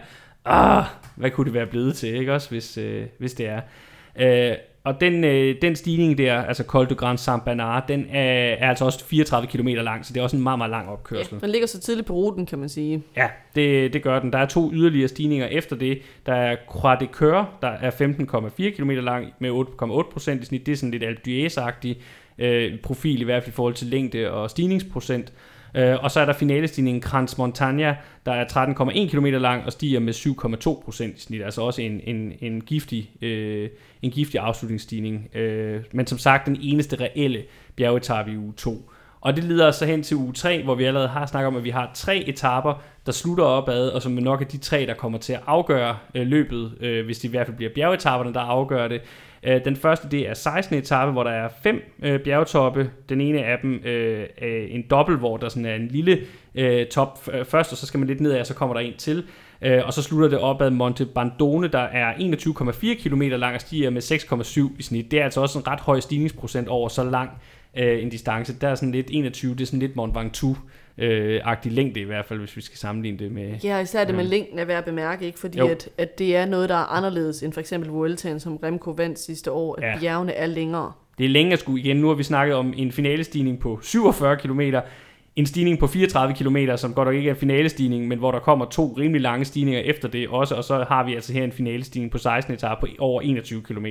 ah, 0.47 0.83
hvad 1.15 1.31
kunne 1.31 1.45
det 1.45 1.53
være 1.53 1.65
blevet 1.65 1.95
til, 1.95 2.15
ikke 2.15 2.33
også, 2.33 2.49
hvis, 2.49 2.77
øh, 2.77 3.05
hvis 3.19 3.33
det 3.33 3.47
er. 3.47 3.61
Øh, 4.19 4.55
og 4.87 5.01
den, 5.01 5.23
øh, 5.23 5.55
den 5.61 5.75
stigning 5.75 6.17
der, 6.17 6.41
altså 6.41 6.63
Col 6.63 6.85
du 6.85 6.95
Grand 6.95 7.17
Saint 7.17 7.45
Bernard, 7.45 7.87
den 7.87 8.05
er, 8.11 8.55
er 8.59 8.69
altså 8.69 8.85
også 8.85 9.05
34 9.05 9.47
km 9.47 9.67
lang, 9.67 10.05
så 10.05 10.13
det 10.13 10.19
er 10.19 10.23
også 10.23 10.37
en 10.37 10.43
meget, 10.43 10.57
meget 10.59 10.71
lang 10.71 10.89
opkørsel. 10.89 11.35
Ja, 11.35 11.45
den 11.45 11.49
ligger 11.49 11.67
så 11.67 11.79
tidligt 11.79 12.07
på 12.07 12.13
ruten, 12.13 12.45
kan 12.45 12.59
man 12.59 12.69
sige. 12.69 13.03
Ja, 13.15 13.29
det, 13.55 13.93
det 13.93 14.03
gør 14.03 14.19
den. 14.19 14.33
Der 14.33 14.39
er 14.39 14.45
to 14.45 14.71
yderligere 14.73 15.07
stigninger 15.07 15.47
efter 15.47 15.75
det. 15.75 16.01
Der 16.25 16.33
er 16.33 16.55
Croix 16.67 16.99
de 16.99 17.07
Coeur, 17.11 17.49
der 17.61 17.67
er 17.67 17.91
15,4 17.91 18.69
km 18.69 18.89
lang 18.89 19.33
med 19.39 19.49
8,8 19.49 20.11
procent 20.11 20.41
i 20.41 20.45
snit. 20.45 20.65
Det 20.65 20.71
er 20.71 20.75
sådan 20.75 20.91
lidt 20.91 21.03
Alpe 21.03 21.21
d'Huez-agtig 21.27 21.95
øh, 22.37 22.79
profil, 22.79 23.21
i 23.21 23.23
hvert 23.23 23.43
fald 23.43 23.53
i 23.53 23.55
forhold 23.55 23.73
til 23.73 23.87
længde 23.87 24.31
og 24.31 24.49
stigningsprocent. 24.49 25.33
Øh, 25.77 26.03
og 26.03 26.11
så 26.11 26.19
er 26.19 26.25
der 26.25 26.33
finalestigningen 26.33 27.01
Kranz 27.01 27.37
Montagna, 27.37 27.95
der 28.25 28.31
er 28.31 28.45
13,1 28.45 29.09
km 29.09 29.25
lang 29.25 29.65
og 29.65 29.71
stiger 29.71 29.99
med 29.99 30.13
7,2 30.13 30.83
procent 30.83 31.17
i 31.17 31.19
snit. 31.19 31.43
Altså 31.43 31.61
også 31.61 31.81
en, 31.81 32.01
en, 32.03 32.33
en, 32.41 32.61
giftig, 32.61 33.11
øh, 33.21 33.69
en 34.01 34.11
giftig 34.11 34.39
afslutningsstigning. 34.39 35.35
Øh, 35.35 35.83
men 35.91 36.07
som 36.07 36.17
sagt 36.17 36.45
den 36.45 36.57
eneste 36.61 36.95
reelle 36.95 37.43
bjergetappe 37.75 38.31
i 38.31 38.37
uge 38.37 38.53
2. 38.57 38.91
Og 39.21 39.35
det 39.35 39.43
leder 39.43 39.67
os 39.67 39.75
så 39.75 39.85
hen 39.85 40.03
til 40.03 40.17
uge 40.17 40.33
3, 40.33 40.63
hvor 40.63 40.75
vi 40.75 40.83
allerede 40.83 41.07
har 41.07 41.25
snakket 41.25 41.47
om, 41.47 41.55
at 41.55 41.63
vi 41.63 41.69
har 41.69 41.91
tre 41.93 42.17
etaper, 42.17 42.83
der 43.05 43.11
slutter 43.11 43.43
opad, 43.43 43.89
og 43.89 44.01
som 44.01 44.11
nok 44.11 44.41
er 44.41 44.45
de 44.45 44.57
tre, 44.57 44.85
der 44.85 44.93
kommer 44.93 45.19
til 45.19 45.33
at 45.33 45.39
afgøre 45.47 45.97
øh, 46.15 46.27
løbet, 46.27 46.71
øh, 46.81 47.05
hvis 47.05 47.19
det 47.19 47.27
i 47.27 47.31
hvert 47.31 47.47
fald 47.47 47.57
bliver 47.57 47.71
bjergetapperne, 47.75 48.33
der 48.33 48.39
afgør 48.39 48.87
det. 48.87 49.01
Øh, 49.43 49.65
den 49.65 49.75
første, 49.75 50.09
det 50.09 50.29
er 50.29 50.33
16. 50.33 50.77
etape, 50.77 51.11
hvor 51.11 51.23
der 51.23 51.31
er 51.31 51.49
fem 51.63 51.81
øh, 52.03 52.19
bjergtoppe. 52.19 52.91
Den 53.09 53.21
ene 53.21 53.43
af 53.43 53.57
dem 53.61 53.81
øh, 53.85 54.25
er 54.37 54.65
en 54.69 54.85
dobbelt, 54.89 55.19
hvor 55.19 55.37
der 55.37 55.49
sådan 55.49 55.65
er 55.65 55.75
en 55.75 55.87
lille 55.87 56.19
øh, 56.55 56.87
top 56.87 57.29
øh, 57.33 57.45
først, 57.45 57.71
og 57.71 57.77
så 57.77 57.85
skal 57.85 57.97
man 57.97 58.07
lidt 58.07 58.21
nedad, 58.21 58.39
og 58.39 58.45
så 58.45 58.53
kommer 58.53 58.73
der 58.73 58.81
en 58.81 58.93
til. 58.97 59.23
Øh, 59.61 59.81
og 59.85 59.93
så 59.93 60.01
slutter 60.01 60.29
det 60.29 60.39
op 60.39 60.61
ad 60.61 60.69
Monte 60.69 61.05
Bandone, 61.05 61.67
der 61.67 61.79
er 61.79 62.13
21,4 62.13 63.09
km 63.09 63.21
lang 63.21 63.55
og 63.55 63.61
stiger 63.61 63.89
med 63.89 64.01
6,7 64.71 64.79
i 64.79 64.83
snit. 64.83 65.11
Det 65.11 65.19
er 65.19 65.23
altså 65.23 65.41
også 65.41 65.59
en 65.59 65.67
ret 65.67 65.79
høj 65.79 65.99
stigningsprocent 65.99 66.67
over 66.67 66.89
så 66.89 67.03
lang 67.03 67.29
øh, 67.77 68.03
en 68.03 68.09
distance. 68.09 68.59
Der 68.61 68.67
er 68.67 68.75
sådan 68.75 68.91
lidt 68.91 69.07
21, 69.09 69.55
det 69.55 69.61
er 69.61 69.65
sådan 69.65 69.79
lidt 69.79 69.95
Mont 69.95 70.15
Ventoux 70.15 70.57
øh, 70.97 71.41
agtig 71.43 71.71
længde 71.71 71.99
i 71.99 72.03
hvert 72.03 72.25
fald, 72.25 72.39
hvis 72.39 72.55
vi 72.55 72.61
skal 72.61 72.77
sammenligne 72.77 73.19
det 73.19 73.31
med... 73.31 73.53
Ja, 73.63 73.79
især 73.79 74.05
det 74.05 74.15
med 74.15 74.23
øh, 74.23 74.29
længden 74.29 74.59
er 74.59 74.65
værd 74.65 74.77
at 74.77 74.85
bemærke, 74.85 75.25
ikke? 75.25 75.39
fordi 75.39 75.59
at, 75.59 75.89
at 75.97 76.19
det 76.19 76.35
er 76.35 76.45
noget, 76.45 76.69
der 76.69 76.75
er 76.75 76.95
anderledes 76.97 77.43
end 77.43 77.53
for 77.53 77.59
eksempel 77.59 77.89
Vueltaen, 77.89 78.39
som 78.39 78.57
Remco 78.57 78.91
vandt 78.91 79.19
sidste 79.19 79.51
år, 79.51 79.75
at 79.75 79.83
ja. 79.83 79.99
bjergene 79.99 80.31
er 80.33 80.45
længere. 80.45 80.91
Det 81.17 81.25
er 81.25 81.29
længere 81.29 81.57
sgu 81.57 81.77
igen. 81.77 81.97
Nu 81.97 82.07
har 82.07 82.15
vi 82.15 82.23
snakket 82.23 82.55
om 82.55 82.73
en 82.77 82.91
finalestigning 82.91 83.59
på 83.59 83.79
47 83.81 84.37
km, 84.37 84.61
en 85.35 85.45
stigning 85.45 85.79
på 85.79 85.87
34 85.87 86.35
km, 86.35 86.57
som 86.75 86.93
godt 86.93 87.07
nok 87.07 87.15
ikke 87.15 87.29
er 87.29 87.33
en 87.33 87.39
finalestigning, 87.39 88.07
men 88.07 88.19
hvor 88.19 88.31
der 88.31 88.39
kommer 88.39 88.65
to 88.65 88.93
rimelig 88.97 89.21
lange 89.21 89.45
stigninger 89.45 89.81
efter 89.81 90.07
det 90.07 90.27
også, 90.27 90.55
og 90.55 90.63
så 90.63 90.85
har 90.87 91.03
vi 91.03 91.15
altså 91.15 91.33
her 91.33 91.43
en 91.43 91.51
finalestigning 91.51 92.11
på 92.11 92.17
16 92.17 92.53
etape 92.53 92.79
på 92.79 92.87
over 92.99 93.21
21 93.21 93.61
km. 93.61 93.85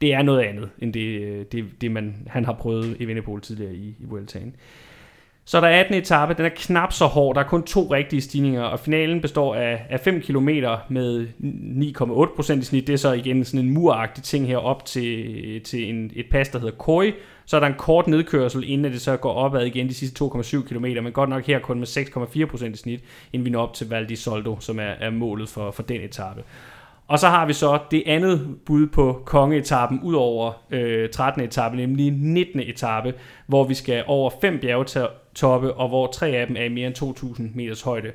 Det 0.00 0.14
er 0.14 0.22
noget 0.22 0.40
andet, 0.40 0.70
end 0.78 0.92
det, 0.92 1.20
øh, 1.20 1.44
det, 1.52 1.64
det 1.80 1.90
man, 1.90 2.16
han 2.26 2.44
har 2.44 2.52
prøvet 2.52 2.96
i 2.98 3.04
Vennepol 3.04 3.40
tidligere 3.40 3.74
i, 3.74 3.96
i 3.98 4.04
Vueltaen. 4.04 4.54
Så 5.50 5.56
er 5.56 5.60
der 5.60 5.68
18. 5.68 5.94
etape, 5.94 6.34
den 6.34 6.44
er 6.44 6.50
knap 6.56 6.92
så 6.92 7.06
hård, 7.06 7.34
der 7.34 7.40
er 7.40 7.46
kun 7.46 7.62
to 7.62 7.80
rigtige 7.90 8.22
stigninger, 8.22 8.62
og 8.62 8.80
finalen 8.80 9.20
består 9.20 9.54
af, 9.54 9.86
af 9.90 10.00
5 10.00 10.20
km 10.20 10.48
med 10.88 11.28
9,8% 12.48 12.58
i 12.58 12.62
snit. 12.62 12.86
Det 12.86 12.92
er 12.92 12.96
så 12.96 13.12
igen 13.12 13.44
sådan 13.44 13.60
en 13.60 13.74
muragtig 13.74 14.24
ting 14.24 14.46
her 14.46 14.56
op 14.56 14.84
til, 14.84 15.60
til 15.64 15.88
en, 15.88 16.10
et 16.14 16.26
pas, 16.30 16.48
der 16.48 16.58
hedder 16.58 16.74
Koi. 16.74 17.12
Så 17.46 17.56
er 17.56 17.60
der 17.60 17.66
en 17.66 17.74
kort 17.78 18.06
nedkørsel, 18.06 18.64
inden 18.66 18.92
det 18.92 19.00
så 19.00 19.16
går 19.16 19.32
opad 19.32 19.66
igen 19.66 19.88
de 19.88 19.94
sidste 19.94 20.24
2,7 20.24 20.68
km, 20.68 20.84
men 20.84 21.12
godt 21.12 21.30
nok 21.30 21.46
her 21.46 21.58
kun 21.58 21.78
med 21.78 21.86
6,4% 21.86 22.72
i 22.72 22.76
snit, 22.76 23.00
inden 23.32 23.44
vi 23.44 23.50
når 23.50 23.62
op 23.62 23.74
til 23.74 23.88
Val 23.88 24.08
di 24.08 24.16
Soldo, 24.16 24.60
som 24.60 24.78
er, 24.78 24.94
er 25.00 25.10
målet 25.10 25.48
for, 25.48 25.70
for 25.70 25.82
den 25.82 26.00
etape. 26.00 26.42
Og 27.08 27.18
så 27.18 27.28
har 27.28 27.46
vi 27.46 27.52
så 27.52 27.78
det 27.90 28.02
andet 28.06 28.56
bud 28.66 28.86
på 28.86 29.22
kongeetappen 29.26 30.00
ud 30.02 30.14
over 30.14 30.52
øh, 30.70 31.08
13. 31.08 31.42
etape, 31.42 31.76
nemlig 31.76 32.10
19. 32.10 32.60
etape, 32.60 33.14
hvor 33.46 33.64
vi 33.64 33.74
skal 33.74 34.04
over 34.06 34.30
fem 34.40 34.58
toppe, 35.34 35.74
og 35.74 35.88
hvor 35.88 36.06
tre 36.06 36.28
af 36.28 36.46
dem 36.46 36.56
er 36.56 36.64
i 36.64 36.68
mere 36.68 36.86
end 36.86 37.02
2.000 37.02 37.42
meters 37.54 37.82
højde. 37.82 38.12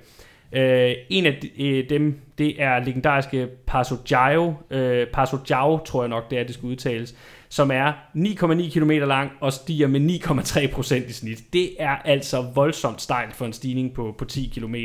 Øh, 0.52 0.96
en 1.10 1.26
af 1.26 1.38
de, 1.42 1.64
øh, 1.64 1.90
dem, 1.90 2.20
det 2.38 2.62
er 2.62 2.80
legendariske 2.80 3.48
Paso 3.68 3.96
Gio, 4.06 4.54
øh, 4.70 5.08
Paso 5.08 5.38
Gio, 5.48 5.78
tror 5.86 6.02
jeg 6.02 6.10
nok 6.10 6.30
det 6.30 6.40
er, 6.40 6.44
det 6.44 6.54
skal 6.54 6.68
udtales, 6.68 7.16
som 7.50 7.72
er 7.72 7.94
9,9 8.14 8.70
km 8.70 8.92
lang 8.92 9.32
og 9.40 9.54
stiger 9.54 9.88
med 9.88 10.00
9,3% 10.00 11.10
i 11.10 11.14
snit. 11.14 11.54
Det 11.54 11.70
er 11.80 11.96
altså 12.06 12.46
voldsomt 12.56 13.02
stejlt 13.02 13.36
for 13.36 13.46
en 13.46 13.54
stigning 13.54 13.94
på, 13.94 14.16
på 14.18 14.26
10 14.26 14.52
km. 14.56 14.76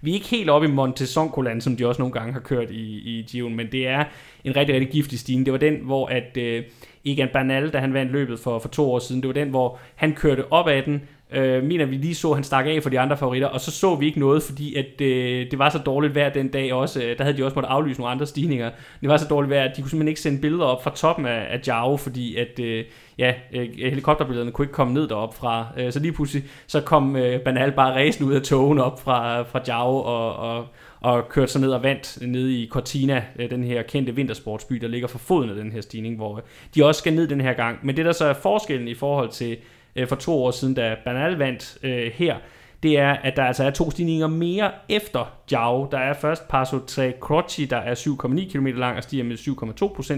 Vi 0.00 0.10
er 0.10 0.14
ikke 0.14 0.28
helt 0.28 0.50
oppe 0.50 0.68
i 0.68 0.70
Montezoncoland, 0.70 1.60
som 1.60 1.76
de 1.76 1.86
også 1.86 2.02
nogle 2.02 2.12
gange 2.12 2.32
har 2.32 2.40
kørt 2.40 2.70
i, 2.70 3.18
i 3.18 3.26
Gion, 3.30 3.54
men 3.54 3.72
det 3.72 3.88
er 3.88 4.04
en 4.44 4.56
rigtig, 4.56 4.74
rigtig 4.74 4.90
giftig 4.90 5.18
stigning. 5.18 5.46
Det 5.46 5.52
var 5.52 5.58
den, 5.58 5.74
hvor 5.74 6.06
at 6.06 6.36
øh, 6.36 6.64
Egan 7.04 7.28
Bernal, 7.32 7.70
da 7.70 7.78
han 7.78 7.94
vandt 7.94 8.12
løbet 8.12 8.40
for, 8.40 8.58
for 8.58 8.68
to 8.68 8.92
år 8.92 8.98
siden, 8.98 9.22
det 9.22 9.28
var 9.28 9.34
den, 9.34 9.48
hvor 9.48 9.78
han 9.94 10.14
kørte 10.14 10.52
op 10.52 10.68
ad 10.68 10.82
den, 10.82 11.02
øh, 11.32 11.64
mener 11.64 11.84
vi 11.84 11.96
lige 11.96 12.14
så, 12.14 12.32
han 12.32 12.44
stak 12.44 12.66
af 12.66 12.82
for 12.82 12.90
de 12.90 13.00
andre 13.00 13.16
favoritter, 13.16 13.48
og 13.48 13.60
så 13.60 13.70
så 13.70 13.94
vi 13.94 14.06
ikke 14.06 14.20
noget, 14.20 14.42
fordi 14.42 14.74
at 14.74 15.00
øh, 15.00 15.50
det 15.50 15.58
var 15.58 15.70
så 15.70 15.78
dårligt 15.78 16.14
vejr 16.14 16.32
den 16.32 16.48
dag 16.48 16.72
også. 16.72 17.02
Øh, 17.02 17.18
der 17.18 17.24
havde 17.24 17.36
de 17.36 17.44
også 17.44 17.54
måttet 17.54 17.70
aflyse 17.70 18.00
nogle 18.00 18.12
andre 18.12 18.26
stigninger. 18.26 18.70
Det 19.00 19.08
var 19.08 19.16
så 19.16 19.26
dårligt 19.28 19.50
vejr, 19.50 19.64
at 19.64 19.76
de 19.76 19.82
kunne 19.82 19.90
simpelthen 19.90 20.08
ikke 20.08 20.20
sende 20.20 20.40
billeder 20.40 20.64
op 20.64 20.84
fra 20.84 20.90
toppen 20.94 21.26
af, 21.26 21.46
af 21.50 21.60
Jao, 21.66 21.96
fordi 21.96 22.36
at 22.36 22.60
øh, 22.60 22.84
ja, 23.18 23.34
øh, 23.52 23.68
helikopterbillederne 23.78 24.52
kunne 24.52 24.64
ikke 24.64 24.74
komme 24.74 24.94
ned 24.94 25.08
derop 25.08 25.34
fra. 25.34 25.66
Øh, 25.76 25.92
så 25.92 26.00
lige 26.00 26.12
pludselig 26.12 26.44
så 26.66 26.80
kom 26.80 27.16
øh, 27.16 27.40
Banal 27.40 27.72
bare 27.72 27.94
ræsen 27.94 28.24
ud 28.24 28.32
af 28.32 28.42
togen 28.42 28.78
op 28.78 29.02
fra, 29.02 29.42
fra 29.42 29.60
Jao 29.68 29.96
og, 29.96 30.36
og, 30.36 30.66
og 31.00 31.28
kørte 31.28 31.52
sig 31.52 31.60
ned 31.60 31.70
og 31.70 31.82
vandt 31.82 32.18
ned 32.22 32.48
i 32.48 32.68
Cortina, 32.70 33.24
øh, 33.38 33.50
den 33.50 33.64
her 33.64 33.82
kendte 33.82 34.14
vintersportsby, 34.14 34.74
der 34.74 34.88
ligger 34.88 35.08
for 35.08 35.18
foden 35.18 35.50
af 35.50 35.56
den 35.56 35.72
her 35.72 35.80
stigning, 35.80 36.16
hvor 36.16 36.42
de 36.74 36.84
også 36.84 36.98
skal 36.98 37.14
ned 37.14 37.28
den 37.28 37.40
her 37.40 37.52
gang. 37.52 37.78
Men 37.82 37.96
det 37.96 38.04
der 38.04 38.12
så 38.12 38.24
er 38.24 38.34
forskellen 38.34 38.88
i 38.88 38.94
forhold 38.94 39.28
til 39.28 39.56
øh, 39.96 40.08
for 40.08 40.16
to 40.16 40.44
år 40.44 40.50
siden, 40.50 40.74
da 40.74 40.96
Bernal 41.04 41.36
vandt 41.36 41.78
øh, 41.82 42.12
her, 42.14 42.36
det 42.82 42.98
er, 42.98 43.12
at 43.12 43.36
der 43.36 43.44
altså 43.44 43.64
er 43.64 43.70
to 43.70 43.90
stigninger 43.90 44.26
mere 44.26 44.70
efter 44.88 45.36
Jao. 45.50 45.88
Der 45.90 45.98
er 45.98 46.14
først 46.14 46.48
Paso 46.48 46.78
Tre 46.86 47.12
Croci, 47.20 47.64
der 47.64 47.76
er 47.76 47.94
7,9 47.94 48.52
km 48.52 48.66
lang 48.66 48.96
og 48.96 49.02
stiger 49.02 49.24
med 49.24 49.36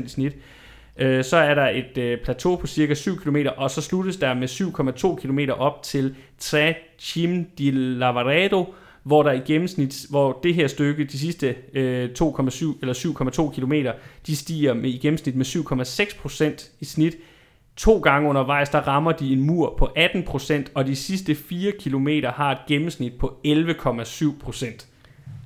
7,2% 0.00 0.04
i 0.04 0.08
snit. 0.08 0.36
Øh, 0.98 1.24
så 1.24 1.36
er 1.36 1.54
der 1.54 1.68
et 1.68 1.98
øh, 1.98 2.18
plateau 2.24 2.56
på 2.56 2.66
cirka 2.66 2.94
7 2.94 3.16
km, 3.20 3.36
og 3.56 3.70
så 3.70 3.82
sluttes 3.82 4.16
der 4.16 4.34
med 4.34 4.48
7,2 4.48 5.20
km 5.20 5.38
op 5.58 5.82
til 5.82 6.14
Tre 6.38 6.74
Chim 6.98 7.44
di 7.58 7.70
Lavaredo, 7.70 8.74
hvor 9.02 9.22
der 9.22 9.32
i 9.32 9.38
gennemsnit, 9.38 10.06
hvor 10.10 10.40
det 10.42 10.54
her 10.54 10.66
stykke, 10.66 11.04
de 11.04 11.18
sidste 11.18 11.54
øh, 11.74 12.10
2,7 12.20 12.78
eller 12.80 12.94
7,2 13.50 13.60
km, 13.60 13.72
de 14.26 14.36
stiger 14.36 14.74
med 14.74 14.90
i 14.90 14.98
gennemsnit 14.98 15.36
med 15.36 15.46
7,6% 15.46 16.70
i 16.80 16.84
snit, 16.84 17.16
To 17.78 17.98
gange 17.98 18.28
undervejs, 18.28 18.68
der 18.68 18.78
rammer 18.78 19.12
de 19.12 19.32
en 19.32 19.40
mur 19.40 19.74
på 19.78 19.88
18%, 19.98 20.62
og 20.74 20.86
de 20.86 20.96
sidste 20.96 21.34
4 21.34 21.72
km 21.72 22.08
har 22.24 22.52
et 22.52 22.58
gennemsnit 22.68 23.12
på 23.18 23.40
11,7%. 23.46 24.86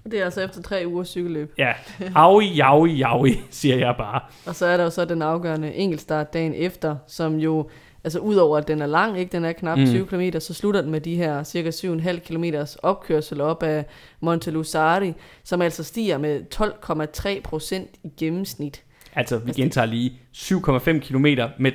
Det 0.05 0.21
er 0.21 0.25
altså 0.25 0.41
efter 0.41 0.63
tre 0.63 0.85
uger 0.87 1.05
cykelløb. 1.05 1.55
Ja, 1.59 1.73
aui, 2.15 2.47
jaui, 2.47 2.93
jaui, 2.93 3.41
siger 3.51 3.77
jeg 3.77 3.95
bare. 3.99 4.21
Og 4.47 4.55
så 4.55 4.67
er 4.67 4.77
der 4.77 4.85
jo 4.85 4.91
så 4.91 5.05
den 5.05 5.23
afgørende 5.23 5.75
enkeltstart 5.75 6.33
dagen 6.33 6.55
efter, 6.55 6.97
som 7.07 7.37
jo, 7.37 7.69
altså 8.05 8.19
udover 8.19 8.59
at 8.59 8.69
den 8.69 8.83
er 8.83 8.87
lang, 8.87 9.19
ikke, 9.19 9.33
den 9.33 9.45
er 9.45 9.53
knap 9.53 9.79
mm. 9.79 9.87
20 9.87 10.07
km, 10.07 10.39
så 10.39 10.55
slutter 10.55 10.83
den 10.83 10.91
med 10.91 11.01
de 11.01 11.17
her 11.17 11.43
cirka 11.43 11.71
7,5 11.71 12.19
km 12.19 12.45
opkørsel 12.83 13.41
op 13.41 13.63
af 13.63 13.85
Monte 14.21 14.51
Lusari, 14.51 15.13
som 15.45 15.63
altså 15.63 15.85
stiger 15.85 16.19
med 16.19 16.41
12,3% 16.55 17.99
i 18.03 18.13
gennemsnit. 18.17 18.83
Altså, 19.15 19.39
vi 19.39 19.49
altså, 19.49 19.63
gentager 19.63 19.87
lige 19.87 20.21
7,5 20.37 20.99
km 20.99 21.27
med 21.59 21.73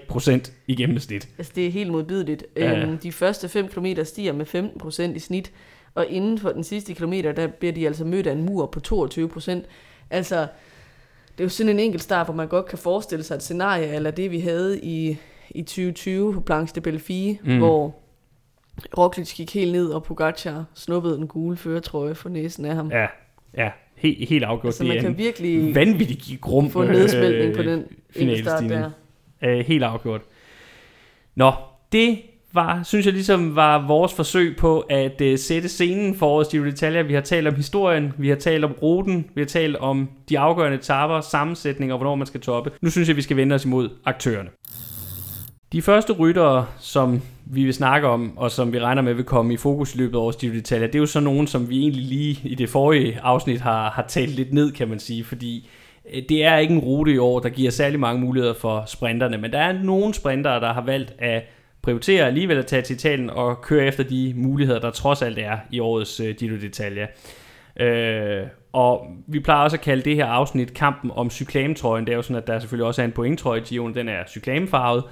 12,3 0.00 0.06
procent 0.08 0.52
i 0.66 0.74
gennemsnit. 0.74 1.28
Altså, 1.38 1.52
det 1.56 1.66
er 1.66 1.70
helt 1.70 1.90
modbydeligt. 1.92 2.44
Ja. 2.56 2.80
Øhm, 2.80 2.98
de 2.98 3.12
første 3.12 3.48
5 3.48 3.68
km 3.68 3.86
stiger 4.04 4.32
med 4.32 4.46
15 4.46 4.80
procent 4.80 5.16
i 5.16 5.20
snit, 5.20 5.52
og 5.94 6.06
inden 6.06 6.38
for 6.38 6.50
den 6.50 6.64
sidste 6.64 6.94
kilometer, 6.94 7.32
der 7.32 7.46
bliver 7.46 7.72
de 7.72 7.86
altså 7.86 8.04
mødt 8.04 8.26
af 8.26 8.32
en 8.32 8.42
mur 8.42 8.66
på 8.66 8.80
22 8.80 9.28
procent. 9.28 9.64
Altså, 10.10 10.40
det 11.32 11.40
er 11.40 11.44
jo 11.44 11.48
sådan 11.48 11.70
en 11.70 11.78
enkelt 11.78 12.02
start, 12.02 12.26
hvor 12.26 12.34
man 12.34 12.48
godt 12.48 12.66
kan 12.66 12.78
forestille 12.78 13.24
sig 13.24 13.34
et 13.34 13.42
scenarie, 13.42 13.86
eller 13.86 14.10
det 14.10 14.30
vi 14.30 14.40
havde 14.40 14.80
i, 14.80 15.16
i 15.50 15.62
2020 15.62 16.34
på 16.34 16.40
Blanche 16.40 16.74
de 16.74 16.80
Belleville, 16.80 17.38
mm. 17.44 17.58
hvor 17.58 17.94
Roglic 18.98 19.34
gik 19.34 19.54
helt 19.54 19.72
ned, 19.72 19.88
og 19.88 20.02
Pogacar 20.02 20.64
snuppede 20.74 21.16
den 21.16 21.26
gule 21.26 21.56
føretrøje 21.56 22.14
for 22.14 22.28
næsen 22.28 22.64
af 22.64 22.74
ham. 22.74 22.90
Ja, 22.90 23.06
Ja, 23.56 23.70
helt, 24.04 24.28
helt 24.28 24.44
afgjort. 24.44 24.70
Altså, 24.70 24.84
man 24.84 24.96
det 24.96 25.02
kan 25.02 25.18
virkelig 25.18 25.74
vanvittig 25.74 26.38
grum 26.40 26.70
få 26.70 26.82
en 26.82 26.88
nedsmeltning 26.88 27.50
øh, 27.50 27.56
på 27.56 27.62
den 27.62 27.84
enkeltstart 28.14 28.58
finalestigning. 28.58 28.70
der. 28.70 29.58
Øh, 29.58 29.66
helt 29.66 29.84
afgjort. 29.84 30.20
Nå, 31.34 31.52
det 31.92 32.18
var, 32.52 32.82
synes 32.82 33.06
jeg 33.06 33.14
ligesom 33.14 33.56
var 33.56 33.86
vores 33.86 34.14
forsøg 34.14 34.56
på 34.56 34.80
at 34.80 35.20
uh, 35.20 35.38
sætte 35.38 35.68
scenen 35.68 36.14
for 36.14 36.26
årets 36.26 36.50
Giro 36.50 36.64
d'Italia. 36.64 37.02
Vi 37.02 37.14
har 37.14 37.20
talt 37.20 37.48
om 37.48 37.54
historien, 37.54 38.12
vi 38.18 38.28
har 38.28 38.36
talt 38.36 38.64
om 38.64 38.72
ruten, 38.72 39.30
vi 39.34 39.40
har 39.40 39.46
talt 39.46 39.76
om 39.76 40.08
de 40.28 40.38
afgørende 40.38 40.78
etapper, 40.78 41.20
sammensætning 41.20 41.92
og 41.92 41.98
hvornår 41.98 42.14
man 42.14 42.26
skal 42.26 42.40
toppe. 42.40 42.70
Nu 42.80 42.90
synes 42.90 43.08
jeg, 43.08 43.16
vi 43.16 43.22
skal 43.22 43.36
vende 43.36 43.54
os 43.54 43.64
imod 43.64 43.88
aktørerne. 44.04 44.48
De 45.72 45.82
første 45.82 46.12
ryttere, 46.12 46.66
som 46.78 47.22
vi 47.46 47.64
vil 47.64 47.74
snakke 47.74 48.08
om, 48.08 48.38
og 48.38 48.50
som 48.50 48.72
vi 48.72 48.80
regner 48.80 49.02
med 49.02 49.14
vil 49.14 49.24
komme 49.24 49.54
i 49.54 49.56
fokus 49.56 49.94
i 49.94 49.98
løbet 49.98 50.14
af 50.14 50.20
årets 50.20 50.36
Giro 50.36 50.54
d'Italia, 50.54 50.86
det 50.86 50.94
er 50.94 50.98
jo 50.98 51.06
så 51.06 51.20
nogen, 51.20 51.46
som 51.46 51.70
vi 51.70 51.78
egentlig 51.78 52.04
lige 52.04 52.40
i 52.44 52.54
det 52.54 52.68
forrige 52.68 53.20
afsnit 53.22 53.60
har, 53.60 53.90
har 53.90 54.04
talt 54.08 54.30
lidt 54.30 54.52
ned, 54.52 54.72
kan 54.72 54.88
man 54.88 54.98
sige, 54.98 55.24
fordi 55.24 55.70
øh, 56.14 56.22
det 56.28 56.44
er 56.44 56.56
ikke 56.56 56.74
en 56.74 56.80
rute 56.80 57.12
i 57.12 57.18
år, 57.18 57.40
der 57.40 57.48
giver 57.48 57.70
særlig 57.70 58.00
mange 58.00 58.20
muligheder 58.20 58.54
for 58.54 58.84
sprinterne, 58.86 59.38
men 59.38 59.52
der 59.52 59.58
er 59.58 59.82
nogle 59.82 60.14
sprintere, 60.14 60.60
der 60.60 60.72
har 60.72 60.84
valgt 60.84 61.14
at 61.18 61.42
prioritere 61.82 62.26
alligevel 62.26 62.58
at 62.58 62.66
tage 62.66 62.82
til 62.82 62.94
Italien 62.96 63.30
og 63.30 63.62
køre 63.62 63.86
efter 63.86 64.04
de 64.04 64.32
muligheder, 64.36 64.80
der 64.80 64.90
trods 64.90 65.22
alt 65.22 65.38
er 65.38 65.58
i 65.70 65.80
årets 65.80 66.20
øh, 66.20 66.34
Giro 66.34 66.54
d'Italia. 66.54 67.06
Øh, 67.84 68.46
og 68.72 69.06
vi 69.26 69.40
plejer 69.40 69.64
også 69.64 69.76
at 69.76 69.80
kalde 69.80 70.02
det 70.02 70.16
her 70.16 70.26
afsnit 70.26 70.74
kampen 70.74 71.10
om 71.14 71.30
cyklametrøjen. 71.30 72.06
Det 72.06 72.12
er 72.12 72.16
jo 72.16 72.22
sådan, 72.22 72.36
at 72.36 72.46
der 72.46 72.58
selvfølgelig 72.58 72.86
også 72.86 73.02
er 73.02 73.06
en 73.06 73.12
pointtrøje 73.12 73.60
i 73.60 73.62
Giroen, 73.62 73.94
den 73.94 74.08
er 74.08 74.18
cyklamefarvet. 74.28 75.04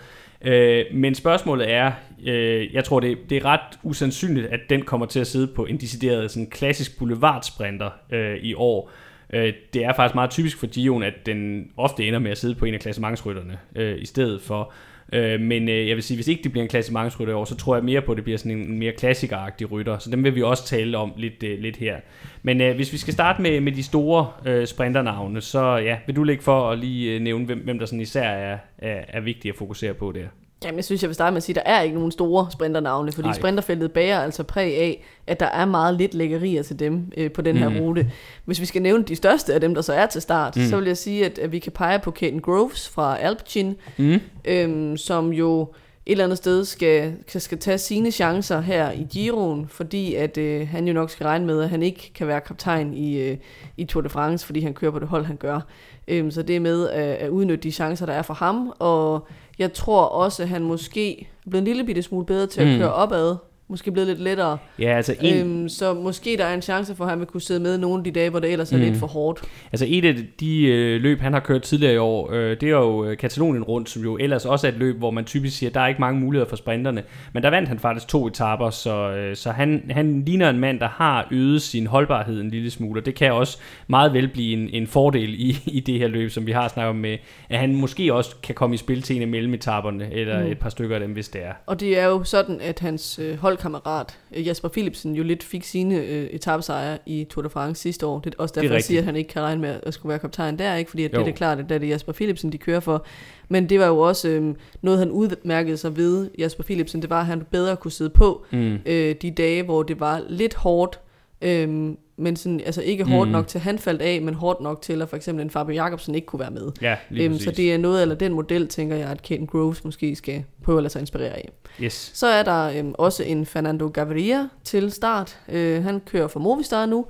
Øh, 0.44 0.84
men 0.92 1.14
spørgsmålet 1.14 1.70
er, 1.70 1.92
øh, 2.24 2.74
jeg 2.74 2.84
tror 2.84 3.00
det, 3.00 3.18
det 3.30 3.36
er 3.36 3.44
ret 3.44 3.78
usandsynligt, 3.82 4.46
at 4.46 4.60
den 4.70 4.82
kommer 4.82 5.06
til 5.06 5.20
at 5.20 5.26
sidde 5.26 5.46
på 5.46 5.64
en 5.64 5.76
decideret 5.76 6.30
sådan 6.30 6.46
klassisk 6.46 6.98
boulevardsprinter 6.98 7.90
øh, 8.12 8.36
i 8.36 8.54
år. 8.54 8.90
Øh, 9.32 9.52
det 9.74 9.84
er 9.84 9.92
faktisk 9.92 10.14
meget 10.14 10.30
typisk 10.30 10.58
for 10.58 10.66
Dion, 10.66 11.02
at 11.02 11.26
den 11.26 11.70
ofte 11.76 12.06
ender 12.06 12.18
med 12.18 12.30
at 12.30 12.38
sidde 12.38 12.54
på 12.54 12.64
en 12.64 12.74
af 12.74 12.80
klassementsrytterne 12.80 13.58
øh, 13.76 13.98
i 13.98 14.06
stedet 14.06 14.42
for. 14.42 14.60
Øh, 14.60 14.91
Øh, 15.12 15.40
men 15.40 15.68
øh, 15.68 15.88
jeg 15.88 15.96
vil 15.96 16.02
sige, 16.02 16.16
hvis 16.16 16.28
ikke 16.28 16.42
det 16.42 16.52
bliver 16.52 16.62
en 16.62 16.68
klassementsrytter 16.68 17.34
i 17.34 17.36
år, 17.36 17.44
så 17.44 17.56
tror 17.56 17.74
jeg 17.74 17.84
mere 17.84 18.02
på, 18.02 18.12
at 18.12 18.16
det 18.16 18.24
bliver 18.24 18.38
sådan 18.38 18.52
en, 18.52 18.66
en 18.66 18.78
mere 18.78 18.92
klassikeragtig 18.92 19.72
rytter. 19.72 19.98
Så 19.98 20.10
dem 20.10 20.24
vil 20.24 20.34
vi 20.34 20.42
også 20.42 20.66
tale 20.66 20.98
om 20.98 21.12
lidt, 21.16 21.42
øh, 21.42 21.60
lidt 21.60 21.76
her. 21.76 21.96
Men 22.42 22.60
øh, 22.60 22.74
hvis 22.74 22.92
vi 22.92 22.98
skal 22.98 23.14
starte 23.14 23.42
med, 23.42 23.60
med 23.60 23.72
de 23.72 23.82
store 23.82 24.32
øh, 24.46 24.66
sprinternavne, 24.66 25.40
så 25.40 25.76
ja, 25.76 25.98
vil 26.06 26.16
du 26.16 26.22
lægge 26.22 26.42
for 26.42 26.70
at 26.70 26.78
lige 26.78 27.14
øh, 27.14 27.20
nævne, 27.20 27.44
hvem, 27.44 27.58
hvem 27.58 27.78
der 27.78 27.86
sådan 27.86 28.00
især 28.00 28.28
er, 28.28 28.58
er, 28.78 29.04
er 29.08 29.20
vigtigt 29.20 29.52
at 29.52 29.58
fokusere 29.58 29.94
på 29.94 30.12
der? 30.12 30.26
Jamen, 30.64 30.76
jeg 30.76 30.84
synes, 30.84 31.02
jeg 31.02 31.08
vil 31.08 31.14
starte 31.14 31.32
med 31.32 31.36
at 31.36 31.42
sige, 31.42 31.60
at 31.60 31.66
der 31.66 31.72
er 31.72 31.80
ikke 31.82 31.96
nogen 31.96 32.10
store 32.12 32.46
sprinternavne, 32.52 33.12
fordi. 33.12 33.28
Ej. 33.28 33.34
sprinterfeltet 33.34 33.92
bærer 33.92 34.20
altså 34.20 34.42
præg 34.42 34.78
af, 34.78 35.04
at 35.26 35.40
der 35.40 35.46
er 35.46 35.64
meget 35.64 35.94
lidt 35.94 36.14
lækkerier 36.14 36.62
til 36.62 36.78
dem 36.78 37.12
øh, 37.16 37.30
på 37.30 37.42
den 37.42 37.56
her 37.56 37.68
Mhm. 37.68 37.78
rute. 37.78 38.10
Hvis 38.44 38.60
vi 38.60 38.66
skal 38.66 38.82
nævne 38.82 39.04
de 39.04 39.16
største 39.16 39.54
af 39.54 39.60
dem, 39.60 39.74
der 39.74 39.82
så 39.82 39.92
er 39.92 40.06
til 40.06 40.22
start, 40.22 40.56
Mm. 40.56 40.62
så 40.64 40.76
vil 40.76 40.86
jeg 40.86 40.96
sige, 40.96 41.26
at, 41.26 41.38
at 41.38 41.52
vi 41.52 41.58
kan 41.58 41.72
pege 41.72 41.98
på 41.98 42.10
Caden 42.10 42.40
Groves 42.40 42.88
fra 42.88 43.18
Alpecin, 43.18 43.76
Mm. 43.96 44.20
øhm, 44.44 44.96
som 44.96 45.32
jo 45.32 45.60
et 46.06 46.10
eller 46.12 46.24
andet 46.24 46.38
sted 46.38 46.64
skal, 46.64 47.12
skal, 47.28 47.40
skal 47.40 47.58
tage 47.58 47.78
sine 47.78 48.10
chancer 48.10 48.60
her 48.60 48.90
i 48.90 49.06
Giroen, 49.10 49.66
fordi 49.68 50.14
at 50.14 50.38
øh, 50.38 50.68
han 50.68 50.86
jo 50.88 50.94
nok 50.94 51.10
skal 51.10 51.24
regne 51.26 51.46
med, 51.46 51.62
at 51.62 51.70
han 51.70 51.82
ikke 51.82 52.10
kan 52.14 52.26
være 52.26 52.40
kaptajn 52.40 52.94
i, 52.94 53.18
øh, 53.18 53.36
i 53.76 53.84
Tour 53.84 54.02
de 54.02 54.08
France, 54.08 54.46
fordi 54.46 54.60
han 54.60 54.74
kører 54.74 54.90
på 54.90 54.98
det 54.98 55.08
hold, 55.08 55.24
han 55.24 55.36
gør. 55.36 55.60
Øhm, 56.08 56.30
så 56.30 56.42
det 56.42 56.56
er 56.56 56.60
med 56.60 56.88
at, 56.88 57.02
at 57.14 57.28
udnytte 57.28 57.62
de 57.62 57.72
chancer, 57.72 58.06
der 58.06 58.12
er 58.12 58.22
for 58.22 58.34
ham, 58.34 58.72
og 58.78 59.26
jeg 59.62 59.72
tror 59.72 60.02
også, 60.04 60.42
at 60.42 60.48
han 60.48 60.62
måske 60.62 61.20
er 61.46 61.50
blevet 61.50 61.60
en 61.62 61.66
lille 61.66 61.84
bitte 61.84 62.02
smule 62.02 62.26
bedre 62.26 62.46
til 62.46 62.60
at 62.60 62.66
Mm. 62.66 62.78
køre 62.78 62.92
opad, 62.92 63.36
måske 63.68 63.92
blevet 63.92 64.08
lidt 64.08 64.20
lettere. 64.20 64.58
Ja, 64.78 64.96
altså 64.96 65.14
en, 65.20 65.46
Øhm, 65.46 65.68
så 65.68 65.94
måske 65.94 66.36
der 66.38 66.44
er 66.44 66.54
en 66.54 66.62
chance 66.62 66.94
for, 66.94 67.04
at 67.04 67.10
han 67.10 67.18
vil 67.18 67.26
kunne 67.26 67.40
sidde 67.40 67.60
med 67.60 67.78
nogle 67.78 67.98
af 67.98 68.04
de 68.04 68.10
dage, 68.10 68.30
hvor 68.30 68.40
det 68.40 68.52
ellers 68.52 68.72
er 68.72 68.76
Mm. 68.76 68.82
lidt 68.82 68.96
for 68.96 69.06
hårdt. 69.06 69.40
Altså 69.72 69.86
et 69.88 70.04
af 70.04 70.14
de 70.40 70.64
øh, 70.66 71.00
løb, 71.00 71.20
han 71.20 71.32
har 71.32 71.40
kørt 71.40 71.62
tidligere 71.62 71.94
i 71.94 71.96
år, 71.96 72.32
øh, 72.32 72.50
det 72.50 72.62
er 72.62 72.68
jo 72.70 73.04
øh, 73.04 73.16
Katalonien 73.16 73.62
rundt, 73.62 73.90
som 73.90 74.02
jo 74.02 74.16
ellers 74.20 74.46
også 74.46 74.66
er 74.66 74.72
et 74.72 74.78
løb, 74.78 74.98
hvor 74.98 75.10
man 75.10 75.24
typisk 75.24 75.58
siger, 75.58 75.70
at 75.70 75.74
der 75.74 75.80
er 75.80 75.86
ikke 75.86 76.00
mange 76.00 76.20
muligheder 76.20 76.48
for 76.48 76.56
sprinterne. 76.56 77.02
Men 77.32 77.42
der 77.42 77.50
vandt 77.50 77.68
han 77.68 77.78
faktisk 77.78 78.08
to 78.08 78.26
etaper, 78.26 78.70
så, 78.70 79.10
øh, 79.10 79.36
så 79.36 79.50
han, 79.50 79.84
han 79.90 80.22
ligner 80.26 80.50
en 80.50 80.58
mand, 80.58 80.80
der 80.80 80.88
har 80.88 81.28
øget 81.30 81.62
sin 81.62 81.86
holdbarhed 81.86 82.40
en 82.40 82.50
lille 82.50 82.70
smule, 82.70 83.00
og 83.00 83.06
det 83.06 83.14
kan 83.14 83.32
også 83.32 83.58
meget 83.86 84.12
vel 84.12 84.28
blive 84.28 84.52
en, 84.52 84.68
en 84.72 84.86
fordel 84.86 85.34
i, 85.34 85.56
i 85.66 85.80
det 85.80 85.98
her 85.98 86.08
løb, 86.08 86.30
som 86.30 86.46
vi 86.46 86.52
har 86.52 86.68
snakket 86.68 86.90
om 86.90 86.96
med, 86.96 87.18
at 87.50 87.58
han 87.58 87.76
måske 87.76 88.14
også 88.14 88.34
kan 88.42 88.54
komme 88.54 88.74
i 88.74 88.78
spil 88.78 89.02
til 89.02 89.16
en 89.16 89.22
af 89.22 89.28
mellemetaperne, 89.28 90.12
eller 90.12 90.40
mm. 90.44 90.50
Et 90.50 90.58
par 90.58 90.68
stykker 90.70 90.96
af 90.96 91.00
dem, 91.00 91.10
hvis 91.12 91.28
det 91.28 91.44
er. 91.44 91.52
Og 91.66 91.80
det 91.80 91.98
er 91.98 92.06
jo 92.06 92.24
sådan, 92.24 92.60
at 92.60 92.78
hans 92.80 93.18
øh, 93.22 93.38
holdkammerat 93.62 94.18
øh, 94.36 94.46
Jasper 94.46 94.68
Philipsen 94.68 95.14
jo 95.14 95.22
lidt 95.22 95.42
fik 95.42 95.64
sine 95.64 95.96
øh, 95.96 96.24
etapesejre 96.24 96.98
i 97.06 97.26
Tour 97.30 97.42
de 97.42 97.50
France 97.50 97.82
sidste 97.82 98.06
år. 98.06 98.18
Det 98.20 98.34
er 98.34 98.42
også 98.42 98.52
Det 98.52 98.58
er 98.58 98.62
derfor, 98.62 98.74
jeg 98.74 98.82
siger, 98.84 99.00
at 99.00 99.04
han 99.04 99.16
ikke 99.16 99.28
kan 99.28 99.42
regne 99.42 99.60
med 99.60 99.80
at 99.82 99.94
skulle 99.94 100.10
være 100.10 100.18
kaptajn 100.18 100.58
der, 100.58 100.74
ikke? 100.74 100.90
fordi 100.90 101.04
at 101.04 101.10
det 101.10 101.20
er 101.20 101.24
det 101.24 101.34
klart, 101.34 101.58
at 101.58 101.68
der 101.68 101.74
er 101.74 101.78
det 101.78 101.88
Jasper 101.88 102.12
Philipsen, 102.12 102.52
de 102.52 102.58
kører 102.58 102.80
for. 102.80 103.06
Men 103.48 103.68
det 103.68 103.80
var 103.80 103.86
jo 103.86 103.98
også 103.98 104.28
øh, 104.28 104.54
noget, 104.82 104.98
han 104.98 105.10
udmærkede 105.10 105.76
sig 105.76 105.96
ved, 105.96 106.30
Jasper 106.38 106.64
Philipsen, 106.64 107.02
det 107.02 107.10
var, 107.10 107.20
at 107.20 107.26
han 107.26 107.42
bedre 107.50 107.76
kunne 107.76 107.90
sidde 107.92 108.10
på 108.10 108.44
Mm. 108.50 108.78
øh, 108.86 109.14
de 109.22 109.30
dage, 109.30 109.62
hvor 109.62 109.82
det 109.82 110.00
var 110.00 110.22
lidt 110.28 110.54
hårdt, 110.54 111.00
øh, 111.42 111.94
men 112.16 112.36
sådan, 112.36 112.60
altså 112.66 112.82
ikke 112.82 113.04
hårdt 113.04 113.28
Mm. 113.28 113.32
nok 113.32 113.46
til, 113.46 113.58
at 113.58 113.62
han 113.62 113.78
faldt 113.78 114.02
af, 114.02 114.22
men 114.22 114.34
hårdt 114.34 114.60
nok 114.60 114.82
til, 114.82 115.02
at 115.02 115.08
for 115.08 115.16
eksempel 115.16 115.44
en 115.44 115.50
Fabio 115.50 115.74
Jacobsen 115.74 116.14
ikke 116.14 116.26
kunne 116.26 116.40
være 116.40 116.50
med. 116.50 116.70
Ja, 116.82 116.96
Øhm, 117.10 117.38
så 117.38 117.50
det 117.50 117.72
er 117.74 117.78
noget 117.78 118.02
eller 118.02 118.14
den 118.14 118.32
model, 118.32 118.68
tænker 118.68 118.96
jeg, 118.96 119.08
at 119.10 119.18
Caden 119.18 119.46
Groves 119.46 119.84
måske 119.84 120.16
skal 120.16 120.44
prøve 120.64 120.78
at 120.78 120.82
lade 120.82 120.92
sig 120.92 121.00
inspirere 121.00 121.32
af. 121.32 121.48
Yes. 121.82 122.10
Så 122.14 122.26
er 122.26 122.42
der 122.42 122.78
øhm, 122.78 122.94
også 122.98 123.22
en 123.22 123.46
Fernando 123.46 123.88
Gaviria 123.88 124.48
til 124.64 124.92
start. 124.92 125.38
Øh, 125.48 125.84
han 125.84 126.00
kører 126.00 126.28
for 126.28 126.40
Movistar 126.40 126.86
nu. 126.86 127.06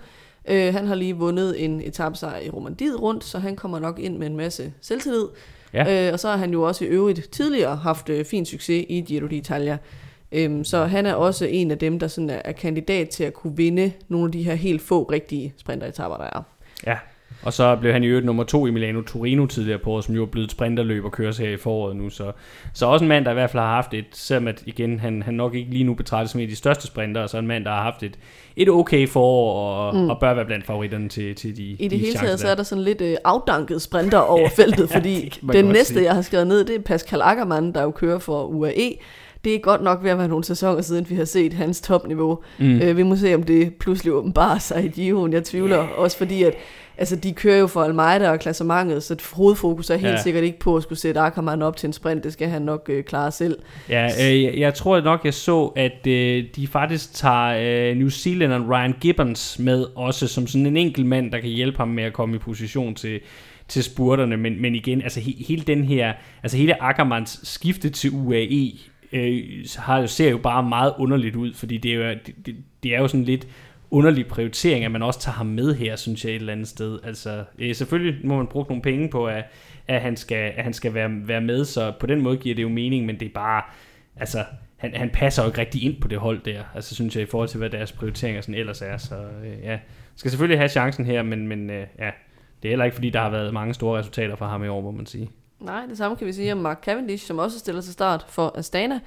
Øh, 0.48 0.74
han 0.74 0.86
har 0.86 0.94
lige 0.94 1.16
vundet 1.16 1.64
en 1.64 1.80
etapesejr 1.84 2.40
i 2.40 2.50
Romandiet 2.50 3.02
rundt, 3.02 3.24
så 3.24 3.38
han 3.38 3.56
kommer 3.56 3.78
nok 3.78 3.98
ind 3.98 4.18
med 4.18 4.26
en 4.26 4.36
masse 4.36 4.72
selvtillid. 4.80 5.24
Ja. 5.74 6.06
Øh, 6.06 6.12
og 6.12 6.20
så 6.20 6.28
har 6.28 6.36
han 6.36 6.52
jo 6.52 6.62
også 6.62 6.84
i 6.84 6.88
øvrigt 6.88 7.30
tidligere 7.30 7.76
haft 7.76 8.08
øh, 8.08 8.24
fin 8.24 8.46
succes 8.46 8.86
i 8.88 9.00
Giro 9.00 9.26
d'Italia. 9.26 9.76
Øhm, 10.32 10.64
så 10.64 10.84
han 10.84 11.06
er 11.06 11.14
også 11.14 11.46
en 11.46 11.70
af 11.70 11.78
dem, 11.78 11.98
der 11.98 12.08
sådan 12.08 12.30
er, 12.30 12.42
er 12.44 12.52
kandidat 12.52 13.08
til 13.08 13.24
at 13.24 13.34
kunne 13.34 13.56
vinde 13.56 13.92
nogle 14.08 14.26
af 14.26 14.32
de 14.32 14.42
her 14.42 14.54
helt 14.54 14.82
få 14.82 15.02
rigtige 15.02 15.54
sprinteretapper, 15.56 16.16
der 16.16 16.24
er. 16.24 16.42
Ja, 16.86 16.96
og 17.42 17.52
så 17.52 17.76
blev 17.76 17.92
han 17.92 18.04
i 18.04 18.06
øvrigt 18.06 18.26
nummer 18.26 18.44
to 18.44 18.66
i 18.66 18.70
Milano 18.70 19.02
Torino 19.02 19.46
tidligere 19.46 19.78
på 19.78 19.90
året, 19.90 20.04
som 20.04 20.14
jo 20.14 20.22
er 20.22 20.26
blevet 20.26 20.44
et 20.44 20.50
sprinterløb 20.50 21.04
og 21.04 21.12
køres 21.12 21.38
her 21.38 21.48
i 21.48 21.56
foråret 21.56 21.96
nu. 21.96 22.10
Så, 22.10 22.32
så 22.74 22.86
også 22.86 23.04
en 23.04 23.08
mand, 23.08 23.24
der 23.24 23.30
i 23.30 23.34
hvert 23.34 23.50
fald 23.50 23.62
har 23.62 23.74
haft 23.74 23.94
et, 23.94 24.04
selvom 24.12 24.48
at 24.48 24.62
igen, 24.66 25.00
han, 25.00 25.22
han 25.22 25.34
nok 25.34 25.54
ikke 25.54 25.70
lige 25.70 25.84
nu 25.84 25.94
betragtes 25.94 26.30
som 26.30 26.40
en 26.40 26.44
af 26.44 26.48
de 26.48 26.56
største 26.56 26.86
sprinter, 26.86 27.26
så 27.26 27.38
en 27.38 27.46
mand, 27.46 27.64
der 27.64 27.70
har 27.70 27.82
haft 27.82 28.02
et, 28.02 28.18
et 28.56 28.68
okay 28.68 29.08
forår 29.08 29.68
og, 29.68 29.96
mm. 29.96 30.10
Og 30.10 30.20
bør 30.20 30.34
være 30.34 30.44
blandt 30.44 30.66
favoritterne 30.66 31.08
til, 31.08 31.34
til 31.34 31.56
de 31.56 31.62
I 31.62 31.76
det 31.82 31.90
de 31.90 31.96
hele 31.96 32.14
taget, 32.14 32.40
så 32.40 32.48
er 32.48 32.54
der 32.54 32.62
sådan 32.62 32.84
lidt 32.84 33.00
øh, 33.00 33.16
afdanket 33.24 33.82
sprinter 33.82 34.18
over 34.38 34.48
feltet, 34.48 34.90
Ja, 34.90 34.96
fordi 34.96 35.38
man 35.42 35.56
den 35.56 35.64
næste, 35.64 35.94
sige. 35.94 36.04
jeg 36.04 36.14
har 36.14 36.22
skrevet 36.22 36.46
ned, 36.46 36.64
det 36.64 36.76
er 36.76 36.80
Pascal 36.80 37.20
Ackermann, 37.22 37.74
der 37.74 37.82
jo 37.82 37.90
kører 37.90 38.18
for 38.18 38.44
UAE. 38.44 38.92
Det 39.44 39.54
er 39.54 39.58
godt 39.58 39.82
nok 39.82 40.02
ved 40.02 40.10
at 40.10 40.18
være 40.18 40.28
nogle 40.28 40.44
sæsoner 40.44 40.82
siden, 40.82 41.06
vi 41.10 41.14
har 41.14 41.24
set 41.24 41.52
hans 41.52 41.80
topniveau. 41.80 42.38
Mm. 42.58 42.80
Øh, 42.80 42.96
vi 42.96 43.02
må 43.02 43.16
se, 43.16 43.34
om 43.34 43.42
det 43.42 43.74
pludselig 43.74 44.12
åbenbarer 44.12 44.58
sig 44.58 44.84
i 44.84 44.88
Giroen. 44.88 45.32
Jeg 45.32 45.44
tvivler 45.44 45.78
yeah. 45.78 45.98
også 45.98 46.18
fordi, 46.18 46.42
at 46.42 46.54
altså, 46.98 47.16
de 47.16 47.32
kører 47.32 47.58
jo 47.58 47.66
for 47.66 47.82
Almeida 47.82 48.30
og 48.30 48.40
klassementet, 48.40 49.02
så 49.02 49.16
hovedfokus 49.32 49.90
er 49.90 49.96
helt 49.96 50.12
ja. 50.12 50.22
sikkert 50.22 50.44
ikke 50.44 50.58
på 50.58 50.76
at 50.76 50.82
skulle 50.82 50.98
sætte 50.98 51.20
Ackermann 51.20 51.62
op 51.62 51.76
til 51.76 51.86
en 51.86 51.92
sprint. 51.92 52.24
Det 52.24 52.32
skal 52.32 52.48
han 52.48 52.62
nok 52.62 52.86
øh, 52.88 53.04
klare 53.04 53.32
selv. 53.32 53.58
Ja, 53.88 54.08
øh, 54.20 54.42
jeg, 54.42 54.54
jeg 54.56 54.74
tror 54.74 55.00
nok, 55.00 55.24
jeg 55.24 55.34
så, 55.34 55.66
at 55.66 56.06
øh, 56.06 56.44
de 56.56 56.66
faktisk 56.66 57.14
tager 57.14 57.90
øh, 57.90 57.96
New 57.96 58.08
Zealanderen 58.08 58.70
Ryan 58.70 58.94
Gibbons 59.00 59.58
med 59.58 59.86
også 59.94 60.26
som 60.26 60.46
sådan 60.46 60.66
en 60.66 60.76
enkelt 60.76 61.06
mand, 61.06 61.32
der 61.32 61.40
kan 61.40 61.50
hjælpe 61.50 61.78
ham 61.78 61.88
med 61.88 62.04
at 62.04 62.12
komme 62.12 62.36
i 62.36 62.38
position 62.38 62.94
til, 62.94 63.20
til 63.68 63.82
spurterne. 63.82 64.36
Men, 64.36 64.62
men 64.62 64.74
igen, 64.74 65.02
altså 65.02 65.20
he, 65.20 65.34
hele 65.48 65.62
den 65.62 65.84
her, 65.84 66.12
altså 66.42 66.56
hele 66.56 66.82
Ackermans 66.82 67.40
skifte 67.42 67.90
til 67.90 68.10
UAE, 68.10 68.72
øh, 69.12 69.64
har, 69.78 70.06
ser 70.06 70.30
jo 70.30 70.38
bare 70.38 70.62
meget 70.62 70.94
underligt 70.98 71.36
ud, 71.36 71.54
fordi 71.54 71.78
det 71.78 71.92
er 71.92 71.96
jo, 71.96 72.18
det, 72.26 72.46
det, 72.46 72.56
det 72.82 72.94
er 72.94 73.00
jo 73.00 73.08
sådan 73.08 73.24
lidt 73.24 73.48
underlig 73.90 74.26
prioritering, 74.26 74.84
at 74.84 74.90
man 74.90 75.02
også 75.02 75.20
tager 75.20 75.34
ham 75.34 75.46
med 75.46 75.74
her, 75.74 75.96
synes 75.96 76.24
jeg, 76.24 76.30
et 76.30 76.36
eller 76.36 76.52
andet 76.52 76.68
sted. 76.68 76.98
Altså, 77.04 77.44
øh, 77.58 77.74
selvfølgelig 77.74 78.26
må 78.26 78.36
man 78.36 78.46
bruge 78.46 78.66
nogle 78.68 78.82
penge 78.82 79.10
på, 79.10 79.26
at, 79.26 79.44
at 79.88 80.00
han 80.00 80.16
skal, 80.16 80.52
at 80.56 80.64
han 80.64 80.72
skal 80.72 80.94
være, 80.94 81.10
være 81.28 81.40
med, 81.40 81.64
så 81.64 81.92
på 82.00 82.06
den 82.06 82.20
måde 82.20 82.36
giver 82.36 82.54
det 82.54 82.62
jo 82.62 82.68
mening, 82.68 83.06
men 83.06 83.20
det 83.20 83.26
er 83.26 83.32
bare, 83.34 83.62
altså, 84.16 84.44
han, 84.76 84.94
han 84.94 85.10
passer 85.10 85.42
jo 85.42 85.48
ikke 85.48 85.60
rigtig 85.60 85.82
ind 85.82 86.00
på 86.00 86.08
det 86.08 86.18
hold 86.18 86.40
der, 86.44 86.62
altså 86.74 86.94
synes 86.94 87.16
jeg, 87.16 87.22
i 87.22 87.26
forhold 87.26 87.48
til, 87.48 87.58
hvad 87.58 87.70
deres 87.70 87.92
prioriteringer 87.92 88.40
sådan 88.40 88.54
ellers 88.54 88.82
er, 88.82 88.96
så 88.96 89.14
øh, 89.44 89.62
ja, 89.62 89.78
skal 90.16 90.30
selvfølgelig 90.30 90.58
have 90.58 90.68
chancen 90.68 91.04
her, 91.04 91.22
men, 91.22 91.48
men 91.48 91.70
øh, 91.70 91.86
ja, 91.98 92.10
det 92.62 92.68
er 92.68 92.72
heller 92.72 92.84
ikke, 92.84 92.94
fordi 92.94 93.10
der 93.10 93.20
har 93.20 93.30
været 93.30 93.54
mange 93.54 93.74
store 93.74 93.98
resultater 93.98 94.36
for 94.36 94.46
ham 94.46 94.64
i 94.64 94.68
år, 94.68 94.80
må 94.80 94.90
man 94.90 95.06
sige. 95.06 95.30
Nej, 95.64 95.82
det 95.88 95.98
samme 95.98 96.16
kan 96.16 96.26
vi 96.26 96.32
sige 96.32 96.52
om 96.52 96.58
Mark 96.58 96.84
Cavendish, 96.84 97.26
som 97.26 97.38
også 97.38 97.58
stiller 97.58 97.80
til 97.80 97.92
start 97.92 98.26
for 98.28 98.54
Astana. 98.58 99.00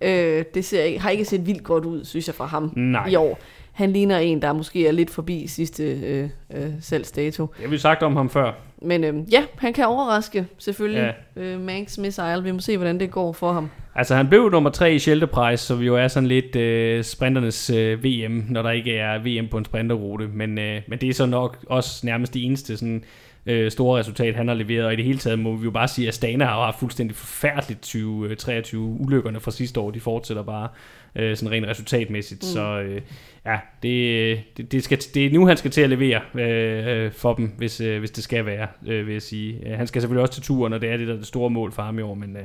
Øh, 0.00 0.44
det 0.54 0.64
ser 0.64 0.82
ikke, 0.82 1.00
har 1.00 1.10
ikke 1.10 1.24
set 1.24 1.46
vildt 1.46 1.64
godt 1.64 1.84
ud, 1.84 2.04
synes 2.04 2.26
jeg, 2.26 2.34
fra 2.34 2.46
ham 2.46 2.72
Nej. 2.76 3.06
i 3.08 3.14
år. 3.14 3.38
Han 3.72 3.92
ligner 3.92 4.18
en, 4.18 4.42
der 4.42 4.52
måske 4.52 4.86
er 4.88 4.92
lidt 4.92 5.10
forbi 5.10 5.46
sidste 5.46 5.84
øh, 5.84 6.28
øh, 6.54 6.70
salgsdato. 6.80 7.46
Det 7.56 7.64
har 7.64 7.70
vi 7.70 7.78
sagt 7.78 8.02
om 8.02 8.16
ham 8.16 8.30
før. 8.30 8.52
men 8.82 9.04
øh, 9.04 9.14
ja, 9.32 9.42
han 9.58 9.72
kan 9.72 9.86
overraske, 9.86 10.46
selvfølgelig. 10.58 11.14
Ja. 11.36 11.42
Øh, 11.42 11.60
Manx 11.60 11.98
Missile, 11.98 12.42
vi 12.42 12.50
må 12.50 12.60
se, 12.60 12.76
hvordan 12.76 13.00
det 13.00 13.10
går 13.10 13.32
for 13.32 13.52
ham. 13.52 13.70
Altså, 13.94 14.14
han 14.14 14.28
blev 14.28 14.50
nummer 14.50 14.70
tre 14.70 14.94
i 14.94 14.98
Shelter 14.98 15.26
Prize, 15.26 15.64
så 15.64 15.74
vi 15.74 15.86
jo 15.86 15.96
er 15.96 16.08
sådan 16.08 16.26
lidt 16.26 16.56
øh, 16.56 17.04
sprinternes 17.04 17.70
øh, 17.70 18.04
VM, 18.04 18.44
når 18.48 18.62
der 18.62 18.70
ikke 18.70 18.96
er 18.96 19.18
VM 19.18 19.48
på 19.48 19.58
en 19.58 19.64
sprinterrute. 19.64 20.28
Men, 20.28 20.58
øh, 20.58 20.82
men 20.88 20.98
det 20.98 21.08
er 21.08 21.14
så 21.14 21.26
nok 21.26 21.58
også 21.66 22.06
nærmest 22.06 22.34
det 22.34 22.44
eneste 22.44 22.76
sådan, 22.76 23.04
øh, 23.46 23.70
store 23.70 23.98
resultat, 23.98 24.34
han 24.34 24.48
har 24.48 24.54
leveret. 24.54 24.86
Og 24.86 24.92
i 24.92 24.96
det 24.96 25.04
hele 25.04 25.18
taget 25.18 25.38
må 25.38 25.56
vi 25.56 25.64
jo 25.64 25.70
bare 25.70 25.88
sige, 25.88 26.08
at 26.08 26.14
Stana 26.14 26.44
har 26.44 26.64
haft 26.64 26.78
fuldstændig 26.78 27.16
forfærdeligt 27.16 27.80
2023 27.80 28.80
ulykkerne 28.80 29.40
fra 29.40 29.50
sidste 29.50 29.80
år. 29.80 29.90
De 29.90 30.00
fortsætter 30.00 30.42
bare 30.42 30.68
øh, 31.16 31.36
sådan 31.36 31.50
rent 31.50 31.66
resultatmæssigt. 31.66 32.42
Mm. 32.42 32.48
Så 32.48 32.80
øh, 32.80 33.00
ja, 33.46 33.58
det, 33.82 34.40
det, 34.56 34.72
det, 34.72 34.84
skal, 34.84 34.98
det 35.14 35.26
er 35.26 35.30
nu, 35.30 35.46
han 35.46 35.56
skal 35.56 35.70
til 35.70 35.80
at 35.80 35.90
levere 35.90 36.20
øh, 36.34 37.12
for 37.12 37.34
dem, 37.34 37.52
hvis, 37.58 37.80
øh, 37.80 37.98
hvis 37.98 38.10
det 38.10 38.24
skal 38.24 38.46
være, 38.46 38.66
øh, 38.86 39.06
vil 39.06 39.12
jeg 39.12 39.22
sige. 39.22 39.76
Han 39.76 39.86
skal 39.86 40.02
selvfølgelig 40.02 40.22
også 40.22 40.34
til 40.34 40.42
turen, 40.42 40.72
og 40.72 40.80
det 40.80 40.90
er 40.90 40.96
det, 40.96 41.06
der 41.08 41.14
er 41.14 41.18
det 41.18 41.26
store 41.26 41.50
mål 41.50 41.72
for 41.72 41.82
ham 41.82 41.98
i 41.98 42.02
år, 42.02 42.14
men 42.14 42.36
øh, 42.36 42.42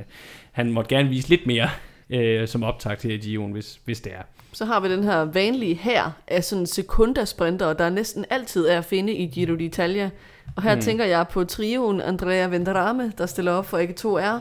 han 0.52 0.72
måtte 0.72 0.96
gerne 0.96 1.08
vise 1.08 1.28
lidt 1.28 1.46
mere 1.46 1.68
øh, 2.10 2.48
som 2.48 2.62
optag 2.62 2.98
til 2.98 3.18
Gio'en, 3.18 3.52
hvis, 3.52 3.80
hvis 3.84 4.00
det 4.00 4.12
er. 4.12 4.22
Så 4.52 4.64
har 4.64 4.80
vi 4.80 4.92
den 4.92 5.04
her 5.04 5.20
vanlige 5.20 5.74
her 5.74 6.10
af 6.28 6.44
sådan 6.44 6.66
sekundasprinter, 6.66 7.72
der 7.72 7.90
næsten 7.90 8.24
altid 8.30 8.66
er 8.66 8.78
at 8.78 8.84
finde 8.84 9.12
i 9.12 9.26
Giro 9.26 9.54
d'Italia. 9.54 10.10
Og 10.56 10.62
her 10.62 10.74
mm. 10.74 10.80
tænker 10.80 11.04
jeg 11.04 11.26
på 11.28 11.44
trioen 11.44 12.00
Andrea 12.00 12.46
Vendrame, 12.46 13.12
der 13.18 13.26
stiller 13.26 13.52
op 13.52 13.66
for 13.66 13.78
AG2R, 13.78 14.40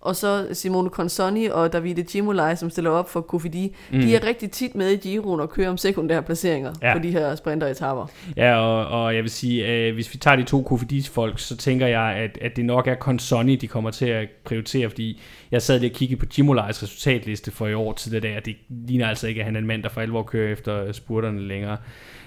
og 0.00 0.16
så 0.16 0.46
Simone 0.52 0.90
Consoni 0.90 1.46
og 1.46 1.72
Davide 1.72 2.02
Cimolai, 2.02 2.56
som 2.56 2.70
stiller 2.70 2.90
op 2.90 3.10
for 3.10 3.20
Kofidi. 3.20 3.76
Mm. 3.92 4.00
De 4.00 4.16
er 4.16 4.24
rigtig 4.24 4.50
tit 4.50 4.74
med 4.74 4.90
i 4.90 4.96
Giroen 4.96 5.40
og 5.40 5.50
kører 5.50 5.70
om 5.70 5.76
sekundære 5.76 6.22
placeringer 6.22 6.72
ja. 6.82 6.92
på 6.92 7.02
de 7.02 7.10
her 7.10 7.34
sprinteretapper. 7.36 8.06
Ja, 8.36 8.56
og, 8.56 9.02
og 9.02 9.14
jeg 9.14 9.22
vil 9.22 9.30
sige, 9.30 9.66
at 9.66 9.94
hvis 9.94 10.12
vi 10.12 10.18
tager 10.18 10.36
de 10.36 10.42
to 10.42 10.62
Kofidis 10.62 11.08
folk, 11.08 11.38
så 11.38 11.56
tænker 11.56 11.86
jeg, 11.86 12.16
at, 12.16 12.38
at 12.40 12.56
det 12.56 12.64
nok 12.64 12.86
er 12.86 12.94
Consoni, 12.94 13.56
de 13.56 13.66
kommer 13.66 13.90
til 13.90 14.06
at 14.06 14.28
prioritere, 14.44 14.88
fordi 14.88 15.20
jeg 15.50 15.62
sad 15.62 15.80
lige 15.80 15.90
og 15.90 15.94
kiggede 15.94 16.20
på 16.20 16.26
Cimolais 16.30 16.82
resultatliste 16.82 17.50
for 17.50 17.66
i 17.66 17.74
år 17.74 17.92
til 17.92 18.12
det 18.12 18.22
der, 18.22 18.40
det 18.40 18.56
ligner 18.68 19.08
altså 19.08 19.26
ikke, 19.26 19.40
at 19.40 19.44
han 19.44 19.56
er 19.56 19.60
en 19.60 19.66
mand, 19.66 19.82
der 19.82 19.88
for 19.88 20.00
alvor 20.00 20.22
kører 20.22 20.52
efter 20.52 20.92
spurterne 20.92 21.48
længere. 21.48 21.76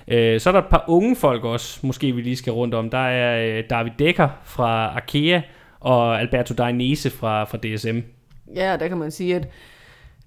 Øh, 0.07 0.39
så 0.39 0.49
er 0.49 0.51
der 0.51 0.59
et 0.59 0.69
par 0.69 0.85
unge 0.87 1.15
folk 1.15 1.43
også, 1.43 1.79
måske 1.83 2.11
vi 2.11 2.21
lige 2.21 2.35
skal 2.35 2.53
rundt 2.53 2.73
om. 2.73 2.89
Der 2.89 3.07
er 3.07 3.57
øh, 3.57 3.63
David 3.69 3.91
Dekker 3.99 4.29
fra 4.43 4.95
Arkea, 4.95 5.41
og 5.81 6.19
Alberto 6.19 6.53
Dainese 6.53 7.09
fra, 7.09 7.43
fra 7.43 7.57
DSM. 7.57 7.99
Ja, 8.55 8.77
der 8.79 8.87
kan 8.87 8.97
man 8.97 9.11
sige, 9.11 9.35
at 9.35 9.47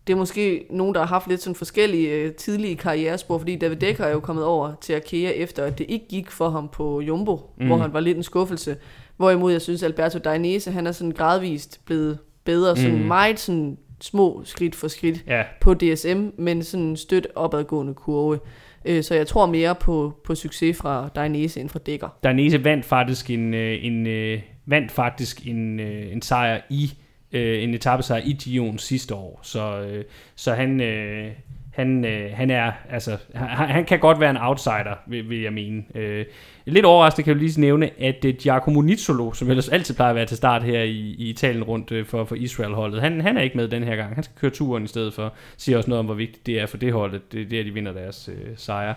det 0.07 0.13
er 0.13 0.17
måske 0.17 0.67
nogen, 0.71 0.95
der 0.95 1.01
har 1.01 1.07
haft 1.07 1.29
lidt 1.29 1.43
sådan 1.43 1.55
forskellige 1.55 2.09
øh, 2.09 2.33
tidlige 2.33 2.77
karrierespor, 2.77 3.39
fordi 3.39 3.57
David 3.57 3.77
Dekker 3.77 4.05
er 4.05 4.13
jo 4.13 4.21
kommet 4.21 4.45
over 4.45 4.73
til 4.81 4.95
Arkea 4.95 5.31
efter, 5.31 5.65
at 5.65 5.79
det 5.79 5.87
ikke 5.89 6.09
gik 6.09 6.31
for 6.31 6.49
ham 6.49 6.69
på 6.69 7.01
Jumbo, 7.01 7.51
mm. 7.59 7.67
hvor 7.67 7.77
han 7.77 7.93
var 7.93 8.01
lidt 8.01 8.17
en 8.17 8.23
skuffelse. 8.23 8.77
Hvorimod 9.17 9.53
jeg 9.53 9.63
synes, 9.63 9.83
Alberto 9.83 10.19
Dainese, 10.19 10.71
han 10.71 10.87
er 10.87 10.93
sådan 10.93 11.11
gradvist 11.11 11.81
blevet 11.85 12.19
bedre, 12.45 12.77
sådan 12.77 12.99
mm. 12.99 13.05
meget 13.07 13.41
sådan 13.41 13.79
små 14.01 14.43
skridt 14.45 14.75
for 14.75 14.89
skridt 14.89 15.25
ja. 15.27 15.43
på 15.61 15.75
DSM, 15.75 16.27
men 16.39 16.63
sådan 16.63 16.97
støt 16.97 17.27
opadgående 17.35 17.95
kurve. 17.95 18.39
Øh, 18.85 19.03
så 19.03 19.15
jeg 19.15 19.27
tror 19.27 19.47
mere 19.47 19.75
på, 19.75 20.15
på 20.25 20.35
succes 20.35 20.77
fra 20.77 21.09
Dainese 21.09 21.61
end 21.61 21.69
fra 21.69 21.79
Dækker. 21.79 22.09
Dainese 22.25 22.65
vandt 22.65 22.85
faktisk 22.85 23.31
en, 23.31 23.55
øh, 23.55 23.85
en, 23.85 24.07
en 24.07 24.41
vandt 24.67 24.93
faktisk 24.93 25.47
en, 25.47 25.81
øh, 25.81 26.13
en 26.13 26.23
sejr 26.23 26.61
i 26.71 26.93
en 27.33 27.41
en 27.69 27.75
etappesejr 27.75 28.23
i 28.25 28.33
Gion 28.33 28.79
sidste 28.79 29.15
år. 29.15 29.41
Så, 29.43 29.89
så 30.35 30.55
han, 30.55 30.81
øh, 30.81 31.33
han, 31.75 32.05
øh, 32.05 32.31
han 32.35 32.51
er, 32.51 32.73
altså, 32.91 33.17
han, 33.35 33.69
han 33.69 33.85
kan 33.85 33.99
godt 33.99 34.21
være 34.21 34.31
en 34.31 34.37
outsider, 34.37 34.99
vil, 35.07 35.29
vil 35.29 35.41
jeg 35.41 35.53
mene. 35.53 35.83
Øh, 35.95 36.25
lidt 36.67 36.85
overraskende 36.85 37.25
kan 37.25 37.31
jeg 37.31 37.43
lige 37.43 37.61
nævne, 37.61 38.01
at 38.01 38.25
øh, 38.25 38.35
Giacomo 38.35 38.81
Nizzolo, 38.81 39.33
som 39.33 39.51
ellers 39.51 39.69
altid 39.69 39.95
plejer 39.95 40.11
at 40.11 40.17
være 40.17 40.27
til 40.27 40.37
start 40.37 40.63
her 40.63 40.83
i, 40.83 41.15
i 41.19 41.29
Italien 41.31 41.65
rundt 41.65 41.93
øh, 41.93 42.07
for, 42.07 42.25
for 42.25 42.35
Israel-holdet, 42.35 43.01
han, 43.01 43.21
han 43.21 43.37
er 43.37 43.43
ikke 43.43 43.57
med 43.57 43.69
den 43.69 43.85
her 43.85 43.97
gang. 43.97 44.15
Han 44.15 44.25
skal 44.25 44.37
køre 44.41 44.51
turen 44.51 44.85
i 44.85 44.87
stedet 44.87 45.15
for. 45.15 45.33
Siger 45.57 45.77
også 45.79 45.91
noget 45.91 45.99
om, 45.99 46.07
hvor 46.07 46.15
vigtigt 46.15 46.47
det 46.47 46.61
er 46.61 46.67
for 46.67 46.77
det 46.77 46.93
holdet. 46.93 47.33
Det, 47.33 47.51
det 47.51 47.57
er, 47.57 47.61
at 47.61 47.67
de 47.67 47.75
vinder 47.75 47.93
deres 47.93 48.31
øh, 48.33 48.49
sejre. 48.57 48.95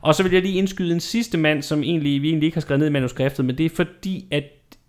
Og 0.00 0.14
så 0.14 0.22
vil 0.22 0.32
jeg 0.32 0.42
lige 0.42 0.58
indskyde 0.58 0.94
en 0.94 1.00
sidste 1.00 1.38
mand, 1.38 1.62
som 1.62 1.82
egentlig, 1.82 2.22
vi 2.22 2.28
egentlig 2.28 2.46
ikke 2.46 2.56
har 2.56 2.60
skrevet 2.60 2.78
ned 2.78 2.88
i 2.88 2.92
manuskriptet, 2.92 3.44
men 3.44 3.58
det 3.58 3.66
er 3.66 3.70
fordi, 3.70 4.26
at 4.30 4.44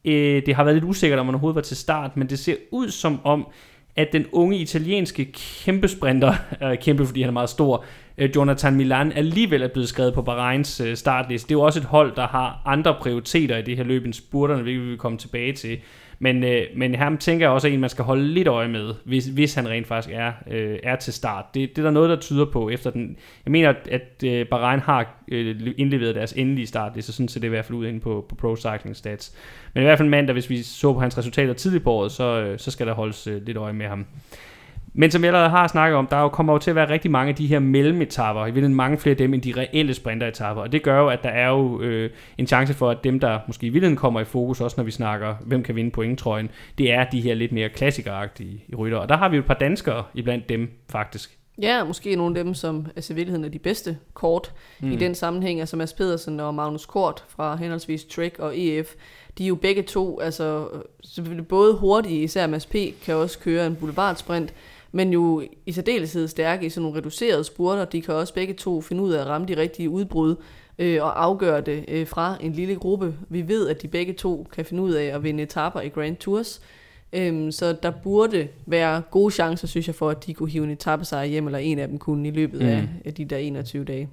Øh, 0.06 0.46
det 0.46 0.56
har 0.56 0.64
været 0.64 0.76
lidt 0.76 0.86
usikkert, 0.86 1.20
om 1.20 1.26
han 1.26 1.36
overhovedet 1.36 1.56
var 1.56 1.62
til 1.62 1.78
start, 1.78 2.18
men 2.18 2.30
det 2.30 2.40
ser 2.40 2.56
ud 2.72 2.90
som 2.90 3.20
om, 3.24 3.48
at 3.96 4.08
den 4.14 4.26
unge 4.32 4.58
italienske 4.58 5.32
kæmpesprinter, 5.66 6.34
øh, 6.64 6.78
kæmpe 6.78 7.06
fordi 7.06 7.22
han 7.22 7.30
er 7.30 7.34
meget 7.34 7.50
stor, 7.50 7.86
øh, 8.18 8.30
Jonathan 8.36 8.76
Milan, 8.76 9.12
alligevel 9.12 9.62
er 9.62 9.68
blevet 9.68 9.90
skrevet 9.90 10.14
på 10.14 10.22
Bahreins 10.22 10.82
øh, 10.82 10.96
startliste. 10.96 11.48
Det 11.48 11.56
er 11.56 11.60
jo 11.60 11.62
også 11.62 11.80
et 11.80 11.86
hold, 11.86 12.16
der 12.16 12.28
har 12.28 12.62
andre 12.66 12.96
prioriteter 13.02 13.58
i 13.58 13.62
det 13.62 13.78
her 13.78 13.84
løb 13.84 14.06
end 14.06 14.14
spurterne, 14.14 14.62
hvilket 14.62 14.84
vi 14.84 14.90
vil 14.90 14.98
komme 14.98 15.18
tilbage 15.18 15.54
til. 15.54 15.80
Men, 16.20 16.44
øh, 16.44 16.62
men 16.76 16.96
ham 16.96 17.18
tænker 17.18 17.46
jeg 17.46 17.54
også, 17.54 17.68
er 17.68 17.72
en, 17.72 17.80
man 17.80 17.90
skal 17.90 18.06
holde 18.06 18.28
lidt 18.28 18.48
øje 18.48 18.68
med, 18.68 18.94
hvis, 19.06 19.26
hvis 19.26 19.54
han 19.54 19.70
rent 19.70 19.88
faktisk 19.88 20.16
er, 20.16 20.32
øh, 20.52 20.80
er 20.84 20.96
til 20.96 21.14
start. 21.14 21.46
Det, 21.54 21.70
det 21.70 21.78
er 21.78 21.84
der 21.84 21.92
noget, 21.92 22.10
der 22.10 22.16
tyder 22.16 22.46
på 22.46 22.70
efter 22.70 22.90
den. 22.90 23.18
Jeg 23.46 23.52
mener, 23.52 23.70
at, 23.70 23.88
at 23.92 24.24
øh, 24.26 24.48
Bahrain 24.48 24.80
har 24.80 25.24
øh, 25.28 25.74
indleveret 25.78 26.16
deres 26.16 26.34
endelige 26.34 26.68
start, 26.68 26.96
det 26.96 27.04
så 27.04 27.14
sådan 27.14 27.28
så 27.28 27.40
det 27.40 27.48
i 27.48 27.50
hvert 27.50 27.66
fald 27.66 27.78
ud 27.78 27.88
inde 27.88 28.00
på, 28.00 28.26
på 28.30 28.36
Pro 28.36 28.56
Cycling 28.56 28.96
Stats. 28.96 29.36
Men 29.74 29.84
i 29.84 29.86
hvert 29.86 29.98
fald 29.98 30.10
mandag, 30.10 30.34
hvis 30.34 30.50
vi 30.50 30.64
så 30.64 30.94
på 30.94 31.00
hans 31.00 31.18
resultater 31.18 31.54
tidligt 31.54 31.84
på 31.84 31.92
året, 31.92 32.12
så, 32.12 32.42
øh, 32.42 32.60
så 32.60 32.72
skal 32.72 32.88
der 32.88 32.94
holdes 32.94 33.28
øh, 33.28 33.46
lidt 33.46 33.58
øje 33.58 33.74
med 33.74 33.88
ham. 33.88 34.06
Men 34.98 35.12
som 35.12 35.24
jeg 35.24 35.30
allerede 35.30 35.50
har 35.50 35.68
snakket 35.68 35.98
om, 35.98 36.08
der 36.08 36.20
jo 36.20 36.30
kommer 36.30 36.54
jo 36.54 36.60
til 36.60 36.70
at 36.70 36.76
være 36.76 36.90
rigtig 36.90 37.12
mange 37.12 37.30
af 37.30 37.36
de 37.36 37.48
her 37.48 37.60
mellemetapper, 37.60 38.42
i 38.42 38.46
virkeligheden 38.46 38.76
mange 38.76 38.98
flere 38.98 39.12
af 39.12 39.18
dem 39.18 39.34
end 39.34 39.42
de 39.42 39.54
reelle 39.58 39.94
sprinteretapper, 39.94 40.64
og 40.64 40.72
det 40.72 40.84
gør 40.84 41.00
jo, 41.00 41.08
at 41.08 41.24
der 41.24 41.30
er 41.30 41.50
jo 41.50 41.82
øh, 41.82 42.10
en 42.38 42.48
chance 42.48 42.74
for, 42.74 42.90
at 42.90 43.04
dem, 43.04 43.20
der 43.20 43.40
måske 43.48 43.66
i 43.66 43.70
virkeligheden 43.70 43.98
kommer 43.98 44.20
i 44.20 44.26
fokus, 44.26 44.62
også 44.62 44.76
når 44.78 44.84
vi 44.84 44.92
snakker, 44.92 45.36
hvem 45.46 45.64
kan 45.64 45.76
vinde 45.76 45.92
pointtrøjen, 45.92 46.50
det 46.78 46.92
er 46.92 47.04
de 47.04 47.22
her 47.22 47.34
lidt 47.34 47.52
mere 47.52 47.70
klassikeragtige 47.70 48.64
rytter, 48.78 48.98
og 48.98 49.10
der 49.10 49.18
har 49.18 49.30
vi 49.30 49.36
jo 49.36 49.42
et 49.42 49.48
par 49.48 49.54
danskere 49.54 50.04
iblandt 50.14 50.50
dem 50.50 50.72
faktisk. 50.90 51.38
Ja, 51.62 51.84
måske 51.84 52.16
nogle 52.16 52.40
af 52.40 52.44
dem, 52.44 52.54
som 52.54 52.88
altså, 52.96 53.14
i 53.14 53.16
virkeligheden 53.16 53.46
er 53.46 53.50
de 53.50 53.60
bedste 53.60 53.98
kort 54.14 54.54
mm. 54.80 54.92
i 54.92 54.96
den 54.96 55.16
sammenhæng, 55.16 55.60
altså 55.60 55.78
Mads 55.78 55.94
Pedersen 55.94 56.40
og 56.40 56.56
Magnus 56.56 56.86
Kort 56.86 57.24
fra 57.28 57.56
henholdsvis 57.56 58.06
Trek 58.06 58.40
og 58.40 58.60
EF. 58.60 58.94
De 59.38 59.44
er 59.44 59.48
jo 59.48 59.56
begge 59.56 59.84
to, 59.84 60.20
altså 60.20 60.68
selvfølgelig 61.04 61.48
både 61.48 61.74
hurtige, 61.74 62.24
især 62.24 62.48
Mads 62.48 62.66
P. 62.66 62.76
kan 63.06 63.16
også 63.16 63.40
køre 63.40 63.68
en 63.68 63.76
boulevardsprint, 63.76 64.54
men 64.96 65.14
jo 65.14 65.44
i 65.66 65.72
særdeleshed 65.72 66.28
stærke 66.28 66.66
i 66.66 66.70
sådan 66.70 66.82
nogle 66.82 66.98
reducerede 66.98 67.44
spurter. 67.44 67.86
De 67.86 68.02
kan 68.02 68.14
også 68.14 68.34
begge 68.34 68.54
to 68.54 68.82
finde 68.82 69.04
ud 69.04 69.12
af 69.12 69.22
at 69.22 69.28
ramme 69.28 69.48
de 69.48 69.58
rigtige 69.58 69.90
udbrud 69.90 70.36
øh, 70.80 71.04
og 71.04 71.24
afgøre 71.24 71.62
det 71.62 71.86
øh, 71.88 72.08
fra 72.08 72.38
en 72.42 72.52
lille 72.52 72.76
gruppe. 72.76 73.16
Vi 73.30 73.48
ved, 73.48 73.70
at 73.70 73.82
de 73.82 73.88
begge 73.88 74.14
to 74.14 74.48
kan 74.54 74.66
finde 74.66 74.84
ud 74.84 74.94
af 74.94 75.04
at 75.04 75.24
vinde 75.24 75.44
etapper 75.44 75.82
i 75.82 75.90
Grand 75.90 76.16
Tours. 76.16 76.62
Øhm, 77.14 77.52
så 77.52 77.76
der 77.84 77.92
burde 78.04 78.48
være 78.66 79.02
gode 79.12 79.32
chancer, 79.32 79.68
synes 79.68 79.88
jeg, 79.88 79.96
for 79.96 80.10
at 80.10 80.26
de 80.26 80.34
kunne 80.34 80.50
hive 80.50 80.64
en 80.64 80.70
etappe 80.70 81.06
sig 81.06 81.28
hjem, 81.28 81.46
eller 81.46 81.60
en 81.60 81.80
af 81.80 81.88
dem 81.88 81.98
kunne 81.98 82.28
i 82.28 82.32
løbet 82.32 82.62
mm. 82.62 82.68
af, 82.68 82.88
af 83.06 83.14
de 83.14 83.26
der 83.26 83.38
21 83.38 83.84
dage. 83.84 84.10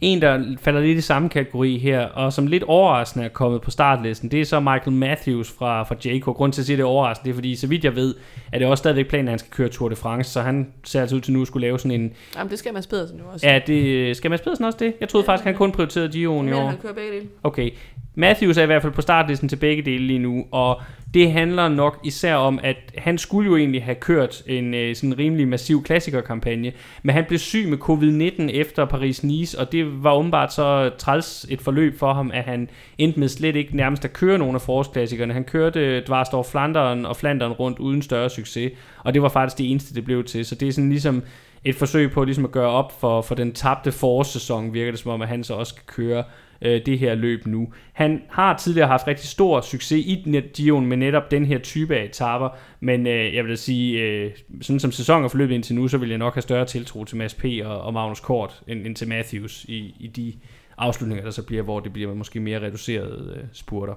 En, 0.00 0.22
der 0.22 0.44
falder 0.60 0.80
lidt 0.80 0.98
i 0.98 1.00
samme 1.00 1.28
kategori 1.28 1.78
her, 1.78 2.00
og 2.06 2.32
som 2.32 2.46
lidt 2.46 2.62
overraskende 2.62 3.24
er 3.24 3.28
kommet 3.28 3.60
på 3.60 3.70
startlisten, 3.70 4.30
det 4.30 4.40
er 4.40 4.44
så 4.44 4.60
Michael 4.60 4.92
Matthews 4.92 5.50
fra, 5.58 5.82
fra 5.82 5.94
Jaco. 6.04 6.32
Grund 6.32 6.52
til 6.52 6.62
at 6.62 6.66
sige, 6.66 6.76
det 6.76 6.82
er 6.82 6.86
overraskende, 6.86 7.24
det 7.24 7.30
er 7.30 7.34
fordi, 7.34 7.56
så 7.56 7.66
vidt 7.66 7.84
jeg 7.84 7.96
ved, 7.96 8.14
er 8.52 8.58
det 8.58 8.68
også 8.68 8.80
stadigvæk 8.80 9.08
planen, 9.08 9.28
at 9.28 9.32
han 9.32 9.38
skal 9.38 9.50
køre 9.50 9.68
Tour 9.68 9.88
de 9.88 9.96
France, 9.96 10.30
så 10.30 10.40
han 10.40 10.68
ser 10.84 11.00
altså 11.00 11.16
ud 11.16 11.20
til 11.20 11.32
nu 11.32 11.40
at 11.40 11.46
skulle 11.46 11.66
lave 11.66 11.78
sådan 11.78 12.00
en... 12.00 12.12
Jamen, 12.36 12.50
det 12.50 12.58
skal 12.58 12.74
Mads 12.74 12.86
Pedersen 12.86 13.18
jo 13.18 13.24
også. 13.32 13.46
Ja, 13.46 13.60
det, 13.66 14.16
skal 14.16 14.30
Mads 14.30 14.40
Pedersen 14.40 14.64
også 14.64 14.78
det? 14.78 14.94
Jeg 15.00 15.08
troede 15.08 15.24
ja, 15.24 15.32
faktisk, 15.32 15.44
han 15.44 15.54
kun 15.54 15.72
prioriterede 15.72 16.08
Gio'en 16.08 16.48
i 16.48 16.52
år. 16.52 16.66
han 16.66 16.78
kører 16.78 16.94
begge 16.94 17.12
dele. 17.12 17.26
Okay. 17.42 17.70
Matthews 18.14 18.56
er 18.56 18.62
i 18.62 18.66
hvert 18.66 18.82
fald 18.82 18.92
på 18.92 19.02
startlisten 19.02 19.48
til 19.48 19.56
begge 19.56 19.82
dele 19.82 20.06
lige 20.06 20.18
nu, 20.18 20.44
og 20.50 20.80
det 21.14 21.32
handler 21.32 21.68
nok 21.68 22.00
især 22.04 22.34
om, 22.34 22.60
at 22.62 22.76
han 22.98 23.18
skulle 23.18 23.50
jo 23.50 23.56
egentlig 23.56 23.84
have 23.84 23.94
kørt 23.94 24.42
en 24.46 24.74
øh, 24.74 24.96
sådan 24.96 25.18
rimelig 25.18 25.48
massiv 25.48 25.82
klassikerkampagne, 25.82 26.72
men 27.02 27.14
han 27.14 27.24
blev 27.24 27.38
syg 27.38 27.68
med 27.68 27.78
covid-19 27.78 28.42
efter 28.52 28.86
Paris-Nice, 28.86 29.60
og 29.60 29.72
det 29.72 30.04
var 30.04 30.14
åbenbart 30.14 30.54
så 30.54 30.90
træls 30.98 31.46
et 31.50 31.60
forløb 31.60 31.98
for 31.98 32.12
ham, 32.12 32.30
at 32.34 32.44
han 32.44 32.68
endte 32.98 33.20
med 33.20 33.28
slet 33.28 33.56
ikke 33.56 33.76
nærmest 33.76 34.04
at 34.04 34.12
køre 34.12 34.38
nogen 34.38 34.54
af 34.54 34.60
forårsklassikerne. 34.60 35.34
Han 35.34 35.44
kørte 35.44 35.80
øh, 35.80 36.06
Dvarstor 36.06 36.42
Flanderen 36.42 37.06
og 37.06 37.16
Flanderen 37.16 37.52
rundt 37.52 37.78
uden 37.78 38.02
større 38.02 38.30
succes, 38.30 38.72
og 38.98 39.14
det 39.14 39.22
var 39.22 39.28
faktisk 39.28 39.58
det 39.58 39.70
eneste, 39.70 39.94
det 39.94 40.04
blev 40.04 40.24
til. 40.24 40.44
Så 40.44 40.54
det 40.54 40.68
er 40.68 40.72
sådan 40.72 40.90
ligesom 40.90 41.22
et 41.64 41.74
forsøg 41.74 42.10
på 42.10 42.24
ligesom 42.24 42.44
at 42.44 42.50
gøre 42.50 42.70
op 42.70 43.00
for, 43.00 43.22
for 43.22 43.34
den 43.34 43.52
tabte 43.52 43.92
forårssæson, 43.92 44.74
virker 44.74 44.90
det 44.90 45.00
som 45.00 45.10
om, 45.10 45.22
at 45.22 45.28
han 45.28 45.44
så 45.44 45.54
også 45.54 45.70
skal 45.70 45.86
køre 45.86 46.24
øh, 46.62 46.86
det 46.86 46.98
her 46.98 47.14
løb 47.14 47.46
nu. 47.46 47.72
Han 47.92 48.22
har 48.30 48.56
tidligere 48.56 48.88
haft 48.88 49.06
rigtig 49.06 49.28
stor 49.28 49.60
succes 49.60 50.06
i 50.06 50.42
Dion 50.56 50.86
med 50.86 50.96
netop 50.96 51.30
den 51.30 51.44
her 51.44 51.58
type 51.58 51.96
af 51.96 52.04
etaper, 52.04 52.48
men 52.80 53.06
øh, 53.06 53.34
jeg 53.34 53.44
vil 53.44 53.50
da 53.50 53.56
sige, 53.56 54.00
øh, 54.00 54.30
sådan 54.60 54.80
som 54.80 54.92
sæsonen 54.92 55.24
er 55.24 55.28
forløbet 55.28 55.54
indtil 55.54 55.74
nu, 55.74 55.88
så 55.88 55.98
vil 55.98 56.08
jeg 56.08 56.18
nok 56.18 56.34
have 56.34 56.42
større 56.42 56.64
tiltro 56.64 57.04
til 57.04 57.16
Mads 57.16 57.34
P. 57.34 57.44
og, 57.64 57.80
og 57.80 57.92
Magnus 57.92 58.20
Kort 58.20 58.62
end, 58.68 58.86
end 58.86 58.96
til 58.96 59.08
Matthews 59.08 59.64
i, 59.64 59.94
i 60.00 60.06
de 60.06 60.32
afslutninger, 60.78 61.24
der 61.24 61.30
så 61.30 61.46
bliver, 61.46 61.62
hvor 61.62 61.80
det 61.80 61.92
bliver 61.92 62.14
måske 62.14 62.40
mere 62.40 62.60
reducerede 62.60 63.34
øh, 63.36 63.44
spurter 63.52 63.94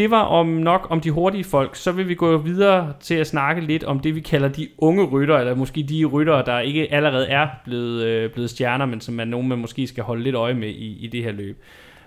det 0.00 0.10
var 0.10 0.22
om 0.22 0.46
nok 0.46 0.86
om 0.90 1.00
de 1.00 1.10
hurtige 1.10 1.44
folk. 1.44 1.76
Så 1.76 1.92
vil 1.92 2.08
vi 2.08 2.14
gå 2.14 2.36
videre 2.36 2.92
til 3.00 3.14
at 3.14 3.26
snakke 3.26 3.62
lidt 3.62 3.84
om 3.84 4.00
det, 4.00 4.14
vi 4.14 4.20
kalder 4.20 4.48
de 4.48 4.68
unge 4.78 5.04
rytter, 5.04 5.38
eller 5.38 5.54
måske 5.54 5.82
de 5.82 6.04
ryttere, 6.04 6.44
der 6.46 6.60
ikke 6.60 6.92
allerede 6.92 7.26
er 7.26 7.48
blevet, 7.64 8.04
øh, 8.04 8.30
blevet 8.30 8.50
stjerner, 8.50 8.86
men 8.86 9.00
som 9.00 9.20
er 9.20 9.24
nogen, 9.24 9.48
man 9.48 9.58
måske 9.58 9.86
skal 9.86 10.04
holde 10.04 10.22
lidt 10.22 10.34
øje 10.34 10.54
med 10.54 10.68
i, 10.68 11.04
i 11.04 11.06
det 11.06 11.22
her 11.22 11.32
løb. 11.32 11.62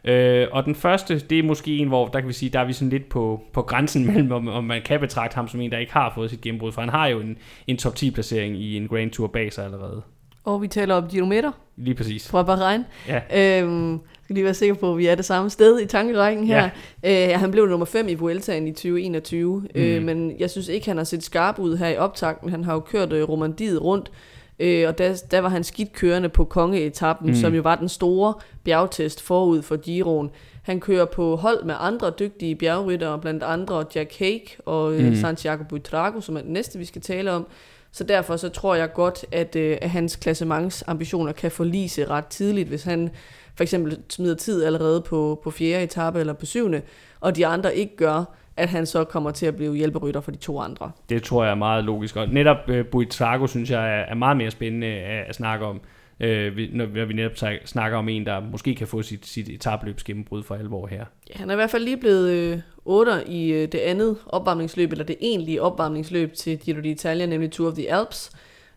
Øh, 0.05 0.47
og 0.51 0.65
den 0.65 0.75
første, 0.75 1.19
det 1.19 1.39
er 1.39 1.43
måske 1.43 1.77
en, 1.77 1.87
hvor 1.87 2.07
der 2.07 2.19
kan 2.19 2.27
vi 2.27 2.33
sige, 2.33 2.49
der 2.49 2.59
er 2.59 2.65
vi 2.65 2.73
sådan 2.73 2.89
lidt 2.89 3.09
på, 3.09 3.41
på 3.53 3.61
grænsen 3.61 4.05
mellem, 4.13 4.31
om, 4.31 4.47
om 4.47 4.63
man 4.63 4.81
kan 4.85 4.99
betragte 4.99 5.35
ham 5.35 5.47
som 5.47 5.61
en, 5.61 5.71
der 5.71 5.77
ikke 5.77 5.93
har 5.93 6.11
fået 6.15 6.29
sit 6.29 6.41
gennembrud, 6.41 6.71
for 6.71 6.81
han 6.81 6.89
har 6.89 7.07
jo 7.07 7.19
en, 7.19 7.37
en 7.67 7.77
top 7.77 7.95
10 7.95 8.11
placering 8.11 8.57
i 8.57 8.77
en 8.77 8.87
Grand 8.87 9.11
Tour 9.11 9.27
bag 9.27 9.53
sig 9.53 9.65
allerede. 9.65 10.01
Og 10.43 10.61
vi 10.61 10.67
taler 10.67 10.95
om 10.95 11.07
Giro 11.07 11.51
Lige 11.77 11.95
præcis. 11.95 12.29
Fra 12.31 12.43
Bahrain. 12.43 12.83
Ja. 13.07 13.61
Øhm, 13.61 13.99
skal 14.33 14.37
lige 14.37 14.45
være 14.45 14.53
sikker 14.53 14.75
på, 14.75 14.91
at 14.91 14.97
vi 14.97 15.05
er 15.05 15.15
det 15.15 15.25
samme 15.25 15.49
sted 15.49 15.79
i 15.79 15.85
tankerækken 15.85 16.47
her. 16.47 16.69
Ja. 17.03 17.33
Øh, 17.33 17.39
han 17.39 17.51
blev 17.51 17.67
nummer 17.67 17.85
5 17.85 18.07
i 18.07 18.13
Vueltaen 18.13 18.67
i 18.67 18.71
2021, 18.71 19.59
mm. 19.59 19.81
øh, 19.81 20.03
men 20.03 20.39
jeg 20.39 20.49
synes 20.49 20.67
ikke, 20.67 20.87
han 20.87 20.97
har 20.97 21.03
set 21.03 21.23
skarp 21.23 21.59
ud 21.59 21.77
her 21.77 21.87
i 21.87 21.97
optakten. 21.97 22.49
Han 22.49 22.63
har 22.63 22.73
jo 22.73 22.79
kørt 22.79 23.13
øh, 23.13 23.29
Romandiet 23.29 23.81
rundt, 23.81 24.11
øh, 24.59 24.87
og 24.87 24.97
der, 24.97 25.23
der 25.31 25.39
var 25.39 25.49
han 25.49 25.63
skidt 25.63 25.93
kørende 25.93 26.29
på 26.29 26.43
kongeetappen, 26.45 27.27
mm. 27.27 27.35
som 27.35 27.55
jo 27.55 27.61
var 27.61 27.75
den 27.75 27.89
store 27.89 28.33
bjergtest 28.63 29.21
forud 29.21 29.61
for 29.61 29.77
Giroen. 29.77 30.29
Han 30.63 30.79
kører 30.79 31.05
på 31.05 31.35
hold 31.35 31.63
med 31.63 31.75
andre 31.79 32.11
dygtige 32.19 32.55
bjergryttere, 32.55 33.19
blandt 33.19 33.43
andre 33.43 33.85
Jack 33.95 34.19
Hague 34.19 34.65
og 34.65 34.93
øh, 34.93 35.07
mm. 35.07 35.15
Santiago 35.15 35.63
Buitrago, 35.69 36.21
som 36.21 36.37
er 36.37 36.41
den 36.41 36.53
næste, 36.53 36.79
vi 36.79 36.85
skal 36.85 37.01
tale 37.01 37.31
om. 37.31 37.47
Så 37.93 38.03
derfor 38.03 38.35
så 38.35 38.49
tror 38.49 38.75
jeg 38.75 38.93
godt, 38.93 39.25
at, 39.31 39.55
øh, 39.55 39.77
at 39.81 39.89
hans 39.89 40.15
klassementsambitioner 40.15 41.31
kan 41.31 41.51
forlise 41.51 42.09
ret 42.09 42.25
tidligt, 42.25 42.69
hvis 42.69 42.83
han 42.83 43.09
for 43.55 43.63
eksempel 43.63 43.97
smider 44.09 44.35
tid 44.35 44.63
allerede 44.63 45.01
på, 45.01 45.41
på 45.43 45.51
fjerde 45.51 45.83
etape 45.83 46.19
eller 46.19 46.33
på 46.33 46.45
syvende, 46.45 46.81
og 47.19 47.35
de 47.35 47.47
andre 47.47 47.75
ikke 47.75 47.95
gør, 47.95 48.23
at 48.57 48.69
han 48.69 48.85
så 48.85 49.03
kommer 49.03 49.31
til 49.31 49.45
at 49.45 49.55
blive 49.55 49.75
hjælperytter 49.75 50.21
for 50.21 50.31
de 50.31 50.37
to 50.37 50.59
andre. 50.59 50.91
Det 51.09 51.23
tror 51.23 51.43
jeg 51.43 51.51
er 51.51 51.55
meget 51.55 51.83
logisk, 51.83 52.15
og 52.15 52.27
netop 52.27 52.57
uh, 52.67 52.85
Buitrago 52.91 53.47
synes 53.47 53.71
jeg 53.71 53.99
er, 53.99 54.03
er 54.03 54.15
meget 54.15 54.37
mere 54.37 54.51
spændende 54.51 54.87
at, 54.87 55.25
at 55.29 55.35
snakke 55.35 55.65
om, 55.65 55.81
øh, 56.19 56.69
når 56.73 57.05
vi 57.05 57.13
netop 57.13 57.37
snakker 57.65 57.97
om 57.97 58.09
en, 58.09 58.25
der 58.25 58.39
måske 58.51 58.75
kan 58.75 58.87
få 58.87 59.01
sit, 59.01 59.25
sit 59.25 59.49
etabløbs 59.49 60.03
gennembrud 60.03 60.43
for 60.43 60.55
alvor 60.55 60.87
her. 60.87 61.05
Ja, 61.29 61.37
han 61.37 61.49
er 61.49 61.53
i 61.53 61.55
hvert 61.55 61.69
fald 61.69 61.83
lige 61.83 61.97
blevet 61.97 62.29
øh, 62.29 62.59
8 62.85 63.11
i 63.27 63.51
øh, 63.51 63.67
det 63.71 63.79
andet 63.79 64.17
opvarmningsløb, 64.25 64.91
eller 64.91 65.05
det 65.05 65.15
egentlige 65.21 65.61
opvarmningsløb 65.61 66.33
til 66.33 66.59
Giro 66.59 66.79
d'Italia, 66.79 67.25
nemlig 67.25 67.51
Tour 67.51 67.69
of 67.69 67.73
the 67.73 67.93
Alps. 67.93 68.31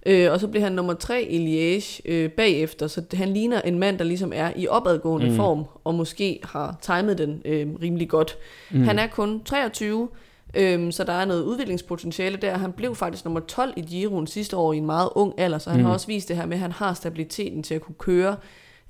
Øh, 0.06 0.32
og 0.32 0.40
så 0.40 0.48
blev 0.48 0.62
han 0.62 0.72
nummer 0.72 0.94
3 0.94 1.22
i 1.22 1.38
Liège 1.46 2.00
øh, 2.04 2.30
bagefter, 2.30 2.86
så 2.86 3.02
han 3.12 3.32
ligner 3.32 3.60
en 3.60 3.78
mand, 3.78 3.98
der 3.98 4.04
ligesom 4.04 4.32
er 4.34 4.50
i 4.56 4.68
opadgående 4.68 5.30
mm. 5.30 5.36
form, 5.36 5.64
og 5.84 5.94
måske 5.94 6.40
har 6.44 6.78
timet 6.82 7.18
den 7.18 7.42
øh, 7.44 7.66
rimelig 7.82 8.08
godt. 8.08 8.36
Mm. 8.70 8.82
Han 8.82 8.98
er 8.98 9.06
kun 9.06 9.44
23, 9.44 10.08
øh, 10.56 10.92
så 10.92 11.04
der 11.04 11.12
er 11.12 11.24
noget 11.24 11.42
udviklingspotentiale 11.42 12.36
der. 12.36 12.58
Han 12.58 12.72
blev 12.72 12.94
faktisk 12.94 13.24
nummer 13.24 13.40
12 13.40 13.72
i 13.76 13.80
Giroen 13.80 14.26
sidste 14.26 14.56
år 14.56 14.72
i 14.72 14.76
en 14.76 14.86
meget 14.86 15.08
ung 15.14 15.34
alder, 15.38 15.58
så 15.58 15.70
han 15.70 15.80
mm. 15.80 15.86
har 15.86 15.92
også 15.92 16.06
vist 16.06 16.28
det 16.28 16.36
her 16.36 16.46
med, 16.46 16.56
at 16.56 16.60
han 16.60 16.72
har 16.72 16.94
stabiliteten 16.94 17.62
til 17.62 17.74
at 17.74 17.80
kunne 17.80 17.94
køre 17.98 18.36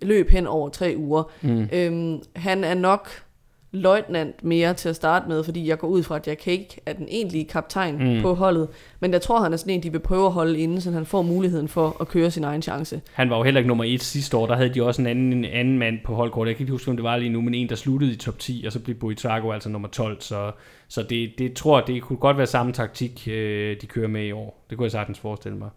løb 0.03 0.31
hen 0.31 0.47
over 0.47 0.69
tre 0.69 0.95
uger. 0.99 1.23
Mm. 1.43 1.69
Øh, 1.73 2.19
han 2.37 2.65
er 2.65 2.75
nok 2.75 3.26
løjtnant 3.73 4.45
mere 4.45 4.75
til 4.75 4.89
at 4.89 4.97
starte 4.97 5.29
med, 5.29 5.45
fordi 5.45 5.69
jeg 5.69 5.79
går 5.79 5.89
ud 5.89 6.03
fra, 6.03 6.17
at 6.17 6.27
Jack 6.27 6.45
Hague 6.45 6.67
er 6.87 6.93
den 6.93 7.07
egentlige 7.11 7.45
kaptajn 7.45 8.15
mm. 8.17 8.23
på 8.23 8.35
holdet. 8.35 8.69
Men 9.01 9.13
jeg 9.13 9.23
tror, 9.23 9.41
han 9.41 9.53
er 9.53 9.57
sådan 9.57 9.75
en, 9.75 9.83
de 9.83 9.93
vil 9.93 9.99
prøve 9.99 10.27
at 10.27 10.33
holde 10.33 10.59
inde, 10.59 10.81
så 10.81 10.91
han 10.91 11.07
får 11.07 11.23
muligheden 11.23 11.69
for 11.69 11.97
at 12.01 12.09
køre 12.09 12.31
sin 12.31 12.45
egen 12.45 12.63
chance. 12.63 13.01
Han 13.13 13.31
var 13.31 13.37
jo 13.37 13.43
heller 13.43 13.59
ikke 13.59 13.69
nummer 13.69 13.85
et 13.85 14.03
sidste 14.03 14.37
år. 14.37 14.47
Der 14.47 14.57
havde 14.57 14.75
de 14.75 14.83
også 14.83 15.03
en 15.03 15.07
anden, 15.07 15.33
en 15.33 15.45
anden 15.45 15.79
mand 15.79 15.99
på 16.05 16.15
holdkortet. 16.15 16.49
Jeg 16.49 16.57
kan 16.57 16.65
ikke 16.65 16.73
huske, 16.73 16.91
om 16.91 16.97
det 16.97 17.05
var 17.05 17.17
lige 17.17 17.31
nu, 17.31 17.41
men 17.41 17.55
en, 17.55 17.69
der 17.69 17.75
sluttede 17.75 18.13
i 18.13 18.17
top 18.17 18.39
10, 18.39 18.65
og 18.67 18.73
så 18.73 18.81
blev 18.81 18.97
Boitago 18.97 19.53
altså 19.53 19.69
nummer 19.69 19.89
12. 19.89 20.21
Så, 20.21 20.53
så 20.89 21.03
det, 21.03 21.33
det 21.39 21.53
tror 21.53 21.81
det 21.81 22.03
kunne 22.03 22.17
godt 22.19 22.39
være 22.39 22.47
samme 22.47 22.73
taktik, 22.73 23.29
øh, 23.29 23.77
de 23.81 23.87
kører 23.87 24.09
med 24.09 24.27
i 24.27 24.33
år. 24.33 24.65
Det 24.71 24.79
kunne 24.79 24.85
jeg 24.85 24.93
sagtens 24.93 25.19
forestille 25.19 25.59
mig. 25.59 25.71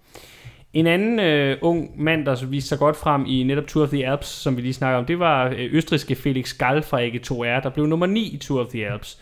En 0.73 0.87
anden 0.87 1.19
øh, 1.19 1.57
ung 1.61 2.03
mand, 2.03 2.25
der 2.25 2.45
viste 2.45 2.69
sig 2.69 2.79
godt 2.79 2.97
frem 2.97 3.25
i 3.27 3.43
netop 3.43 3.67
Tour 3.67 3.83
of 3.83 3.89
the 3.89 4.07
Alps, 4.07 4.27
som 4.27 4.57
vi 4.57 4.61
lige 4.61 4.73
snakker 4.73 4.99
om, 4.99 5.05
det 5.05 5.19
var 5.19 5.49
øh, 5.49 5.73
østriske 5.73 6.15
Felix 6.15 6.57
Gall 6.57 6.83
fra 6.83 7.05
AG2R, 7.07 7.63
der 7.63 7.69
blev 7.73 7.87
nummer 7.87 8.05
9 8.05 8.21
i 8.21 8.37
Tour 8.37 8.61
of 8.61 8.67
the 8.67 8.87
Alps. 8.87 9.19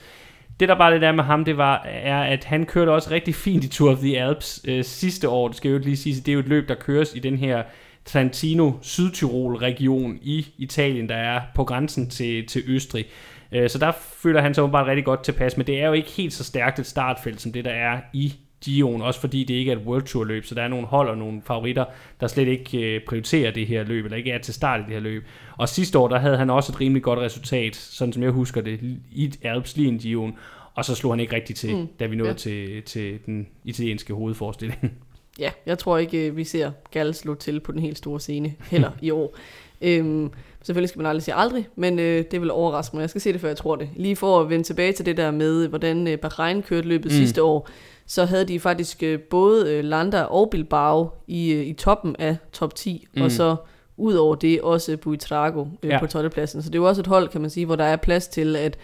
Det 0.60 0.70
der 0.70 0.78
bare 0.78 0.92
lidt 0.94 1.04
er 1.04 1.12
med 1.12 1.24
ham, 1.24 1.46
det 1.46 1.58
var, 1.58 1.84
er, 1.86 2.22
at 2.22 2.44
han 2.44 2.66
kørte 2.66 2.90
også 2.90 3.12
rigtig 3.12 3.36
fint 3.36 3.64
i 3.64 3.70
Tour 3.70 3.92
of 3.92 3.98
the 3.98 4.20
Alps 4.22 4.62
øh, 4.68 4.84
sidste 4.84 5.30
år. 5.30 5.48
Det 5.48 5.58
skal 5.58 5.72
jo 5.72 5.78
lige 5.78 5.98
sige, 5.98 6.16
det 6.16 6.28
er 6.28 6.34
jo 6.34 6.40
et 6.40 6.48
løb, 6.48 6.68
der 6.68 6.76
køres 6.76 7.16
i 7.16 7.20
den 7.20 7.38
her 7.38 7.64
Trentino, 8.06 8.72
Sydtyrol 8.82 9.56
region 9.56 10.20
i 10.22 10.48
Italien, 10.58 11.10
der 11.10 11.16
er 11.16 11.42
på 11.56 11.64
grænsen 11.64 12.10
til, 12.10 12.48
til 12.48 12.64
Østrig. 12.68 13.06
Øh, 13.52 13.70
så 13.70 13.80
der 13.80 13.92
føler 14.24 14.42
han 14.42 14.54
sig 14.54 14.64
åbenbart 14.64 14.88
rigtig 14.88 15.06
godt 15.06 15.24
tilpas, 15.24 15.58
men 15.58 15.68
det 15.68 15.82
er 15.82 15.88
jo 15.88 15.94
ikke 15.94 16.10
helt 16.10 16.34
så 16.34 16.44
stærkt 16.44 16.80
et 16.80 16.86
startfelt, 16.86 17.42
som 17.42 17.52
det 17.52 17.66
der 17.66 17.72
er 17.72 18.00
i 18.14 18.34
Gion, 18.66 19.02
også 19.02 19.20
fordi 19.20 19.44
det 19.44 19.54
ikke 19.54 19.72
er 19.72 19.76
et 19.76 19.82
World 19.82 20.04
Tour 20.04 20.24
løb, 20.24 20.46
så 20.46 20.56
der 20.56 20.62
er 20.62 20.68
nogle 20.68 20.88
hold 20.88 21.10
og 21.10 21.18
nogle 21.18 21.42
favoritter, 21.46 21.86
der 22.22 22.28
slet 22.28 22.48
ikke 22.48 22.96
øh, 22.96 23.02
prioriterer 23.08 23.52
det 23.52 23.68
her 23.68 23.84
løb, 23.84 24.06
eller 24.06 24.18
ikke 24.18 24.32
er 24.32 24.38
til 24.38 24.54
start 24.54 24.80
i 24.80 24.84
det 24.84 24.94
her 24.94 25.00
løb. 25.00 25.24
Og 25.58 25.70
sidste 25.70 26.00
år, 26.00 26.08
der 26.08 26.20
havde 26.20 26.38
han 26.38 26.50
også 26.50 26.72
et 26.72 26.82
rimelig 26.82 27.04
godt 27.04 27.20
resultat, 27.20 27.76
sådan 27.76 28.14
som 28.14 28.24
jeg 28.24 28.32
husker 28.32 28.62
det, 28.62 28.80
i 29.12 29.34
Alps 29.42 29.78
lige 29.78 29.90
en 29.90 29.98
Gion, 29.98 30.38
og 30.74 30.86
så 30.86 30.96
slog 30.96 31.12
han 31.12 31.20
ikke 31.20 31.36
rigtig 31.36 31.56
til, 31.56 31.76
mm, 31.76 31.88
da 32.00 32.06
vi 32.06 32.16
nåede 32.16 32.32
ja. 32.32 32.38
til, 32.38 32.84
til 32.84 33.20
den 33.26 33.48
italienske 33.64 34.14
hovedforestilling. 34.14 34.92
Ja, 35.40 35.52
jeg 35.66 35.78
tror 35.78 35.98
ikke, 35.98 36.28
øh, 36.28 36.38
vi 36.38 36.44
ser 36.44 36.72
Gall 36.92 37.14
slå 37.14 37.36
til 37.36 37.60
på 37.60 37.72
den 37.72 37.82
helt 37.82 37.98
store 37.98 38.20
scene 38.20 38.54
heller 38.72 38.92
i 39.02 39.12
år. 39.12 39.38
Øhm, 39.82 40.32
selvfølgelig 40.62 40.90
skal 40.90 41.00
man 41.00 41.06
aldrig 41.06 41.24
sige 41.24 41.36
aldrig, 41.36 41.68
men 41.76 42.00
øh, 42.00 42.26
det 42.32 42.42
vil 42.42 42.52
overraske 42.52 42.96
mig. 42.96 43.02
Jeg 43.02 43.10
skal 43.10 43.22
se 43.22 43.34
det, 43.34 43.42
før 43.42 43.48
jeg 43.48 43.58
tror 43.58 43.76
det. 43.76 43.90
Lige 43.96 44.16
for 44.16 44.42
at 44.42 44.50
vende 44.50 44.64
tilbage 44.64 44.94
til 44.94 45.06
det 45.06 45.18
der 45.18 45.32
med, 45.32 45.68
hvordan 45.68 46.08
øh, 46.08 46.18
Bahrain 46.18 46.62
kørte 46.62 46.88
løbet 46.88 47.12
mm. 47.12 47.18
sidste 47.18 47.44
år, 47.44 47.70
så 48.08 48.26
havde 48.26 48.46
de 48.46 48.60
faktisk 48.60 49.04
øh, 49.04 49.20
både 49.20 49.74
øh, 49.74 49.84
Landa 49.84 50.22
og 50.22 50.50
Bilbao 50.50 51.10
i, 51.28 51.52
øh, 51.54 51.66
i 51.66 51.74
toppen 51.74 52.16
af 52.20 52.38
top 52.54 52.76
10, 52.76 53.08
mm. 53.16 53.22
og 53.22 53.32
så 53.32 53.56
ud 53.98 54.14
over 54.14 54.36
det 54.36 54.62
også 54.62 54.98
Buitrago 54.98 55.66
øh, 55.84 55.90
ja. 55.90 56.00
på 56.00 56.08
12. 56.08 56.30
pladsen. 56.30 56.62
Så 56.62 56.70
det 56.70 56.76
er 56.76 56.80
jo 56.80 56.88
også 56.88 57.02
et 57.02 57.08
hold, 57.08 57.28
kan 57.28 57.42
man 57.42 57.50
sige, 57.50 57.66
hvor 57.66 57.76
der 57.76 57.84
er 57.84 57.96
plads 57.96 58.28
til, 58.28 58.56
at 58.56 58.78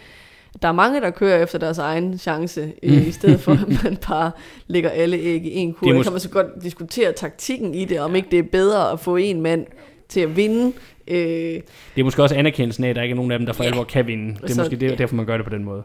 der 0.62 0.68
er 0.68 0.72
mange, 0.72 1.00
der 1.00 1.10
kører 1.10 1.42
efter 1.42 1.58
deres 1.58 1.78
egen 1.78 2.18
chance, 2.18 2.72
øh, 2.82 2.92
mm. 2.92 3.08
i 3.08 3.10
stedet 3.20 3.40
for 3.40 3.52
at 3.52 3.84
man 3.84 3.98
bare 4.08 4.30
lægger 4.66 4.90
alle 4.90 5.16
æg 5.16 5.44
i 5.44 5.54
en 5.54 5.72
kur. 5.72 5.86
Det 5.86 5.96
mås- 5.96 6.02
kan 6.02 6.12
man 6.12 6.20
så 6.20 6.30
godt 6.30 6.46
diskutere 6.62 7.12
taktikken 7.12 7.74
i 7.74 7.84
det, 7.84 8.00
om 8.00 8.14
ikke 8.16 8.28
det 8.30 8.38
er 8.38 8.42
bedre 8.52 8.92
at 8.92 9.00
få 9.00 9.16
en 9.16 9.40
mand 9.40 9.66
til 10.08 10.20
at 10.20 10.36
vinde. 10.36 10.72
Øh, 11.08 11.16
det 11.16 11.62
er 11.96 12.04
måske 12.04 12.22
også 12.22 12.34
anerkendelsen 12.34 12.84
af, 12.84 12.88
at 12.88 12.96
der 12.96 13.02
ikke 13.02 13.12
er 13.12 13.16
nogen 13.16 13.32
af 13.32 13.38
dem, 13.38 13.46
der 13.46 13.52
for 13.52 13.64
ja. 13.64 13.70
alvor 13.70 13.84
kan 13.84 14.06
vinde. 14.06 14.34
Det 14.34 14.50
er 14.50 14.54
så, 14.54 14.60
måske 14.60 14.76
det, 14.76 14.90
ja. 14.90 14.94
derfor, 14.94 15.16
man 15.16 15.26
gør 15.26 15.36
det 15.36 15.46
på 15.46 15.50
den 15.50 15.64
måde. 15.64 15.82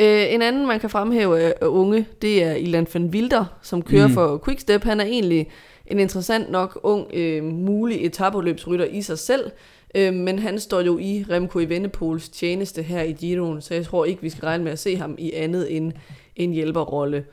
Øh, 0.00 0.34
en 0.34 0.42
anden, 0.42 0.66
man 0.66 0.80
kan 0.80 0.90
fremhæve 0.90 1.40
af 1.40 1.66
unge, 1.66 2.06
det 2.22 2.44
er 2.44 2.54
Ilan 2.54 2.86
van 2.94 3.04
Wilder, 3.04 3.44
som 3.62 3.82
kører 3.82 4.06
mm. 4.06 4.14
for 4.14 4.42
Quickstep. 4.44 4.84
Han 4.84 5.00
er 5.00 5.04
egentlig 5.04 5.48
en 5.86 5.98
interessant 5.98 6.50
nok 6.50 6.80
ung, 6.82 7.06
øh, 7.14 7.44
mulig 7.44 8.06
etabeløbsrytter 8.06 8.84
i 8.84 9.02
sig 9.02 9.18
selv, 9.18 9.50
øh, 9.94 10.14
men 10.14 10.38
han 10.38 10.60
står 10.60 10.80
jo 10.80 10.98
i 10.98 11.24
Remco 11.30 11.58
Evenepoels 11.58 12.28
tjeneste 12.28 12.82
her 12.82 13.02
i 13.02 13.12
Giroen, 13.12 13.60
så 13.60 13.74
jeg 13.74 13.84
tror 13.84 14.04
ikke, 14.04 14.22
vi 14.22 14.30
skal 14.30 14.44
regne 14.44 14.64
med 14.64 14.72
at 14.72 14.78
se 14.78 14.96
ham 14.96 15.14
i 15.18 15.32
andet 15.32 15.76
end 15.76 15.92
en 16.36 16.52
hjælperrolle. 16.52 17.24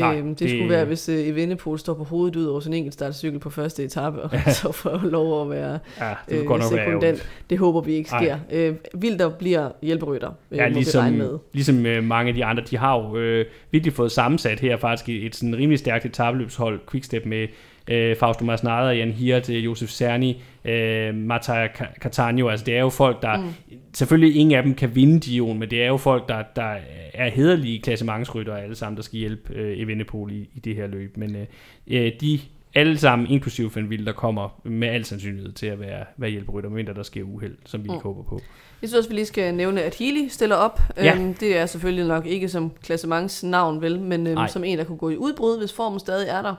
Nej, 0.00 0.18
øhm, 0.18 0.28
det, 0.28 0.38
det 0.38 0.50
skulle 0.50 0.68
være, 0.68 0.84
hvis 0.84 1.08
uh, 1.08 1.14
Evenepoel 1.14 1.78
står 1.78 1.94
på 1.94 2.04
hovedet 2.04 2.36
ud 2.36 2.44
over 2.44 2.60
sin 2.60 2.72
enkelt 2.72 2.94
startcykel 2.94 3.38
på 3.38 3.50
første 3.50 3.84
etape, 3.84 4.22
og 4.22 4.30
ja. 4.32 4.52
så 4.52 4.72
får 4.72 5.00
lov 5.04 5.42
at 5.42 5.50
være 5.50 5.78
ja, 6.00 6.14
det 6.28 6.36
øh, 6.36 6.62
sekundant. 6.62 7.02
Være 7.02 7.16
det 7.50 7.58
håber 7.58 7.80
vi 7.80 7.92
ikke 7.92 8.10
sker. 8.10 8.38
Øh, 8.52 8.74
Vilder 8.94 9.28
bliver 9.28 9.70
hjælperytter, 9.82 10.30
øh, 10.50 10.58
ja, 10.58 10.68
ligesom, 10.68 11.12
vi 11.12 11.18
med. 11.18 11.38
Ligesom 11.52 11.86
øh, 11.86 12.04
mange 12.04 12.28
af 12.28 12.34
de 12.34 12.44
andre, 12.44 12.62
de 12.70 12.76
har 12.76 12.98
jo 12.98 13.16
øh, 13.16 13.46
virkelig 13.70 13.92
fået 13.92 14.12
sammensat 14.12 14.60
her 14.60 14.76
faktisk 14.76 15.08
et, 15.08 15.26
et 15.26 15.36
sådan 15.36 15.56
rimelig 15.56 15.78
stærkt 15.78 16.04
etabeløbshold, 16.04 16.80
Quickstep 16.90 17.26
med 17.26 17.48
øh, 17.88 18.16
Fausto 18.16 18.44
Masnada, 18.44 18.88
Jan 18.88 19.12
Hirt, 19.12 19.48
Josef 19.48 19.90
Cerni, 19.90 20.42
øh, 20.64 21.14
Mattia 21.14 21.68
Catania. 22.00 22.50
Altså 22.50 22.66
det 22.66 22.76
er 22.76 22.80
jo 22.80 22.88
folk, 22.88 23.22
der... 23.22 23.36
Mm. 23.36 23.48
Selvfølgelig 23.94 24.36
ingen 24.36 24.58
af 24.58 24.62
dem 24.62 24.74
kan 24.74 24.94
vinde 24.94 25.20
Dion, 25.20 25.58
men 25.58 25.70
det 25.70 25.82
er 25.82 25.86
jo 25.86 25.96
folk, 25.96 26.28
der, 26.28 26.42
der 26.56 26.76
er 27.14 27.30
hederlige 27.30 27.80
klassementsrytter 27.80 28.56
alle 28.56 28.74
sammen, 28.74 28.96
der 28.96 29.02
skal 29.02 29.18
hjælpe 29.18 29.54
øh, 29.54 29.80
Evenepoel 29.80 30.32
i, 30.32 30.48
i 30.54 30.60
det 30.60 30.76
her 30.76 30.86
løb. 30.86 31.16
Men 31.16 31.36
øh, 31.36 31.46
øh 31.86 32.12
de 32.20 32.40
alle 32.74 32.98
sammen, 32.98 33.28
inklusive 33.30 33.70
Van 33.74 34.06
der 34.06 34.12
kommer 34.12 34.60
med 34.64 34.88
al 34.88 35.04
sandsynlighed 35.04 35.52
til 35.52 35.66
at 35.66 35.80
være, 35.80 36.04
være 36.16 36.30
hjælperytter, 36.30 36.70
medmindre 36.70 36.94
der 36.94 37.02
sker 37.02 37.22
uheld, 37.22 37.56
som 37.66 37.84
vi 37.84 37.88
mm. 37.88 37.94
håber 37.94 38.22
på. 38.22 38.40
Jeg 38.82 38.88
synes 38.88 38.98
også, 38.98 39.08
vi 39.08 39.14
lige 39.14 39.26
skal 39.26 39.54
nævne, 39.54 39.82
at 39.82 39.94
Healy 39.94 40.28
stiller 40.28 40.56
op. 40.56 40.80
Ja. 40.96 41.14
Øhm, 41.14 41.34
det 41.34 41.56
er 41.56 41.66
selvfølgelig 41.66 42.06
nok 42.06 42.26
ikke 42.26 42.48
som 42.48 42.72
klassements 42.82 43.44
navn, 43.44 43.82
vel, 43.82 44.00
men 44.00 44.26
øhm, 44.26 44.48
som 44.48 44.64
en, 44.64 44.78
der 44.78 44.84
kunne 44.84 44.98
gå 44.98 45.10
i 45.10 45.16
udbrud, 45.16 45.58
hvis 45.58 45.72
formen 45.72 46.00
stadig 46.00 46.28
er 46.28 46.42
der. 46.42 46.54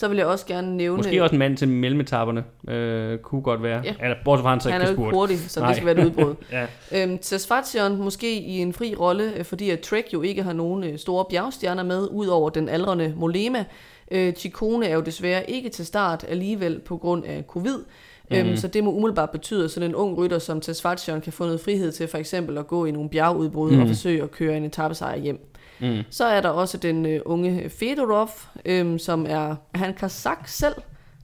Så 0.00 0.08
vil 0.08 0.16
jeg 0.16 0.26
også 0.26 0.46
gerne 0.46 0.76
nævne... 0.76 0.96
Måske 0.96 1.22
også 1.22 1.34
en 1.34 1.38
mand 1.38 1.56
til 1.56 1.68
mellemetapperne. 1.68 2.44
Øh, 2.68 3.18
kunne 3.18 3.42
godt 3.42 3.62
være. 3.62 3.82
Ja. 3.84 3.94
Eller, 4.02 4.16
bortset 4.24 4.42
fra 4.42 4.50
han 4.50 4.60
så 4.60 4.70
han 4.70 4.80
ikke 4.80 4.92
er 4.92 4.96
jo 4.96 5.06
ikke 5.06 5.16
hurtig, 5.16 5.38
så 5.38 5.60
Nej. 5.60 5.68
det 5.68 5.76
skal 5.76 5.86
være 5.86 5.98
et 5.98 6.04
udbrud. 6.04 6.34
ja. 6.52 6.66
øhm, 6.92 7.18
Tesfazion 7.18 7.96
måske 7.96 8.40
i 8.40 8.58
en 8.58 8.72
fri 8.72 8.94
rolle, 8.94 9.32
øh, 9.36 9.44
fordi 9.44 9.70
at 9.70 9.80
Trek 9.80 10.12
jo 10.12 10.22
ikke 10.22 10.42
har 10.42 10.52
nogen 10.52 10.84
øh, 10.84 10.98
store 10.98 11.24
bjergstjerner 11.30 11.82
med, 11.82 12.08
udover 12.10 12.50
den 12.50 12.68
aldrende 12.68 13.14
Molema. 13.16 13.64
Øh, 14.10 14.32
Chikone 14.32 14.86
er 14.86 14.94
jo 14.94 15.00
desværre 15.00 15.50
ikke 15.50 15.68
til 15.68 15.86
start 15.86 16.24
alligevel 16.28 16.80
på 16.80 16.96
grund 16.96 17.24
af 17.24 17.44
covid. 17.48 17.78
Mm. 18.30 18.36
Øhm, 18.36 18.56
så 18.56 18.68
det 18.68 18.84
må 18.84 18.92
umiddelbart 18.92 19.30
betyde, 19.30 19.64
at 19.64 19.70
sådan 19.70 19.88
en 19.88 19.94
ung 19.94 20.18
rytter 20.18 20.38
som 20.38 20.60
Tesfazion 20.60 21.20
kan 21.20 21.32
få 21.32 21.44
noget 21.44 21.60
frihed 21.60 21.92
til 21.92 22.08
for 22.08 22.18
eksempel 22.18 22.58
at 22.58 22.66
gå 22.66 22.84
i 22.84 22.90
nogle 22.90 23.08
bjergudbrud 23.08 23.72
mm. 23.72 23.80
og 23.80 23.88
forsøge 23.88 24.22
at 24.22 24.30
køre 24.30 24.56
en 24.56 24.64
etappesejr 24.64 25.18
hjem. 25.18 25.40
Mm. 25.80 26.02
Så 26.10 26.24
er 26.24 26.40
der 26.40 26.48
også 26.48 26.78
den 26.78 27.06
uh, 27.06 27.20
unge 27.24 27.70
Fedorov, 27.70 28.30
øhm, 28.64 28.98
som 28.98 29.26
er, 29.28 29.50
er 29.74 29.78
han 29.78 29.94
kazak 29.94 30.48
selv? 30.48 30.74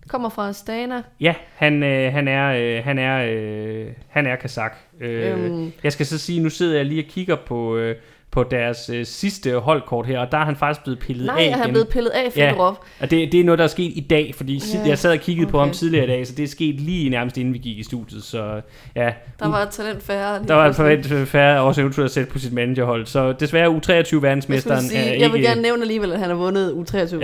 Kommer 0.08 0.28
fra 0.28 0.48
Astana. 0.48 1.02
Ja, 1.20 1.34
han, 1.54 1.82
øh, 1.82 2.12
han 2.12 2.28
er 2.28 2.52
øh, 2.78 2.84
han 2.84 2.98
er 2.98 3.26
øh, 3.30 3.86
han 4.08 4.26
er 4.26 4.36
kazak. 4.36 4.76
Øh, 5.00 5.44
Øhm. 5.44 5.72
Jeg 5.82 5.92
skal 5.92 6.06
så 6.06 6.18
sige, 6.18 6.40
nu 6.42 6.50
sidder 6.50 6.76
jeg 6.76 6.84
lige 6.86 7.02
og 7.04 7.08
kigger 7.08 7.36
på 7.36 7.76
øh, 7.76 7.96
på 8.36 8.42
deres 8.50 8.90
øh, 8.90 9.06
sidste 9.06 9.58
holdkort 9.58 10.06
her, 10.06 10.18
og 10.18 10.32
der 10.32 10.38
er 10.38 10.44
han 10.44 10.56
faktisk 10.56 10.82
blevet 10.84 10.98
pillet 10.98 11.26
Nej, 11.26 11.36
af 11.50 11.52
han 11.52 11.66
er 11.66 11.68
blevet 11.68 11.88
pillet 11.88 12.10
af, 12.10 12.32
Fedorov. 12.32 12.84
Og 13.00 13.10
det, 13.10 13.32
det 13.32 13.40
er 13.40 13.44
noget, 13.44 13.58
der 13.58 13.64
er 13.64 13.68
sket 13.68 13.92
i 13.94 14.06
dag, 14.10 14.34
fordi 14.34 14.62
ja, 14.74 14.78
Ja, 14.82 14.88
jeg 14.88 14.98
sad 14.98 15.12
og 15.12 15.18
kiggede 15.18 15.44
okay. 15.44 15.50
på 15.50 15.58
ham 15.58 15.70
tidligere 15.70 16.04
i 16.04 16.08
dag, 16.08 16.26
så 16.26 16.32
det 16.34 16.42
er 16.42 16.48
sket 16.48 16.74
lige 16.80 17.10
nærmest 17.10 17.36
inden 17.38 17.54
vi 17.54 17.58
gik 17.58 17.78
i 17.78 17.82
studiet, 17.82 18.24
så 18.24 18.60
ja. 18.96 19.12
Der 19.38 19.48
var 19.48 19.62
et 19.62 19.68
talent 19.70 20.02
færre. 20.02 20.42
der 20.48 20.54
var 20.54 20.66
et 20.66 20.76
forventet 20.76 21.28
færre 21.28 21.60
også 21.60 21.80
eventuelt 21.80 22.04
at 22.04 22.10
sætte 22.14 22.32
på 22.32 22.38
sit 22.38 22.52
managerhold, 22.52 23.06
så 23.06 23.32
desværre 23.32 23.68
U23 23.68 23.92
Jeg, 23.92 24.06
skulle 24.06 24.22
verdensmesteren 24.22 24.82
sige, 24.84 25.00
er 25.00 25.04
jeg 25.04 25.14
ikke... 25.14 25.32
vil 25.32 25.42
gerne 25.42 25.62
nævne 25.62 25.82
alligevel, 25.82 26.12
at 26.12 26.18
han 26.18 26.28
har 26.28 26.36
vundet 26.36 26.72
U23 26.72 27.16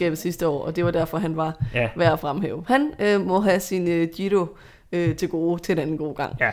Ja. 0.00 0.14
sidste 0.14 0.48
år, 0.48 0.64
og 0.64 0.76
det 0.76 0.84
var 0.84 0.90
derfor, 0.90 1.18
han 1.18 1.36
var 1.36 1.64
Ja, 1.74 1.88
værd 1.96 2.12
at 2.12 2.20
fremhæve. 2.20 2.64
Han 2.66 2.90
øh, 2.98 3.26
må 3.26 3.40
have 3.40 3.60
sin 3.60 3.88
øh, 3.88 4.08
Giro 4.16 4.46
øh, 4.92 5.16
til 5.16 5.28
gode 5.28 5.62
til 5.62 5.72
en 5.72 5.78
anden 5.78 5.98
god 5.98 6.14
gang. 6.14 6.36
Ja. 6.40 6.50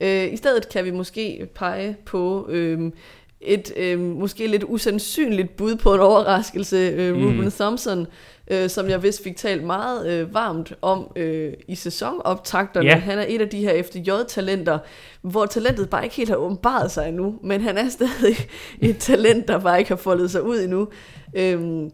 Øh, 0.00 0.32
I 0.32 0.36
stedet 0.36 0.68
kan 0.68 0.84
vi 0.84 0.90
måske 0.90 1.46
pege 1.54 1.96
på 2.06 2.46
øh, 2.50 2.90
et 3.44 3.72
øh, 3.76 4.00
måske 4.00 4.46
lidt 4.46 4.64
usandsynligt 4.68 5.56
bud 5.56 5.76
på 5.76 5.94
en 5.94 6.00
overraskelse, 6.00 6.76
øh, 6.76 7.16
Mm. 7.16 7.24
Ruben 7.26 7.50
Thompson, 7.50 8.06
øh, 8.50 8.68
som 8.70 8.88
jeg 8.88 9.02
vist 9.02 9.22
fik 9.24 9.36
talt 9.36 9.64
meget 9.64 10.08
øh, 10.10 10.34
varmt 10.34 10.74
om 10.82 11.12
øh, 11.16 11.52
i 11.68 11.74
sæsonoptakterne. 11.74 12.86
Ja. 12.88 12.96
Han 12.96 13.18
er 13.18 13.24
et 13.28 13.40
af 13.40 13.48
de 13.48 13.58
her 13.60 13.82
FDJ-talenter, 13.82 14.78
hvor 15.22 15.46
talentet 15.46 15.90
bare 15.90 16.04
ikke 16.04 16.16
helt 16.16 16.28
har 16.28 16.36
åbenbaret 16.36 16.90
sig 16.90 17.08
endnu, 17.08 17.34
men 17.42 17.60
han 17.60 17.78
er 17.78 17.88
stadig 17.98 18.36
et 18.80 18.98
talent, 18.98 19.48
der 19.48 19.58
bare 19.58 19.78
ikke 19.78 19.88
har 19.90 19.96
foldet 19.96 20.30
sig 20.30 20.42
ud 20.42 20.58
endnu. 20.60 20.88
Øhm, 21.34 21.90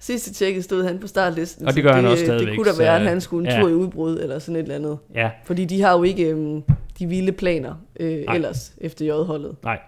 sidste 0.00 0.32
tjekket 0.34 0.64
stod 0.64 0.84
han 0.84 0.98
på 0.98 1.06
startlisten. 1.06 1.66
Og 1.66 1.74
det 1.74 1.82
gør 1.82 1.92
han 1.92 2.06
også 2.06 2.16
Det 2.20 2.26
stadigvæk, 2.26 2.56
kunne 2.56 2.70
da 2.72 2.76
være, 2.78 2.96
at 2.96 3.02
han 3.02 3.20
skulle 3.20 3.48
en 3.48 3.54
ja. 3.54 3.60
tur 3.60 3.68
i 3.68 3.74
udbrud, 3.74 4.18
eller 4.20 4.38
sådan 4.38 4.56
et 4.56 4.62
eller 4.62 4.74
andet. 4.74 4.98
ja. 5.14 5.30
Fordi 5.44 5.64
de 5.64 5.82
har 5.82 5.92
jo 5.96 6.02
ikke 6.02 6.24
øhm, 6.30 6.62
de 6.98 7.06
vilde 7.06 7.32
planer 7.32 7.74
øh, 8.00 8.24
Nej. 8.26 8.34
ellers, 8.34 8.72
FDJ-holdet. 8.86 9.56
Nej. 9.64 9.78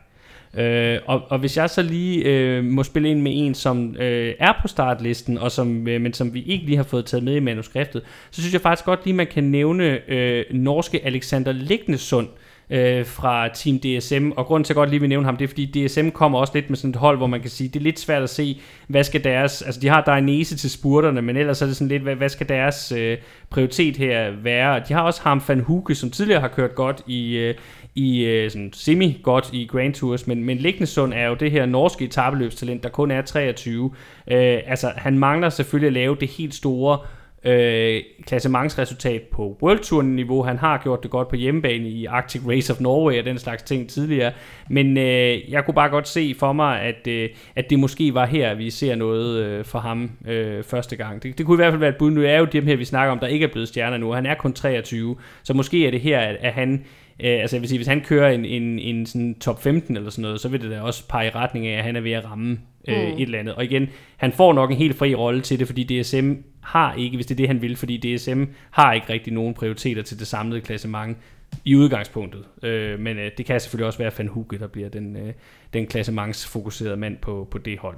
Øh, 0.57 0.99
og, 1.07 1.23
og 1.29 1.39
hvis 1.39 1.57
jeg 1.57 1.71
så 1.71 1.83
lige 1.83 2.25
øh, 2.25 2.65
må 2.65 2.83
spille 2.83 3.11
ind 3.11 3.21
med 3.21 3.33
en, 3.35 3.55
som 3.55 3.97
øh, 3.97 4.35
er 4.39 4.53
på 4.63 4.69
startlisten, 4.69 5.39
og 5.39 5.53
som, 5.53 5.89
øh, 5.89 6.01
men 6.01 6.13
som 6.13 6.35
vi 6.35 6.43
ikke 6.43 6.65
lige 6.65 6.77
har 6.77 6.85
fået 6.85 7.07
taget 7.07 7.25
med 7.25 7.35
i 7.35 7.41
manuskriptet, 7.41 8.03
så 8.31 8.41
synes 8.41 8.53
jeg 8.53 8.61
faktisk 8.61 8.85
godt 8.85 9.05
lige, 9.05 9.15
man 9.15 9.27
kan 9.27 9.45
nævne 9.45 10.11
øh, 10.11 10.45
norske 10.51 11.05
Alexander 11.05 11.53
Lignesund 11.53 12.29
øh, 12.71 13.07
fra 13.07 13.49
Team 13.49 13.79
DSM. 13.79 14.31
Og 14.37 14.47
grunden 14.47 14.65
til, 14.65 14.73
at 14.73 14.77
jeg 14.77 14.81
godt 14.81 14.91
lige 14.91 15.01
vil 15.01 15.09
nævne 15.09 15.25
ham, 15.25 15.37
det 15.37 15.45
er, 15.45 15.49
fordi 15.49 15.87
DSM 15.87 16.09
kommer 16.09 16.39
også 16.39 16.53
lidt 16.55 16.71
med 16.71 16.77
sådan 16.77 16.91
et 16.91 16.97
hold, 16.97 17.17
hvor 17.17 17.27
man 17.27 17.41
kan 17.41 17.51
sige, 17.51 17.69
det 17.69 17.77
er 17.77 17.85
lidt 17.85 18.01
svært 18.01 18.23
at 18.23 18.31
se, 18.31 18.61
hvad 18.87 19.05
skal 19.05 19.25
deres... 19.25 19.63
Altså, 19.63 19.81
de 19.81 19.89
har 19.89 20.01
Dainese 20.01 20.57
til 20.57 20.71
spurterne, 20.71 21.23
men 21.23 21.37
ellers 21.37 21.63
er 21.63 21.67
det 21.67 21.77
sådan 21.77 21.89
lidt, 21.89 22.03
hvad, 22.03 22.15
hvad 22.15 22.29
skal 22.29 22.49
deres 22.49 22.93
øh, 22.93 23.19
prioritet 23.51 23.97
her 23.97 24.31
være? 24.43 24.83
De 24.89 24.95
har 24.95 25.03
også 25.03 25.21
ham 25.23 25.43
Van 25.49 25.61
Huke, 25.61 25.95
som 25.95 26.11
tidligere 26.11 26.41
har 26.41 26.49
kørt 26.49 26.75
godt 26.75 27.03
i... 27.07 27.37
Øh, 27.37 27.55
i 27.95 28.25
øh, 28.25 28.51
sådan 28.51 28.71
semi-godt 28.73 29.51
i 29.53 29.67
Grand 29.67 29.95
Tours, 29.95 30.27
men, 30.27 30.45
men 30.45 30.59
Lignesund 30.59 31.13
er 31.13 31.27
jo 31.27 31.35
det 31.35 31.51
her 31.51 31.67
norske 31.67 32.05
etabeløbstalent, 32.05 32.83
der 32.83 32.89
kun 32.89 33.11
er 33.11 33.23
23. 33.23 33.91
Øh, 34.31 34.61
altså, 34.67 34.93
han 34.97 35.19
mangler 35.19 35.49
selvfølgelig 35.49 35.87
at 35.87 35.93
lave 35.93 36.17
det 36.21 36.29
helt 36.29 36.55
store 36.55 36.99
øh, 37.45 38.03
klassementsresultat 38.27 39.23
på 39.23 39.59
World 39.63 39.79
Tour 39.79 40.03
niveau. 40.03 40.43
Han 40.43 40.59
har 40.59 40.81
gjort 40.83 41.03
det 41.03 41.11
godt 41.11 41.29
på 41.29 41.37
hjemmebane 41.37 41.89
i 41.89 42.07
Arctic 42.07 42.43
Race 42.49 42.73
of 42.73 42.81
Norway 42.81 43.19
og 43.19 43.25
den 43.25 43.39
slags 43.39 43.63
ting 43.63 43.89
tidligere. 43.89 44.33
Men 44.71 44.97
øh, 44.97 45.51
jeg 45.51 45.65
kunne 45.65 45.75
bare 45.75 45.89
godt 45.89 46.09
se 46.09 46.35
for 46.39 46.53
mig, 46.53 46.81
at, 46.81 47.07
øh, 47.07 47.29
at 47.57 47.71
det 47.71 47.79
måske 47.79 48.15
var 48.15 48.27
her, 48.27 48.55
vi 48.55 48.71
ser 48.71 48.95
noget 48.95 49.45
øh, 49.45 49.65
for 49.65 49.79
ham 49.79 50.11
øh, 50.27 50.65
første 50.65 50.97
gang. 50.97 51.23
Det, 51.23 51.39
det 51.39 51.47
kunne 51.47 51.55
i 51.55 51.63
hvert 51.63 51.73
fald 51.73 51.81
være 51.81 51.91
et 51.91 51.97
bud. 51.97 52.11
Nu 52.11 52.23
er 52.23 52.39
jo 52.39 52.45
dem 52.45 52.67
her, 52.67 52.77
vi 52.77 52.85
snakker 52.85 53.13
om, 53.13 53.19
der 53.19 53.27
ikke 53.27 53.45
er 53.45 53.53
blevet 53.53 53.69
stjerner 53.69 53.97
nu. 53.97 54.13
Han 54.13 54.27
er 54.27 54.35
kun 54.35 54.53
23, 54.53 55.17
så 55.43 55.55
måske 55.55 55.87
er 55.87 55.91
det 55.91 56.01
her, 56.01 56.21
at, 56.21 56.37
at 56.41 56.53
han 56.53 56.85
Øh, 57.21 57.41
altså 57.41 57.57
jeg 57.57 57.61
vil 57.61 57.69
sige, 57.69 57.79
hvis 57.79 57.87
han 57.87 58.01
kører 58.01 58.31
en, 58.31 58.45
en, 58.45 58.79
en 58.79 59.07
sådan 59.07 59.35
top 59.41 59.63
15 59.63 59.97
eller 59.97 60.11
sådan 60.11 60.23
noget, 60.23 60.41
så 60.41 60.49
vil 60.49 60.63
det 60.63 60.71
da 60.71 60.81
også 60.81 61.09
pege 61.09 61.27
i 61.27 61.31
retning 61.31 61.67
af, 61.67 61.79
at 61.79 61.85
han 61.85 61.97
er 61.97 62.01
ved 62.01 62.13
at 62.13 62.25
ramme 62.25 62.59
øh, 62.89 62.97
Mm. 62.97 63.03
et 63.17 63.21
eller 63.23 63.39
andet. 63.39 63.55
Og 63.55 63.65
igen, 63.65 63.89
han 64.17 64.33
får 64.33 64.53
nok 64.53 64.71
en 64.71 64.77
helt 64.77 64.97
fri 64.97 65.15
rolle 65.15 65.41
til 65.41 65.59
det, 65.59 65.67
fordi 65.67 66.01
DSM 66.01 66.33
har 66.61 66.95
ikke, 66.95 67.17
hvis 67.17 67.27
det 67.27 67.35
er 67.35 67.37
det, 67.37 67.49
han 67.49 67.63
vil, 67.63 67.77
fordi 67.77 68.17
DSM 68.17 68.45
har 68.71 68.93
ikke 68.93 69.13
rigtig 69.13 69.33
nogen 69.33 69.55
prioriteter 69.55 70.03
til 70.03 70.19
det 70.19 70.27
samlede 70.27 70.61
klassement 70.61 71.17
i 71.65 71.77
udgangspunktet. 71.77 72.45
Øh, 72.63 73.01
men 73.01 73.19
øh, 73.19 73.31
det 73.39 73.47
kan 73.47 73.61
selvfølgelig 73.61 73.87
også 73.87 73.99
være 73.99 74.13
Van 74.19 74.29
Huke, 74.29 74.59
der 74.59 74.67
bliver 74.67 74.89
den, 74.89 75.17
øh, 75.17 75.33
den 75.73 75.87
klassementsfokuserede 75.87 76.97
mand 76.97 77.17
på, 77.17 77.49
på 77.51 77.59
det 77.59 77.79
hold. 77.79 77.97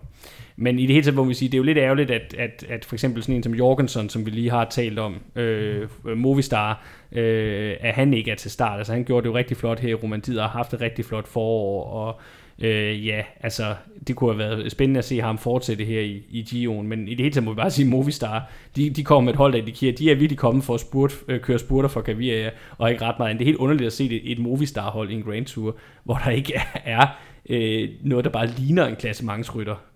Men 0.56 0.78
i 0.78 0.86
det 0.86 0.90
hele 0.90 1.05
taget, 1.05 1.16
må 1.16 1.24
vi 1.24 1.35
sige, 1.35 1.48
det 1.48 1.55
er 1.55 1.59
jo 1.59 1.64
lidt 1.64 1.78
ærgerligt, 1.78 2.10
at, 2.10 2.35
at, 2.39 2.66
at 2.68 2.85
for 2.85 2.94
eksempel 2.94 3.22
sådan 3.22 3.35
en 3.35 3.43
som 3.43 3.55
Jorgensen, 3.55 4.09
som 4.09 4.26
vi 4.26 4.31
lige 4.31 4.51
har 4.51 4.64
talt 4.64 4.98
om, 4.98 5.20
øh, 5.36 5.89
øh 6.06 6.16
Movistar, 6.16 6.86
øh, 7.12 7.76
at 7.81 7.94
han 7.94 8.14
ikke 8.14 8.31
er 8.31 8.35
til 8.35 8.51
start. 8.51 8.78
Altså 8.78 8.93
han 8.93 9.05
gjorde 9.05 9.24
det 9.24 9.28
jo 9.28 9.36
rigtig 9.36 9.56
flot 9.56 9.81
her 9.81 9.89
i 9.89 9.94
Romandiet, 9.94 10.39
og 10.39 10.44
har 10.44 10.59
haft 10.59 10.74
et 10.74 10.81
rigtig 10.81 11.05
flot 11.05 11.28
forår, 11.28 11.85
og 11.85 12.20
øh, 12.59 13.06
ja, 13.06 13.22
altså 13.40 13.74
det 14.06 14.16
kunne 14.16 14.31
have 14.31 14.39
været 14.39 14.72
spændende 14.72 14.98
at 14.98 15.05
se 15.05 15.20
ham 15.20 15.39
fortsætte 15.39 15.85
her 15.85 16.01
i, 16.01 16.22
i 16.31 16.43
Gion, 16.43 16.89
men 16.89 17.09
i 17.09 17.10
det 17.10 17.20
hele 17.20 17.31
taget 17.31 17.44
må 17.44 17.52
vi 17.52 17.56
bare 17.56 17.70
sige, 17.70 17.89
Movistar, 17.89 18.51
de, 18.76 18.90
de 18.90 19.05
kommer 19.05 19.24
med 19.24 19.32
et 19.32 19.36
hold, 19.36 19.52
der 19.52 19.59
indikerer, 19.59 19.93
de 19.93 20.10
er 20.10 20.14
virkelig 20.14 20.39
kommet 20.39 20.64
for 20.64 20.74
at 20.74 20.81
spurt, 20.81 21.14
øh, 21.28 21.40
køre 21.40 21.59
spurter 21.59 21.89
for 21.89 22.01
Gaviria, 22.01 22.51
og 22.78 22.90
ikke 22.90 23.05
ret 23.05 23.18
meget 23.18 23.31
andet. 23.31 23.39
Det 23.39 23.44
er 23.44 23.48
helt 23.48 23.59
underligt 23.59 23.86
at 23.86 23.93
se 23.93 24.05
et, 24.05 24.32
et 24.32 24.39
Movistar-hold 24.39 25.10
i 25.10 25.14
en 25.14 25.22
Grand 25.22 25.47
Tour, 25.47 25.76
hvor 26.05 26.20
der 26.24 26.31
ikke 26.31 26.55
er, 26.85 27.06
øh, 27.48 27.89
noget, 28.02 28.24
der 28.24 28.31
bare 28.31 28.47
ligner 28.47 28.86
en 28.86 28.97
klasse 28.97 29.24
mange 29.24 29.44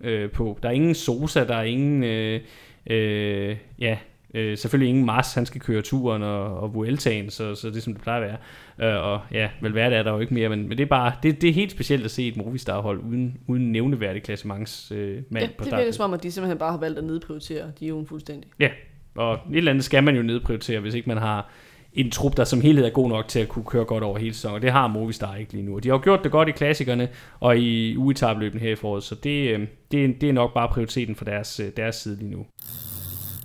øh, 0.01 0.31
på. 0.31 0.59
Der 0.63 0.69
er 0.69 0.73
ingen 0.73 0.95
Sosa, 0.95 1.47
der 1.47 1.55
er 1.55 1.63
ingen, 1.63 2.03
øh, 2.03 2.41
øh, 2.87 3.55
ja, 3.79 3.97
øh, 4.33 4.57
selvfølgelig 4.57 4.89
ingen 4.89 5.05
Mars, 5.05 5.33
han 5.33 5.45
skal 5.45 5.61
køre 5.61 5.81
turen 5.81 6.23
og, 6.23 6.59
og 6.59 6.73
Vueltaen, 6.73 7.29
så, 7.29 7.55
så 7.55 7.67
det 7.67 7.77
er 7.77 7.81
som 7.81 7.93
det 7.93 8.01
plejer 8.01 8.21
at 8.21 8.27
være. 8.79 8.95
Øh, 8.95 9.03
og 9.03 9.21
ja, 9.31 9.49
vel 9.61 9.71
hvad 9.71 9.91
er 9.91 10.03
der 10.03 10.11
jo 10.11 10.19
ikke 10.19 10.33
mere, 10.33 10.49
men, 10.49 10.67
men 10.67 10.77
det 10.77 10.83
er 10.83 10.87
bare, 10.87 11.11
det, 11.23 11.41
det 11.41 11.49
er 11.49 11.53
helt 11.53 11.71
specielt 11.71 12.05
at 12.05 12.11
se 12.11 12.27
et 12.27 12.37
Movistar-hold 12.37 12.99
uden, 12.99 13.37
uden 13.47 13.71
nævneværdig 13.71 14.23
klassements 14.23 14.91
øh, 14.91 15.23
mand 15.29 15.45
Ja, 15.45 15.47
på 15.57 15.63
det 15.63 15.65
virker 15.65 15.77
starten. 15.77 15.93
som 15.93 16.05
om, 16.05 16.13
at 16.13 16.23
de 16.23 16.31
simpelthen 16.31 16.57
bare 16.57 16.71
har 16.71 16.79
valgt 16.79 16.97
at 16.97 17.03
nedprioritere 17.03 17.71
Gio'en 17.83 18.05
fuldstændig. 18.05 18.49
Ja, 18.59 18.69
og 19.15 19.33
et 19.33 19.57
eller 19.57 19.71
andet 19.71 19.83
skal 19.85 20.03
man 20.03 20.15
jo 20.15 20.21
nedprioritere, 20.21 20.79
hvis 20.79 20.93
ikke 20.93 21.09
man 21.09 21.17
har 21.17 21.49
en 21.93 22.11
trup, 22.11 22.37
der 22.37 22.43
som 22.43 22.61
helhed 22.61 22.85
er 22.85 22.89
god 22.89 23.09
nok 23.09 23.27
til 23.27 23.39
at 23.39 23.47
kunne 23.47 23.65
køre 23.65 23.85
godt 23.85 24.03
over 24.03 24.17
hele 24.17 24.33
sæsonen. 24.33 24.55
Og 24.55 24.61
det 24.61 24.71
har 24.71 24.87
Movistar 24.87 25.35
ikke 25.35 25.53
lige 25.53 25.65
nu. 25.65 25.75
Og 25.75 25.83
de 25.83 25.89
har 25.89 25.95
jo 25.95 26.01
gjort 26.03 26.23
det 26.23 26.31
godt 26.31 26.49
i 26.49 26.51
klassikerne 26.51 27.09
og 27.39 27.57
i 27.57 27.97
uetabløbene 27.97 28.61
her 28.61 28.71
i 28.71 28.75
foråret, 28.75 29.03
så 29.03 29.15
det, 29.15 29.49
øh, 29.49 29.67
det, 29.91 30.21
det 30.21 30.29
er 30.29 30.33
nok 30.33 30.53
bare 30.53 30.67
prioriteten 30.67 31.15
for 31.15 31.25
deres, 31.25 31.59
øh, 31.59 31.67
deres 31.77 31.95
side 31.95 32.17
lige 32.17 32.31
nu. 32.31 32.45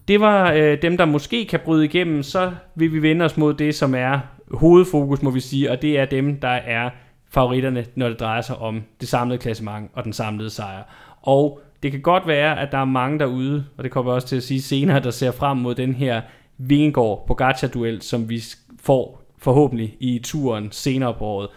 Det 0.09 0.20
var 0.20 0.52
øh, 0.52 0.82
dem, 0.82 0.97
der 0.97 1.05
måske 1.05 1.44
kan 1.44 1.60
bryde 1.64 1.85
igennem. 1.85 2.22
Så 2.22 2.52
vil 2.74 2.93
vi 2.93 3.02
vende 3.02 3.24
os 3.24 3.36
mod 3.36 3.55
det, 3.55 3.74
som 3.74 3.94
er 3.94 4.20
hovedfokus, 4.51 5.22
må 5.22 5.31
vi 5.31 5.40
sige, 5.40 5.70
og 5.70 5.82
det 5.82 5.98
er 5.98 6.05
dem, 6.05 6.40
der 6.40 6.48
er 6.48 6.90
favoritterne, 7.31 7.86
når 7.94 8.09
det 8.09 8.20
drejer 8.20 8.40
sig 8.40 8.56
om 8.56 8.82
det 9.01 9.09
samlede 9.09 9.39
klassement 9.39 9.90
og 9.94 10.05
den 10.05 10.12
samlede 10.12 10.51
sejr. 10.51 10.82
Og 11.22 11.60
det 11.82 11.93
kan 11.93 12.01
godt 12.01 12.26
være, 12.26 12.60
at 12.60 12.72
der 12.72 12.78
er 12.78 12.85
mange 12.85 13.18
derude, 13.18 13.64
og 13.76 13.85
det 13.85 13.93
kommer 13.93 14.12
jeg 14.12 14.14
også 14.14 14.28
til 14.28 14.36
at 14.36 14.43
sige 14.43 14.62
senere, 14.62 15.01
der 15.01 15.10
ser 15.10 15.31
frem 15.31 15.56
mod 15.56 15.74
den 15.74 15.94
her 15.94 16.22
Vingegaard 16.59 17.24
Pogacar-duel, 17.26 18.02
som 18.02 18.28
vi 18.28 18.43
får 18.82 19.22
forhåbentlig 19.39 19.97
i 20.01 20.20
turen 20.24 20.72
senere 20.72 21.14
på 21.14 21.24
året. 21.24 21.48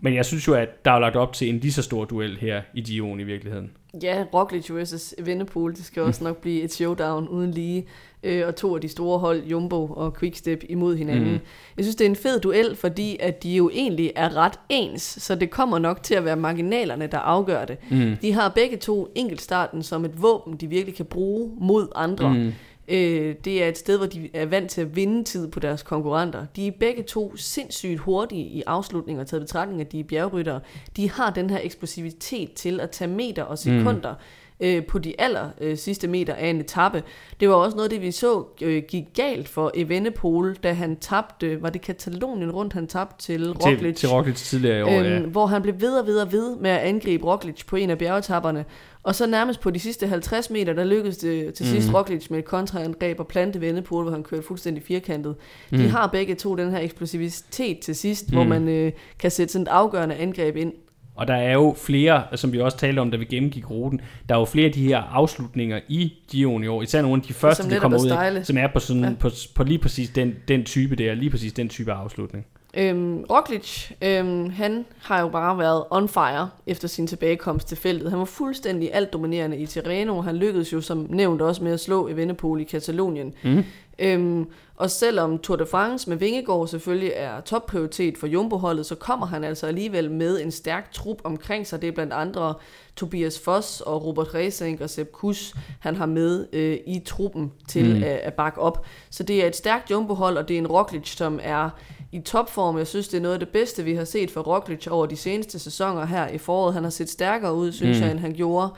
Men 0.00 0.14
jeg 0.14 0.24
synes 0.24 0.48
jo, 0.48 0.54
at 0.54 0.84
der 0.84 0.90
er 0.90 0.98
lagt 0.98 1.16
op 1.16 1.32
til 1.32 1.48
en 1.48 1.58
lige 1.58 1.72
så 1.72 1.82
stor 1.82 2.04
duel 2.04 2.38
her 2.40 2.62
i 2.74 2.80
Dion 2.80 3.20
i 3.20 3.24
virkeligheden. 3.24 3.70
Ja, 4.02 4.24
Roglic 4.34 4.70
vs. 4.70 5.14
Evenepoel, 5.18 5.76
det 5.76 5.84
skal 5.84 6.02
også 6.02 6.24
nok 6.24 6.36
blive 6.36 6.62
et 6.62 6.72
showdown 6.72 7.28
uden 7.28 7.50
lige. 7.50 7.86
Øh, 8.22 8.46
og 8.46 8.56
to 8.56 8.74
af 8.74 8.80
de 8.80 8.88
store 8.88 9.18
hold, 9.18 9.44
Jumbo 9.44 9.86
og 9.86 10.16
Quickstep, 10.18 10.64
imod 10.68 10.96
hinanden. 10.96 11.24
Mm. 11.24 11.32
Mm. 11.32 11.40
Jeg 11.76 11.84
synes, 11.84 11.96
det 11.96 12.04
er 12.04 12.08
en 12.08 12.16
fed 12.16 12.40
duel, 12.40 12.76
fordi 12.76 13.16
at 13.20 13.42
de 13.42 13.56
jo 13.56 13.70
egentlig 13.72 14.12
er 14.16 14.36
ret 14.36 14.60
ens, 14.68 15.02
så 15.02 15.34
det 15.34 15.50
kommer 15.50 15.78
nok 15.78 16.02
til 16.02 16.14
at 16.14 16.24
være 16.24 16.36
marginalerne, 16.36 17.06
der 17.06 17.18
afgør 17.18 17.64
det. 17.64 17.76
Mm. 17.90 18.16
De 18.22 18.32
har 18.32 18.48
begge 18.48 18.76
to 18.76 19.08
enkeltstarten 19.14 19.82
som 19.82 20.04
et 20.04 20.22
våben, 20.22 20.56
de 20.56 20.66
virkelig 20.66 20.96
kan 20.96 21.06
bruge 21.06 21.50
mod 21.60 21.88
andre. 21.94 22.34
Mm. 22.34 22.52
Øh, 22.88 23.34
det 23.44 23.62
er 23.64 23.68
et 23.68 23.78
sted, 23.78 23.96
hvor 23.96 24.06
de 24.06 24.30
er 24.34 24.46
vant 24.46 24.70
til 24.70 24.80
at 24.80 24.96
vinde 24.96 25.24
tid 25.24 25.48
på 25.48 25.60
deres 25.60 25.82
konkurrenter. 25.82 26.46
De 26.56 26.66
er 26.66 26.72
begge 26.80 27.02
to 27.02 27.36
sindssygt 27.36 27.98
hurtige 27.98 28.44
i 28.44 28.62
afslutninger, 28.66 29.24
taget 29.24 29.40
i 29.40 29.44
betragtning, 29.44 29.80
at 29.80 29.92
de 29.92 30.00
er 30.00 30.04
bjergryttere. 30.04 30.60
De 30.96 31.10
har 31.10 31.30
den 31.30 31.50
her 31.50 31.58
eksplosivitet 31.62 32.52
til 32.52 32.80
at 32.80 32.90
tage 32.90 33.10
meter 33.10 33.42
og 33.42 33.58
sekunder 33.58 34.14
mm. 34.60 34.66
øh, 34.66 34.86
på 34.86 34.98
de 34.98 35.20
aller 35.20 35.48
øh, 35.60 35.76
sidste 35.76 36.08
meter 36.08 36.34
af 36.34 36.46
en 36.46 36.60
etape. 36.60 37.02
Det 37.40 37.48
var 37.48 37.54
også 37.54 37.76
noget, 37.76 37.90
det 37.90 38.00
vi 38.02 38.10
så 38.10 38.44
øh, 38.62 38.82
gik 38.88 39.04
galt 39.14 39.48
for 39.48 39.70
Evenepoel, 39.74 40.54
da 40.62 40.72
han 40.72 40.96
tabte, 40.96 41.62
var 41.62 41.70
det 41.70 41.80
Katalonien 41.80 42.50
rundt, 42.50 42.72
han 42.72 42.86
tabte 42.86 43.24
til 43.26 43.52
Roglic. 43.52 43.80
Til, 43.80 43.94
til 43.94 44.08
Roglic 44.08 44.36
tidligere 44.36 44.78
i 44.78 44.82
år, 44.82 45.00
øhm, 45.00 45.04
ja. 45.04 45.20
Hvor 45.20 45.46
han 45.46 45.62
blev 45.62 45.80
ved 45.80 45.98
og 45.98 46.06
ved 46.06 46.18
og 46.20 46.32
ved 46.32 46.56
med 46.56 46.70
at 46.70 46.80
angribe 46.80 47.26
Roglic 47.26 47.66
på 47.66 47.76
en 47.76 47.90
af 47.90 47.98
bjergetapperne. 47.98 48.64
Og 49.04 49.14
så 49.14 49.26
nærmest 49.26 49.60
på 49.60 49.70
de 49.70 49.78
sidste 49.78 50.06
50 50.06 50.50
meter, 50.50 50.72
der 50.72 50.84
lykkedes 50.84 51.16
det 51.16 51.54
til 51.54 51.66
sidst 51.66 51.86
Mhm. 51.88 51.94
Roglic 51.94 52.30
med 52.30 52.38
et 52.38 52.44
kontraangreb 52.44 53.20
og 53.20 53.26
plante 53.26 53.60
Vendepoel, 53.60 54.02
hvor 54.02 54.12
han 54.12 54.22
kørte 54.22 54.42
fuldstændig 54.42 54.82
firkantet. 54.82 55.34
De 55.70 55.76
Mm. 55.76 55.88
har 55.88 56.06
begge 56.06 56.34
to 56.34 56.54
den 56.56 56.70
her 56.70 56.78
eksplosivitet 56.78 57.78
til 57.78 57.94
sidst, 57.94 58.28
Mm. 58.30 58.34
hvor 58.36 58.44
man 58.44 58.68
øh, 58.68 58.92
kan 59.18 59.30
sætte 59.30 59.52
sådan 59.52 59.62
et 59.62 59.68
afgørende 59.68 60.14
angreb 60.14 60.56
ind. 60.56 60.72
Og 61.16 61.26
der 61.28 61.34
er 61.34 61.52
jo 61.52 61.74
flere, 61.78 62.22
som 62.34 62.52
vi 62.52 62.60
også 62.60 62.78
talte 62.78 63.00
om, 63.00 63.10
da 63.10 63.16
vi 63.16 63.24
gennemgik 63.24 63.70
ruten, 63.70 64.00
der 64.28 64.34
er 64.34 64.38
jo 64.38 64.44
flere 64.44 64.66
af 64.66 64.72
de 64.72 64.82
her 64.86 64.98
afslutninger 64.98 65.80
i 65.88 66.12
Gion 66.30 66.64
i 66.64 66.66
år, 66.66 66.82
især 66.82 67.02
nogle 67.02 67.16
af 67.22 67.26
de 67.28 67.32
første, 67.34 67.70
der 67.70 67.78
kommer 67.80 67.98
er 67.98 68.02
ud 68.02 68.36
af, 68.36 68.46
som 68.46 68.56
er 68.58 68.66
på, 68.72 68.78
sådan, 68.80 69.02
ja. 69.04 69.10
på, 69.20 69.30
på 69.54 69.64
lige 69.64 69.78
præcis 69.78 70.10
den, 70.10 70.34
den 70.48 70.64
type 70.64 70.96
der, 70.96 71.14
lige 71.14 71.30
præcis 71.30 71.52
den 71.52 71.68
type 71.68 71.92
afslutning. 71.92 72.46
Øhm, 72.76 73.24
Roglic, 73.30 73.90
øhm, 74.02 74.50
han 74.50 74.86
har 74.98 75.20
jo 75.20 75.28
bare 75.28 75.58
været 75.58 75.84
on 75.90 76.08
fire 76.08 76.48
efter 76.66 76.88
sin 76.88 77.06
tilbagekomst 77.06 77.68
til 77.68 77.76
feltet. 77.76 78.10
Han 78.10 78.18
var 78.18 78.24
fuldstændig 78.24 78.94
alt 78.94 79.12
dominerende 79.12 79.56
i 79.56 79.66
Tirreno. 79.66 80.20
Han 80.20 80.36
lykkedes 80.36 80.72
jo 80.72 80.80
som 80.80 81.06
nævnt 81.10 81.42
også 81.42 81.64
med 81.64 81.72
at 81.72 81.80
slå 81.80 82.08
Evenepoel 82.08 82.60
i 82.60 82.64
Katalonien. 82.64 83.34
Mm. 83.44 83.64
Øhm, 83.98 84.46
og 84.76 84.90
selvom 84.90 85.38
Tour 85.38 85.56
de 85.56 85.66
France 85.66 86.10
med 86.10 86.16
Vingegaard 86.16 86.68
selvfølgelig 86.68 87.12
er 87.14 87.40
topprioritet 87.40 88.18
for 88.18 88.26
Jumbo-holdet, 88.26 88.86
så 88.86 88.94
kommer 88.94 89.26
han 89.26 89.44
altså 89.44 89.66
alligevel 89.66 90.10
med 90.10 90.40
en 90.40 90.50
stærk 90.50 90.92
trup 90.92 91.16
omkring 91.24 91.66
sig. 91.66 91.82
Det 91.82 91.88
er 91.88 91.92
blandt 91.92 92.12
andre 92.12 92.54
Tobias 92.96 93.40
Foss 93.40 93.80
og 93.80 94.04
Robert 94.04 94.34
Resink 94.34 94.80
og 94.80 94.90
Sepp 94.90 95.12
Kuss, 95.12 95.54
han 95.80 95.96
har 95.96 96.06
med 96.06 96.46
øh, 96.52 96.78
i 96.86 97.02
truppen 97.06 97.52
til 97.68 97.96
mm. 97.96 98.02
at, 98.02 98.08
at 98.08 98.34
bakke 98.34 98.60
op. 98.60 98.86
Så 99.10 99.22
det 99.22 99.42
er 99.42 99.46
et 99.46 99.56
stærkt 99.56 99.90
Jumbo-hold, 99.90 100.36
og 100.36 100.48
det 100.48 100.54
er 100.54 100.58
en 100.58 100.66
Roglic, 100.66 101.16
som 101.16 101.40
er 101.42 101.70
i 102.14 102.20
topform. 102.20 102.78
Jeg 102.78 102.86
synes, 102.86 103.08
det 103.08 103.16
er 103.16 103.22
noget 103.22 103.34
af 103.34 103.38
det 103.38 103.48
bedste, 103.48 103.84
vi 103.84 103.94
har 103.94 104.04
set 104.04 104.30
for 104.30 104.40
Roglic 104.40 104.86
over 104.86 105.06
de 105.06 105.16
seneste 105.16 105.58
sæsoner 105.58 106.04
her 106.04 106.28
i 106.28 106.38
foråret. 106.38 106.74
Han 106.74 106.82
har 106.82 106.90
set 106.90 107.08
stærkere 107.08 107.54
ud, 107.54 107.72
synes 107.72 107.98
mm. 107.98 108.02
jeg, 108.04 108.10
end 108.10 108.20
han 108.20 108.32
gjorde 108.32 108.68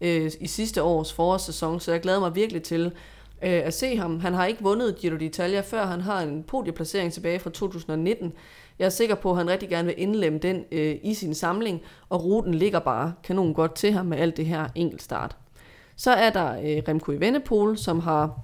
øh, 0.00 0.30
i 0.40 0.46
sidste 0.46 0.82
års 0.82 1.12
forårssæson, 1.12 1.80
så 1.80 1.92
jeg 1.92 2.00
glæder 2.00 2.20
mig 2.20 2.34
virkelig 2.34 2.62
til 2.62 2.86
øh, 3.42 3.60
at 3.64 3.74
se 3.74 3.96
ham. 3.96 4.20
Han 4.20 4.34
har 4.34 4.46
ikke 4.46 4.62
vundet 4.62 4.96
Giro 4.96 5.14
d'Italia 5.14 5.60
før, 5.60 5.86
han 5.86 6.00
har 6.00 6.20
en 6.20 6.42
podieplacering 6.42 7.12
tilbage 7.12 7.38
fra 7.38 7.50
2019. 7.50 8.32
Jeg 8.78 8.86
er 8.86 8.90
sikker 8.90 9.14
på, 9.14 9.30
at 9.30 9.36
han 9.36 9.50
rigtig 9.50 9.68
gerne 9.68 9.86
vil 9.86 9.94
indlemme 9.98 10.38
den 10.38 10.64
øh, 10.72 10.96
i 11.02 11.14
sin 11.14 11.34
samling, 11.34 11.82
og 12.08 12.24
ruten 12.24 12.54
ligger 12.54 12.78
bare 12.78 13.12
kanon 13.24 13.54
godt 13.54 13.74
til 13.74 13.92
ham 13.92 14.06
med 14.06 14.18
alt 14.18 14.36
det 14.36 14.46
her 14.46 14.68
enkeltstart. 14.74 15.36
Så 15.96 16.10
er 16.10 16.30
der 16.30 16.52
øh, 16.52 16.82
Remco 16.88 17.12
Evenepoel, 17.12 17.78
som 17.78 18.00
har 18.00 18.40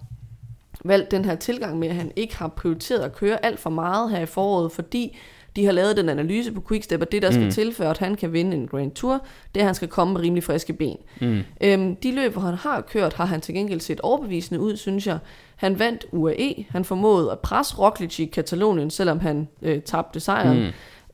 valgt 0.84 1.10
den 1.10 1.24
her 1.24 1.34
tilgang 1.34 1.78
med, 1.78 1.88
at 1.88 1.94
han 1.94 2.12
ikke 2.16 2.36
har 2.36 2.48
prioriteret 2.48 3.00
at 3.02 3.14
køre 3.14 3.44
alt 3.44 3.60
for 3.60 3.70
meget 3.70 4.10
her 4.10 4.20
i 4.20 4.26
foråret, 4.26 4.72
fordi 4.72 5.16
de 5.56 5.64
har 5.64 5.72
lavet 5.72 5.96
den 5.96 6.08
analyse 6.08 6.52
på 6.52 6.62
Quickstep, 6.68 7.00
og 7.00 7.12
det, 7.12 7.22
der 7.22 7.30
skal 7.30 7.44
Mm. 7.44 7.50
til 7.50 7.74
for, 7.74 7.84
at 7.84 7.98
han 7.98 8.14
kan 8.14 8.32
vinde 8.32 8.56
en 8.56 8.66
Grand 8.68 8.90
Tour, 8.92 9.20
det 9.54 9.60
er, 9.60 9.64
at 9.64 9.66
han 9.66 9.74
skal 9.74 9.88
komme 9.88 10.12
med 10.14 10.20
rimelig 10.20 10.44
friske 10.44 10.72
ben. 10.72 10.96
Mm. 11.20 11.40
Øhm, 11.60 11.96
de 11.96 12.14
løb, 12.14 12.32
hvor 12.32 12.42
han 12.42 12.54
har 12.54 12.80
kørt, 12.80 13.12
har 13.12 13.24
han 13.24 13.40
til 13.40 13.54
gengæld 13.54 13.80
set 13.80 14.00
overbevisende 14.00 14.60
ud, 14.60 14.76
synes 14.76 15.06
jeg. 15.06 15.18
Han 15.56 15.78
vandt 15.78 16.06
UAE, 16.12 16.64
han 16.70 16.84
formåede 16.84 17.32
at 17.32 17.38
presse 17.38 17.76
Roglic 17.78 18.20
i 18.20 18.24
Katalonien, 18.24 18.90
selvom 18.90 19.20
han 19.20 19.48
øh, 19.62 19.82
tabte 19.82 20.20
sejren. 20.20 20.60
Mm. 20.60 20.66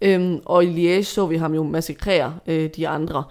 Øhm, 0.03 0.40
og 0.45 0.65
i 0.65 0.99
Liège 0.99 1.03
så 1.03 1.27
vi 1.27 1.36
ham 1.36 1.55
jo 1.55 1.62
massakrere 1.62 2.35
øh, 2.47 2.70
de 2.77 2.89
andre. 2.89 3.24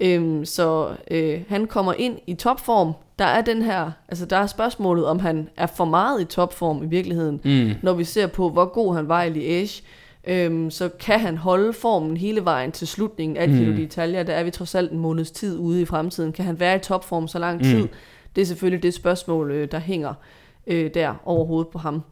Øhm, 0.00 0.44
så 0.44 0.88
øh, 1.10 1.40
han 1.48 1.66
kommer 1.66 1.92
ind 1.98 2.18
i 2.26 2.34
topform. 2.34 2.92
Der 3.18 3.24
er 3.24 3.40
den 3.42 3.62
her, 3.62 3.90
altså 4.08 4.26
der 4.26 4.36
er 4.36 4.46
spørgsmålet, 4.46 5.06
om 5.06 5.18
han 5.18 5.48
er 5.56 5.66
for 5.66 5.84
meget 5.84 6.20
i 6.20 6.24
topform 6.24 6.82
i 6.82 6.86
virkeligheden. 6.86 7.40
Mm. 7.44 7.70
Når 7.82 7.92
vi 7.92 8.04
ser 8.04 8.26
på, 8.26 8.48
hvor 8.50 8.64
god 8.64 8.94
han 8.94 9.08
var 9.08 9.22
i 9.22 9.30
Liège, 9.64 9.82
øhm, 10.26 10.70
så 10.70 10.88
kan 10.88 11.20
han 11.20 11.36
holde 11.38 11.72
formen 11.72 12.16
hele 12.16 12.44
vejen 12.44 12.72
til 12.72 12.86
slutningen 12.88 13.36
af 13.36 13.48
Giro 13.48 13.70
Mm. 13.70 13.76
d'Italia. 13.76 14.22
Der 14.22 14.32
er 14.34 14.42
vi 14.44 14.50
trods 14.50 14.74
alt 14.74 14.92
en 14.92 14.98
måneds 14.98 15.30
tid 15.30 15.58
ude 15.58 15.82
i 15.82 15.84
fremtiden. 15.84 16.32
Kan 16.32 16.44
han 16.44 16.60
være 16.60 16.76
i 16.76 16.78
topform 16.78 17.28
så 17.28 17.38
lang 17.38 17.56
Mm. 17.58 17.64
tid? 17.64 17.88
Det 18.36 18.42
er 18.42 18.46
selvfølgelig 18.46 18.82
det 18.82 18.94
spørgsmål, 18.94 19.50
øh, 19.50 19.68
der 19.70 19.78
hænger 19.78 20.14
øh, 20.66 20.90
der 20.94 21.14
over 21.24 21.44
hovedet 21.44 21.68
på 21.68 21.78
ham. 21.78 22.02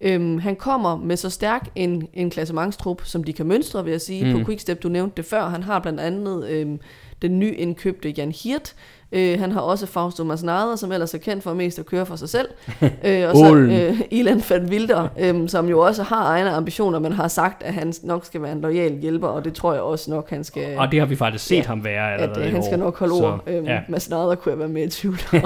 Øhm, 0.00 0.38
han 0.38 0.56
kommer 0.56 0.96
med 0.96 1.16
så 1.16 1.30
stærk 1.30 1.68
en, 1.74 2.08
en 2.14 2.30
klassementstrup, 2.30 3.04
som 3.04 3.24
de 3.24 3.32
kan 3.32 3.46
mønstre, 3.46 3.84
vil 3.84 3.90
jeg 3.90 4.00
sige, 4.00 4.24
mm. 4.24 4.30
Mm. 4.32 4.38
på 4.38 4.44
Quickstep. 4.46 4.82
Du 4.82 4.88
nævnte 4.88 5.16
det 5.16 5.24
før. 5.24 5.48
Han 5.48 5.62
har 5.62 5.78
blandt 5.78 6.00
andet 6.00 6.48
øhm, 6.48 6.80
den 7.22 7.38
nyindkøbte 7.38 8.08
Jan 8.08 8.32
Hirt. 8.32 8.74
Øh, 9.14 9.40
han 9.40 9.52
har 9.52 9.60
også 9.60 9.86
Fausto 9.86 10.24
Masnada, 10.24 10.76
som 10.76 10.92
ellers 10.92 11.14
er 11.14 11.18
kendt 11.18 11.42
for 11.42 11.54
mest 11.54 11.78
at 11.78 11.86
køre 11.86 12.06
for 12.06 12.16
sig 12.16 12.28
selv. 12.28 12.48
øh, 13.04 13.28
og 13.28 13.36
så 13.36 13.54
øh, 13.54 14.00
Ilan 14.10 14.42
van 14.50 14.64
Wilder, 14.64 15.08
øh, 15.18 15.48
som 15.48 15.68
jo 15.68 15.80
også 15.80 16.02
har 16.02 16.24
egne 16.26 16.50
ambitioner, 16.50 16.98
men 16.98 17.12
har 17.12 17.28
sagt, 17.28 17.62
at 17.62 17.74
han 17.74 17.94
nok 18.02 18.24
skal 18.24 18.42
være 18.42 18.52
en 18.52 18.60
lojal 18.60 18.98
hjælper, 18.98 19.28
og 19.28 19.44
det 19.44 19.54
tror 19.54 19.72
jeg 19.72 19.82
også 19.82 20.10
nok, 20.10 20.30
han 20.30 20.44
skal... 20.44 20.78
Og 20.78 20.92
det 20.92 20.98
har 21.00 21.06
vi 21.06 21.16
faktisk 21.16 21.44
set 21.46 21.56
Ja, 21.56 21.62
ham 21.62 21.84
være 21.84 22.14
at 22.14 22.20
allerede 22.20 22.44
øh, 22.44 22.48
i 22.48 22.52
han 22.52 22.62
skal 22.62 22.78
nok 22.78 22.98
holde 22.98 23.14
Så, 23.14 23.24
ord. 23.24 23.42
Øhm, 23.46 23.66
ja. 23.66 23.80
Masnada 23.88 24.34
kunne 24.34 24.50
jeg 24.50 24.58
være 24.58 24.68
mere 24.68 24.84
i 24.84 24.88
tvivl 24.88 25.18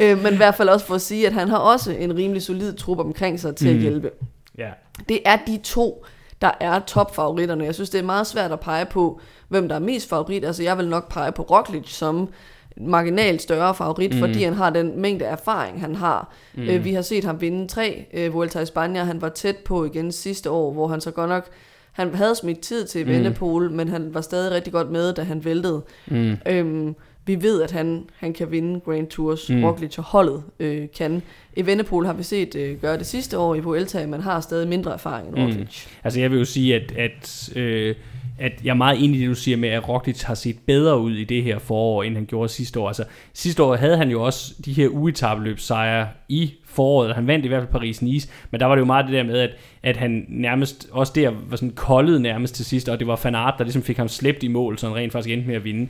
øh, 0.00 0.22
men 0.22 0.32
i 0.32 0.36
hvert 0.36 0.54
fald 0.54 0.68
også 0.68 0.86
for 0.86 0.94
at 0.94 1.00
sige, 1.00 1.26
at 1.26 1.32
han 1.32 1.48
har 1.48 1.58
også 1.58 1.92
en 1.92 2.16
rimelig 2.16 2.42
solid 2.42 2.72
trup 2.72 2.98
omkring 2.98 3.40
sig 3.40 3.56
til. 3.56 3.70
Mm. 3.70 3.76
at 3.76 3.82
hjælpe. 3.82 4.10
ja. 4.58 4.68
Det 5.08 5.20
er 5.24 5.36
de 5.46 5.58
to, 5.64 6.04
der 6.40 6.50
er 6.60 6.78
topfavoritterne. 6.78 7.64
Jeg 7.64 7.74
synes, 7.74 7.90
det 7.90 7.98
er 7.98 8.04
meget 8.04 8.26
svært 8.26 8.52
at 8.52 8.60
pege 8.60 8.86
på, 8.86 9.20
hvem 9.48 9.68
der 9.68 9.74
er 9.74 9.80
mest 9.80 10.08
favorit. 10.08 10.44
Altså, 10.44 10.62
jeg 10.62 10.78
vil 10.78 10.88
nok 10.88 11.12
pege 11.12 11.32
på 11.32 11.42
Roglic 11.42 11.92
som 11.92 12.28
marginalt 12.76 13.42
større 13.42 13.74
favorit, 13.74 14.14
mm. 14.14 14.18
fordi 14.18 14.42
han 14.42 14.54
har 14.54 14.70
den 14.70 15.00
mængde 15.00 15.24
erfaring, 15.24 15.80
han 15.80 15.94
har. 15.94 16.32
Mm. 16.54 16.62
Øh, 16.62 16.84
vi 16.84 16.92
har 16.94 17.02
set 17.02 17.24
ham 17.24 17.40
vinde 17.40 17.68
tre 17.68 18.06
øh, 18.14 18.34
Vuelta 18.34 18.60
i 18.60 18.66
Spanien. 18.66 19.06
Han 19.06 19.22
var 19.22 19.28
tæt 19.28 19.56
på 19.56 19.84
igen 19.84 20.12
sidste 20.12 20.50
år, 20.50 20.72
hvor 20.72 20.88
han 20.88 21.00
så 21.00 21.10
godt 21.10 21.28
nok 21.28 21.48
han 21.96 22.14
havde 22.14 22.34
smidt 22.34 22.60
tid 22.60 22.86
til 22.86 23.06
Vendepol, 23.06 23.70
mm. 23.70 23.76
men 23.76 23.88
han 23.88 24.14
var 24.14 24.20
stadig 24.20 24.52
rigtig 24.52 24.72
godt 24.72 24.90
med, 24.90 25.12
da 25.12 25.22
han 25.22 25.44
væltede. 25.44 25.82
Mm. 26.06 26.36
Øhm, 26.48 26.94
vi 27.26 27.42
ved, 27.42 27.62
at 27.62 27.70
han, 27.70 28.04
han 28.16 28.32
kan 28.32 28.50
vinde 28.50 28.80
Grand 28.80 29.06
Tours. 29.06 29.50
Mm. 29.50 29.56
Mm. 29.56 29.64
Roglic 29.64 29.98
og 29.98 30.04
holdet 30.04 30.42
øh, 30.60 30.86
kan. 30.98 31.22
Evenepoel 31.56 32.06
har 32.06 32.12
vi 32.12 32.22
set 32.22 32.54
øh, 32.54 32.80
gøre 32.80 32.98
det 32.98 33.06
sidste 33.06 33.38
år 33.38 33.54
i 33.54 33.60
Vuelta, 33.60 34.06
men 34.06 34.20
har 34.20 34.40
stadig 34.40 34.68
mindre 34.68 34.92
erfaring 34.92 35.28
end 35.28 35.36
Mm. 35.36 35.42
Roglic. 35.42 35.86
Altså 36.04 36.20
jeg 36.20 36.30
vil 36.30 36.38
jo 36.38 36.44
sige, 36.44 36.74
at, 36.74 36.92
at, 36.96 37.52
øh, 37.56 37.94
at 38.38 38.52
jeg 38.64 38.70
er 38.70 38.74
meget 38.74 39.04
enig 39.04 39.16
i 39.16 39.20
det, 39.20 39.28
du 39.28 39.34
siger 39.34 39.56
med, 39.56 39.68
at 39.68 39.88
Roglic 39.88 40.22
har 40.22 40.34
set 40.34 40.56
bedre 40.66 41.00
ud 41.00 41.12
i 41.12 41.24
det 41.24 41.42
her 41.42 41.58
forår, 41.58 42.02
end 42.02 42.14
han 42.14 42.26
gjorde 42.26 42.48
sidste 42.48 42.80
år. 42.80 42.88
Altså 42.88 43.04
sidste 43.32 43.62
år 43.62 43.76
havde 43.76 43.96
han 43.96 44.10
jo 44.10 44.22
også 44.22 44.54
de 44.64 44.72
her 44.72 44.88
uetabeløbssejre 44.88 46.08
i 46.28 46.52
foråret. 46.64 47.14
Han 47.14 47.26
vandt 47.26 47.44
i 47.44 47.48
hvert 47.48 47.62
fald 47.62 47.82
Paris-Nice, 47.82 48.28
men 48.50 48.60
der 48.60 48.66
var 48.66 48.74
det 48.74 48.80
jo 48.80 48.86
meget 48.86 49.06
det 49.06 49.14
der 49.14 49.22
med, 49.22 49.38
at, 49.38 49.50
at 49.82 49.96
han 49.96 50.24
nærmest, 50.28 50.88
også 50.92 51.12
der 51.16 51.32
var 51.48 51.56
sådan 51.56 51.72
koldet 51.74 52.20
nærmest 52.20 52.54
til 52.54 52.64
sidst, 52.64 52.88
og 52.88 52.98
det 52.98 53.06
var 53.06 53.20
Van 53.24 53.34
Aert, 53.34 53.54
der 53.58 53.64
ligesom 53.64 53.82
fik 53.82 53.96
ham 53.96 54.08
slæbt 54.08 54.42
i 54.42 54.48
mål, 54.48 54.78
så 54.78 54.86
han 54.88 54.96
rent 54.96 55.12
faktisk 55.12 55.32
endte 55.32 55.46
med 55.46 55.56
at 55.56 55.64
vinde. 55.64 55.88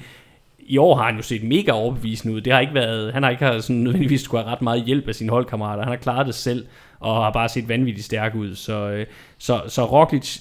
I 0.68 0.78
år 0.78 0.96
har 0.96 1.04
han 1.04 1.16
jo 1.16 1.22
set 1.22 1.42
mega 1.42 1.72
overbevisende 1.72 2.34
ud. 2.34 2.40
Det 2.40 2.52
har 2.52 2.60
ikke 2.60 2.74
været, 2.74 3.12
han 3.12 3.22
har 3.22 3.30
ikke 3.30 3.44
har 3.44 3.58
sådan 3.58 3.76
nødvendigvis 3.76 4.20
skulle 4.20 4.42
have 4.42 4.52
ret 4.52 4.62
meget 4.62 4.84
hjælp 4.84 5.08
af 5.08 5.14
sine 5.14 5.30
holdkammerater. 5.30 5.82
Han 5.82 5.92
har 5.92 5.96
klaret 5.96 6.26
det 6.26 6.34
selv, 6.34 6.66
og 7.00 7.24
har 7.24 7.30
bare 7.32 7.48
set 7.48 7.68
vanvittigt 7.68 8.06
stærk 8.06 8.34
ud. 8.34 8.54
Så, 8.54 8.90
øh, 8.90 9.06
så, 9.38 9.62
så 9.68 9.84
Roglic 9.84 10.38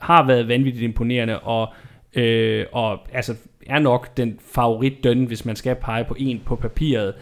har 0.00 0.26
været 0.26 0.48
vanvittigt 0.48 0.84
imponerende, 0.84 1.38
og, 1.38 1.68
øh, 2.14 2.66
og 2.72 2.98
altså, 3.12 3.34
er 3.66 3.78
nok 3.78 4.16
den 4.16 4.38
favorit 4.52 5.04
døn, 5.04 5.24
hvis 5.24 5.44
man 5.44 5.56
skal 5.56 5.74
pege 5.74 6.04
på 6.04 6.16
en 6.18 6.42
på 6.46 6.56
papiret. 6.56 7.14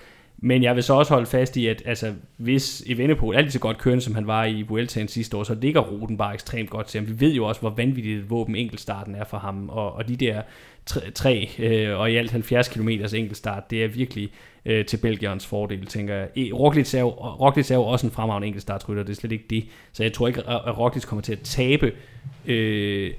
Men 0.42 0.62
jeg 0.62 0.74
vil 0.74 0.82
så 0.82 0.94
også 0.94 1.14
holde 1.14 1.26
fast 1.26 1.56
i, 1.56 1.66
at 1.66 1.82
altså, 1.86 2.14
hvis 2.36 2.82
Evenepoel 2.86 3.36
er 3.36 3.40
lige 3.40 3.50
så 3.50 3.58
godt 3.58 3.78
kørende, 3.78 4.04
som 4.04 4.14
han 4.14 4.26
var 4.26 4.44
i 4.44 4.62
Vueltaen 4.62 5.08
sidste 5.08 5.36
år, 5.36 5.42
så 5.42 5.54
ligger 5.54 5.80
ruten 5.80 6.16
bare 6.16 6.34
ekstremt 6.34 6.70
godt 6.70 6.86
til 6.86 7.00
ham. 7.00 7.08
Vi 7.08 7.20
ved 7.20 7.34
jo 7.34 7.44
også, 7.44 7.60
hvor 7.60 7.70
vanvittigt 7.70 8.18
et 8.18 8.30
våben 8.30 8.56
enkeltstarten 8.56 9.14
er 9.14 9.24
for 9.24 9.38
ham, 9.38 9.68
og, 9.68 9.92
og 9.92 10.08
de 10.08 10.16
der 10.16 10.42
tre, 10.88 11.10
tre 11.10 11.50
øh, 11.58 11.98
og 11.98 12.10
i 12.10 12.16
alt 12.16 12.30
70 12.30 12.68
km 12.68 12.88
enkeltstart, 12.88 13.70
det 13.70 13.84
er 13.84 13.88
virkelig 13.88 14.30
øh, 14.64 14.84
til 14.86 14.96
Belgierens 14.96 15.46
fordel, 15.46 15.86
tænker 15.86 16.14
jeg. 16.14 16.28
E- 16.36 16.52
Roglic 16.52 16.94
er, 16.94 17.00
jo, 17.00 17.08
Roglic 17.10 17.70
er 17.70 17.74
jo 17.74 17.82
også 17.82 18.06
en 18.06 18.12
fremragende 18.12 18.46
enkeltstartrytter, 18.46 19.02
det 19.02 19.10
er 19.10 19.16
slet 19.16 19.32
ikke 19.32 19.44
det. 19.50 19.64
Så 19.92 20.02
jeg 20.02 20.12
tror 20.12 20.28
ikke, 20.28 20.40
at 20.40 20.78
Roglic 20.78 21.04
kommer 21.04 21.22
til 21.22 21.32
at 21.32 21.40
tabe 21.40 21.92
øh, 22.46 23.10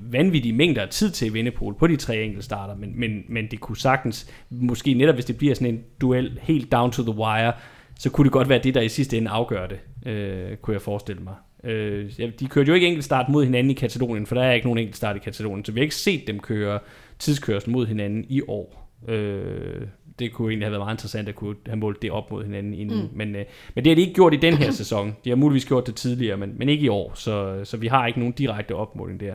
vanvittige 0.00 0.52
mængder 0.52 0.82
af 0.82 0.88
tid 0.88 1.10
til 1.10 1.34
Vindepol 1.34 1.74
på 1.74 1.86
de 1.86 1.96
tre 1.96 2.22
enkeltstarter, 2.22 2.76
men, 2.76 3.00
men, 3.00 3.24
men 3.28 3.46
det 3.50 3.60
kunne 3.60 3.76
sagtens, 3.76 4.30
måske 4.50 4.94
netop 4.94 5.14
hvis 5.14 5.24
det 5.24 5.36
bliver 5.36 5.54
sådan 5.54 5.74
en 5.74 5.82
duel 6.00 6.38
helt 6.42 6.72
down 6.72 6.92
to 6.92 7.02
the 7.02 7.20
wire, 7.20 7.52
så 7.98 8.10
kunne 8.10 8.24
det 8.24 8.32
godt 8.32 8.48
være 8.48 8.60
det, 8.62 8.74
der 8.74 8.80
i 8.80 8.88
sidste 8.88 9.16
ende 9.16 9.30
afgør 9.30 9.66
det, 9.66 9.78
øh, 10.12 10.56
kunne 10.56 10.74
jeg 10.74 10.82
forestille 10.82 11.22
mig. 11.22 11.34
Øh, 11.64 12.10
de 12.40 12.46
kørte 12.48 12.68
jo 12.68 12.74
ikke 12.74 12.86
enkeltstart 12.86 13.28
mod 13.28 13.44
hinanden 13.44 13.70
i 13.70 13.74
Katalonien, 13.74 14.26
for 14.26 14.34
der 14.34 14.42
er 14.42 14.52
ikke 14.52 14.66
nogen 14.66 14.78
enkeltstart 14.78 15.16
i 15.16 15.18
Katalonien, 15.18 15.64
så 15.64 15.72
vi 15.72 15.80
har 15.80 15.82
ikke 15.82 15.94
set 15.94 16.26
dem 16.26 16.40
køre 16.40 16.78
tidskørsel 17.18 17.70
mod 17.70 17.86
hinanden 17.86 18.24
i 18.28 18.42
år. 18.48 18.92
Øh, 19.08 19.80
det 20.18 20.32
kunne 20.32 20.50
egentlig 20.50 20.66
have 20.66 20.72
været 20.72 20.80
meget 20.80 20.94
interessant 20.94 21.28
at 21.28 21.34
kunne 21.34 21.56
have 21.66 21.76
målt 21.76 22.02
det 22.02 22.10
op 22.10 22.30
mod 22.30 22.44
hinanden 22.44 22.74
inden. 22.74 23.02
Mm. 23.02 23.08
Men, 23.12 23.36
øh, 23.36 23.44
men 23.74 23.84
det 23.84 23.90
har 23.90 23.94
de 23.94 24.00
ikke 24.00 24.14
gjort 24.14 24.34
i 24.34 24.36
den 24.36 24.54
her 24.54 24.70
sæson. 24.70 25.16
De 25.24 25.28
har 25.28 25.36
muligvis 25.36 25.66
gjort 25.66 25.86
det 25.86 25.94
tidligere, 25.94 26.36
men, 26.36 26.54
men 26.58 26.68
ikke 26.68 26.84
i 26.84 26.88
år. 26.88 27.12
Så, 27.14 27.60
så 27.64 27.76
vi 27.76 27.86
har 27.86 28.06
ikke 28.06 28.18
nogen 28.18 28.32
direkte 28.32 28.74
opmåling 28.74 29.20
der. 29.20 29.34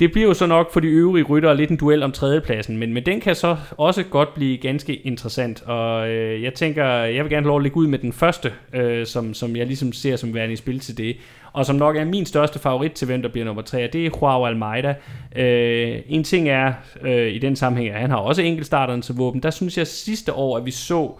Det 0.00 0.12
bliver 0.12 0.28
jo 0.28 0.34
så 0.34 0.46
nok 0.46 0.72
for 0.72 0.80
de 0.80 0.88
øvrige 0.88 1.24
ryttere 1.24 1.56
lidt 1.56 1.70
en 1.70 1.76
duel 1.76 2.02
om 2.02 2.12
tredjepladsen, 2.12 2.76
men, 2.76 2.92
men 2.92 3.06
den 3.06 3.20
kan 3.20 3.34
så 3.34 3.56
også 3.70 4.02
godt 4.02 4.34
blive 4.34 4.58
ganske 4.58 4.96
interessant. 4.96 5.62
Og 5.62 6.08
øh, 6.08 6.42
jeg 6.42 6.54
tænker, 6.54 6.84
jeg 6.86 7.24
vil 7.24 7.32
gerne 7.32 7.46
lov 7.46 7.56
at 7.56 7.62
lægge 7.62 7.76
ud 7.76 7.86
med 7.86 7.98
den 7.98 8.12
første, 8.12 8.52
øh, 8.74 9.06
som, 9.06 9.34
som 9.34 9.56
jeg 9.56 9.66
ligesom 9.66 9.92
ser 9.92 10.16
som 10.16 10.34
værende 10.34 10.52
i 10.52 10.56
spil 10.56 10.80
til 10.80 10.98
det. 10.98 11.16
Og 11.52 11.66
som 11.66 11.76
nok 11.76 11.96
er 11.96 12.04
min 12.04 12.26
største 12.26 12.58
favorit 12.58 12.92
til, 12.92 13.06
hvem 13.06 13.22
der 13.22 13.28
bliver 13.28 13.44
nummer 13.44 13.62
3, 13.62 13.84
og 13.84 13.92
det 13.92 14.06
er 14.06 14.10
Joao 14.22 14.46
Almeida. 14.46 14.94
Øh, 15.36 15.98
en 16.08 16.24
ting 16.24 16.48
er 16.48 16.72
øh, 17.02 17.32
i 17.32 17.38
den 17.38 17.56
sammenhæng, 17.56 17.94
at 17.94 18.00
han 18.00 18.10
har 18.10 18.18
også 18.18 18.42
enkeltstarteren 18.42 19.02
til 19.02 19.14
våben. 19.14 19.42
Der 19.42 19.50
synes 19.50 19.78
jeg 19.78 19.86
sidste 19.86 20.32
år, 20.32 20.56
at 20.56 20.66
vi 20.66 20.70
så 20.70 21.12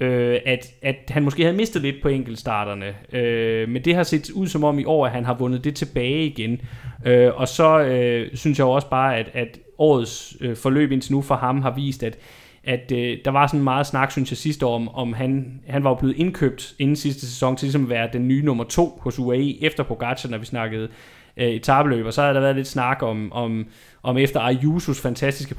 øh, 0.00 0.38
at, 0.46 0.66
at 0.82 0.96
han 1.08 1.22
måske 1.22 1.42
havde 1.42 1.56
mistet 1.56 1.82
lidt 1.82 1.96
på 2.02 2.08
enkeltstarterne. 2.08 2.94
Øh, 3.12 3.68
men 3.68 3.84
det 3.84 3.94
har 3.94 4.02
set 4.02 4.30
ud 4.30 4.46
som 4.46 4.64
om 4.64 4.78
i 4.78 4.84
år, 4.84 5.06
at 5.06 5.12
han 5.12 5.24
har 5.24 5.34
vundet 5.34 5.64
det 5.64 5.74
tilbage 5.74 6.26
igen. 6.26 6.60
Øh, 7.06 7.30
og 7.34 7.48
så 7.48 7.80
øh, 7.80 8.36
synes 8.36 8.58
jeg 8.58 8.66
også 8.66 8.90
bare, 8.90 9.16
at, 9.16 9.30
at 9.34 9.58
årets 9.78 10.36
øh, 10.40 10.56
forløb 10.56 10.92
indtil 10.92 11.12
nu 11.12 11.22
for 11.22 11.34
ham 11.34 11.62
har 11.62 11.74
vist, 11.74 12.02
at 12.02 12.18
at 12.64 12.92
øh, 12.92 13.18
der 13.24 13.30
var 13.30 13.46
sådan 13.46 13.64
meget 13.64 13.86
snak, 13.86 14.10
synes 14.10 14.30
jeg, 14.30 14.36
sidste 14.36 14.66
år, 14.66 14.74
om, 14.74 14.88
om 14.88 15.12
han, 15.12 15.60
han 15.68 15.84
var 15.84 15.94
blevet 15.94 16.16
indkøbt 16.16 16.74
inden 16.78 16.96
sidste 16.96 17.20
sæson 17.26 17.56
til 17.56 17.66
ligesom 17.66 17.82
at 17.82 17.90
være 17.90 18.08
den 18.12 18.28
nye 18.28 18.42
nummer 18.44 18.64
to 18.64 19.00
hos 19.02 19.18
UAE 19.18 19.62
efter 19.62 19.82
Pogacar, 19.82 20.28
når 20.28 20.38
vi 20.38 20.46
snakkede 20.46 20.88
øh, 21.36 21.48
etabeløb, 21.48 22.06
og 22.06 22.12
så 22.12 22.22
havde 22.22 22.34
der 22.34 22.40
været 22.40 22.56
lidt 22.56 22.68
snak 22.68 23.02
om, 23.02 23.32
om, 23.32 23.66
om 24.02 24.18
efter 24.18 24.40
Ayusos 24.40 25.00
fantastiske 25.00 25.54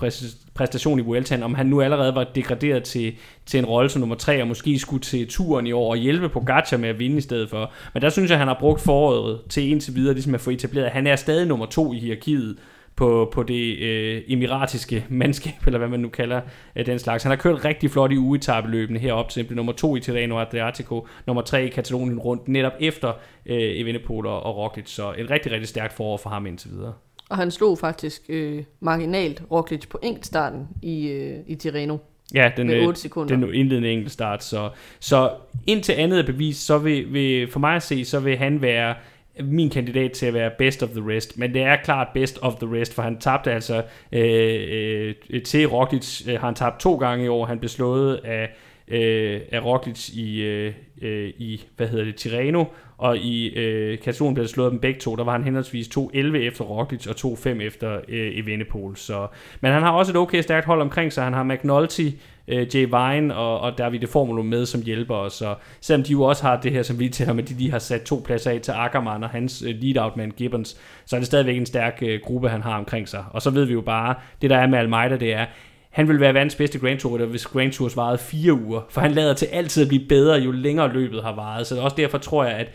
præstation 0.54 1.00
i 1.00 1.02
Vueltaen, 1.02 1.44
om 1.44 1.54
han 1.54 1.66
nu 1.66 1.82
allerede 1.82 2.16
var 2.16 2.24
degraderet 2.24 2.84
til, 2.84 3.14
til 3.46 3.58
en 3.58 3.66
rolle 3.66 3.90
som 3.90 4.00
nummer 4.00 4.16
tre, 4.16 4.42
og 4.42 4.48
måske 4.48 4.80
skulle 4.80 5.04
til 5.04 5.28
turen 5.30 5.68
i 5.68 5.72
år 5.72 5.92
og 5.92 5.98
hjælpe 5.98 6.30
Pogacar 6.30 6.78
med 6.78 6.90
at 6.90 7.00
vinde 7.00 7.18
i 7.18 7.22
stedet 7.22 7.50
for. 7.50 7.72
Men 7.94 8.02
der 8.02 8.10
synes 8.10 8.32
jeg, 8.32 8.40
han 8.40 8.48
har 8.48 8.58
brugt 8.60 8.82
foråret 8.82 9.40
til 9.50 9.70
indtil 9.70 9.96
videre 9.96 10.14
ligesom 10.14 10.34
at 10.34 10.42
få 10.42 10.50
etableret, 10.50 10.86
at 10.86 10.92
han 10.92 11.08
er 11.08 11.16
stadig 11.16 11.48
nummer 11.48 11.66
to 11.66 11.94
i 11.94 12.00
hierarkiet, 12.00 12.58
på, 12.96 13.30
på 13.34 13.44
det 13.44 13.78
øh, 13.78 14.22
emiratiske 14.28 15.06
mandskab, 15.10 15.54
eller 15.66 15.78
hvad 15.78 15.88
man 15.88 16.00
nu 16.00 16.10
kalder 16.10 16.42
øh, 16.76 16.86
den 16.86 17.00
slags. 17.00 17.24
Han 17.24 17.30
har 17.30 17.38
kørt 17.38 17.66
rigtig 17.66 17.92
flot 17.92 18.12
i 18.12 18.18
ugetabeløbene 18.18 19.00
herop, 19.00 19.30
til 19.30 19.40
eksempel 19.40 19.56
nummer 19.56 19.74
to 19.74 19.96
i 19.96 20.00
Tirreno 20.00 20.40
Adriatico, 20.40 21.08
nummer 21.28 21.42
tre 21.42 21.66
i 21.66 21.70
Katalonien 21.70 22.20
rundt, 22.20 22.48
netop 22.48 22.74
efter 22.80 23.08
øh, 23.46 23.58
Evenepoel 23.60 24.26
og, 24.26 24.44
og 24.44 24.58
Roglic, 24.58 24.90
så 24.90 25.14
et 25.18 25.30
rigtig, 25.30 25.52
rigtig 25.52 25.68
stærkt 25.68 25.94
forår 25.94 26.18
for 26.18 26.30
ham 26.30 26.46
indtil 26.46 26.72
videre. 26.72 26.94
Og 27.32 27.38
han 27.38 27.52
slog 27.52 27.78
faktisk 27.78 28.22
øh, 28.30 28.64
marginalt 28.80 29.44
Roglic 29.52 29.88
på 29.88 30.00
enkeltstarten 30.04 30.68
i, 30.82 31.08
øh, 31.08 31.40
i 31.48 31.56
Tirreno. 31.56 31.98
Ja, 32.34 32.52
den, 32.58 32.68
med 32.68 32.76
8 32.76 32.90
øh, 32.90 32.96
sekunder. 32.96 33.36
den 33.36 33.54
indledende 33.54 33.92
enkeltstart. 33.92 34.44
Så, 34.44 34.70
så 35.00 35.32
indtil 35.68 35.94
andet 35.94 36.20
er 36.20 36.26
bevis, 36.26 36.58
så 36.58 36.78
vil, 36.78 37.14
vil, 37.14 37.52
for 37.52 37.60
mig 37.60 37.76
at 37.76 37.84
se, 37.84 38.06
så 38.06 38.20
vil 38.20 38.38
han 38.38 38.62
være 38.62 38.96
min 39.40 39.70
kandidat 39.70 40.12
til 40.12 40.26
at 40.26 40.34
være 40.34 40.52
best 40.58 40.84
of 40.84 40.90
the 40.90 41.16
rest, 41.16 41.38
men 41.38 41.54
det 41.54 41.62
er 41.62 41.76
klart 41.84 42.08
best 42.14 42.40
of 42.42 42.56
the 42.56 42.80
rest, 42.80 42.94
for 42.94 43.02
han 43.02 43.20
tabte 43.20 43.52
altså 43.52 43.84
øh, 44.12 45.14
øh, 45.30 45.44
til 45.44 45.68
Roglic, 45.68 46.28
øh, 46.28 46.40
har 46.40 46.48
han 46.48 46.56
tabt 46.56 46.80
to 46.80 46.96
gange 46.96 47.26
i 47.26 47.28
år, 47.28 47.46
han 47.46 47.60
blev 47.60 47.70
slået 47.70 48.16
af, 48.16 48.50
øh, 48.88 49.42
af 49.52 49.66
Roglic 49.66 50.10
i, 50.10 50.42
øh, 50.42 50.74
øh 51.02 51.30
i, 51.38 51.64
hvad 51.78 51.88
hedder 51.88 52.06
det, 52.06 52.16
Tirreno, 52.16 52.64
og 53.02 53.18
i 53.18 53.56
øh, 53.56 54.00
Katalonien 54.00 54.34
blev 54.34 54.48
slået 54.48 54.72
dem 54.72 54.80
begge 54.80 55.00
to, 55.00 55.16
der 55.16 55.24
var 55.24 55.32
han 55.32 55.44
henholdsvis 55.44 55.88
2-11 55.88 56.18
efter 56.18 56.64
Roglic 56.64 57.08
og 57.08 57.16
2-5 57.18 57.50
efter 57.50 57.96
øh, 58.08 58.32
Evenepoel, 58.38 58.98
så, 58.98 59.28
men 59.62 59.72
han 59.72 59.82
har 59.82 59.92
også 59.92 60.12
et 60.12 60.18
okay 60.18 60.42
stærkt 60.42 60.66
hold 60.66 60.82
omkring 60.82 61.14
sig, 61.14 61.24
han 61.24 61.34
har 61.34 61.44
McNulty, 61.44 62.10
øh, 62.48 62.76
Jay 62.76 62.86
Vine 62.86 63.36
og, 63.36 63.60
og 63.60 63.78
Davide 63.78 64.08
Formulo 64.08 64.44
med 64.44 64.66
som 64.66 64.82
hjælper 64.82 65.16
os. 65.16 65.34
Så 65.34 65.56
selvom 65.82 66.04
de 66.04 66.12
jo 66.12 66.22
også 66.22 66.44
har 66.44 66.62
det 66.62 66.72
her, 66.72 66.84
som 66.84 67.00
vi 67.00 67.10
til 67.10 67.36
med 67.36 67.44
de 67.44 67.54
lige 67.54 67.72
har 67.72 67.80
sat 67.80 68.02
to 68.02 68.22
pladser 68.26 68.52
af 68.52 68.62
til 68.62 68.72
Ackermann 68.72 69.24
og 69.24 69.30
hans 69.30 69.64
øh, 69.68 69.76
lead-out 69.82 70.18
man 70.18 70.32
Gibbons, 70.32 70.78
så 71.06 71.16
er 71.16 71.20
det 71.20 71.28
stadigvæk 71.28 71.58
en 71.58 71.66
stærk 71.66 72.00
øh, 72.02 72.20
gruppe, 72.24 72.50
han 72.50 72.62
har 72.62 72.78
omkring 72.78 73.10
sig. 73.10 73.26
Og 73.32 73.42
så 73.42 73.50
ved 73.50 73.66
vi 73.66 73.74
jo 73.74 73.82
bare, 73.82 74.16
det 74.42 74.50
der 74.50 74.58
er 74.58 74.68
med 74.68 74.80
Almeida, 74.80 75.18
det 75.18 75.34
er, 75.34 75.46
han 75.92 76.08
vil 76.08 76.20
være 76.20 76.34
verdens 76.34 76.56
bedste 76.56 76.80
Grand 76.80 77.00
Tour, 77.00 77.18
hvis 77.18 77.46
Grand 77.46 77.72
Tours 77.72 77.98
varede 77.98 78.18
fire 78.18 78.54
uger. 78.54 78.82
For 78.90 79.02
han 79.02 79.12
lader 79.12 79.34
til 79.34 79.46
altid 79.46 79.84
at 79.84 79.88
blive 79.88 80.06
bedre, 80.10 80.40
jo 80.40 80.52
længere 80.52 80.94
løbet 80.94 81.24
har 81.24 81.36
varet. 81.36 81.68
Så 81.68 81.82
også 81.82 81.96
derfor 81.96 82.18
tror 82.18 82.44
jeg, 82.44 82.54
at 82.54 82.68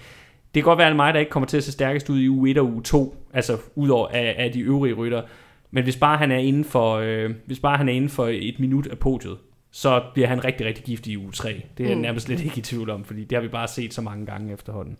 det 0.56 0.62
kan 0.62 0.70
godt 0.70 0.78
være, 0.78 0.90
at 0.90 0.96
mig, 0.96 1.14
der 1.14 1.20
ikke 1.20 1.30
kommer 1.30 1.46
til 1.46 1.56
at 1.56 1.64
se 1.64 1.72
stærkest 1.72 2.10
ud 2.10 2.20
i 2.20 2.28
uge 2.28 2.50
1 2.50 2.58
og 2.58 2.64
uge 2.64 2.82
2, 2.82 3.16
altså 3.34 3.58
udover 3.74 4.08
af, 4.08 4.34
af 4.38 4.52
de 4.52 4.60
øvrige 4.60 4.94
rytter. 4.94 5.22
Men 5.70 5.84
hvis 5.84 5.96
bare 5.96 6.18
han 6.18 6.32
er 6.32 6.36
inden 6.36 6.64
for, 6.64 6.94
øh, 6.94 7.30
hvis 7.46 7.60
bare 7.60 7.76
han 7.76 7.88
er 7.88 7.92
inden 7.92 8.10
for 8.10 8.26
et 8.26 8.60
minut 8.60 8.86
af 8.86 8.98
podiet, 8.98 9.38
så 9.70 10.02
bliver 10.14 10.28
han 10.28 10.44
rigtig, 10.44 10.66
rigtig 10.66 10.84
giftig 10.84 11.12
i 11.12 11.16
uge 11.16 11.32
3. 11.32 11.62
Det 11.78 11.84
er 11.84 11.88
jeg 11.88 11.96
mm. 11.96 12.02
nærmest 12.02 12.26
slet 12.26 12.40
ikke 12.44 12.58
i 12.58 12.62
tvivl 12.62 12.90
om, 12.90 13.04
fordi 13.04 13.24
det 13.24 13.36
har 13.36 13.42
vi 13.42 13.48
bare 13.48 13.68
set 13.68 13.94
så 13.94 14.00
mange 14.00 14.26
gange 14.26 14.52
efterhånden. 14.52 14.96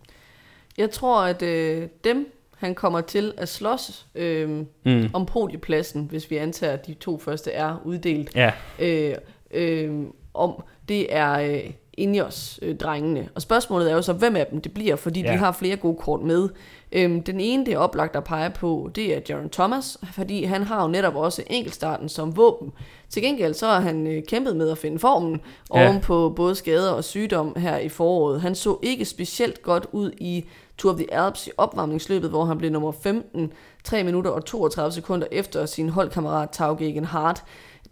Jeg 0.77 0.91
tror, 0.91 1.21
at 1.21 1.41
øh, 1.41 1.87
dem, 2.03 2.33
han 2.57 2.75
kommer 2.75 3.01
til 3.01 3.33
at 3.37 3.49
slås 3.49 4.07
øh, 4.15 4.49
mm. 4.85 5.09
om 5.13 5.25
podiepladsen, 5.25 6.05
hvis 6.09 6.31
vi 6.31 6.37
antager, 6.37 6.73
at 6.73 6.87
de 6.87 6.93
to 6.93 7.19
første 7.19 7.51
er 7.51 7.81
uddelt, 7.85 8.35
ja. 8.35 8.51
øh, 8.79 9.15
øh, 9.51 10.05
om 10.33 10.63
det 10.89 11.15
er 11.15 11.31
øh, 11.31 11.71
Ineos-drengene. 11.97 13.29
Og 13.35 13.41
spørgsmålet 13.41 13.91
er 13.91 13.95
jo 13.95 14.01
så, 14.01 14.13
hvem 14.13 14.35
af 14.35 14.47
dem 14.51 14.61
det 14.61 14.73
bliver, 14.73 14.95
fordi 14.95 15.21
ja. 15.21 15.31
de 15.31 15.37
har 15.37 15.51
flere 15.51 15.75
gode 15.75 15.97
kort 15.97 16.21
med. 16.21 16.49
Øhm, 16.91 17.23
den 17.23 17.39
ene, 17.39 17.65
det 17.65 17.73
er 17.73 17.77
oplagt 17.77 18.15
at 18.15 18.23
pege 18.23 18.49
på, 18.49 18.89
det 18.95 19.15
er 19.15 19.19
Jaron 19.29 19.49
Thomas, 19.49 19.97
fordi 20.13 20.43
han 20.43 20.63
har 20.63 20.81
jo 20.81 20.87
netop 20.87 21.15
også 21.15 21.43
enkeltstarten 21.47 22.09
som 22.09 22.37
våben. 22.37 22.71
Til 23.09 23.21
gengæld 23.21 23.53
så 23.53 23.65
har 23.65 23.79
han 23.79 24.07
øh, 24.07 24.23
kæmpet 24.23 24.55
med 24.55 24.69
at 24.69 24.77
finde 24.77 24.99
formen 24.99 25.41
ja. 25.73 25.87
oven 25.87 26.01
på 26.01 26.33
både 26.35 26.55
skader 26.55 26.91
og 26.91 27.03
sygdom 27.03 27.55
her 27.57 27.77
i 27.77 27.89
foråret. 27.89 28.41
Han 28.41 28.55
så 28.55 28.77
ikke 28.81 29.05
specielt 29.05 29.61
godt 29.61 29.87
ud 29.91 30.11
i 30.17 30.45
Tour 30.77 30.93
of 30.93 30.99
the 30.99 31.13
Alps 31.13 31.47
i 31.47 31.51
opvarmningsløbet, 31.57 32.29
hvor 32.29 32.45
han 32.45 32.57
blev 32.57 32.71
nummer 32.71 32.91
15, 32.91 33.53
3 33.83 34.03
minutter 34.03 34.31
og 34.31 34.45
32 34.45 34.91
sekunder 34.91 35.27
efter 35.31 35.65
sin 35.65 35.89
holdkammerat 35.89 36.49
Tau 36.49 36.75
Gegen 36.75 37.05
Hart. 37.05 37.43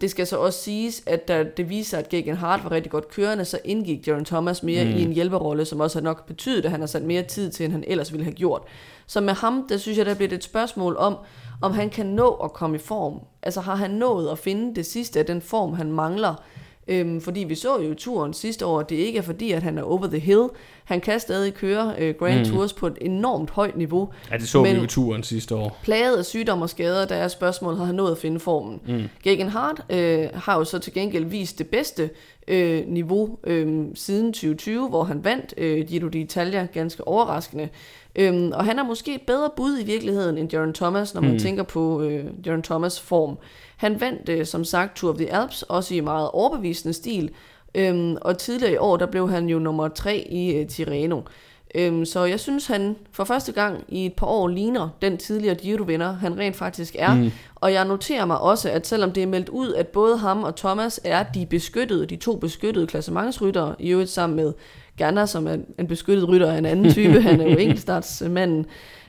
Det 0.02 0.12
skal 0.12 0.28
så 0.28 0.38
også 0.38 0.64
siges, 0.64 1.04
at 1.06 1.28
da 1.28 1.44
det 1.58 1.70
viser, 1.70 1.98
at 1.98 2.10
Gegen 2.10 2.36
Hart 2.36 2.64
var 2.64 2.72
rigtig 2.72 2.92
godt 2.92 3.08
kørende, 3.08 3.46
så 3.46 3.60
indgik 3.64 4.08
Jaron 4.08 4.26
Thomas 4.26 4.64
mere 4.64 4.86
mm. 4.86 4.90
i 4.92 5.04
en 5.04 5.12
hjælperrolle, 5.12 5.66
som 5.66 5.80
også 5.80 6.00
har 6.00 6.04
nok 6.04 6.28
betydet, 6.28 6.66
at 6.66 6.72
han 6.72 6.80
har 6.80 6.88
sat 6.88 7.04
mere 7.04 7.24
tid 7.24 7.52
til, 7.52 7.64
end 7.64 7.74
han 7.74 7.84
ellers 7.88 8.12
ville 8.12 8.24
have 8.24 8.36
gjort. 8.36 8.62
Så 9.08 9.22
med 9.22 9.34
ham, 9.34 9.68
der 9.70 9.78
synes 9.78 9.98
jeg, 9.98 10.06
der 10.06 10.16
bliver 10.16 10.30
det 10.30 10.36
et 10.36 10.44
spørgsmål 10.44 10.96
om, 10.98 11.18
om 11.62 11.74
han 11.74 11.90
kan 11.90 12.06
nå 12.06 12.30
at 12.30 12.54
komme 12.54 12.76
i 12.76 12.80
form. 12.80 13.20
Altså 13.42 13.62
har 13.62 13.76
han 13.76 13.92
nået 13.92 14.30
at 14.30 14.38
finde 14.38 14.76
det 14.76 14.86
sidste 14.86 15.20
af 15.20 15.26
den 15.26 15.42
form, 15.42 15.74
han 15.74 15.92
mangler, 15.92 16.36
Øhm, 16.88 17.22
fordi 17.22 17.40
vi 17.40 17.56
så 17.56 17.82
jo 17.82 17.92
i 17.92 17.96
turen 17.96 18.34
sidste 18.34 18.66
år, 18.66 18.80
at 18.80 18.90
det 18.90 18.96
ikke 18.96 19.20
er 19.20 19.24
fordi, 19.24 19.52
at 19.52 19.64
han 19.64 19.78
er 19.78 19.84
over 19.84 20.08
the 20.08 20.20
hill. 20.20 20.44
Han 20.84 21.02
kan 21.02 21.20
stadig 21.20 21.54
køre 21.54 21.96
øh, 21.98 22.16
Grand 22.16 22.40
mm. 22.40 22.46
Tours 22.46 22.74
på 22.74 22.88
et 22.88 22.98
enormt 23.02 23.50
højt 23.50 23.78
niveau. 23.78 24.10
Ja, 24.32 24.38
det 24.38 24.48
så 24.48 24.64
vi 24.64 24.70
jo 24.70 24.84
i 24.84 24.88
turen 24.88 25.24
sidste 25.24 25.56
år. 25.56 25.80
Plaget 25.84 26.18
af 26.18 26.26
sygdom 26.26 26.62
og 26.62 26.70
skader, 26.70 27.06
der 27.06 27.16
er 27.16 27.28
spørgsmålet, 27.28 27.80
har 27.80 27.86
han 27.86 27.96
nået 27.96 28.12
at 28.12 28.18
finde 28.18 28.40
formen. 28.40 28.82
Mm. 28.88 29.04
Gegen 29.24 29.50
Hart 29.50 29.82
øh, 29.90 30.28
har 30.34 30.58
jo 30.58 30.64
så 30.64 30.80
til 30.80 30.94
gengæld 30.94 31.26
vist 31.26 31.60
det 31.60 31.68
bedste 31.68 32.10
øh, 32.48 32.88
niveau 32.88 33.38
øh, 33.44 33.86
siden 33.96 34.34
2020, 34.34 34.90
hvor 34.90 35.04
han 35.04 35.24
vandt 35.24 35.54
øh, 35.58 35.88
Giro 35.88 36.08
d'Italia 36.08 36.66
ganske 36.74 37.08
overraskende. 37.08 37.70
Øhm, 38.16 38.52
og 38.54 38.66
han 38.66 38.80
er 38.80 38.84
måske 38.84 39.16
et 39.16 39.22
bedre 39.22 39.50
bud 39.56 39.80
i 39.80 39.84
virkeligheden 39.84 40.38
end 40.38 40.54
Jaron 40.54 40.74
Thomas, 40.74 41.14
når 41.14 41.22
man 41.22 41.32
mm. 41.32 41.40
tænker 41.40 41.64
på 41.64 42.02
øh, 42.02 42.26
Jaron 42.46 42.64
Thomas 42.64 43.00
form. 43.00 43.38
Han 43.78 44.02
vandt 44.02 44.30
øh, 44.30 44.46
som 44.46 44.64
sagt 44.64 44.98
Tour 44.98 45.12
of 45.12 45.18
the 45.18 45.34
Alps, 45.34 45.62
også 45.62 45.96
i 45.96 46.00
meget 46.00 46.30
overbevisende 46.32 46.94
stil. 46.94 47.32
Øhm, 47.76 48.18
og 48.22 48.38
tidligere 48.38 48.74
i 48.74 48.78
år, 48.78 48.98
der 48.98 49.06
blev 49.06 49.30
han 49.30 49.50
jo 49.50 49.60
nummer 49.60 49.88
tre 49.88 50.28
i 50.30 50.56
øh, 50.56 50.68
Tirreno. 50.68 51.22
Øhm, 51.76 52.06
så 52.06 52.24
jeg 52.24 52.40
synes, 52.40 52.68
han 52.68 52.96
for 53.12 53.24
første 53.24 53.52
gang 53.52 53.84
i 53.88 54.06
et 54.06 54.14
par 54.14 54.28
år 54.28 54.48
ligner 54.48 54.90
den 55.02 55.18
tidligere 55.18 55.56
Giro-vinder, 55.56 56.12
han 56.12 56.38
rent 56.38 56.56
faktisk 56.56 56.96
er. 57.00 57.16
Mm. 57.16 57.32
Og 57.56 57.74
jeg 57.74 57.86
noterer 57.86 58.26
mig 58.26 58.40
også, 58.40 58.70
at 58.70 58.88
selvom 58.88 59.12
det 59.12 59.24
er 59.24 59.28
meldt 59.28 59.50
ud, 59.50 59.74
at 59.74 59.88
både 59.88 60.18
ham 60.18 60.44
og 60.44 60.56
Thomas 60.56 61.00
er 61.04 61.24
de 61.24 61.46
beskyttede, 61.46 62.06
de 62.06 62.16
to 62.16 62.36
beskyttede 62.36 62.88
klassementsryttere, 62.88 63.76
i 63.80 63.90
øvrigt 63.90 64.10
sammen 64.10 64.36
med 64.36 64.54
Ganna, 64.98 65.26
som 65.26 65.48
er 65.48 65.58
en 65.80 65.88
beskyttet 65.88 66.30
rytter 66.30 66.52
af 66.52 66.58
en 66.58 66.66
anden 66.66 66.92
type, 66.92 67.22
han 67.22 67.42
er 67.42 67.50
jo 67.52 67.58
enkeltstartsmanden, 67.66 68.66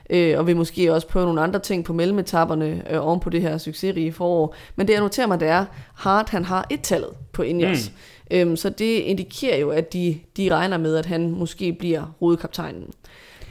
øh, 0.09 0.39
og 0.39 0.47
vil 0.47 0.57
måske 0.57 0.93
også 0.93 1.07
prøve 1.07 1.25
nogle 1.25 1.41
andre 1.41 1.59
ting 1.59 1.85
på 1.85 1.93
mellemetapperne 1.93 2.83
øh, 2.89 3.07
oven 3.07 3.19
på 3.19 3.29
det 3.29 3.41
her 3.41 3.57
succesrige 3.57 4.13
forår. 4.13 4.55
Men 4.75 4.87
det 4.87 4.93
jeg 4.93 5.01
noterer 5.01 5.27
mig, 5.27 5.39
det 5.39 5.47
er, 5.47 5.65
Hart 5.95 6.29
han 6.29 6.45
har 6.45 6.67
et 6.69 6.81
tallet 6.81 7.09
på 7.33 7.41
Ineos. 7.41 7.91
Mm. 8.31 8.37
Øhm, 8.37 8.55
så 8.55 8.69
det 8.69 8.99
indikerer 8.99 9.57
jo, 9.57 9.69
at 9.69 9.93
de, 9.93 10.19
de 10.37 10.55
regner 10.55 10.77
med, 10.77 10.95
at 10.95 11.05
han 11.05 11.31
måske 11.31 11.73
bliver 11.73 12.15
hovedkaptajnen. 12.19 12.89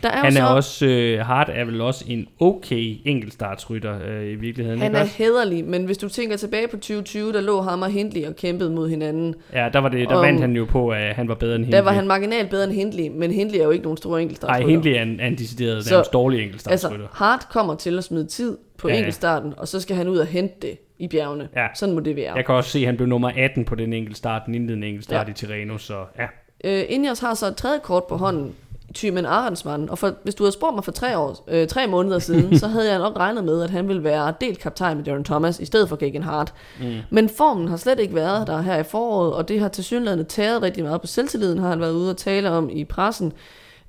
Der 0.02 0.08
er 0.08 0.16
han 0.16 0.26
er 0.26 0.46
så, 0.46 0.54
også, 0.54 0.86
øh, 0.86 1.18
Hart 1.18 1.50
er 1.52 1.64
vel 1.64 1.80
også 1.80 2.04
en 2.08 2.28
okay 2.40 2.96
enkeltstartsrytter 3.04 3.98
øh, 4.08 4.26
i 4.26 4.34
virkeligheden. 4.34 4.80
Han 4.80 4.90
ikke 4.90 4.98
er 4.98 5.02
også? 5.02 5.14
hederlig, 5.16 5.64
men 5.64 5.84
hvis 5.84 5.98
du 5.98 6.08
tænker 6.08 6.36
tilbage 6.36 6.68
på 6.68 6.76
2020, 6.76 7.32
der 7.32 7.40
lå 7.40 7.60
ham 7.60 7.82
og 7.82 7.90
Hindley 7.90 8.26
og 8.26 8.36
kæmpede 8.36 8.70
mod 8.70 8.88
hinanden. 8.88 9.34
Ja, 9.52 9.68
der, 9.72 9.78
var 9.78 9.88
det, 9.88 10.08
der 10.08 10.16
vandt 10.16 10.40
han 10.40 10.52
jo 10.52 10.64
på, 10.64 10.88
at 10.88 11.14
han 11.14 11.28
var 11.28 11.34
bedre 11.34 11.54
end 11.54 11.64
Hindley. 11.64 11.78
Der 11.78 11.84
var 11.84 11.92
han 11.92 12.06
marginalt 12.06 12.50
bedre 12.50 12.64
end 12.64 12.72
Hindley, 12.72 13.08
men 13.08 13.30
Hindley 13.30 13.58
er 13.58 13.64
jo 13.64 13.70
ikke 13.70 13.82
nogen 13.82 13.96
store 13.96 14.22
enkeltstartsrytter. 14.22 14.66
Nej, 14.66 14.70
Hindley 14.70 14.92
er 14.92 15.02
en, 15.02 15.20
en 15.20 15.38
decideret 15.38 15.84
så, 15.84 16.08
dårlig 16.12 16.42
enkeltstartsrytter. 16.42 17.06
Altså, 17.06 17.16
Hart 17.24 17.46
kommer 17.50 17.74
til 17.74 17.98
at 17.98 18.04
smide 18.04 18.26
tid 18.26 18.58
på 18.78 18.88
ja, 18.88 18.96
enkeltstarten, 18.96 19.54
og 19.56 19.68
så 19.68 19.80
skal 19.80 19.96
han 19.96 20.08
ud 20.08 20.18
og 20.18 20.26
hente 20.26 20.54
det 20.62 20.78
i 20.98 21.08
bjergene. 21.08 21.48
Ja. 21.56 21.66
Sådan 21.74 21.94
må 21.94 22.00
det 22.00 22.16
være. 22.16 22.34
Jeg 22.34 22.44
kan 22.44 22.54
også 22.54 22.70
se, 22.70 22.78
at 22.78 22.86
han 22.86 22.96
blev 22.96 23.08
nummer 23.08 23.30
18 23.36 23.64
på 23.64 23.74
den 23.74 23.92
enkeltstart, 23.92 24.42
den 24.46 24.54
indledende 24.54 24.86
enkeltstart 24.86 25.26
ja. 25.26 25.30
i 25.30 25.34
Tirreno, 25.34 25.78
så 25.78 26.04
ja. 26.18 26.26
Øh, 26.64 26.84
Ineos 26.88 27.20
har 27.20 27.34
så 27.34 27.46
et 27.46 27.56
tredje 27.56 27.78
kort 27.82 28.04
på 28.04 28.16
hånden, 28.16 28.54
Thymen 28.96 29.26
Arensmann. 29.26 29.90
Og 29.90 29.98
for, 29.98 30.14
hvis 30.22 30.34
du 30.34 30.42
havde 30.42 30.52
spurgt 30.52 30.74
mig 30.74 30.84
for 30.84 30.92
tre, 30.92 31.18
år, 31.18 31.44
øh, 31.48 31.68
tre 31.68 31.86
måneder 31.86 32.18
siden, 32.18 32.58
så 32.58 32.66
havde 32.66 32.90
jeg 32.90 32.98
nok 32.98 33.16
regnet 33.16 33.44
med, 33.44 33.62
at 33.62 33.70
han 33.70 33.88
ville 33.88 34.04
være 34.04 34.34
delt 34.40 34.58
kaptajn 34.58 34.96
med 34.96 35.04
Darren 35.04 35.24
Thomas, 35.24 35.60
i 35.60 35.64
stedet 35.64 35.88
for 35.88 35.96
Gegen 35.96 36.22
Hart. 36.22 36.54
Mm. 36.80 36.94
Men 37.10 37.28
formen 37.28 37.68
har 37.68 37.76
slet 37.76 38.00
ikke 38.00 38.14
været 38.14 38.46
der 38.46 38.60
her 38.60 38.78
i 38.78 38.82
foråret, 38.82 39.32
og 39.32 39.48
det 39.48 39.60
har 39.60 39.68
til 39.68 39.84
synligheden 39.84 40.26
taget 40.26 40.62
rigtig 40.62 40.84
meget 40.84 41.00
på 41.00 41.06
selvtilliden, 41.06 41.58
har 41.58 41.68
han 41.68 41.80
været 41.80 41.92
ude 41.92 42.10
og 42.10 42.16
tale 42.16 42.50
om 42.50 42.70
i 42.70 42.84
pressen. 42.84 43.32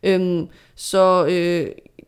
Øhm, 0.04 0.48
så 0.76 1.26
øh, 1.26 1.68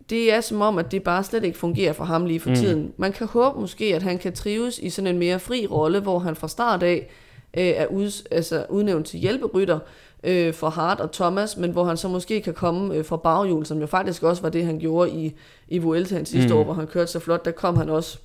det 0.09 0.33
er 0.33 0.41
som 0.41 0.61
om, 0.61 0.77
at 0.77 0.91
det 0.91 1.03
bare 1.03 1.23
slet 1.23 1.43
ikke 1.43 1.57
fungerer 1.57 1.93
for 1.93 2.03
ham 2.03 2.25
lige 2.25 2.39
for 2.39 2.49
mm. 2.49 2.55
tiden. 2.55 2.93
Man 2.97 3.11
kan 3.11 3.27
håbe 3.27 3.59
måske, 3.59 3.95
at 3.95 4.03
han 4.03 4.17
kan 4.17 4.33
trives 4.33 4.79
i 4.79 4.89
sådan 4.89 5.07
en 5.07 5.19
mere 5.19 5.39
fri 5.39 5.67
rolle, 5.67 5.99
hvor 5.99 6.19
han 6.19 6.35
fra 6.35 6.47
start 6.47 6.83
af 6.83 7.09
øh, 7.57 7.63
er 7.63 7.85
ud, 7.85 8.27
altså 8.31 8.65
udnævnt 8.69 9.07
til 9.07 9.19
hjælperytter, 9.19 9.79
øh, 10.23 10.53
for 10.53 10.69
Hart 10.69 10.99
og 10.99 11.11
Thomas, 11.11 11.57
men 11.57 11.71
hvor 11.71 11.83
han 11.83 11.97
så 11.97 12.07
måske 12.07 12.41
kan 12.41 12.53
komme 12.53 12.95
øh, 12.95 13.05
fra 13.05 13.17
baghjul, 13.17 13.65
som 13.65 13.79
jo 13.79 13.85
faktisk 13.85 14.23
også 14.23 14.41
var 14.41 14.49
det, 14.49 14.65
han 14.65 14.79
gjorde 14.79 15.11
i, 15.11 15.35
i 15.67 15.77
Vueltaen 15.77 16.25
sidste 16.25 16.53
mm. 16.53 16.59
år, 16.59 16.63
hvor 16.63 16.73
han 16.73 16.87
kørte 16.87 17.11
så 17.11 17.19
flot. 17.19 17.45
Der 17.45 17.51
kom 17.51 17.77
han 17.77 17.89
også 17.89 18.19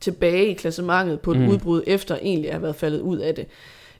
tilbage 0.00 0.46
i 0.46 0.54
klassementet 0.54 1.20
på 1.20 1.32
et 1.32 1.38
mm. 1.38 1.48
udbrud, 1.48 1.82
efter 1.86 2.16
egentlig 2.22 2.48
at 2.50 2.54
have 2.54 2.62
været 2.62 2.76
faldet 2.76 3.00
ud 3.00 3.18
af 3.18 3.34
det. 3.34 3.46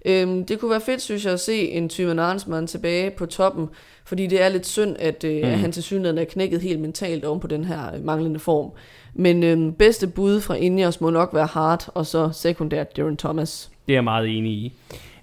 Øhm, 0.05 0.45
det 0.45 0.61
kunne 0.61 0.71
være 0.71 0.81
fedt, 0.81 1.03
synes 1.03 1.25
jeg, 1.25 1.33
at 1.33 1.41
se 1.41 1.71
en 1.71 1.89
Thyman 1.89 2.19
Arnsmann 2.19 2.67
tilbage 2.67 3.11
på 3.11 3.27
toppen, 3.27 3.69
fordi 4.05 4.27
det 4.27 4.43
er 4.43 4.49
lidt 4.49 4.67
synd, 4.67 4.97
at, 4.99 5.25
øh, 5.25 5.43
mm. 5.43 5.49
at 5.49 5.59
han 5.59 5.73
til 5.73 5.83
synligheden 5.83 6.19
er 6.19 6.25
knækket 6.25 6.61
helt 6.61 6.81
mentalt 6.81 7.25
oven 7.25 7.41
på 7.41 7.47
den 7.47 7.65
her 7.65 7.95
øh, 7.95 8.05
manglende 8.05 8.39
form. 8.39 8.71
Men 9.15 9.43
øhm, 9.43 9.73
bedste 9.73 10.07
bud 10.07 10.41
fra 10.41 10.55
Ineos 10.55 11.01
må 11.01 11.11
nok 11.11 11.35
være 11.35 11.47
Hart, 11.47 11.91
og 11.95 12.07
så 12.07 12.31
sekundært 12.33 12.97
Darren 12.97 13.17
Thomas. 13.17 13.71
Det 13.87 13.93
er 13.93 13.97
jeg 13.97 14.05
meget 14.05 14.39
enig 14.39 14.53
i. 14.53 14.73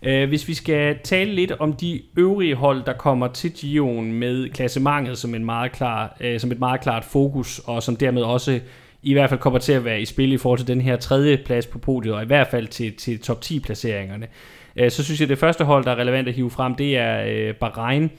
Øh, 0.06 0.28
hvis 0.28 0.48
vi 0.48 0.54
skal 0.54 0.98
tale 1.04 1.32
lidt 1.32 1.52
om 1.52 1.74
de 1.74 2.02
øvrige 2.18 2.56
hold, 2.56 2.84
der 2.86 2.94
kommer 2.94 3.28
til 3.28 3.50
Gio'en 3.50 4.02
med 4.02 4.50
klassementet 4.50 5.18
som, 5.18 5.36
en 5.36 5.46
meget 5.46 5.72
klar, 5.72 6.18
øh, 6.22 6.40
som 6.40 6.52
et 6.52 6.60
meget 6.60 6.82
klart 6.82 7.04
fokus, 7.04 7.60
og 7.60 7.84
som 7.84 7.96
dermed 7.96 8.22
også 8.22 8.60
i 9.04 9.14
hvert 9.14 9.30
fald 9.30 9.40
kommer 9.40 9.60
til 9.60 9.74
at 9.74 9.86
være 9.86 10.02
i 10.02 10.06
spil 10.06 10.34
i 10.34 10.38
forhold 10.38 10.60
til 10.60 10.68
den 10.68 10.82
her 10.82 10.96
tredje 10.96 11.38
plads 11.38 11.66
på 11.68 11.80
podiet, 11.80 12.14
og 12.14 12.24
i 12.24 12.26
hvert 12.26 12.48
fald 12.48 12.68
til, 12.68 12.94
til 12.94 13.20
top 13.20 13.42
10 13.42 13.60
placeringerne. 13.60 14.28
Øh, 14.76 14.92
så 14.92 15.04
synes 15.04 15.20
jeg, 15.20 15.26
at 15.26 15.30
det 15.30 15.38
første 15.38 15.64
hold, 15.64 15.86
der 15.86 15.92
er 15.92 15.96
relevant 15.96 16.28
at 16.28 16.34
hive 16.34 16.52
frem, 16.52 16.76
det 16.76 16.98
er 16.98 17.26
øh, 17.28 17.54
Bahrain 17.56 18.12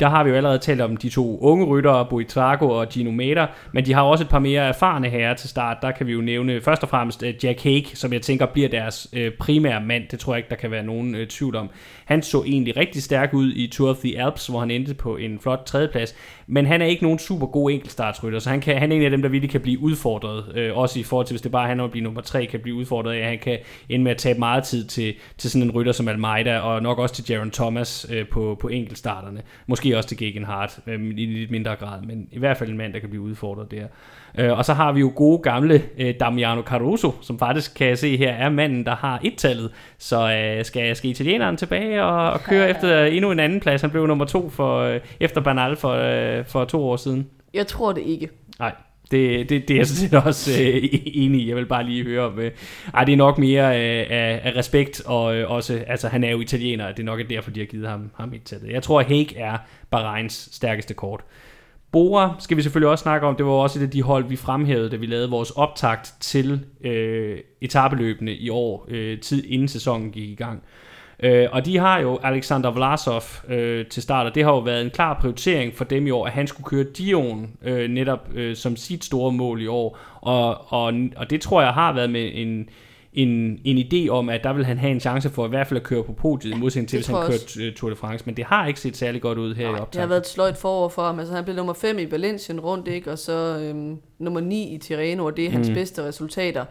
der 0.00 0.08
har 0.08 0.24
vi 0.24 0.30
jo 0.30 0.36
allerede 0.36 0.58
talt 0.58 0.80
om 0.80 0.96
de 0.96 1.08
to 1.08 1.38
unge 1.40 1.64
ryttere, 1.66 2.06
Boitago 2.10 2.68
og 2.68 2.88
Gino 2.88 3.10
Mater, 3.10 3.46
men 3.72 3.86
de 3.86 3.92
har 3.94 4.02
også 4.02 4.24
et 4.24 4.30
par 4.30 4.38
mere 4.38 4.62
erfarne 4.62 5.08
herrer 5.08 5.34
til 5.34 5.48
start. 5.48 5.76
Der 5.82 5.90
kan 5.90 6.06
vi 6.06 6.12
jo 6.12 6.20
nævne 6.20 6.60
først 6.60 6.82
og 6.82 6.88
fremmest 6.88 7.22
øh, 7.22 7.34
Jack 7.44 7.62
Hake, 7.62 7.90
som 7.94 8.12
jeg 8.12 8.22
tænker 8.22 8.46
bliver 8.46 8.68
deres 8.68 9.08
øh, 9.12 9.32
primære 9.32 9.80
mand. 9.80 10.02
Det 10.10 10.18
tror 10.18 10.32
jeg 10.34 10.38
ikke, 10.38 10.50
der 10.50 10.56
kan 10.56 10.70
være 10.70 10.82
nogen 10.82 11.14
øh, 11.14 11.26
tvivl 11.26 11.56
om. 11.56 11.70
Han 12.04 12.22
så 12.22 12.42
egentlig 12.46 12.76
rigtig 12.76 13.02
stærk 13.02 13.34
ud 13.34 13.52
i 13.52 13.66
Tour 13.66 13.90
of 13.90 13.96
the 13.96 14.20
Alps, 14.20 14.46
hvor 14.46 14.60
han 14.60 14.70
endte 14.70 14.94
på 14.94 15.16
en 15.16 15.38
flot 15.40 15.62
tredjeplads, 15.66 16.14
men 16.46 16.66
han 16.66 16.82
er 16.82 16.86
ikke 16.86 17.02
nogen 17.02 17.18
super 17.18 17.46
god 17.46 17.70
enkeltstartsrytter, 17.70 18.38
så 18.38 18.50
han, 18.50 18.60
kan, 18.60 18.78
han 18.78 18.92
er 18.92 18.96
en 18.96 19.02
af 19.02 19.10
dem, 19.10 19.22
der 19.22 19.28
virkelig 19.28 19.50
kan 19.50 19.60
blive 19.60 19.80
udfordret, 19.80 20.72
også 20.72 21.00
i 21.00 21.02
forhold 21.02 21.26
til, 21.26 21.34
hvis 21.34 21.42
det 21.42 21.52
bare 21.52 21.66
handler 21.66 21.84
om 21.84 21.88
at 21.88 21.90
blive 21.90 22.04
nummer 22.04 22.20
tre, 22.20 22.46
kan 22.46 22.60
blive 22.60 22.76
udfordret 22.76 23.12
af, 23.12 23.18
at 23.18 23.28
han 23.28 23.38
kan 23.38 23.58
ende 23.88 24.04
med 24.04 24.12
at 24.12 24.16
tabe 24.18 24.38
meget 24.38 24.64
tid 24.64 24.84
til, 24.84 25.14
til 25.38 25.50
sådan 25.50 25.62
en 25.62 25.70
rytter 25.70 25.92
som 25.92 26.08
Almeida, 26.08 26.58
og 26.58 26.82
nok 26.82 26.98
også 26.98 27.14
til 27.14 27.24
Jaron 27.28 27.50
Thomas 27.50 28.06
på, 28.30 28.58
på 28.60 28.68
enkeltstarterne. 28.68 29.42
Måske 29.78 29.96
også 29.96 30.08
til 30.08 30.18
Gegenhardt 30.18 30.78
øh, 30.86 31.00
i 31.16 31.26
lidt 31.26 31.50
mindre 31.50 31.76
grad, 31.76 32.02
men 32.02 32.28
i 32.32 32.38
hvert 32.38 32.56
fald 32.56 32.70
en 32.70 32.76
mand, 32.76 32.92
der 32.92 32.98
kan 32.98 33.08
blive 33.08 33.22
udfordret 33.22 33.70
der. 33.70 33.86
Øh, 34.38 34.58
og 34.58 34.64
så 34.64 34.74
har 34.74 34.92
vi 34.92 35.00
jo 35.00 35.12
gode 35.16 35.38
gamle 35.38 35.82
øh, 35.98 36.14
Damiano 36.20 36.62
Caruso, 36.62 37.14
som 37.20 37.38
faktisk 37.38 37.74
kan 37.74 37.86
jeg 37.86 37.98
se 37.98 38.16
her 38.16 38.32
er 38.32 38.48
manden, 38.48 38.86
der 38.86 38.94
har 38.94 39.20
et-tallet. 39.24 39.72
Så 39.98 40.32
øh, 40.32 40.64
skal, 40.64 40.96
skal 40.96 41.10
italieneren 41.10 41.56
tilbage 41.56 42.04
og, 42.04 42.32
og 42.32 42.40
køre 42.40 42.70
efter 42.70 43.04
endnu 43.04 43.30
en 43.30 43.40
anden 43.40 43.60
plads. 43.60 43.80
Han 43.80 43.90
blev 43.90 44.06
nummer 44.06 44.24
to 44.24 44.50
for, 44.50 44.78
øh, 44.80 45.00
efter 45.20 45.40
Bernal 45.40 45.76
for, 45.76 45.92
øh, 45.92 46.44
for 46.44 46.64
to 46.64 46.88
år 46.88 46.96
siden. 46.96 47.26
Jeg 47.54 47.66
tror 47.66 47.92
det 47.92 48.02
ikke. 48.02 48.28
Nej, 48.58 48.74
det, 49.10 49.48
det, 49.48 49.68
det 49.68 49.74
er 49.74 49.78
jeg 49.78 49.86
sådan 49.86 50.22
også 50.26 50.50
øh, 50.62 50.88
enig 51.04 51.40
i. 51.40 51.48
Jeg 51.48 51.56
vil 51.56 51.66
bare 51.66 51.84
lige 51.84 52.04
høre 52.04 52.26
om... 52.26 52.38
Øh, 52.38 52.50
ej, 52.94 53.04
det 53.04 53.12
er 53.12 53.16
nok 53.16 53.38
mere 53.38 53.64
øh, 53.64 54.06
af, 54.10 54.40
af 54.44 54.56
respekt, 54.56 55.02
og 55.06 55.36
øh, 55.36 55.50
også... 55.50 55.84
Altså, 55.86 56.08
han 56.08 56.24
er 56.24 56.30
jo 56.30 56.40
italiener, 56.40 56.88
det 56.88 56.98
er 56.98 57.04
nok 57.04 57.20
derfor, 57.30 57.50
de 57.50 57.60
har 57.60 57.66
givet 57.66 57.88
ham, 57.88 58.10
ham 58.14 58.32
et 58.32 58.42
til 58.42 58.60
det. 58.60 58.72
Jeg 58.72 58.82
tror, 58.82 59.00
at 59.00 59.06
Hague 59.06 59.36
er 59.36 59.58
Bahreins 59.90 60.48
stærkeste 60.52 60.94
kort. 60.94 61.20
Bora 61.92 62.36
skal 62.38 62.56
vi 62.56 62.62
selvfølgelig 62.62 62.90
også 62.90 63.02
snakke 63.02 63.26
om. 63.26 63.36
Det 63.36 63.46
var 63.46 63.52
også 63.52 63.78
et 63.78 63.82
af 63.82 63.90
de 63.90 64.02
hold, 64.02 64.24
vi 64.24 64.36
fremhævede, 64.36 64.90
da 64.90 64.96
vi 64.96 65.06
lavede 65.06 65.30
vores 65.30 65.50
optakt 65.50 66.14
til 66.20 66.60
øh, 66.84 67.38
etabeløbende 67.60 68.34
i 68.34 68.48
år, 68.48 68.86
øh, 68.88 69.20
tid 69.20 69.44
inden 69.44 69.68
sæsonen 69.68 70.10
gik 70.10 70.28
i 70.28 70.34
gang. 70.34 70.62
Øh, 70.62 70.87
og 71.52 71.64
de 71.64 71.78
har 71.78 72.00
jo 72.00 72.18
Alexander 72.22 72.70
Vlasov 72.70 73.22
øh, 73.48 73.86
til 73.86 74.02
start, 74.02 74.26
og 74.26 74.34
det 74.34 74.44
har 74.44 74.50
jo 74.50 74.58
været 74.58 74.82
en 74.82 74.90
klar 74.90 75.18
prioritering 75.20 75.76
for 75.76 75.84
dem 75.84 76.06
i 76.06 76.10
år, 76.10 76.26
at 76.26 76.32
han 76.32 76.46
skulle 76.46 76.64
køre 76.64 76.84
Dion 76.84 77.50
øh, 77.64 77.90
netop 77.90 78.28
øh, 78.34 78.56
som 78.56 78.76
sit 78.76 79.04
store 79.04 79.32
mål 79.32 79.62
i 79.62 79.66
år. 79.66 79.98
Og, 80.20 80.72
og, 80.72 80.92
og 81.16 81.30
det 81.30 81.40
tror 81.40 81.62
jeg 81.62 81.70
har 81.70 81.92
været 81.92 82.10
med 82.10 82.30
en, 82.34 82.68
en, 83.12 83.60
en 83.64 83.78
idé 83.78 84.08
om, 84.08 84.28
at 84.28 84.44
der 84.44 84.52
vil 84.52 84.64
han 84.64 84.78
have 84.78 84.90
en 84.90 85.00
chance 85.00 85.30
for 85.30 85.46
i 85.46 85.48
hvert 85.48 85.66
fald 85.66 85.80
at 85.80 85.86
køre 85.86 86.04
på 86.04 86.12
podiet, 86.12 86.56
i 86.56 86.58
modsætning 86.58 86.88
til, 86.88 86.96
hvis 86.96 87.06
han 87.06 87.16
kørte 87.16 87.64
øh, 87.64 87.74
Tour 87.74 87.90
de 87.90 87.96
France. 87.96 88.26
Men 88.26 88.36
det 88.36 88.44
har 88.44 88.66
ikke 88.66 88.80
set 88.80 88.96
særlig 88.96 89.22
godt 89.22 89.38
ud 89.38 89.54
her 89.54 89.70
Nej, 89.70 89.78
i 89.78 89.80
optaget. 89.80 89.92
det 89.92 90.00
har 90.00 90.08
været 90.08 90.20
et 90.20 90.28
sløjt 90.28 90.56
forår 90.56 90.88
for 90.88 91.02
ham. 91.02 91.18
Altså, 91.18 91.34
han 91.34 91.44
blev 91.44 91.56
nummer 91.56 91.74
5 91.74 91.98
i 91.98 92.10
Valencia 92.10 92.54
rundt, 92.54 92.88
ikke? 92.88 93.10
og 93.12 93.18
så 93.18 93.58
øhm, 93.62 93.96
nummer 94.18 94.40
9 94.40 94.74
i 94.74 94.78
Tirreno, 94.78 95.24
og 95.24 95.36
det 95.36 95.46
er 95.46 95.50
hans 95.50 95.68
mm. 95.68 95.74
bedste 95.74 96.04
resultater. 96.04 96.64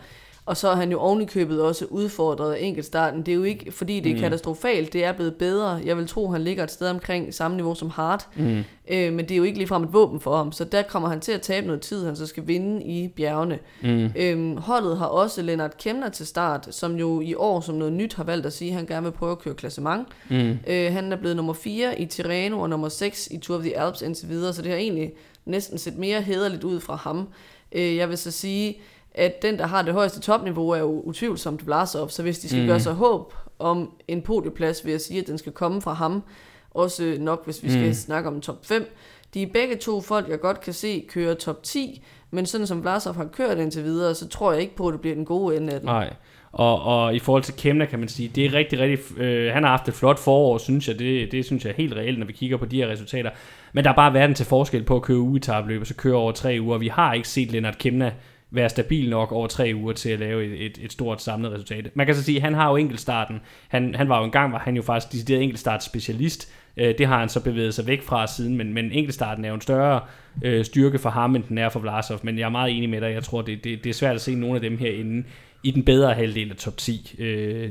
Og 0.48 0.58
så 0.58 0.70
er 0.70 0.76
han 0.76 0.92
jo 0.92 1.00
ovenikøbet 1.00 1.62
også 1.62 1.86
udfordret 1.86 2.54
af 2.54 2.58
enkeltstarten. 2.62 3.22
Det 3.22 3.32
er 3.32 3.36
jo 3.36 3.44
ikke, 3.44 3.72
fordi 3.72 4.00
det 4.00 4.12
er 4.12 4.16
mm. 4.16 4.22
katastrofalt, 4.22 4.94
det 4.94 5.04
er 5.04 5.12
blevet 5.12 5.36
bedre. 5.36 5.82
Jeg 5.86 5.98
vil 5.98 6.08
tro, 6.08 6.32
han 6.32 6.42
ligger 6.42 6.64
et 6.64 6.72
sted 6.72 6.90
omkring 6.90 7.34
samme 7.34 7.58
niveau 7.58 7.76
som 7.76 7.90
Hart. 7.90 8.28
Mm. 8.36 8.64
Øh, 8.88 9.14
men 9.14 9.20
det 9.20 9.32
er 9.32 9.36
jo 9.36 9.44
ikke 9.44 9.58
ligefrem 9.58 9.84
et 9.84 9.94
våben 9.94 10.20
for 10.20 10.38
ham. 10.38 10.52
Så 10.52 10.64
der 10.64 10.82
kommer 10.82 11.10
han 11.10 11.20
til 11.20 11.32
at 11.32 11.42
tabe 11.42 11.68
noget 11.68 11.82
tid, 11.82 12.06
han 12.06 12.16
så 12.16 12.26
skal 12.26 12.48
vinde 12.48 12.84
i 12.84 13.08
bjergene. 13.08 13.60
Mm. 13.82 14.10
Øh, 14.16 14.58
holdet 14.58 14.98
har 14.98 15.06
også 15.06 15.42
Lennart 15.42 15.78
Kemner 15.78 16.10
til 16.10 16.28
start, 16.28 16.68
som 16.72 16.96
jo 16.96 17.22
i 17.22 17.34
år 17.36 17.60
som 17.60 17.76
noget 17.76 17.94
nyt 17.94 18.14
har 18.14 18.24
valgt 18.24 18.46
at 18.46 18.54
sige, 18.54 18.72
at 18.72 18.78
han 18.78 18.86
gerne 18.86 19.04
vil 19.04 19.12
prøve 19.12 19.32
at 19.32 19.40
køre 19.40 19.54
klassement. 19.54 20.08
Mm. 20.30 20.58
Øh, 20.68 20.94
han 20.94 21.12
er 21.12 21.18
blevet 21.18 21.36
nummer 21.36 21.54
4 21.54 22.02
i 22.02 22.06
Tirreno 22.06 22.60
og 22.60 22.70
nummer 22.70 22.90
6 22.90 23.28
i 23.32 23.38
Tour 23.38 23.58
of 23.58 23.64
the 23.64 23.80
Alps 23.80 24.02
indtil 24.02 24.30
videre, 24.30 24.54
så 24.54 24.62
det 24.62 24.72
har 24.72 24.78
egentlig 24.78 25.12
næsten 25.46 25.78
set 25.78 25.98
mere 25.98 26.22
hederligt 26.22 26.64
ud 26.64 26.80
fra 26.80 26.96
ham. 26.96 27.28
Øh, 27.72 27.96
jeg 27.96 28.10
vil 28.10 28.18
så 28.18 28.32
sige, 28.32 28.78
at 29.18 29.42
den, 29.42 29.58
der 29.60 29.68
har 29.68 29.82
det 29.82 29.94
højeste 29.94 30.20
topniveau, 30.20 30.70
er 30.70 30.80
jo 30.80 31.02
utvivlsomt 31.02 31.66
Vlasov, 31.66 32.10
så 32.10 32.24
hvis 32.24 32.40
de 32.40 32.50
skal 32.50 32.62
mm. 32.62 32.68
gøre 32.68 32.80
sig 32.80 32.94
håb 32.94 33.34
om 33.60 33.92
en 34.08 34.22
podieplads, 34.22 34.86
vil 34.86 34.92
jeg 34.92 35.02
sige, 35.02 35.22
at 35.22 35.28
den 35.28 35.38
skal 35.38 35.52
komme 35.52 35.82
fra 35.82 35.94
ham, 35.94 36.24
også 36.72 37.18
nok 37.20 37.46
hvis 37.46 37.64
vi 37.64 37.70
skal 37.70 37.88
mm. 37.88 37.94
snakke 37.94 38.30
om 38.30 38.42
top 38.42 38.66
5. 38.66 38.86
De 39.34 39.44
er 39.44 39.48
begge 39.54 39.76
to 39.76 40.02
folk, 40.02 40.30
jeg 40.30 40.40
godt 40.40 40.62
kan 40.62 40.74
se 40.74 41.06
køre 41.10 41.36
top 41.36 41.64
10, 41.64 42.04
men 42.32 42.46
sådan 42.46 42.68
som 42.68 42.82
Vlasov 42.82 43.16
har 43.16 43.26
kørt 43.26 43.58
indtil 43.58 43.84
videre, 43.84 44.16
så 44.16 44.28
tror 44.28 44.52
jeg 44.52 44.62
ikke 44.62 44.76
på, 44.76 44.88
at 44.88 44.94
det 44.94 45.02
bliver 45.02 45.16
den 45.16 45.26
gode 45.26 45.58
ende 45.58 45.74
af 45.74 45.80
den. 45.80 45.88
Nej. 45.90 46.14
Og, 46.52 46.82
og 46.82 47.16
i 47.16 47.20
forhold 47.20 47.44
til 47.44 47.54
Kemna 47.58 47.86
kan 47.86 48.00
man 48.00 48.08
sige, 48.08 48.32
det 48.36 48.46
er 48.46 48.54
rigtig, 48.54 48.80
rigtig, 48.80 49.20
øh, 49.22 49.54
han 49.54 49.64
har 49.64 49.70
haft 49.70 49.88
et 49.88 49.94
flot 49.94 50.20
forår, 50.20 50.58
synes 50.58 50.88
jeg, 50.88 51.00
det, 51.00 51.32
det 51.32 51.46
synes 51.46 51.66
jeg 51.66 51.72
er 51.72 51.76
helt 51.76 51.94
reelt, 51.94 52.20
når 52.20 52.26
vi 52.26 52.34
kigger 52.34 52.58
på 52.58 52.66
de 52.66 52.78
her 52.78 52.88
resultater. 52.88 53.30
Men 53.74 53.84
der 53.84 53.90
er 53.90 53.96
bare 53.96 54.14
verden 54.14 54.36
til 54.36 54.46
forskel 54.46 54.84
på 54.84 54.96
at 54.96 55.02
køre 55.02 55.18
ugetabløb, 55.18 55.82
og 55.82 55.88
så 55.88 55.96
køre 55.96 56.16
over 56.16 56.32
tre 56.32 56.58
uger. 56.62 56.78
Vi 56.78 56.88
har 56.88 57.14
ikke 57.14 57.28
set 57.28 57.52
Lennart 57.52 57.78
Kemna 57.78 58.12
være 58.52 58.70
stabil 58.70 59.10
nok 59.10 59.32
over 59.32 59.48
tre 59.48 59.72
uger 59.76 59.94
til 59.94 60.10
at 60.10 60.20
lave 60.20 60.46
et, 60.46 60.66
et, 60.66 60.78
et 60.82 60.92
stort 60.92 61.22
samlet 61.22 61.52
resultat. 61.52 61.90
Man 61.96 62.06
kan 62.06 62.16
så 62.16 62.24
sige, 62.24 62.36
at 62.36 62.42
han 62.42 62.54
har 62.54 62.70
jo 62.70 62.76
enkeltstarten. 62.76 63.40
Han, 63.68 63.96
han 63.96 64.10
var 64.10 64.20
jo 64.20 64.26
engang, 64.26 64.52
var 64.54 64.60
han 64.60 64.76
jo 64.76 64.82
faktisk 64.82 65.12
decideret 65.12 65.44
enkeltstartspecialist. 65.44 66.52
Øh, 66.78 66.98
det 66.98 67.08
har 67.08 67.20
han 67.20 67.30
så 67.30 67.44
bevæget 67.44 67.74
sig 67.74 67.88
væk 67.88 68.02
fra 68.02 68.28
siden, 68.28 68.58
men, 68.58 68.74
men 68.74 68.92
enkeltstarten 68.92 69.46
er 69.46 69.50
jo 69.50 69.56
en 69.56 69.62
større 69.62 70.02
øh, 70.42 70.66
styrke 70.66 71.00
for 71.00 71.10
ham, 71.10 71.36
end 71.36 71.44
den 71.50 71.58
er 71.58 71.70
for 71.70 71.80
Vlasov. 71.80 72.20
Men 72.24 72.40
jeg 72.40 72.46
er 72.46 72.50
meget 72.50 72.78
enig 72.78 72.90
med 72.90 73.02
dig. 73.02 73.14
Jeg 73.14 73.24
tror, 73.24 73.42
det, 73.42 73.64
det, 73.64 73.84
det 73.84 73.90
er 73.90 73.94
svært 73.94 74.16
at 74.16 74.22
se 74.22 74.36
nogle 74.36 74.56
af 74.56 74.62
dem 74.62 74.78
herinde 74.78 75.24
i 75.64 75.72
den 75.72 75.84
bedre 75.84 76.14
halvdel 76.14 76.50
af 76.52 76.56
top 76.56 76.78
10. 76.78 77.16
Øh, 77.20 77.70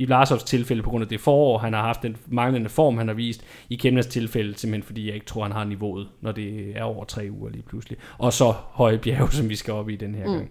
i 0.00 0.06
Larsovs 0.06 0.42
tilfælde 0.42 0.82
på 0.82 0.90
grund 0.90 1.02
af 1.02 1.08
det 1.08 1.20
forår, 1.20 1.58
han 1.58 1.72
har 1.72 1.82
haft 1.82 2.02
den 2.02 2.16
manglende 2.26 2.68
form, 2.68 2.98
han 2.98 3.08
har 3.08 3.14
vist. 3.14 3.44
I 3.68 3.74
Kemnas 3.74 4.06
tilfælde 4.06 4.58
simpelthen, 4.58 4.86
fordi 4.86 5.06
jeg 5.06 5.14
ikke 5.14 5.26
tror, 5.26 5.42
han 5.42 5.52
har 5.52 5.64
niveauet, 5.64 6.08
når 6.20 6.32
det 6.32 6.76
er 6.76 6.82
over 6.82 7.04
tre 7.04 7.28
uger 7.30 7.50
lige 7.50 7.62
pludselig. 7.62 7.98
Og 8.18 8.32
så 8.32 8.54
høje 8.70 8.98
bjerge, 8.98 9.32
som 9.32 9.48
vi 9.48 9.56
skal 9.56 9.74
op 9.74 9.90
i 9.90 9.96
den 9.96 10.14
her 10.14 10.26
mm. 10.26 10.32
gang. 10.32 10.50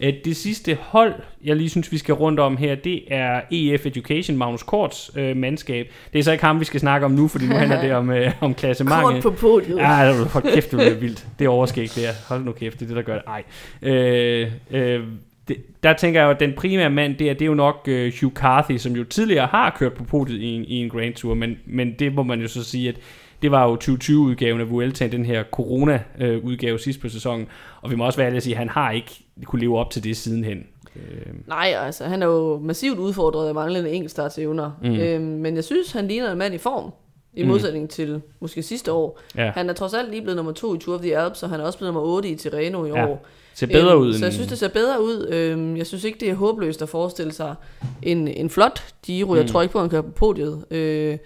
Øh, 0.00 0.14
det 0.24 0.36
sidste 0.36 0.78
hold, 0.80 1.14
jeg 1.44 1.56
lige 1.56 1.70
synes, 1.70 1.92
vi 1.92 1.98
skal 1.98 2.14
rundt 2.14 2.40
om 2.40 2.56
her, 2.56 2.74
det 2.74 3.02
er 3.08 3.40
EF 3.50 3.86
Education, 3.86 4.36
Magnus 4.36 4.62
Korts 4.62 5.10
øh, 5.16 5.36
mandskab. 5.36 5.92
Det 6.12 6.18
er 6.18 6.22
så 6.22 6.32
ikke 6.32 6.44
ham, 6.44 6.60
vi 6.60 6.64
skal 6.64 6.80
snakke 6.80 7.06
om 7.06 7.12
nu, 7.12 7.28
fordi 7.28 7.46
nu 7.46 7.54
handler 7.54 7.80
det 7.82 7.94
om, 7.94 8.10
øh, 8.10 8.32
om 8.40 8.54
klassementet. 8.54 9.02
Kort 9.02 9.22
på 9.22 9.30
podiet. 9.30 9.76
Ja, 9.76 10.24
hold 10.24 10.54
kæft, 10.54 10.70
det 10.70 10.78
bliver 10.78 10.94
vildt. 10.94 11.26
Det 11.38 11.44
er 11.44 11.48
overskæg 11.48 11.88
der. 11.94 12.10
Hold 12.28 12.44
nu 12.44 12.52
kæft, 12.52 12.80
det 12.80 12.84
er 12.84 12.86
det, 12.86 12.96
der 12.96 13.02
gør 13.02 13.14
det. 13.14 13.24
Ej. 13.26 13.42
Øh, 13.82 14.50
øh, 14.70 15.00
det, 15.48 15.56
der 15.82 15.92
tænker 15.92 16.20
jeg 16.20 16.26
jo, 16.26 16.30
at 16.30 16.40
den 16.40 16.52
primære 16.56 16.90
mand, 16.90 17.16
det 17.16 17.30
er, 17.30 17.34
det 17.34 17.42
er 17.42 17.46
jo 17.46 17.54
nok 17.54 17.88
uh, 17.88 17.94
Hugh 18.20 18.32
Carthy, 18.34 18.76
som 18.76 18.92
jo 18.92 19.04
tidligere 19.04 19.46
har 19.46 19.76
kørt 19.78 19.92
på 19.92 20.04
podiet 20.04 20.40
i 20.40 20.46
en, 20.46 20.64
i 20.64 20.74
en 20.74 20.90
Grand 20.90 21.14
Tour, 21.14 21.34
men, 21.34 21.56
men 21.66 21.94
det 21.98 22.14
må 22.14 22.22
man 22.22 22.40
jo 22.40 22.48
så 22.48 22.64
sige, 22.64 22.88
at 22.88 22.96
det 23.42 23.50
var 23.50 23.64
jo 23.64 23.74
2020-udgaven 23.74 24.60
af 24.60 24.70
Vuelta, 24.70 25.06
den 25.06 25.24
her 25.24 25.44
corona-udgave 25.52 26.78
sidst 26.78 27.00
på 27.00 27.08
sæsonen, 27.08 27.46
og 27.82 27.90
vi 27.90 27.96
må 27.96 28.06
også 28.06 28.18
være 28.18 28.26
ærlige 28.26 28.36
at 28.36 28.42
sige, 28.42 28.54
at 28.54 28.58
han 28.58 28.68
har 28.68 28.90
ikke 28.90 29.24
kunne 29.44 29.60
leve 29.60 29.78
op 29.78 29.90
til 29.90 30.04
det 30.04 30.16
sidenhen. 30.16 30.66
Øh. 30.96 31.32
Nej, 31.46 31.74
altså 31.76 32.04
han 32.04 32.22
er 32.22 32.26
jo 32.26 32.58
massivt 32.58 32.98
udfordret 32.98 33.48
af 33.48 33.54
manglende 33.54 33.90
enkeltstartsevner, 33.90 34.70
mm. 34.82 34.94
øhm, 34.94 35.24
men 35.24 35.56
jeg 35.56 35.64
synes, 35.64 35.92
han 35.92 36.08
ligner 36.08 36.32
en 36.32 36.38
mand 36.38 36.54
i 36.54 36.58
form. 36.58 36.92
I 37.34 37.42
mm. 37.42 37.48
modsætning 37.48 37.82
mm. 37.82 37.88
til 37.88 38.22
måske 38.40 38.62
sidste 38.62 38.92
år. 38.92 39.20
Ja. 39.36 39.50
Han 39.50 39.70
er 39.70 39.74
trods 39.74 39.94
alt 39.94 40.10
lige 40.10 40.22
blevet 40.22 40.36
nummer 40.36 40.52
to 40.52 40.74
i 40.74 40.78
Tour 40.78 40.96
of 40.96 41.02
the 41.02 41.16
Alps, 41.16 41.42
og 41.42 41.50
han 41.50 41.60
er 41.60 41.64
også 41.64 41.78
blevet 41.78 41.94
nummer 41.94 42.10
8 42.10 42.28
i 42.28 42.34
Tirreno 42.34 42.84
i 42.84 42.88
ja. 42.88 43.06
år. 43.06 43.26
Ser 43.54 43.66
bedre 43.66 43.92
øhm, 43.92 44.02
ud. 44.02 44.14
Så 44.14 44.24
jeg 44.24 44.32
synes, 44.32 44.48
det 44.48 44.58
ser 44.58 44.68
bedre 44.68 45.02
ud. 45.02 45.28
Øhm, 45.30 45.76
jeg 45.76 45.86
synes 45.86 46.04
ikke, 46.04 46.18
det 46.20 46.30
er 46.30 46.34
håbløst 46.34 46.82
at 46.82 46.88
forestille 46.88 47.32
sig 47.32 47.54
en, 48.02 48.28
en 48.28 48.50
flot 48.50 48.94
Giro. 49.02 49.32
Mm. 49.32 49.38
Jeg 49.38 49.48
tror 49.48 49.62
ikke 49.62 49.72
på, 49.72 49.78
at 49.78 49.82
han 49.82 49.90
kører 49.90 50.02
på 50.02 50.10
podiet. 50.10 50.64
Øh, 50.70 51.18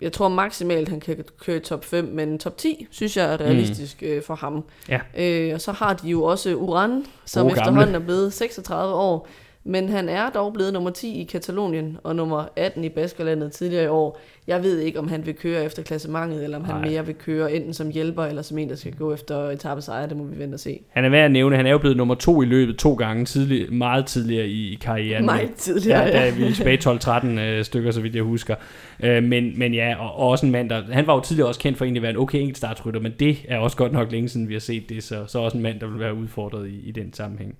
jeg 0.00 0.12
tror 0.12 0.28
maksimalt, 0.28 0.88
han 0.88 1.00
kan 1.00 1.24
køre 1.40 1.60
top 1.60 1.84
5, 1.84 2.04
men 2.04 2.38
top 2.38 2.56
10 2.56 2.86
synes 2.90 3.16
jeg 3.16 3.32
er 3.32 3.40
realistisk 3.40 4.02
mm. 4.02 4.08
øh, 4.08 4.22
for 4.22 4.34
ham. 4.34 4.64
Ja. 4.88 5.00
Øh, 5.18 5.54
og 5.54 5.60
så 5.60 5.72
har 5.72 5.94
de 5.94 6.08
jo 6.08 6.24
også 6.24 6.54
Uran, 6.54 7.04
som 7.24 7.46
oh, 7.46 7.52
efterhånden 7.52 7.94
er 7.94 7.98
blevet 7.98 8.32
36 8.32 8.94
år. 8.94 9.28
Men 9.68 9.88
han 9.88 10.08
er 10.08 10.30
dog 10.30 10.52
blevet 10.52 10.72
nummer 10.72 10.90
10 10.90 11.20
i 11.20 11.24
Katalonien 11.24 11.98
og 12.02 12.16
nummer 12.16 12.44
18 12.56 12.84
i 12.84 12.88
Baskerlandet 12.88 13.52
tidligere 13.52 13.84
i 13.84 13.88
år. 13.88 14.20
Jeg 14.46 14.62
ved 14.62 14.78
ikke, 14.78 14.98
om 14.98 15.08
han 15.08 15.26
vil 15.26 15.34
køre 15.34 15.64
efter 15.64 15.82
klassementet, 15.82 16.44
eller 16.44 16.58
om 16.58 16.64
han 16.64 16.74
Nej. 16.74 16.88
mere 16.88 17.06
vil 17.06 17.14
køre 17.14 17.52
enten 17.52 17.74
som 17.74 17.90
hjælper, 17.90 18.24
eller 18.24 18.42
som 18.42 18.58
en, 18.58 18.68
der 18.68 18.76
skal 18.76 18.92
gå 18.92 19.14
efter 19.14 19.50
etappesejr. 19.50 20.06
Det 20.06 20.16
må 20.16 20.24
vi 20.24 20.38
vente 20.38 20.54
og 20.54 20.60
se. 20.60 20.80
Han 20.88 21.04
er 21.04 21.08
værd 21.08 21.24
at 21.24 21.30
nævne, 21.30 21.56
han 21.56 21.66
er 21.66 21.70
jo 21.70 21.78
blevet 21.78 21.96
nummer 21.96 22.14
to 22.14 22.42
i 22.42 22.44
løbet 22.44 22.76
to 22.76 22.94
gange, 22.94 23.24
tidlig, 23.24 23.72
meget 23.72 24.06
tidligere 24.06 24.46
i, 24.46 24.78
karrieren. 24.80 25.24
Meget 25.24 25.54
tidligere, 25.54 26.02
ja. 26.02 26.20
ja. 26.20 26.28
Er 26.28 26.34
vi 26.34 26.52
tilbage 26.52 26.78
12-13 26.78 27.26
øh, 27.26 27.64
stykker, 27.64 27.90
så 27.90 28.00
vidt 28.00 28.14
jeg 28.14 28.22
husker. 28.22 28.54
Øh, 29.00 29.22
men, 29.22 29.58
men 29.58 29.74
ja, 29.74 29.94
og, 29.98 30.16
og 30.16 30.28
også 30.28 30.46
en 30.46 30.52
mand, 30.52 30.70
der, 30.70 30.82
han 30.92 31.06
var 31.06 31.14
jo 31.14 31.20
tidligere 31.20 31.48
også 31.48 31.60
kendt 31.60 31.78
for 31.78 31.84
egentlig 31.84 32.00
at 32.00 32.02
være 32.02 32.12
en 32.12 32.18
okay 32.18 32.38
enkeltstartsrytter, 32.38 33.00
men 33.00 33.12
det 33.20 33.36
er 33.48 33.58
også 33.58 33.76
godt 33.76 33.92
nok 33.92 34.12
længe 34.12 34.28
siden, 34.28 34.48
vi 34.48 34.52
har 34.52 34.60
set 34.60 34.88
det, 34.88 35.02
så, 35.02 35.24
så 35.26 35.38
også 35.38 35.56
en 35.56 35.62
mand, 35.62 35.80
der 35.80 35.86
vil 35.86 36.00
være 36.00 36.14
udfordret 36.14 36.68
i, 36.68 36.88
i 36.88 36.90
den 36.90 37.12
sammenhæng. 37.12 37.54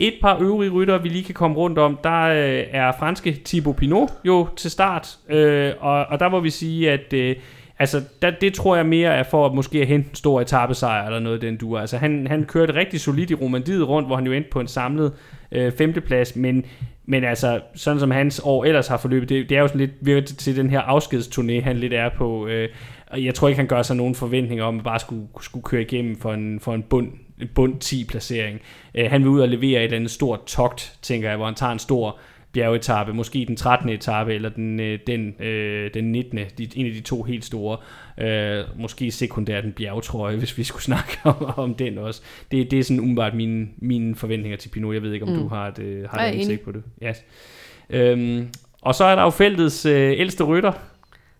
Et 0.00 0.14
par 0.20 0.38
øvrige 0.40 0.70
ryttere, 0.70 1.02
vi 1.02 1.08
lige 1.08 1.24
kan 1.24 1.34
komme 1.34 1.56
rundt 1.56 1.78
om, 1.78 1.98
der 2.04 2.22
øh, 2.22 2.64
er 2.70 2.92
franske 2.98 3.40
Thibaut 3.44 3.76
Pinot 3.76 4.10
jo 4.24 4.48
til 4.56 4.70
start, 4.70 5.18
øh, 5.28 5.72
og, 5.80 6.06
og 6.06 6.20
der 6.20 6.28
må 6.28 6.40
vi 6.40 6.50
sige, 6.50 6.90
at 6.90 7.12
øh, 7.12 7.36
altså, 7.78 8.02
der, 8.22 8.30
det 8.30 8.54
tror 8.54 8.76
jeg 8.76 8.86
mere 8.86 9.14
er 9.14 9.22
for 9.22 9.46
at 9.46 9.54
måske 9.54 9.80
at 9.80 9.86
hente 9.86 10.08
en 10.08 10.14
stor 10.14 10.40
etappesejr 10.40 11.06
eller 11.06 11.18
noget 11.18 11.42
den 11.42 11.56
du. 11.56 11.78
Altså, 11.78 11.96
han, 11.96 12.26
han 12.26 12.44
kørte 12.44 12.74
rigtig 12.74 13.00
solidt 13.00 13.30
i 13.30 13.34
Romandiet 13.34 13.88
rundt, 13.88 14.08
hvor 14.08 14.16
han 14.16 14.26
jo 14.26 14.32
endte 14.32 14.50
på 14.50 14.60
en 14.60 14.66
samlet 14.66 15.12
øh, 15.52 15.72
femteplads, 15.72 16.36
men, 16.36 16.64
men 17.06 17.24
altså, 17.24 17.60
sådan 17.74 18.00
som 18.00 18.10
hans 18.10 18.40
år 18.44 18.64
ellers 18.64 18.88
har 18.88 18.96
forløbet, 18.96 19.28
det, 19.28 19.48
det 19.48 19.56
er 19.56 19.60
jo 19.60 19.68
sådan 19.68 19.80
lidt 19.80 19.94
virket 20.00 20.26
til, 20.26 20.56
den 20.56 20.70
her 20.70 20.80
afskedsturné, 20.80 21.64
han 21.64 21.76
lidt 21.76 21.92
er 21.92 22.08
på, 22.08 22.46
øh, 22.46 22.68
og 23.06 23.24
jeg 23.24 23.34
tror 23.34 23.48
ikke, 23.48 23.58
han 23.58 23.68
gør 23.68 23.82
sig 23.82 23.96
nogen 23.96 24.14
forventninger 24.14 24.64
om 24.64 24.78
at 24.78 24.84
bare 24.84 24.98
skulle, 24.98 25.26
skulle 25.40 25.64
køre 25.64 25.82
igennem 25.82 26.16
for 26.20 26.32
en, 26.32 26.60
for 26.60 26.74
en 26.74 26.82
bund, 26.82 27.08
en 27.40 27.48
bund 27.54 27.78
10 27.80 28.04
placering. 28.04 28.60
Øh, 28.94 29.10
han 29.10 29.22
vil 29.22 29.28
ud 29.28 29.40
og 29.40 29.48
levere 29.48 29.80
et 29.80 29.84
eller 29.84 29.96
andet 29.96 30.10
stort 30.10 30.46
togt, 30.46 30.98
tænker 31.02 31.28
jeg, 31.28 31.36
hvor 31.36 31.46
han 31.46 31.54
tager 31.54 31.72
en 31.72 31.78
stor 31.78 32.18
bjergetappe, 32.52 33.12
måske 33.12 33.44
den 33.48 33.56
13. 33.56 33.88
etape, 33.88 34.34
eller 34.34 34.48
den, 34.48 34.80
øh, 34.80 34.98
den, 35.06 35.42
øh, 35.42 35.90
den 35.94 36.12
19. 36.12 36.38
De, 36.58 36.68
en 36.74 36.86
af 36.86 36.92
de 36.92 37.00
to 37.00 37.22
helt 37.22 37.44
store. 37.44 37.76
Øh, 38.18 38.64
måske 38.76 39.10
sekundært 39.10 39.64
en 39.64 39.72
bjergtrøje, 39.72 40.36
hvis 40.42 40.58
vi 40.58 40.64
skulle 40.64 40.82
snakke 40.82 41.18
om, 41.24 41.52
om 41.56 41.74
den 41.74 41.98
også. 41.98 42.22
Det, 42.50 42.70
det 42.70 42.78
er 42.78 42.82
sådan 42.84 43.00
umiddelbart 43.00 43.34
mine, 43.34 43.68
mine 43.78 44.14
forventninger 44.14 44.56
til 44.56 44.68
Pinot. 44.68 44.94
Jeg 44.94 45.02
ved 45.02 45.12
ikke, 45.12 45.26
om 45.26 45.32
mm. 45.32 45.38
du 45.38 45.48
har 45.48 45.68
et, 45.68 45.78
øh, 45.78 46.08
har 46.08 46.24
et 46.24 46.34
indsigt 46.34 46.64
på 46.64 46.72
det. 46.72 46.82
Yes. 47.04 47.24
Øhm, 47.90 48.48
og 48.82 48.94
så 48.94 49.04
er 49.04 49.14
der 49.14 49.22
jo 49.22 49.30
feltets 49.30 49.86
øh, 49.86 50.12
ældste 50.20 50.44
rytter. 50.44 50.72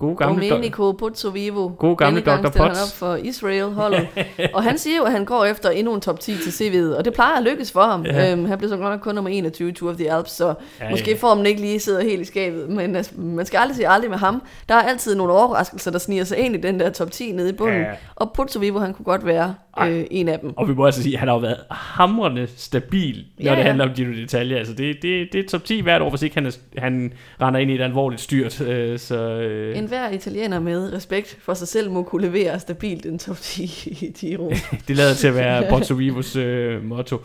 God 0.00 0.16
gamle 0.16 0.46
do- 0.46 0.50
Domenico 0.50 0.92
Pozzovivo. 0.92 1.68
God 1.78 1.96
gamle 1.96 2.20
Dr. 2.20 2.30
stiller 2.36 2.50
han 2.62 2.68
Potts. 2.68 2.92
op 2.92 2.98
for 2.98 3.14
Israel-holdet. 3.16 4.06
og 4.54 4.62
han 4.62 4.78
siger 4.78 4.96
jo, 4.96 5.02
at 5.04 5.12
han 5.12 5.24
går 5.24 5.44
efter 5.44 5.70
endnu 5.70 5.94
en 5.94 6.00
top 6.00 6.20
10 6.20 6.36
til 6.36 6.50
CV'et, 6.50 6.96
og 6.98 7.04
det 7.04 7.12
plejer 7.14 7.36
at 7.36 7.42
lykkes 7.42 7.72
for 7.72 7.82
ham. 7.82 8.04
Ja. 8.06 8.32
Øhm, 8.32 8.44
han 8.44 8.58
blev 8.58 8.70
så 8.70 8.76
godt 8.76 8.90
nok 8.90 9.00
kun 9.00 9.14
nummer 9.14 9.30
21 9.30 9.68
i 9.68 9.72
Tour 9.72 9.90
of 9.90 9.96
the 9.96 10.12
Alps, 10.12 10.30
så 10.30 10.54
Ja, 10.80 10.90
måske 10.90 11.10
ja. 11.10 11.16
formen 11.16 11.46
ikke 11.46 11.60
lige 11.60 11.80
sidder 11.80 12.02
helt 12.02 12.20
i 12.20 12.24
skabet. 12.24 12.68
Men 12.68 12.96
altså, 12.96 13.12
man 13.16 13.46
skal 13.46 13.58
aldrig 13.58 13.76
sige 13.76 13.88
aldrig 13.88 14.10
med 14.10 14.18
ham. 14.18 14.42
Der 14.68 14.74
er 14.74 14.82
altid 14.82 15.14
nogle 15.14 15.32
overraskelser, 15.32 15.90
der 15.90 15.98
sniger 15.98 16.24
sig 16.24 16.38
ind 16.38 16.54
i 16.54 16.60
den 16.60 16.80
der 16.80 16.90
top 16.90 17.10
10 17.10 17.32
nede 17.32 17.48
i 17.48 17.52
bunden. 17.52 17.80
Ja. 17.80 17.86
Og 18.16 18.32
Pozzovivo, 18.32 18.78
han 18.78 18.94
kunne 18.94 19.04
godt 19.04 19.26
være 19.26 19.54
øh, 19.88 20.04
en 20.10 20.28
af 20.28 20.38
dem. 20.38 20.52
Og 20.56 20.68
vi 20.68 20.74
må 20.74 20.86
altså 20.86 21.02
sige, 21.02 21.12
at 21.14 21.18
han 21.18 21.28
har 21.28 21.34
jo 21.34 21.40
været 21.40 21.56
hamrende 21.70 22.46
stabil, 22.56 23.24
når 23.38 23.50
Ja, 23.50 23.56
det 23.56 23.64
handler 23.64 23.84
om 23.88 23.94
Giro 23.94 24.10
d'Italia. 24.10 24.54
Altså 24.54 24.72
det, 24.74 24.96
det, 25.02 25.28
det 25.32 25.40
er 25.44 25.48
top 25.48 25.64
10 25.64 25.80
hvert 25.80 26.02
år, 26.02 26.10
hvis 26.10 26.22
ikke 26.22 26.34
han, 26.34 26.46
er, 26.46 26.56
han 26.78 27.12
render 27.40 27.60
ind 27.60 27.70
i 27.70 27.74
et 27.74 27.80
alvorligt 27.80 28.20
styrt. 28.22 28.60
Øh, 28.60 28.98
så, 28.98 29.16
øh, 29.30 29.78
En 29.78 29.86
hver 29.86 30.10
italiener 30.10 30.60
med 30.60 30.92
respekt 30.92 31.38
for 31.42 31.54
sig 31.54 31.68
selv 31.68 31.90
må 31.90 32.02
kunne 32.02 32.26
levere 32.26 32.60
stabilt 32.60 33.06
en 33.06 33.18
top 33.18 33.36
10 33.40 33.62
i 34.00 34.12
Giro. 34.20 34.52
det 34.88 34.96
lader 34.96 35.14
til 35.14 35.28
at 35.28 35.34
være 35.34 35.64
Bozzovivos 35.70 36.36
øh, 36.36 36.84
motto. 36.84 37.16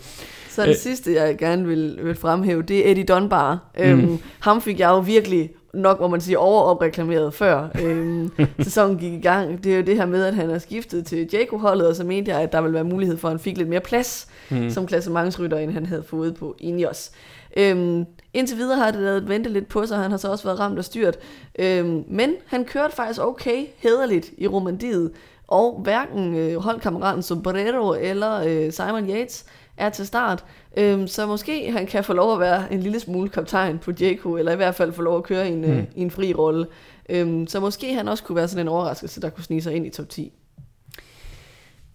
Så 0.49 0.61
det 0.61 0.67
Øh. 0.67 0.71
øh. 0.71 0.75
sidste, 0.75 1.13
jeg 1.13 1.37
gerne 1.37 1.67
vil, 1.67 1.99
vil 2.03 2.15
fremhæve, 2.15 2.61
det 2.61 2.87
er 2.87 2.91
Eddie 2.91 3.03
Dunbar. 3.03 3.71
Øhm, 3.79 3.99
Mm. 3.99 4.17
ham 4.39 4.61
fik 4.61 4.79
jeg 4.79 4.89
jo 4.89 4.99
virkelig 4.99 5.49
nok, 5.75 5.97
hvor 5.97 6.07
man 6.07 6.21
siger, 6.21 6.37
overopreklameret 6.37 7.33
før 7.33 7.67
øhm, 7.81 8.31
sæsonen 8.63 8.97
gik 8.97 9.13
i 9.13 9.21
gang. 9.21 9.63
Det 9.63 9.73
er 9.73 9.77
jo 9.77 9.83
det 9.83 9.95
her 9.95 10.05
med, 10.05 10.25
at 10.25 10.35
han 10.35 10.49
er 10.49 10.59
skiftet 10.59 11.05
til 11.05 11.29
Jaco-holdet, 11.33 11.87
og 11.87 11.95
så 11.95 12.03
mente 12.03 12.31
jeg, 12.31 12.41
at 12.41 12.51
der 12.51 12.61
ville 12.61 12.73
være 12.73 12.83
mulighed 12.83 13.17
for, 13.17 13.27
at 13.27 13.31
han 13.31 13.39
fik 13.39 13.57
lidt 13.57 13.69
mere 13.69 13.79
plads 13.79 14.27
mm. 14.49 14.69
som 14.69 14.87
klassementsrytter, 14.87 15.57
end 15.57 15.71
han 15.71 15.85
havde 15.85 16.03
fået 16.03 16.35
på 16.35 16.55
Ineos. 16.59 17.11
Øhm, 17.57 18.05
indtil 18.33 18.57
videre 18.57 18.77
har 18.77 18.91
det 18.91 19.01
lavet 19.01 19.29
vente 19.29 19.49
lidt 19.49 19.67
på 19.67 19.85
sig, 19.85 19.97
han 19.97 20.11
har 20.11 20.17
så 20.17 20.31
også 20.31 20.43
været 20.43 20.59
ramt 20.59 20.79
og 20.79 20.85
styrt. 20.85 21.17
Øhm, 21.59 22.03
men 22.07 22.33
han 22.45 22.65
kørte 22.65 22.95
faktisk 22.95 23.21
okay 23.21 23.65
hederligt 23.77 24.31
i 24.37 24.47
Romandiet, 24.47 25.11
og 25.47 25.79
hverken 25.83 26.35
øh, 26.35 26.57
holdkammeraten 26.57 27.23
Sombrero 27.23 27.93
eller 27.93 28.41
øh, 28.47 28.71
Simon 28.71 29.09
Yates 29.09 29.45
er 29.77 29.89
til 29.89 30.07
start. 30.07 30.45
Øhm, 30.77 31.07
så 31.07 31.27
måske 31.27 31.71
han 31.71 31.87
kan 31.87 32.03
få 32.03 32.13
lov 32.13 32.33
at 32.33 32.39
være 32.39 32.73
en 32.73 32.79
lille 32.79 32.99
smule 32.99 33.29
kaptajn 33.29 33.79
på 33.79 33.91
Jaco, 33.99 34.37
eller 34.37 34.51
i 34.51 34.55
hvert 34.55 34.75
fald 34.75 34.93
få 34.93 35.01
lov 35.01 35.17
at 35.17 35.23
køre 35.23 35.49
i 35.49 35.51
en, 35.51 35.61
mm. 35.61 35.71
øh, 35.71 35.83
i 35.95 36.01
en 36.01 36.11
fri 36.11 36.33
rolle. 36.33 36.67
Øhm, 37.09 37.47
så 37.47 37.59
måske 37.59 37.93
han 37.93 38.07
også 38.07 38.23
kunne 38.23 38.35
være 38.35 38.47
sådan 38.47 38.65
en 38.65 38.67
overraskelse, 38.67 39.21
der 39.21 39.29
kunne 39.29 39.43
snige 39.43 39.61
sig 39.61 39.75
ind 39.75 39.87
i 39.87 39.89
top 39.89 40.09
10. 40.09 40.31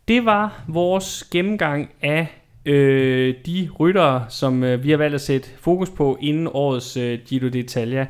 Det 0.09 0.25
var 0.25 0.65
vores 0.69 1.25
gennemgang 1.31 1.91
af 2.03 2.27
øh, 2.65 3.35
de 3.47 3.69
ryttere, 3.81 4.25
som 4.29 4.65
øh, 4.65 4.85
vi 4.85 4.91
har 4.91 4.97
valgt 4.97 5.15
at 5.15 5.21
sætte 5.21 5.49
fokus 5.59 5.91
på 5.91 6.19
inden 6.21 6.49
årets 6.53 6.97
øh, 6.97 7.19
Giro 7.27 7.47
d'Italia. 7.47 8.07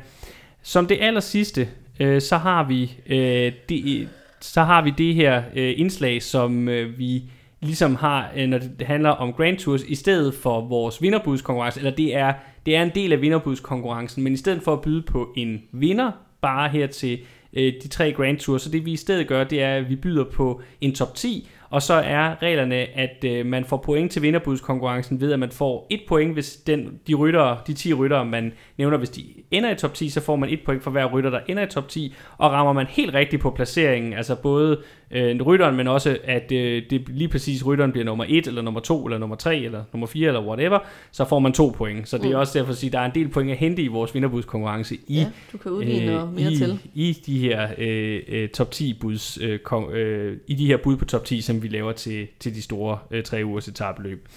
Som 0.63 0.87
det 0.87 0.97
aller 1.01 1.19
sidste, 1.19 1.69
øh, 1.99 2.21
så 2.21 2.37
har 2.37 2.63
vi 2.67 2.97
øh, 3.07 3.51
det, 3.69 4.09
så 4.41 4.61
har 4.61 4.81
vi 4.81 4.93
det 4.97 5.15
her 5.15 5.43
øh, 5.55 5.73
indslag, 5.77 6.23
som 6.23 6.69
øh, 6.69 6.99
vi 6.99 7.23
ligesom 7.61 7.95
har, 7.95 8.31
øh, 8.35 8.47
når 8.47 8.57
det 8.57 8.87
handler 8.87 9.09
om 9.09 9.33
Grand 9.33 9.57
Tours, 9.57 9.83
i 9.83 9.95
stedet 9.95 10.33
for 10.33 10.61
vores 10.67 11.01
vinderbudskonkurrence, 11.01 11.79
eller 11.79 11.91
det 11.91 12.15
er, 12.15 12.33
det 12.65 12.75
er 12.75 12.83
en 12.83 12.91
del 12.95 13.13
af 13.13 13.21
vinderbudskonkurrencen, 13.21 14.23
men 14.23 14.33
i 14.33 14.37
stedet 14.37 14.63
for 14.63 14.73
at 14.73 14.81
byde 14.81 15.01
på 15.01 15.33
en 15.37 15.61
vinder, 15.71 16.11
bare 16.41 16.69
her 16.69 16.87
til 16.87 17.19
øh, 17.53 17.73
de 17.83 17.87
tre 17.87 18.11
Grand 18.11 18.37
Tours, 18.37 18.61
så 18.61 18.69
det 18.69 18.85
vi 18.85 18.91
i 18.91 18.97
stedet 18.97 19.27
gør, 19.27 19.43
det 19.43 19.61
er, 19.61 19.75
at 19.75 19.89
vi 19.89 19.95
byder 19.95 20.23
på 20.23 20.61
en 20.81 20.95
top 20.95 21.15
10, 21.15 21.49
og 21.71 21.81
så 21.81 21.93
er 21.93 22.41
reglerne, 22.41 22.75
at 22.75 23.23
øh, 23.25 23.45
man 23.45 23.65
får 23.65 23.77
point 23.77 24.11
til 24.11 24.21
vinderbudskonkurrencen 24.21 25.21
ved, 25.21 25.31
at 25.33 25.39
man 25.39 25.51
får 25.51 25.87
et 25.89 26.01
point, 26.07 26.33
hvis 26.33 26.55
den, 26.55 26.99
de, 27.07 27.13
ryttere, 27.13 27.57
de 27.67 27.73
10 27.73 27.93
ryttere, 27.93 28.25
man 28.25 28.51
nævner, 28.77 28.97
hvis 28.97 29.09
de 29.09 29.23
ender 29.51 29.71
i 29.71 29.75
top 29.75 29.93
10, 29.93 30.09
så 30.09 30.21
får 30.21 30.35
man 30.35 30.49
et 30.49 30.59
point 30.65 30.83
for 30.83 30.91
hver 30.91 31.05
rytter, 31.05 31.29
der 31.29 31.39
ender 31.47 31.63
i 31.63 31.67
top 31.69 31.87
10, 31.89 32.13
og 32.37 32.51
rammer 32.51 32.73
man 32.73 32.85
helt 32.89 33.13
rigtigt 33.13 33.41
på 33.41 33.49
placeringen, 33.49 34.13
altså 34.13 34.35
både 34.35 34.79
øh, 35.11 35.41
rytteren, 35.41 35.75
men 35.77 35.87
også 35.87 36.17
at 36.23 36.51
øh, 36.51 36.83
det 36.89 37.01
lige 37.09 37.27
præcis 37.27 37.65
rytteren 37.65 37.91
bliver 37.91 38.05
nummer 38.05 38.25
1, 38.27 38.47
eller 38.47 38.61
nummer 38.61 38.79
2, 38.79 39.05
eller 39.05 39.17
nummer 39.17 39.35
3, 39.35 39.57
eller 39.57 39.83
nummer 39.93 40.07
4, 40.07 40.27
eller 40.27 40.47
whatever, 40.47 40.79
så 41.11 41.25
får 41.25 41.39
man 41.39 41.53
to 41.53 41.73
point. 41.77 42.09
Så 42.09 42.17
det 42.17 42.25
er 42.25 42.29
Mm. 42.29 42.35
også 42.35 42.59
derfor 42.59 42.71
at 42.71 42.77
sige, 42.77 42.87
at 42.89 42.93
der 42.93 42.99
er 42.99 43.05
en 43.05 43.11
del 43.15 43.27
point 43.29 43.51
at 43.51 43.57
hente 43.57 43.81
i 43.81 43.87
vores 43.87 44.13
vinderbudskonkurrence 44.13 44.95
i 45.07 45.15
Ja, 45.15 45.25
du 45.51 45.57
kan 45.57 45.71
udgive 45.71 46.05
noget 46.05 46.33
mere 46.33 46.51
i, 46.51 46.55
til. 46.55 46.79
i 46.93 47.17
de 47.25 47.39
her 47.39 47.67
øh, 47.77 48.19
øh, 48.27 48.49
top 48.49 48.71
10 48.71 48.97
buds, 49.01 49.37
øh, 49.41 49.59
kom, 49.59 49.89
øh, 49.91 50.37
i 50.47 50.53
de 50.55 50.65
her 50.67 50.77
bud 50.77 50.97
på 50.97 51.05
top 51.05 51.25
10, 51.25 51.41
som 51.41 51.60
vi 51.63 51.67
laver 51.67 51.91
til, 51.91 52.27
til 52.39 52.55
de 52.55 52.61
store 52.61 52.97
øh, 53.11 53.23
tre 53.23 53.41
ugers 53.45 53.67
etabeløb. 53.67 54.27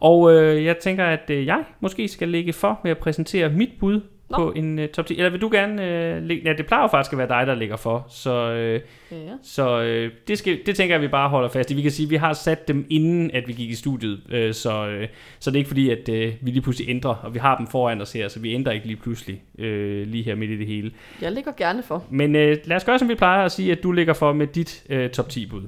Og 0.00 0.32
øh, 0.34 0.64
jeg 0.64 0.76
tænker, 0.78 1.04
at 1.04 1.30
øh, 1.30 1.46
jeg 1.46 1.64
måske 1.80 2.08
skal 2.08 2.28
lægge 2.28 2.52
for 2.52 2.80
med 2.82 2.90
at 2.90 2.98
præsentere 2.98 3.48
mit 3.48 3.70
bud 3.80 4.00
Nå. 4.30 4.36
på 4.36 4.52
en 4.52 4.78
øh, 4.78 4.88
top 4.88 5.06
10. 5.06 5.16
Eller 5.16 5.30
vil 5.30 5.40
du 5.40 5.48
gerne 5.52 5.84
øh, 5.86 6.22
lægge... 6.22 6.42
Ja, 6.48 6.52
det 6.56 6.66
plejer 6.66 6.82
jo 6.82 6.86
faktisk 6.88 7.12
at 7.12 7.18
være 7.18 7.28
dig, 7.28 7.46
der 7.46 7.54
ligger 7.54 7.76
for. 7.76 8.06
Så, 8.08 8.50
øh, 8.52 8.80
Ja. 9.10 9.16
så 9.42 9.82
øh, 9.82 10.10
det, 10.28 10.38
skal, 10.38 10.58
det 10.66 10.76
tænker 10.76 10.94
jeg, 10.94 11.00
at 11.00 11.02
vi 11.02 11.08
bare 11.08 11.28
holder 11.28 11.48
fast 11.48 11.70
i. 11.70 11.74
Vi 11.74 11.82
kan 11.82 11.90
sige, 11.90 12.06
at 12.06 12.10
vi 12.10 12.16
har 12.16 12.32
sat 12.32 12.68
dem 12.68 12.86
inden, 12.90 13.30
at 13.30 13.48
vi 13.48 13.52
gik 13.52 13.70
i 13.70 13.74
studiet. 13.74 14.20
Øh, 14.30 14.54
så, 14.54 14.86
øh, 14.86 15.08
så 15.38 15.50
det 15.50 15.56
er 15.56 15.58
ikke 15.58 15.68
fordi, 15.68 15.90
at 15.90 16.08
øh, 16.08 16.32
vi 16.40 16.50
lige 16.50 16.62
pludselig 16.62 16.88
ændrer, 16.90 17.14
og 17.14 17.34
vi 17.34 17.38
har 17.38 17.56
dem 17.56 17.66
foran 17.66 18.00
os 18.00 18.12
her, 18.12 18.28
så 18.28 18.40
vi 18.40 18.54
ændrer 18.54 18.72
ikke 18.72 18.86
lige 18.86 18.96
pludselig 18.96 19.42
øh, 19.58 20.06
lige 20.06 20.24
her 20.24 20.34
midt 20.34 20.50
i 20.50 20.56
det 20.56 20.66
hele. 20.66 20.90
Jeg 21.22 21.32
ligger 21.32 21.52
gerne 21.56 21.82
for. 21.82 22.04
Men 22.10 22.36
øh, 22.36 22.56
lad 22.64 22.76
os 22.76 22.84
gøre, 22.84 22.98
som 22.98 23.08
vi 23.08 23.14
plejer 23.14 23.44
at 23.44 23.52
sige, 23.52 23.72
at 23.72 23.82
du 23.82 23.92
ligger 23.92 24.12
for 24.12 24.32
med 24.32 24.46
dit 24.46 24.84
øh, 24.90 25.10
top 25.10 25.28
10 25.28 25.46
bud. 25.46 25.62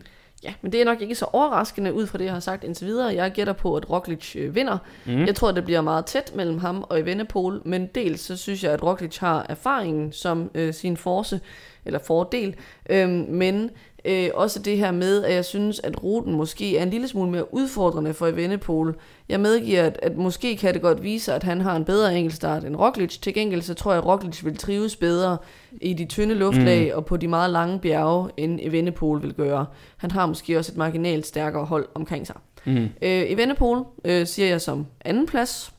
Ja, 0.47 0.52
men 0.62 0.73
det 0.73 0.81
er 0.81 0.85
nok 0.85 1.02
ikke 1.02 1.14
så 1.14 1.27
overraskende 1.32 1.93
ud 1.93 2.06
fra 2.06 2.18
det, 2.18 2.24
jeg 2.24 2.32
har 2.32 2.40
sagt 2.40 2.64
indtil 2.64 2.86
videre. 2.86 3.14
Jeg 3.14 3.32
gætter 3.32 3.52
på, 3.52 3.77
at 3.77 3.90
Roglic 3.90 4.36
øh, 4.36 4.55
vinder. 4.55 4.78
Mm. 5.06 5.27
Jeg 5.27 5.35
tror, 5.35 5.52
det 5.52 5.64
bliver 5.64 5.81
meget 5.81 6.06
tæt 6.06 6.32
mellem 6.35 6.59
ham 6.59 6.85
og 6.89 7.01
Evenepoel, 7.01 7.60
men 7.64 7.86
dels 7.86 8.20
så 8.20 8.36
synes 8.36 8.64
jeg, 8.64 8.73
at 8.73 8.82
Roglic 8.82 9.16
har 9.18 9.47
erfaringen 9.48 10.12
som 10.12 10.51
øh, 10.55 10.74
sin 10.74 10.97
force, 10.97 11.40
eller 11.85 11.98
fordel, 11.98 12.55
øhm, 12.90 13.27
men 13.28 13.70
øh, 14.05 14.31
også 14.35 14.59
det 14.59 14.78
her 14.78 14.90
med, 14.90 15.24
at 15.24 15.35
jeg 15.35 15.44
synes, 15.44 15.81
at 15.85 16.02
ruten 16.02 16.32
måske 16.32 16.78
er 16.78 16.82
en 16.82 16.90
lille 16.90 17.09
smule 17.09 17.31
mere 17.31 17.55
udfordrende 17.55 18.14
for 18.14 18.27
Evenepoel. 18.27 18.94
Jeg 19.28 19.40
medgiver, 19.40 19.82
at, 19.82 19.98
at 20.02 20.16
måske 20.16 20.56
kan 20.56 20.74
det 20.74 20.82
godt 20.82 21.02
vise, 21.02 21.35
at 21.35 21.43
han 21.43 21.60
har 21.60 21.77
en 21.77 21.85
bedre 21.85 22.16
enkeltstart 22.16 22.64
end 22.64 22.77
Roglic. 22.77 23.18
Til 23.18 23.35
gengæld 23.35 23.62
så 23.62 23.74
tror 23.74 23.93
jeg, 23.93 23.98
at 23.98 24.06
Roglic 24.06 24.44
vil 24.44 24.56
trives 24.56 24.97
bedre 24.97 25.36
i 25.81 25.93
de 25.93 26.05
tynde 26.05 26.35
luftlag 26.35 26.90
mm. 26.93 26.97
og 26.97 27.07
på 27.07 27.16
de 27.16 27.28
meget 27.28 27.51
lange 27.51 27.78
bjerge, 27.78 28.31
end 28.36 28.61
Evenepoel 28.62 29.23
vil 29.23 29.35
gøre. 29.35 29.66
Han 29.97 30.11
har 30.11 30.27
måske 30.27 30.59
også 30.59 30.73
et 30.73 30.78
marginalt 30.78 31.27
stærkere 31.27 31.65
hold 31.65 31.89
omkring 31.94 32.27
sig. 32.27 32.36
Mm. 32.65 32.77
Øh, 32.77 32.89
Evenepoel 33.03 33.85
øh, 34.05 34.27
siger 34.27 34.48
jeg 34.48 34.61
som 34.61 34.86
anden 35.01 35.27
plads. 35.27 35.73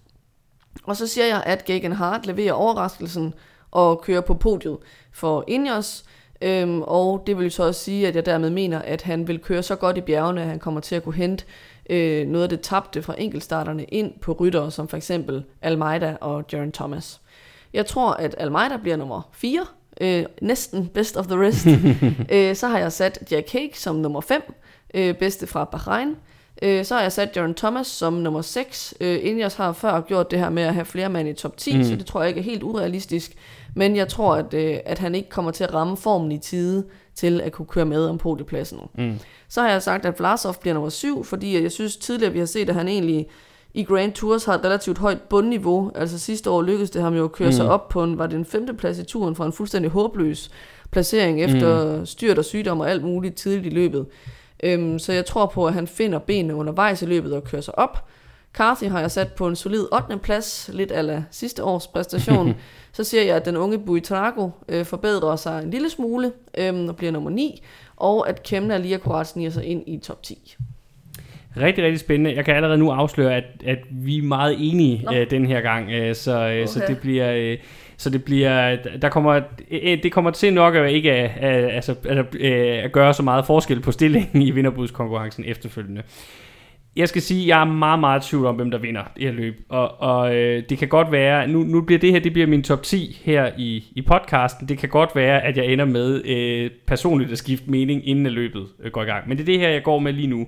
Og 0.84 0.95
så 0.95 1.07
siger 1.07 1.26
jeg, 1.26 1.44
at 1.45 1.65
Gagan 1.65 1.91
Hart 1.91 2.26
leverer 2.26 2.53
overraskelsen 2.53 3.34
og 3.72 4.02
kører 4.02 4.22
på 4.22 4.34
podiet 4.34 4.78
for 5.11 5.44
Ineos. 5.48 6.06
Øhm, 6.41 6.82
og 6.82 7.24
det 7.28 7.38
vil 7.38 7.52
så 7.52 7.64
også 7.64 7.84
sige, 7.84 8.07
at 8.07 8.15
jeg 8.15 8.26
dermed 8.26 8.49
mener, 8.49 8.80
at 8.80 9.02
han 9.02 9.28
vil 9.28 9.40
køre 9.40 9.64
så 9.64 9.76
godt 9.76 9.98
i 9.98 10.02
bjergene, 10.02 10.41
at 10.41 10.48
han 10.48 10.60
kommer 10.60 10.82
til 10.82 10.95
at 10.95 11.03
kunne 11.03 11.15
hente 11.15 11.45
øh, 11.90 12.28
noget 12.28 12.44
af 12.44 12.49
det 12.49 12.61
tabte 12.61 13.02
fra 13.02 13.15
enkeltstarterne 13.18 13.84
ind 13.84 14.14
på 14.22 14.32
ryttere, 14.32 14.72
som 14.72 14.88
for 14.88 14.98
eksempel 14.98 15.44
Almeida 15.61 16.18
og 16.22 16.45
Jaron 16.53 16.72
Thomas. 16.72 17.22
Jeg 17.74 17.86
tror, 17.86 18.11
at 18.11 18.36
Almeida 18.38 18.78
bliver 18.78 18.98
nummer 18.98 19.30
4, 19.34 19.65
øh, 20.02 20.26
næsten 20.41 20.88
best 20.88 21.18
of 21.18 21.28
the 21.28 21.38
rest. 21.41 21.68
øh, 22.36 22.56
så 22.56 22.68
har 22.68 22.80
jeg 22.80 22.91
sat 22.91 23.19
Jack 23.32 23.52
Hague 23.52 23.74
som 23.74 23.95
nummer 23.95 24.22
5, 24.22 24.53
øh, 24.94 25.15
bedste 25.15 25.48
fra 25.48 25.65
Bahrain. 25.65 26.15
Øh, 26.61 26.86
så 26.86 26.95
har 26.95 27.02
jeg 27.02 27.11
sat 27.11 27.36
Jaron 27.36 27.53
Thomas 27.53 27.88
som 27.88 28.14
nummer 28.14 28.41
6. 28.41 28.94
Øh, 29.02 29.40
jeg 29.40 29.52
har 29.57 29.74
før 29.74 30.02
gjort 30.02 30.32
det 30.32 30.40
her 30.40 30.49
med 30.49 30.64
at 30.64 30.74
have 30.74 30.86
flere 30.86 31.10
mand 31.10 31.30
i 31.30 31.34
top 31.34 31.57
10, 31.57 31.78
mm. 31.78 31.84
så 31.84 31.95
det 31.95 32.06
tror 32.06 32.22
jeg 32.22 32.30
ikke 32.30 32.40
er 32.40 32.44
helt 32.44 32.64
urealistisk. 32.64 33.32
Men 33.76 33.95
jeg 33.95 34.07
tror, 34.07 34.36
at, 34.36 34.53
øh, 34.53 34.78
at 34.86 34.99
han 34.99 35.15
ikke 35.15 35.30
kommer 35.30 35.52
til 35.52 35.64
at 35.64 35.74
ramme 35.74 35.98
formen 35.98 36.32
i 36.32 36.38
tide 36.38 36.86
til 37.15 37.41
at 37.41 37.52
kunne 37.52 37.65
køre 37.65 37.86
med 37.86 38.06
om 38.06 38.18
podiepladsen. 38.18 38.80
Mm. 38.98 39.19
Så 39.49 39.61
har 39.61 39.69
jeg 39.69 39.82
sagt, 39.82 40.06
at 40.06 40.19
Vlasov 40.19 40.56
bliver 40.61 40.74
nummer 40.74 40.90
7, 40.90 41.24
fordi 41.24 41.61
jeg 41.61 41.72
synes 41.72 41.98
tidligere, 41.98 42.34
vi 42.34 42.40
har 42.40 42.45
set, 42.45 42.69
at 42.69 42.76
han 42.76 42.88
egentlig 42.88 43.28
i 43.78 43.84
Grand 43.84 44.14
Tours 44.14 44.45
har 44.45 44.54
et 44.54 44.66
relativt 44.66 44.98
højt 44.98 45.22
bundniveau. 45.22 45.91
Altså 45.95 46.20
sidste 46.20 46.49
år 46.49 46.62
lykkedes 46.62 46.90
det 46.90 47.02
ham 47.02 47.14
jo 47.14 47.24
at 47.24 47.32
køre 47.32 47.48
mm. 47.48 47.54
sig 47.54 47.70
op 47.70 47.90
på 47.90 48.04
en, 48.04 48.18
var 48.18 48.28
det 48.28 48.36
en 48.36 48.45
femteplads 48.45 48.99
i 48.99 49.04
turen 49.04 49.36
fra 49.36 49.45
en 49.45 49.54
fuldstændig 49.54 49.91
håbløs 49.91 50.52
placering 50.91 51.41
efter 51.44 51.98
mm. 51.98 52.06
styrt 52.06 52.38
og 52.38 52.45
sygdom 52.45 52.80
og 52.80 52.90
alt 52.90 53.04
muligt 53.04 53.36
tidligt 53.36 53.66
i 53.66 53.76
løbet. 53.76 54.06
Øhm, 54.64 54.99
så 54.99 55.14
jeg 55.14 55.26
tror 55.26 55.45
på, 55.45 55.68
at 55.68 55.74
han 55.74 55.88
finder 55.88 56.20
benene 56.20 56.56
undervejs 56.56 57.02
i 57.02 57.06
løbet 57.06 57.34
og 57.34 57.44
kører 57.44 57.62
sig 57.62 57.80
op. 57.80 58.08
Carthy 58.54 58.84
har 58.84 58.99
jeg 58.99 59.12
sat 59.12 59.34
på 59.34 59.48
en 59.48 59.56
solid 59.56 59.86
8. 59.94 60.18
plads, 60.18 60.70
lidt 60.74 60.91
af 60.91 61.24
sidste 61.32 61.64
års 61.64 61.88
præstation. 61.88 62.56
så 62.98 63.04
siger 63.04 63.24
jeg, 63.24 63.36
at 63.36 63.45
den 63.45 63.58
unge 63.58 63.80
Buitrago 63.80 64.49
øh, 64.70 64.86
forbedrer 64.86 65.36
sig 65.36 65.64
en 65.64 65.72
lille 65.72 65.90
smule 65.90 66.32
øh, 66.58 66.88
og 66.88 66.95
bliver 66.95 67.12
nummer 67.12 67.30
9, 67.30 67.64
og 67.95 68.30
at 68.30 68.44
Kemna 68.44 68.78
lige 68.78 68.95
akkurat 68.95 69.28
sniger 69.28 69.49
sig 69.49 69.66
ind 69.66 69.84
i 69.88 69.98
top 69.98 70.24
10. 70.24 70.56
Rigtig, 71.61 71.84
rigtig 71.84 71.99
spændende. 71.99 72.35
Jeg 72.35 72.45
kan 72.45 72.55
allerede 72.55 72.77
nu 72.77 72.89
afsløre, 72.89 73.35
at, 73.35 73.43
at 73.65 73.79
vi 73.91 74.17
er 74.17 74.23
meget 74.23 74.55
enige 74.59 75.05
øh, 75.13 75.29
den 75.29 75.45
her 75.45 75.61
gang, 75.61 75.91
øh, 75.91 76.15
så, 76.15 76.31
øh, 76.31 76.45
okay. 76.45 76.65
så 76.65 76.84
det 76.88 76.97
bliver... 76.99 77.34
Øh, 77.34 77.57
så 77.99 78.09
det 78.09 78.23
bliver, 78.23 78.75
der 79.01 79.09
kommer, 79.09 79.41
øh, 79.71 80.03
det 80.03 80.11
kommer 80.11 80.31
til 80.31 80.53
nok 80.53 80.75
at 80.75 80.91
ikke 80.91 81.13
at, 81.13 81.73
altså, 81.75 81.95
at, 82.05 82.35
at, 82.35 82.91
gøre 82.91 83.13
så 83.13 83.23
meget 83.23 83.45
forskel 83.45 83.79
på 83.79 83.91
stillingen 83.91 84.41
i 84.41 84.51
vinderbudskonkurrencen 84.51 85.43
efterfølgende. 85.47 86.03
Jeg 86.95 87.09
skal 87.09 87.21
sige, 87.21 87.41
at 87.41 87.47
jeg 87.47 87.61
er 87.61 87.65
meget, 87.65 87.99
meget 87.99 88.21
tvivl 88.21 88.45
om, 88.45 88.55
hvem 88.55 88.71
der 88.71 88.77
vinder 88.77 89.03
det 89.15 89.23
her 89.23 89.31
løb. 89.31 89.65
Og, 89.69 90.01
og 90.01 90.35
øh, 90.35 90.63
det 90.69 90.77
kan 90.77 90.88
godt 90.88 91.11
være, 91.11 91.47
nu, 91.47 91.63
nu 91.63 91.81
bliver 91.81 91.99
det 91.99 92.11
her 92.11 92.19
det 92.19 92.34
bliver 92.34 92.47
min 92.47 92.63
top 92.63 92.84
10 92.84 93.21
her 93.23 93.51
i, 93.57 93.84
i 93.95 94.01
podcasten. 94.01 94.69
Det 94.69 94.77
kan 94.77 94.89
godt 94.89 95.15
være, 95.15 95.43
at 95.43 95.57
jeg 95.57 95.65
ender 95.65 95.85
med 95.85 96.25
øh, 96.25 96.71
personligt 96.88 97.31
at 97.31 97.38
skifte 97.38 97.71
mening, 97.71 98.07
inden 98.07 98.27
løbet 98.27 98.67
øh, 98.84 98.91
går 98.91 99.03
i 99.03 99.05
gang. 99.05 99.27
Men 99.27 99.38
det 99.38 99.43
er 99.43 99.45
det 99.45 99.59
her, 99.59 99.69
jeg 99.69 99.84
går 99.84 99.99
med 99.99 100.13
lige 100.13 100.27
nu. 100.27 100.47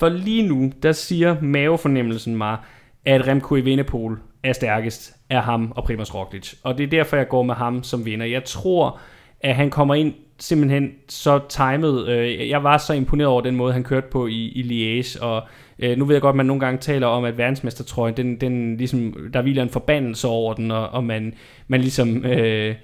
For 0.00 0.08
lige 0.08 0.48
nu, 0.48 0.72
der 0.82 0.92
siger 0.92 1.36
mavefornemmelsen 1.42 2.36
mig, 2.36 2.56
at 3.04 3.26
Remco 3.26 3.56
i 3.56 3.60
Vindepol 3.60 4.18
er 4.42 4.52
stærkest 4.52 5.16
af 5.30 5.42
ham 5.42 5.72
og 5.76 5.84
Primoz 5.84 6.14
Roglic. 6.14 6.54
Og 6.62 6.78
det 6.78 6.84
er 6.84 6.90
derfor, 6.90 7.16
jeg 7.16 7.28
går 7.28 7.42
med 7.42 7.54
ham 7.54 7.82
som 7.82 8.04
vinder. 8.04 8.26
Jeg 8.26 8.44
tror, 8.44 9.00
at 9.40 9.54
han 9.54 9.70
kommer 9.70 9.94
ind 9.94 10.14
simpelthen 10.38 10.90
så 11.08 11.40
timet. 11.48 12.08
Øh, 12.08 12.48
jeg 12.48 12.64
var 12.64 12.78
så 12.78 12.92
imponeret 12.92 13.28
over 13.28 13.40
den 13.40 13.56
måde, 13.56 13.72
han 13.72 13.84
kørte 13.84 14.06
på 14.10 14.26
i, 14.26 14.48
i 14.48 14.62
Liège, 14.62 15.22
og 15.22 15.42
øh, 15.78 15.98
nu 15.98 16.04
ved 16.04 16.14
jeg 16.14 16.22
godt, 16.22 16.32
at 16.32 16.36
man 16.36 16.46
nogle 16.46 16.60
gange 16.60 16.78
taler 16.78 17.06
om, 17.06 17.24
at 17.24 17.38
verdensmestertrøjen, 17.38 18.16
den, 18.16 18.36
den 18.40 18.76
ligesom, 18.76 19.16
der 19.32 19.42
hviler 19.42 19.62
en 19.62 19.68
forbandelse 19.68 20.28
over 20.28 20.54
den, 20.54 20.70
og, 20.70 20.88
og 20.88 21.04
man, 21.04 21.34
man 21.68 21.80
ligesom... 21.80 22.24
Øh, 22.24 22.74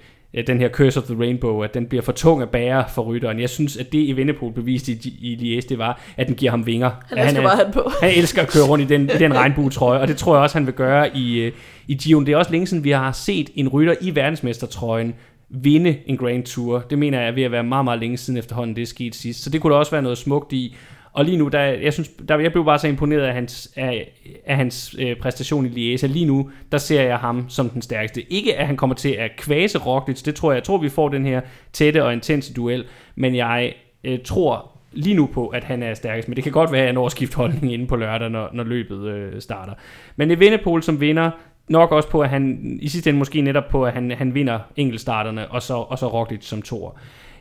den 0.47 0.59
her 0.59 0.69
Curse 0.69 0.99
of 0.99 1.05
the 1.05 1.19
Rainbow, 1.19 1.61
at 1.61 1.73
den 1.73 1.85
bliver 1.85 2.01
for 2.01 2.11
tung 2.11 2.41
at 2.41 2.49
bære 2.49 2.85
for 2.95 3.01
rytteren. 3.01 3.39
Jeg 3.39 3.49
synes, 3.49 3.77
at 3.77 3.91
det 3.91 3.99
i 3.99 4.11
Vindepol 4.11 4.53
beviste 4.53 4.91
i, 4.91 5.17
i 5.21 5.35
Liège, 5.35 5.69
det 5.69 5.77
var, 5.77 6.01
at 6.17 6.27
den 6.27 6.35
giver 6.35 6.51
ham 6.51 6.65
vinger. 6.65 6.91
Han, 7.09 7.17
han, 7.17 7.37
er, 7.37 7.49
han 7.49 7.73
på. 7.73 7.91
han 8.01 8.11
elsker 8.17 8.41
at 8.41 8.47
køre 8.47 8.63
rundt 8.63 8.83
i 8.83 8.87
den, 8.87 9.01
i 9.03 9.17
den 9.19 9.33
regnbuetrøje, 9.33 9.99
og 9.99 10.07
det 10.07 10.17
tror 10.17 10.35
jeg 10.35 10.43
også, 10.43 10.57
han 10.57 10.65
vil 10.65 10.73
gøre 10.73 11.17
i, 11.17 11.39
øh, 11.39 11.51
i 11.87 11.95
Gion. 11.95 12.25
Det 12.25 12.31
er 12.31 12.37
også 12.37 12.51
længe 12.51 12.67
siden, 12.67 12.83
vi 12.83 12.91
har 12.91 13.11
set 13.11 13.49
en 13.55 13.67
rytter 13.67 13.95
i 14.01 14.15
verdensmestertrøjen 14.15 15.13
vinde 15.49 15.97
en 16.05 16.17
Grand 16.17 16.43
Tour. 16.43 16.79
Det 16.89 16.99
mener 16.99 17.19
jeg 17.19 17.27
er 17.27 17.31
ved 17.31 17.43
at 17.43 17.51
være 17.51 17.63
meget, 17.63 17.83
meget 17.83 17.99
længe 17.99 18.17
siden 18.17 18.39
efterhånden, 18.39 18.75
det 18.75 18.81
er 18.81 18.85
sket 18.85 19.15
sidst. 19.15 19.43
Så 19.43 19.49
det 19.49 19.61
kunne 19.61 19.73
da 19.73 19.79
også 19.79 19.91
være 19.91 20.01
noget 20.01 20.17
smukt 20.17 20.53
i. 20.53 20.75
Og 21.17 21.25
lige 21.25 21.37
nu, 21.37 21.47
der, 21.47 21.59
jeg, 21.59 21.93
synes, 21.93 22.09
der, 22.27 22.37
jeg 22.37 22.51
blev 22.51 22.65
bare 22.65 22.79
så 22.79 22.87
imponeret 22.87 23.21
af 23.21 23.33
hans, 23.33 23.71
af, 23.75 24.11
af 24.45 24.55
hans 24.55 24.95
øh, 24.99 25.15
præstation 25.15 25.65
i 25.65 25.69
Liesa. 25.69 26.07
Lige 26.07 26.25
nu, 26.25 26.51
der 26.71 26.77
ser 26.77 27.01
jeg 27.01 27.17
ham 27.17 27.45
som 27.49 27.69
den 27.69 27.81
stærkeste. 27.81 28.33
Ikke 28.33 28.57
at 28.57 28.67
han 28.67 28.77
kommer 28.77 28.95
til 28.95 29.09
at 29.09 29.31
kvase 29.37 29.77
Roglic, 29.77 30.21
det 30.21 30.35
tror 30.35 30.51
jeg. 30.51 30.55
Jeg 30.55 30.63
tror, 30.63 30.77
vi 30.77 30.89
får 30.89 31.09
den 31.09 31.25
her 31.25 31.41
tætte 31.73 32.03
og 32.03 32.13
intense 32.13 32.53
duel. 32.53 32.85
Men 33.15 33.35
jeg 33.35 33.73
øh, 34.03 34.19
tror 34.25 34.71
lige 34.91 35.15
nu 35.15 35.29
på, 35.33 35.47
at 35.47 35.63
han 35.63 35.83
er 35.83 35.93
stærkest. 35.93 36.27
Men 36.27 36.35
det 36.35 36.43
kan 36.43 36.53
godt 36.53 36.71
være, 36.71 36.81
at 36.81 36.85
jeg 36.85 36.93
når 36.93 37.09
skift 37.09 37.33
holdning 37.33 37.73
inde 37.73 37.87
på 37.87 37.95
lørdag, 37.95 38.29
når, 38.29 38.49
når 38.53 38.63
løbet 38.63 39.07
øh, 39.07 39.41
starter. 39.41 39.73
Men 40.15 40.31
Evenepoel 40.31 40.83
som 40.83 41.01
vinder, 41.01 41.31
nok 41.69 41.91
også 41.91 42.09
på, 42.09 42.21
at 42.21 42.29
han 42.29 42.77
i 42.81 42.87
sidste 42.87 43.09
ende 43.09 43.17
måske 43.17 43.41
netop 43.41 43.67
på, 43.69 43.85
at 43.85 43.93
han, 43.93 44.11
han 44.11 44.33
vinder 44.33 44.59
enkeltstarterne, 44.75 45.47
og 45.47 45.61
så, 45.61 45.73
og 45.73 45.99
så 45.99 46.07
Roglic 46.07 46.45
som 46.45 46.61
toer. 46.61 46.91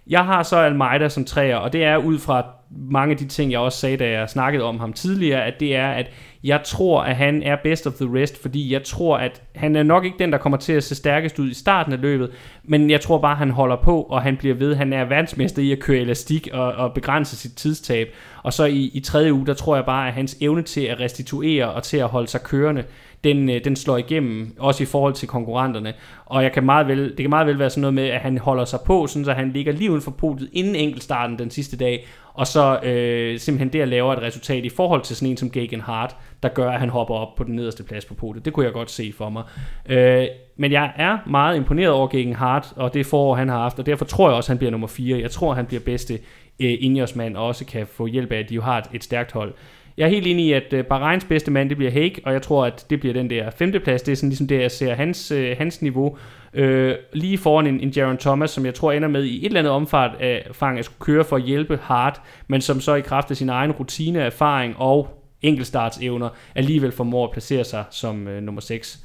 Jeg 0.07 0.25
har 0.25 0.43
så 0.43 0.57
Almeida 0.57 1.09
som 1.09 1.25
træer, 1.25 1.57
og 1.57 1.73
det 1.73 1.85
er 1.85 1.97
ud 1.97 2.19
fra 2.19 2.47
mange 2.71 3.13
af 3.13 3.19
de 3.19 3.27
ting, 3.27 3.53
jeg 3.53 3.61
også 3.61 3.79
sagde, 3.79 3.97
da 3.97 4.11
jeg 4.11 4.31
snakkede 4.31 4.65
om 4.65 4.81
ham 4.81 4.93
tidligere, 4.93 5.45
at 5.45 5.61
det 5.61 5.77
er, 5.77 5.89
at 5.89 6.07
jeg 6.45 6.61
tror, 6.65 7.03
at 7.03 7.17
han 7.17 7.43
er 7.43 7.57
best 7.65 7.87
of 7.87 7.93
the 7.93 8.23
rest, 8.23 8.43
fordi 8.43 8.73
jeg 8.73 8.83
tror, 8.85 9.17
at 9.17 9.43
han 9.55 9.77
er 9.77 9.83
nok 9.83 10.05
ikke 10.05 10.19
den, 10.19 10.33
der 10.33 10.39
kommer 10.39 10.59
til 10.59 10.73
at 10.73 10.85
se 10.85 10.95
stærkest 10.95 11.39
ud 11.39 11.51
i 11.51 11.55
starten 11.55 11.93
af 11.93 12.01
løbet, 12.01 12.31
men 12.65 12.91
jeg 12.91 13.01
tror 13.01 13.19
bare, 13.19 13.33
at 13.33 13.39
han 13.39 13.51
holder 13.51 13.77
på, 13.77 14.03
og 14.03 14.23
han 14.23 14.37
bliver 14.37 14.55
ved. 14.55 14.75
Han 14.75 14.93
er 14.93 15.05
verdensmester 15.05 15.63
i 15.63 15.73
at 15.73 15.81
køre 15.81 15.99
elastik 15.99 16.49
og, 16.53 16.73
og 16.73 16.95
begrænse 16.95 17.37
sit 17.37 17.57
tidstab. 17.57 18.09
Og 18.43 18.53
så 18.53 18.65
i, 18.65 18.91
i 18.95 19.01
tredje 19.01 19.33
uge, 19.33 19.47
der 19.47 19.55
tror 19.55 19.77
jeg 19.77 19.85
bare, 19.85 20.09
at 20.09 20.15
hans 20.15 20.37
evne 20.41 20.63
til 20.63 20.81
at 20.81 21.01
restituere 21.01 21.71
og 21.73 21.83
til 21.83 21.97
at 21.97 22.09
holde 22.09 22.29
sig 22.29 22.43
kørende, 22.43 22.85
den, 23.25 23.51
øh, 23.51 23.65
den 23.65 23.77
slår 23.77 23.97
igennem, 23.97 24.57
også 24.59 24.83
i 24.83 24.87
forhold 24.87 25.15
til 25.15 25.29
konkurrenterne. 25.29 25.95
Og 26.27 26.43
jeg 26.43 26.53
kan 26.53 26.65
meget 26.65 26.89
vel, 26.89 27.09
det 27.09 27.17
kan 27.17 27.31
meget 27.31 27.47
vel 27.47 27.59
være 27.59 27.71
sådan 27.71 27.81
noget 27.81 27.95
med, 27.95 28.05
at 28.09 28.21
han 28.21 28.39
holder 28.39 28.65
sig 28.65 28.79
på, 28.87 29.07
sådan 29.07 29.25
så 29.25 29.33
han 29.33 29.53
ligger 29.53 29.73
lige 29.73 29.91
uden 29.91 30.03
for 30.03 30.11
podiet 30.11 30.51
inden 30.53 30.75
enkeltstarten 30.75 31.39
den 31.39 31.51
sidste 31.51 31.77
dag, 31.77 32.07
og 32.35 32.47
så 32.47 32.81
øh, 32.83 33.39
simpelthen 33.39 33.73
der 33.73 33.85
laver 33.85 34.13
et 34.13 34.23
resultat 34.23 34.65
i 34.65 34.69
forhold 34.69 35.03
til 35.03 35.17
sådan 35.17 35.31
en 35.31 35.37
som 35.37 35.51
Gagan 35.51 35.81
Hart, 35.81 36.17
der 36.43 36.49
gør, 36.49 36.71
at 36.71 36.81
han 36.81 36.89
hopper 36.89 37.15
op 37.15 37.35
på 37.35 37.45
den 37.45 37.57
nederste 37.57 37.83
plads 37.83 38.05
på 38.05 38.15
podiet. 38.15 38.45
Det 38.45 38.53
kunne 38.53 38.67
jeg 38.67 38.73
godt 38.73 38.91
se 38.91 39.13
for 39.17 39.31
mig. 39.31 39.43
Øh, 39.87 40.27
men 40.57 40.73
jeg 40.73 40.93
er 40.97 41.19
meget 41.27 41.57
imponeret 41.57 41.91
over 41.91 42.07
Gagan 42.07 42.33
Hart, 42.33 42.73
og 42.77 42.95
det 42.95 43.07
forår, 43.07 43.35
han 43.35 43.49
har 43.49 43.59
haft, 43.59 43.79
og 43.79 43.87
derfor 43.87 44.05
tror 44.05 44.29
jeg 44.29 44.37
også, 44.37 44.47
at 44.47 44.51
han 44.55 44.59
bliver 44.59 44.71
nummer 44.71 44.87
4. 44.87 45.21
Jeg 45.21 45.31
tror, 45.31 45.51
at 45.51 45.57
han 45.57 45.67
bliver 45.67 45.81
bedste 45.81 46.15
øh, 46.61 46.75
Ingers 46.81 47.17
mand, 47.17 47.37
og 47.37 47.47
også 47.47 47.65
kan 47.65 47.87
få 47.87 48.07
hjælp 48.07 48.33
af, 48.33 48.39
at 48.39 48.49
de 48.49 48.55
jo 48.55 48.63
har 48.63 48.79
et, 48.79 48.85
et 48.93 49.05
stærkt 49.05 49.33
hold. 49.33 49.55
Jeg 49.97 50.05
er 50.05 50.09
helt 50.09 50.27
enig 50.27 50.47
i, 50.47 50.53
at 50.53 50.73
øh, 50.73 50.85
Bahreins 50.85 51.25
bedste 51.25 51.51
mand, 51.51 51.69
det 51.69 51.77
bliver 51.77 51.93
Hague, 51.93 52.21
og 52.25 52.33
jeg 52.33 52.43
tror, 52.43 52.65
at 52.65 52.87
det 52.91 53.01
bliver 53.01 53.13
den 53.13 53.31
der 53.31 53.51
femteplads. 53.51 54.03
Det 54.03 54.13
er 54.13 54.17
sådan 54.17 54.29
ligesom 54.29 54.49
det, 54.49 54.61
jeg 54.61 54.71
ser 54.71 54.95
hans, 54.95 55.31
øh, 55.31 55.57
hans 55.59 55.83
niveau. 55.83 56.17
Øh, 56.55 56.95
lige 57.13 57.39
foran 57.39 57.67
en, 57.67 57.81
en 57.81 57.89
Jaron 57.89 58.19
Thomas, 58.19 58.51
som 58.51 58.67
jeg 58.67 58.75
tror 58.75 58.93
ender 58.93 59.09
med 59.09 59.25
i 59.25 59.39
et 59.39 59.47
eller 59.47 59.61
andet 59.61 59.73
omfang 59.73 60.21
af 60.21 60.45
øh, 60.49 60.55
fang 60.55 60.79
at 60.79 60.85
skulle 60.85 61.01
køre 61.01 61.25
for 61.25 61.37
at 61.37 61.43
hjælpe 61.43 61.79
Hart, 61.83 62.21
men 62.49 62.61
som 62.61 62.81
så 62.81 62.95
i 62.95 63.01
kraft 63.01 63.31
af 63.31 63.37
sin 63.37 63.49
egen 63.49 63.73
rutine, 63.73 64.19
erfaring 64.19 64.75
og 64.79 65.09
enkeltstartsevner 65.43 66.29
alligevel 66.55 66.93
formår 66.93 67.25
at 67.25 67.31
placere 67.31 67.65
sig 67.65 67.85
som 67.91 68.29
øh, 68.29 68.43
nummer 68.43 68.61
6. 68.61 68.99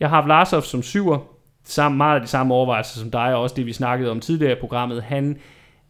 Jeg 0.00 0.10
har 0.10 0.24
Vlasov 0.24 0.62
som 0.62 0.82
syver, 0.82 1.18
sammen, 1.64 1.96
meget 1.96 2.14
af 2.14 2.20
de 2.20 2.26
samme 2.26 2.54
overvejelser 2.54 2.98
som 2.98 3.10
dig, 3.10 3.34
og 3.34 3.42
også 3.42 3.54
det 3.54 3.66
vi 3.66 3.72
snakkede 3.72 4.10
om 4.10 4.20
tidligere 4.20 4.52
i 4.52 4.60
programmet. 4.60 5.02
Han 5.02 5.38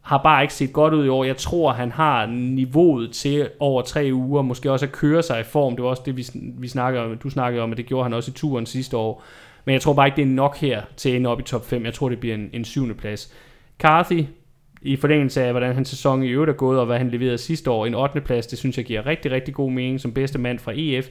har 0.05 0.19
bare 0.19 0.43
ikke 0.43 0.55
set 0.55 0.73
godt 0.73 0.95
ud 0.95 1.05
i 1.05 1.09
år. 1.09 1.25
Jeg 1.25 1.37
tror, 1.37 1.73
han 1.73 1.93
har 1.93 2.27
niveauet 2.27 3.13
til 3.13 3.49
over 3.59 3.83
tre 3.83 4.11
uger, 4.13 4.43
måske 4.43 4.73
også 4.73 4.87
at 4.87 4.93
køre 4.93 5.23
sig 5.23 5.41
i 5.41 5.43
form. 5.43 5.77
Det 5.77 5.83
var 5.83 5.91
også 5.91 6.03
det, 6.07 6.17
vi, 6.17 6.27
vi 6.59 6.69
snakkede 6.69 7.05
om, 7.05 7.19
du 7.19 7.31
snakkede 7.31 7.63
om, 7.63 7.71
at 7.71 7.77
det 7.77 7.87
gjorde 7.87 8.03
han 8.03 8.13
også 8.13 8.31
i 8.31 8.35
turen 8.35 8.67
sidste 8.67 8.97
år. 8.97 9.23
Men 9.65 9.73
jeg 9.73 9.81
tror 9.81 9.93
bare 9.93 10.07
ikke, 10.07 10.17
det 10.17 10.23
er 10.23 10.27
nok 10.27 10.57
her 10.57 10.83
til 10.97 11.09
at 11.11 11.17
ende 11.17 11.31
op 11.31 11.41
i 11.41 11.43
top 11.43 11.67
5. 11.67 11.85
Jeg 11.85 11.95
tror, 11.95 12.09
det 12.09 12.21
bliver 12.21 12.35
en, 12.35 12.51
en 12.53 12.65
syvende 12.65 12.95
plads. 12.95 13.35
Carthy, 13.79 14.25
i 14.83 14.97
forlængelse 14.97 15.43
af, 15.43 15.51
hvordan 15.51 15.75
hans 15.75 15.89
sæson 15.89 16.23
i 16.23 16.29
øvrigt 16.29 16.51
er 16.51 16.55
gået, 16.55 16.81
og 16.81 16.87
hvad 16.87 16.99
han 16.99 17.11
leverede 17.11 17.39
sidste 17.39 17.71
år, 17.71 17.87
en 17.87 17.95
8. 17.95 18.21
plads, 18.21 18.47
det 18.47 18.59
synes 18.59 18.77
jeg 18.77 18.85
giver 18.85 19.07
rigtig, 19.07 19.31
rigtig 19.31 19.55
god 19.55 19.71
mening 19.71 20.01
som 20.01 20.13
bedste 20.13 20.39
mand 20.39 20.59
fra 20.59 20.73
EF. 20.75 21.09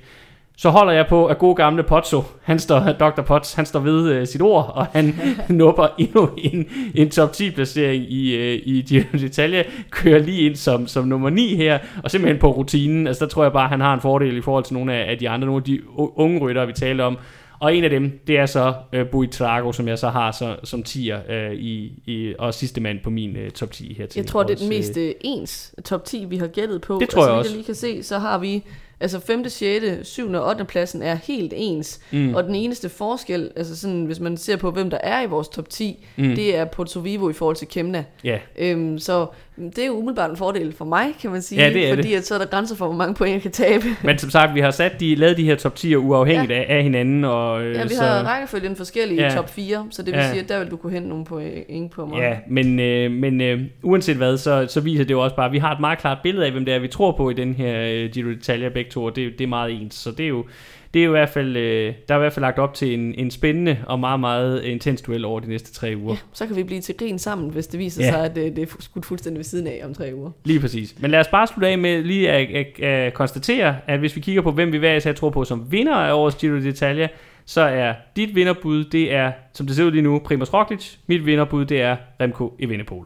Så 0.58 0.70
holder 0.70 0.94
jeg 0.94 1.06
på, 1.10 1.26
at 1.26 1.38
god 1.38 1.56
gamle 1.56 1.84
Pozzo, 1.84 2.24
han 2.44 2.60
står, 2.60 2.80
Dr. 2.80 3.22
Potts, 3.22 3.54
han 3.54 3.66
står 3.66 3.80
ved 3.80 4.22
uh, 4.22 4.28
sit 4.28 4.42
ord, 4.42 4.72
og 4.76 4.86
han 4.86 5.16
nupper 5.50 5.88
endnu 5.98 6.30
en, 6.38 6.66
en 6.96 7.10
top 7.10 7.34
10 7.34 7.52
placering 7.52 8.12
i, 8.12 8.36
uh, 8.36 8.68
i 8.68 8.82
de 8.82 9.06
detaljer, 9.20 9.64
kører 9.90 10.20
lige 10.20 10.42
ind 10.42 10.56
som, 10.56 10.88
som 10.88 11.08
nummer 11.08 11.30
9 11.30 11.56
her, 11.56 11.80
og 12.04 12.12
simpelthen 12.12 12.40
på 12.40 12.52
rutinen, 12.52 13.08
altså 13.08 13.26
der 13.26 13.30
tror 13.30 13.44
jeg 13.44 13.54
bare, 13.54 13.70
han 13.70 13.82
har 13.82 13.94
en 13.94 14.02
fordel 14.02 14.38
i 14.38 14.42
forhold 14.42 14.64
til 14.64 14.74
nogle 14.74 14.94
af, 14.94 15.12
af 15.12 15.18
de 15.18 15.30
andre, 15.30 15.46
nogle 15.46 15.60
af 15.60 15.64
de 15.64 15.80
unge 15.96 16.40
ryttere, 16.40 16.68
vi 16.68 16.74
taler 16.74 17.04
om, 17.04 17.18
og 17.60 17.76
en 17.76 17.84
af 17.84 17.90
dem, 17.90 18.20
det 18.28 18.38
er 18.38 18.46
så 18.46 18.74
uh, 18.94 19.08
Buitrago, 19.12 19.72
som 19.72 19.88
jeg 19.88 20.00
så 20.00 20.10
har 20.10 20.32
så, 20.32 20.56
som 20.64 20.84
tier 20.84 21.20
uh, 21.30 21.56
i, 21.56 22.02
i, 22.06 22.34
og 22.40 22.54
sidste 22.54 22.82
mand 22.82 23.00
på 23.04 23.10
min 23.10 23.38
uh, 23.46 23.50
top 23.50 23.72
10 23.72 23.94
her 23.98 24.06
til. 24.06 24.20
Jeg 24.20 24.28
tror, 24.28 24.44
det 24.44 24.54
er 24.54 24.58
den 24.58 24.70
mest 24.70 24.98
uh, 24.98 25.04
ens 25.22 25.76
top 25.86 26.06
10, 26.06 26.26
vi 26.26 26.38
har 26.38 26.48
gættet 26.48 26.82
på. 26.82 26.98
Det 27.00 27.10
tror 27.10 27.26
jeg 27.26 27.34
også. 27.34 27.52
lige 27.52 27.64
kan 27.64 27.76
se, 27.76 28.04
så 28.04 28.20
har 28.20 28.38
vi 28.38 28.64
Altså 29.04 29.20
5., 29.20 29.50
6., 29.50 30.08
7. 30.08 30.34
og 30.34 30.50
8. 30.50 30.66
pladsen 30.66 31.02
er 31.02 31.16
helt 31.16 31.54
ens. 31.56 32.00
Mm. 32.12 32.36
Og 32.36 32.44
den 32.44 32.56
eneste 32.56 32.90
forskel, 32.90 33.52
altså 33.56 33.78
sådan, 33.78 34.06
hvis 34.06 34.20
man 34.20 34.38
ser 34.38 34.56
på, 34.58 34.72
hvem 34.72 34.90
der 34.90 34.98
er 34.98 35.22
i 35.22 35.26
vores 35.26 35.48
top 35.48 35.70
10, 35.70 36.06
mm. 36.18 36.36
det 36.36 36.56
er 36.56 36.66
Porto 36.66 37.00
Vivo 37.00 37.30
i 37.30 37.34
forhold 37.34 37.56
til 37.56 37.68
Kemna. 37.68 38.06
Ja. 38.24 38.40
Øhm, 38.58 39.00
så 39.00 39.28
det 39.58 39.80
er 39.80 39.86
jo 39.86 39.94
umiddelbart 39.94 40.30
en 40.30 40.38
fordel 40.38 40.74
for 40.78 40.86
mig, 40.86 41.06
kan 41.22 41.32
man 41.32 41.42
sige. 41.42 41.62
Ja, 41.64 41.70
det 41.74 41.90
er 41.90 41.96
fordi 41.96 42.10
det. 42.10 42.16
At 42.16 42.26
så 42.28 42.34
er 42.36 42.40
der 42.40 42.46
grænser 42.46 42.76
for, 42.76 42.86
hvor 42.86 42.96
mange 42.96 43.16
point 43.16 43.34
jeg 43.34 43.42
kan 43.42 43.52
tabe. 43.52 43.84
Men 44.04 44.18
som 44.18 44.30
sagt, 44.30 44.56
vi 44.56 44.60
har 44.60 44.72
sat 44.72 45.00
de, 45.00 45.16
lavet 45.16 45.38
de 45.38 45.44
her 45.44 45.56
top 45.56 45.76
10'er 45.80 45.96
uafhængigt 45.96 46.52
ja. 46.52 46.56
af, 46.58 46.66
af 46.78 46.84
hinanden. 46.84 47.24
Og, 47.26 47.64
øh, 47.64 47.76
Ja, 47.76 47.84
vi 47.84 47.90
så, 47.90 48.04
har 48.04 48.24
rækkefølgen 48.24 48.76
forskellige 48.76 49.22
Ja. 49.24 49.36
top 49.36 49.50
4, 49.50 49.88
så 49.92 50.02
det 50.04 50.14
vil 50.14 50.20
Ja. 50.20 50.30
sige, 50.32 50.42
at 50.44 50.50
der 50.50 50.60
vil 50.60 50.72
du 50.72 50.78
kunne 50.78 50.94
hente 50.94 51.10
nogle 51.10 51.26
point 51.26 51.92
på 51.92 52.06
mig. 52.06 52.18
Ja, 52.20 52.36
men, 52.50 52.80
øh, 52.80 53.12
men 53.12 53.42
øh, 53.42 53.62
uanset 53.84 54.16
hvad, 54.18 54.38
så, 54.38 54.66
så 54.70 54.82
viser 54.82 55.04
det 55.04 55.12
jo 55.12 55.22
også 55.24 55.36
bare, 55.36 55.46
at 55.46 55.52
vi 55.52 55.58
har 55.58 55.72
et 55.74 55.80
meget 55.80 56.00
klart 56.00 56.18
billede 56.24 56.46
af, 56.46 56.52
hvem 56.52 56.66
det 56.66 56.74
er, 56.74 56.80
vi 56.80 56.88
tror 56.88 57.12
på 57.12 57.30
i 57.30 57.34
den 57.34 57.54
her 57.54 57.80
øh, 57.82 58.10
Giro 58.10 58.30
d'Italia 58.30 58.68
begge 58.74 58.92
to, 58.92 59.04
og 59.04 59.16
det, 59.16 59.32
det 59.38 59.44
er 59.44 59.48
meget 59.48 59.82
ens. 59.82 59.96
Så 59.96 60.12
det 60.12 60.24
er 60.24 60.30
jo, 60.30 60.46
det 60.94 61.00
er 61.00 61.04
jo 61.06 61.10
i 61.12 61.18
hvert 61.18 61.30
fald, 61.30 61.58
øh, 61.58 61.94
der 62.08 62.14
er 62.16 62.20
i 62.20 62.22
hvert 62.22 62.34
fald 62.34 62.42
lagt 62.42 62.60
op 62.60 62.74
til 62.74 62.94
en, 62.94 63.14
en 63.18 63.32
spændende 63.32 63.78
og 63.88 64.00
meget, 64.00 64.20
meget 64.20 64.64
intens 64.64 65.02
duel 65.02 65.26
over 65.26 65.40
de 65.40 65.48
næste 65.50 65.74
tre 65.74 65.94
uger. 65.98 66.14
Ja, 66.14 66.20
så 66.34 66.48
kan 66.48 66.56
vi 66.56 66.64
blive 66.64 66.82
til 66.82 66.98
grin 66.98 67.20
sammen, 67.20 67.50
hvis 67.50 67.68
det 67.68 67.80
viser 67.80 68.04
Ja. 68.06 68.12
sig, 68.12 68.26
at 68.26 68.36
det, 68.36 68.56
det 68.56 68.62
er 68.62 68.76
skudt 68.80 69.06
fuldstændig 69.06 69.38
ved 69.38 69.44
siden 69.44 69.68
af 69.68 69.82
om 69.86 69.94
tre 69.94 70.12
uger. 70.16 70.32
Lige 70.46 70.60
præcis. 70.60 70.96
Men 71.00 71.12
lad 71.12 71.20
os 71.20 71.28
bare 71.28 71.48
slutte 71.48 71.68
af 71.68 71.78
med 71.78 72.04
lige 72.04 72.32
at, 72.32 72.56
at, 72.56 72.80
at 72.86 73.14
konstatere, 73.14 73.76
at 73.88 74.00
hvis 74.00 74.16
vi 74.16 74.22
kigger 74.22 74.42
på, 74.42 74.52
hvem 74.52 74.72
vi 74.72 74.78
hver 74.78 74.96
især 74.96 75.12
tror 75.14 75.30
på 75.30 75.44
som 75.44 75.72
vinder 75.72 75.96
af 75.96 76.14
årets 76.14 76.36
Giro 76.36 76.58
d'Italia, 76.58 77.08
så 77.46 77.62
er 77.62 77.94
dit 78.16 78.36
vinderbud, 78.36 78.84
det 78.84 79.14
er, 79.14 79.32
som 79.54 79.68
det 79.68 79.76
ser 79.76 79.84
ud 79.84 79.92
lige 79.92 80.02
nu, 80.02 80.20
Primoz 80.20 80.54
Roglic. 80.54 80.96
Mit 81.08 81.26
vinderbud, 81.26 81.66
det 81.66 81.82
er 81.82 81.96
Remco 82.22 82.56
Evenepoel. 82.60 83.06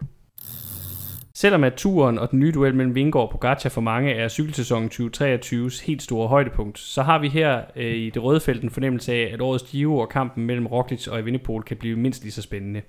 Selvom 1.38 1.64
at 1.64 1.74
turen 1.74 2.20
og 2.20 2.32
den 2.32 2.40
nye 2.40 2.52
duel 2.52 2.76
mellem 2.76 2.96
Vingård 2.96 3.24
og 3.24 3.30
Pogacar 3.32 3.70
for 3.70 3.82
mange 3.82 4.12
er 4.14 4.28
cykelsæsonen 4.28 4.90
2023's 4.94 5.86
helt 5.86 6.02
store 6.02 6.28
højdepunkt, 6.28 6.80
så 6.80 7.04
har 7.04 7.20
vi 7.20 7.28
her 7.28 7.62
øh, 7.76 7.96
i 7.96 8.10
det 8.10 8.24
røde 8.24 8.40
felt 8.40 8.64
en 8.64 8.70
fornemmelse 8.70 9.14
af, 9.14 9.30
at 9.34 9.42
årets 9.42 9.64
Giro 9.64 9.98
og 9.98 10.10
kampen 10.10 10.46
mellem 10.46 10.68
Roglic 10.68 11.08
og 11.08 11.20
Evenepoel 11.20 11.64
kan 11.64 11.78
blive 11.78 11.96
mindst 11.96 12.24
lige 12.24 12.32
så 12.32 12.42
spændende. 12.42 12.82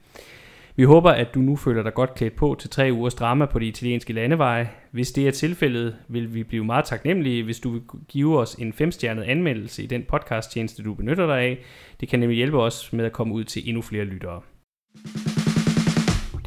Vi 0.77 0.83
håber, 0.83 1.11
at 1.11 1.35
du 1.35 1.41
nu 1.41 1.57
føler 1.57 1.83
dig 1.83 1.95
godt 1.95 2.15
klædt 2.15 2.37
på 2.37 2.57
til 2.61 2.71
tre 2.71 2.91
ugers 2.93 3.15
drama 3.15 3.47
på 3.47 3.59
de 3.59 3.67
italienske 3.67 4.13
landeveje. 4.13 4.71
Hvis 4.91 5.13
det 5.13 5.29
er 5.29 5.33
tilfældet, 5.33 5.97
vil 6.09 6.35
vi 6.35 6.43
blive 6.43 6.65
meget 6.65 6.85
taknemmelige, 6.85 7.43
hvis 7.43 7.61
du 7.61 7.71
vil 7.71 7.83
give 8.09 8.39
os 8.39 8.55
en 8.55 8.73
femstjernet 8.73 9.23
anmeldelse 9.23 9.83
i 9.83 9.87
den 9.87 10.05
podcasttjeneste, 10.09 10.83
du 10.83 10.95
benytter 10.95 11.27
dig 11.27 11.39
af. 11.39 11.59
Det 12.01 12.09
kan 12.09 12.21
nemlig 12.21 12.37
hjælpe 12.37 12.59
os 12.59 12.93
med 12.93 13.05
at 13.05 13.13
komme 13.13 13.35
ud 13.35 13.45
til 13.45 13.69
endnu 13.69 13.83
flere 13.83 14.05
lyttere. 14.05 14.41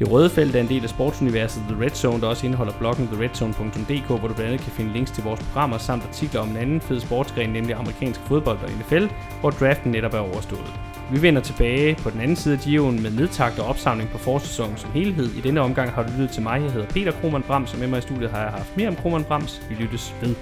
Det 0.02 0.10
røde 0.10 0.30
felt 0.30 0.56
er 0.56 0.60
en 0.60 0.68
del 0.68 0.82
af 0.82 0.88
sportsuniverset 0.88 1.62
The 1.68 1.84
Red 1.84 1.90
Zone, 1.90 2.20
der 2.20 2.26
også 2.26 2.46
indeholder 2.46 2.72
bloggen 2.72 3.06
theredzone.dk, 3.06 4.06
hvor 4.06 4.16
du 4.16 4.34
blandt 4.34 4.40
andet 4.40 4.60
kan 4.60 4.72
finde 4.72 4.92
links 4.92 5.10
til 5.10 5.24
vores 5.24 5.40
programmer 5.40 5.78
samt 5.78 6.02
artikler 6.02 6.40
om 6.40 6.48
en 6.48 6.56
anden 6.56 6.80
fed 6.80 7.00
sportsgren, 7.00 7.50
nemlig 7.50 7.74
amerikansk 7.74 8.20
fodbold 8.20 8.58
og 8.62 8.70
NFL, 8.70 9.04
hvor 9.40 9.50
draften 9.50 9.92
netop 9.92 10.14
er 10.14 10.18
overstået. 10.18 10.72
Vi 11.12 11.22
vender 11.22 11.40
tilbage 11.40 11.94
på 11.94 12.10
den 12.10 12.20
anden 12.20 12.36
side 12.36 12.54
af 12.54 12.60
Giroen 12.60 13.02
med 13.02 13.10
nedtagt 13.10 13.58
og 13.58 13.66
opsamling 13.66 14.10
på 14.10 14.18
forsæsonen 14.18 14.76
som 14.76 14.90
helhed. 14.90 15.26
I 15.26 15.40
denne 15.40 15.60
omgang 15.60 15.90
har 15.90 16.02
du 16.02 16.08
lyttet 16.10 16.30
til 16.30 16.42
mig. 16.42 16.62
Jeg 16.62 16.72
hedder 16.72 16.86
Peter 16.86 17.12
Krohmann 17.12 17.44
Brams, 17.44 17.72
og 17.72 17.78
med 17.78 17.86
mig 17.86 17.98
i 17.98 18.02
studiet 18.02 18.30
har 18.30 18.40
jeg 18.40 18.50
haft 18.50 18.76
mere 18.76 18.88
om 18.88 18.96
Krohmann 18.96 19.24
Brams. 19.24 19.62
Vi 19.68 19.74
lyttes 19.74 20.14
ved. 20.20 20.34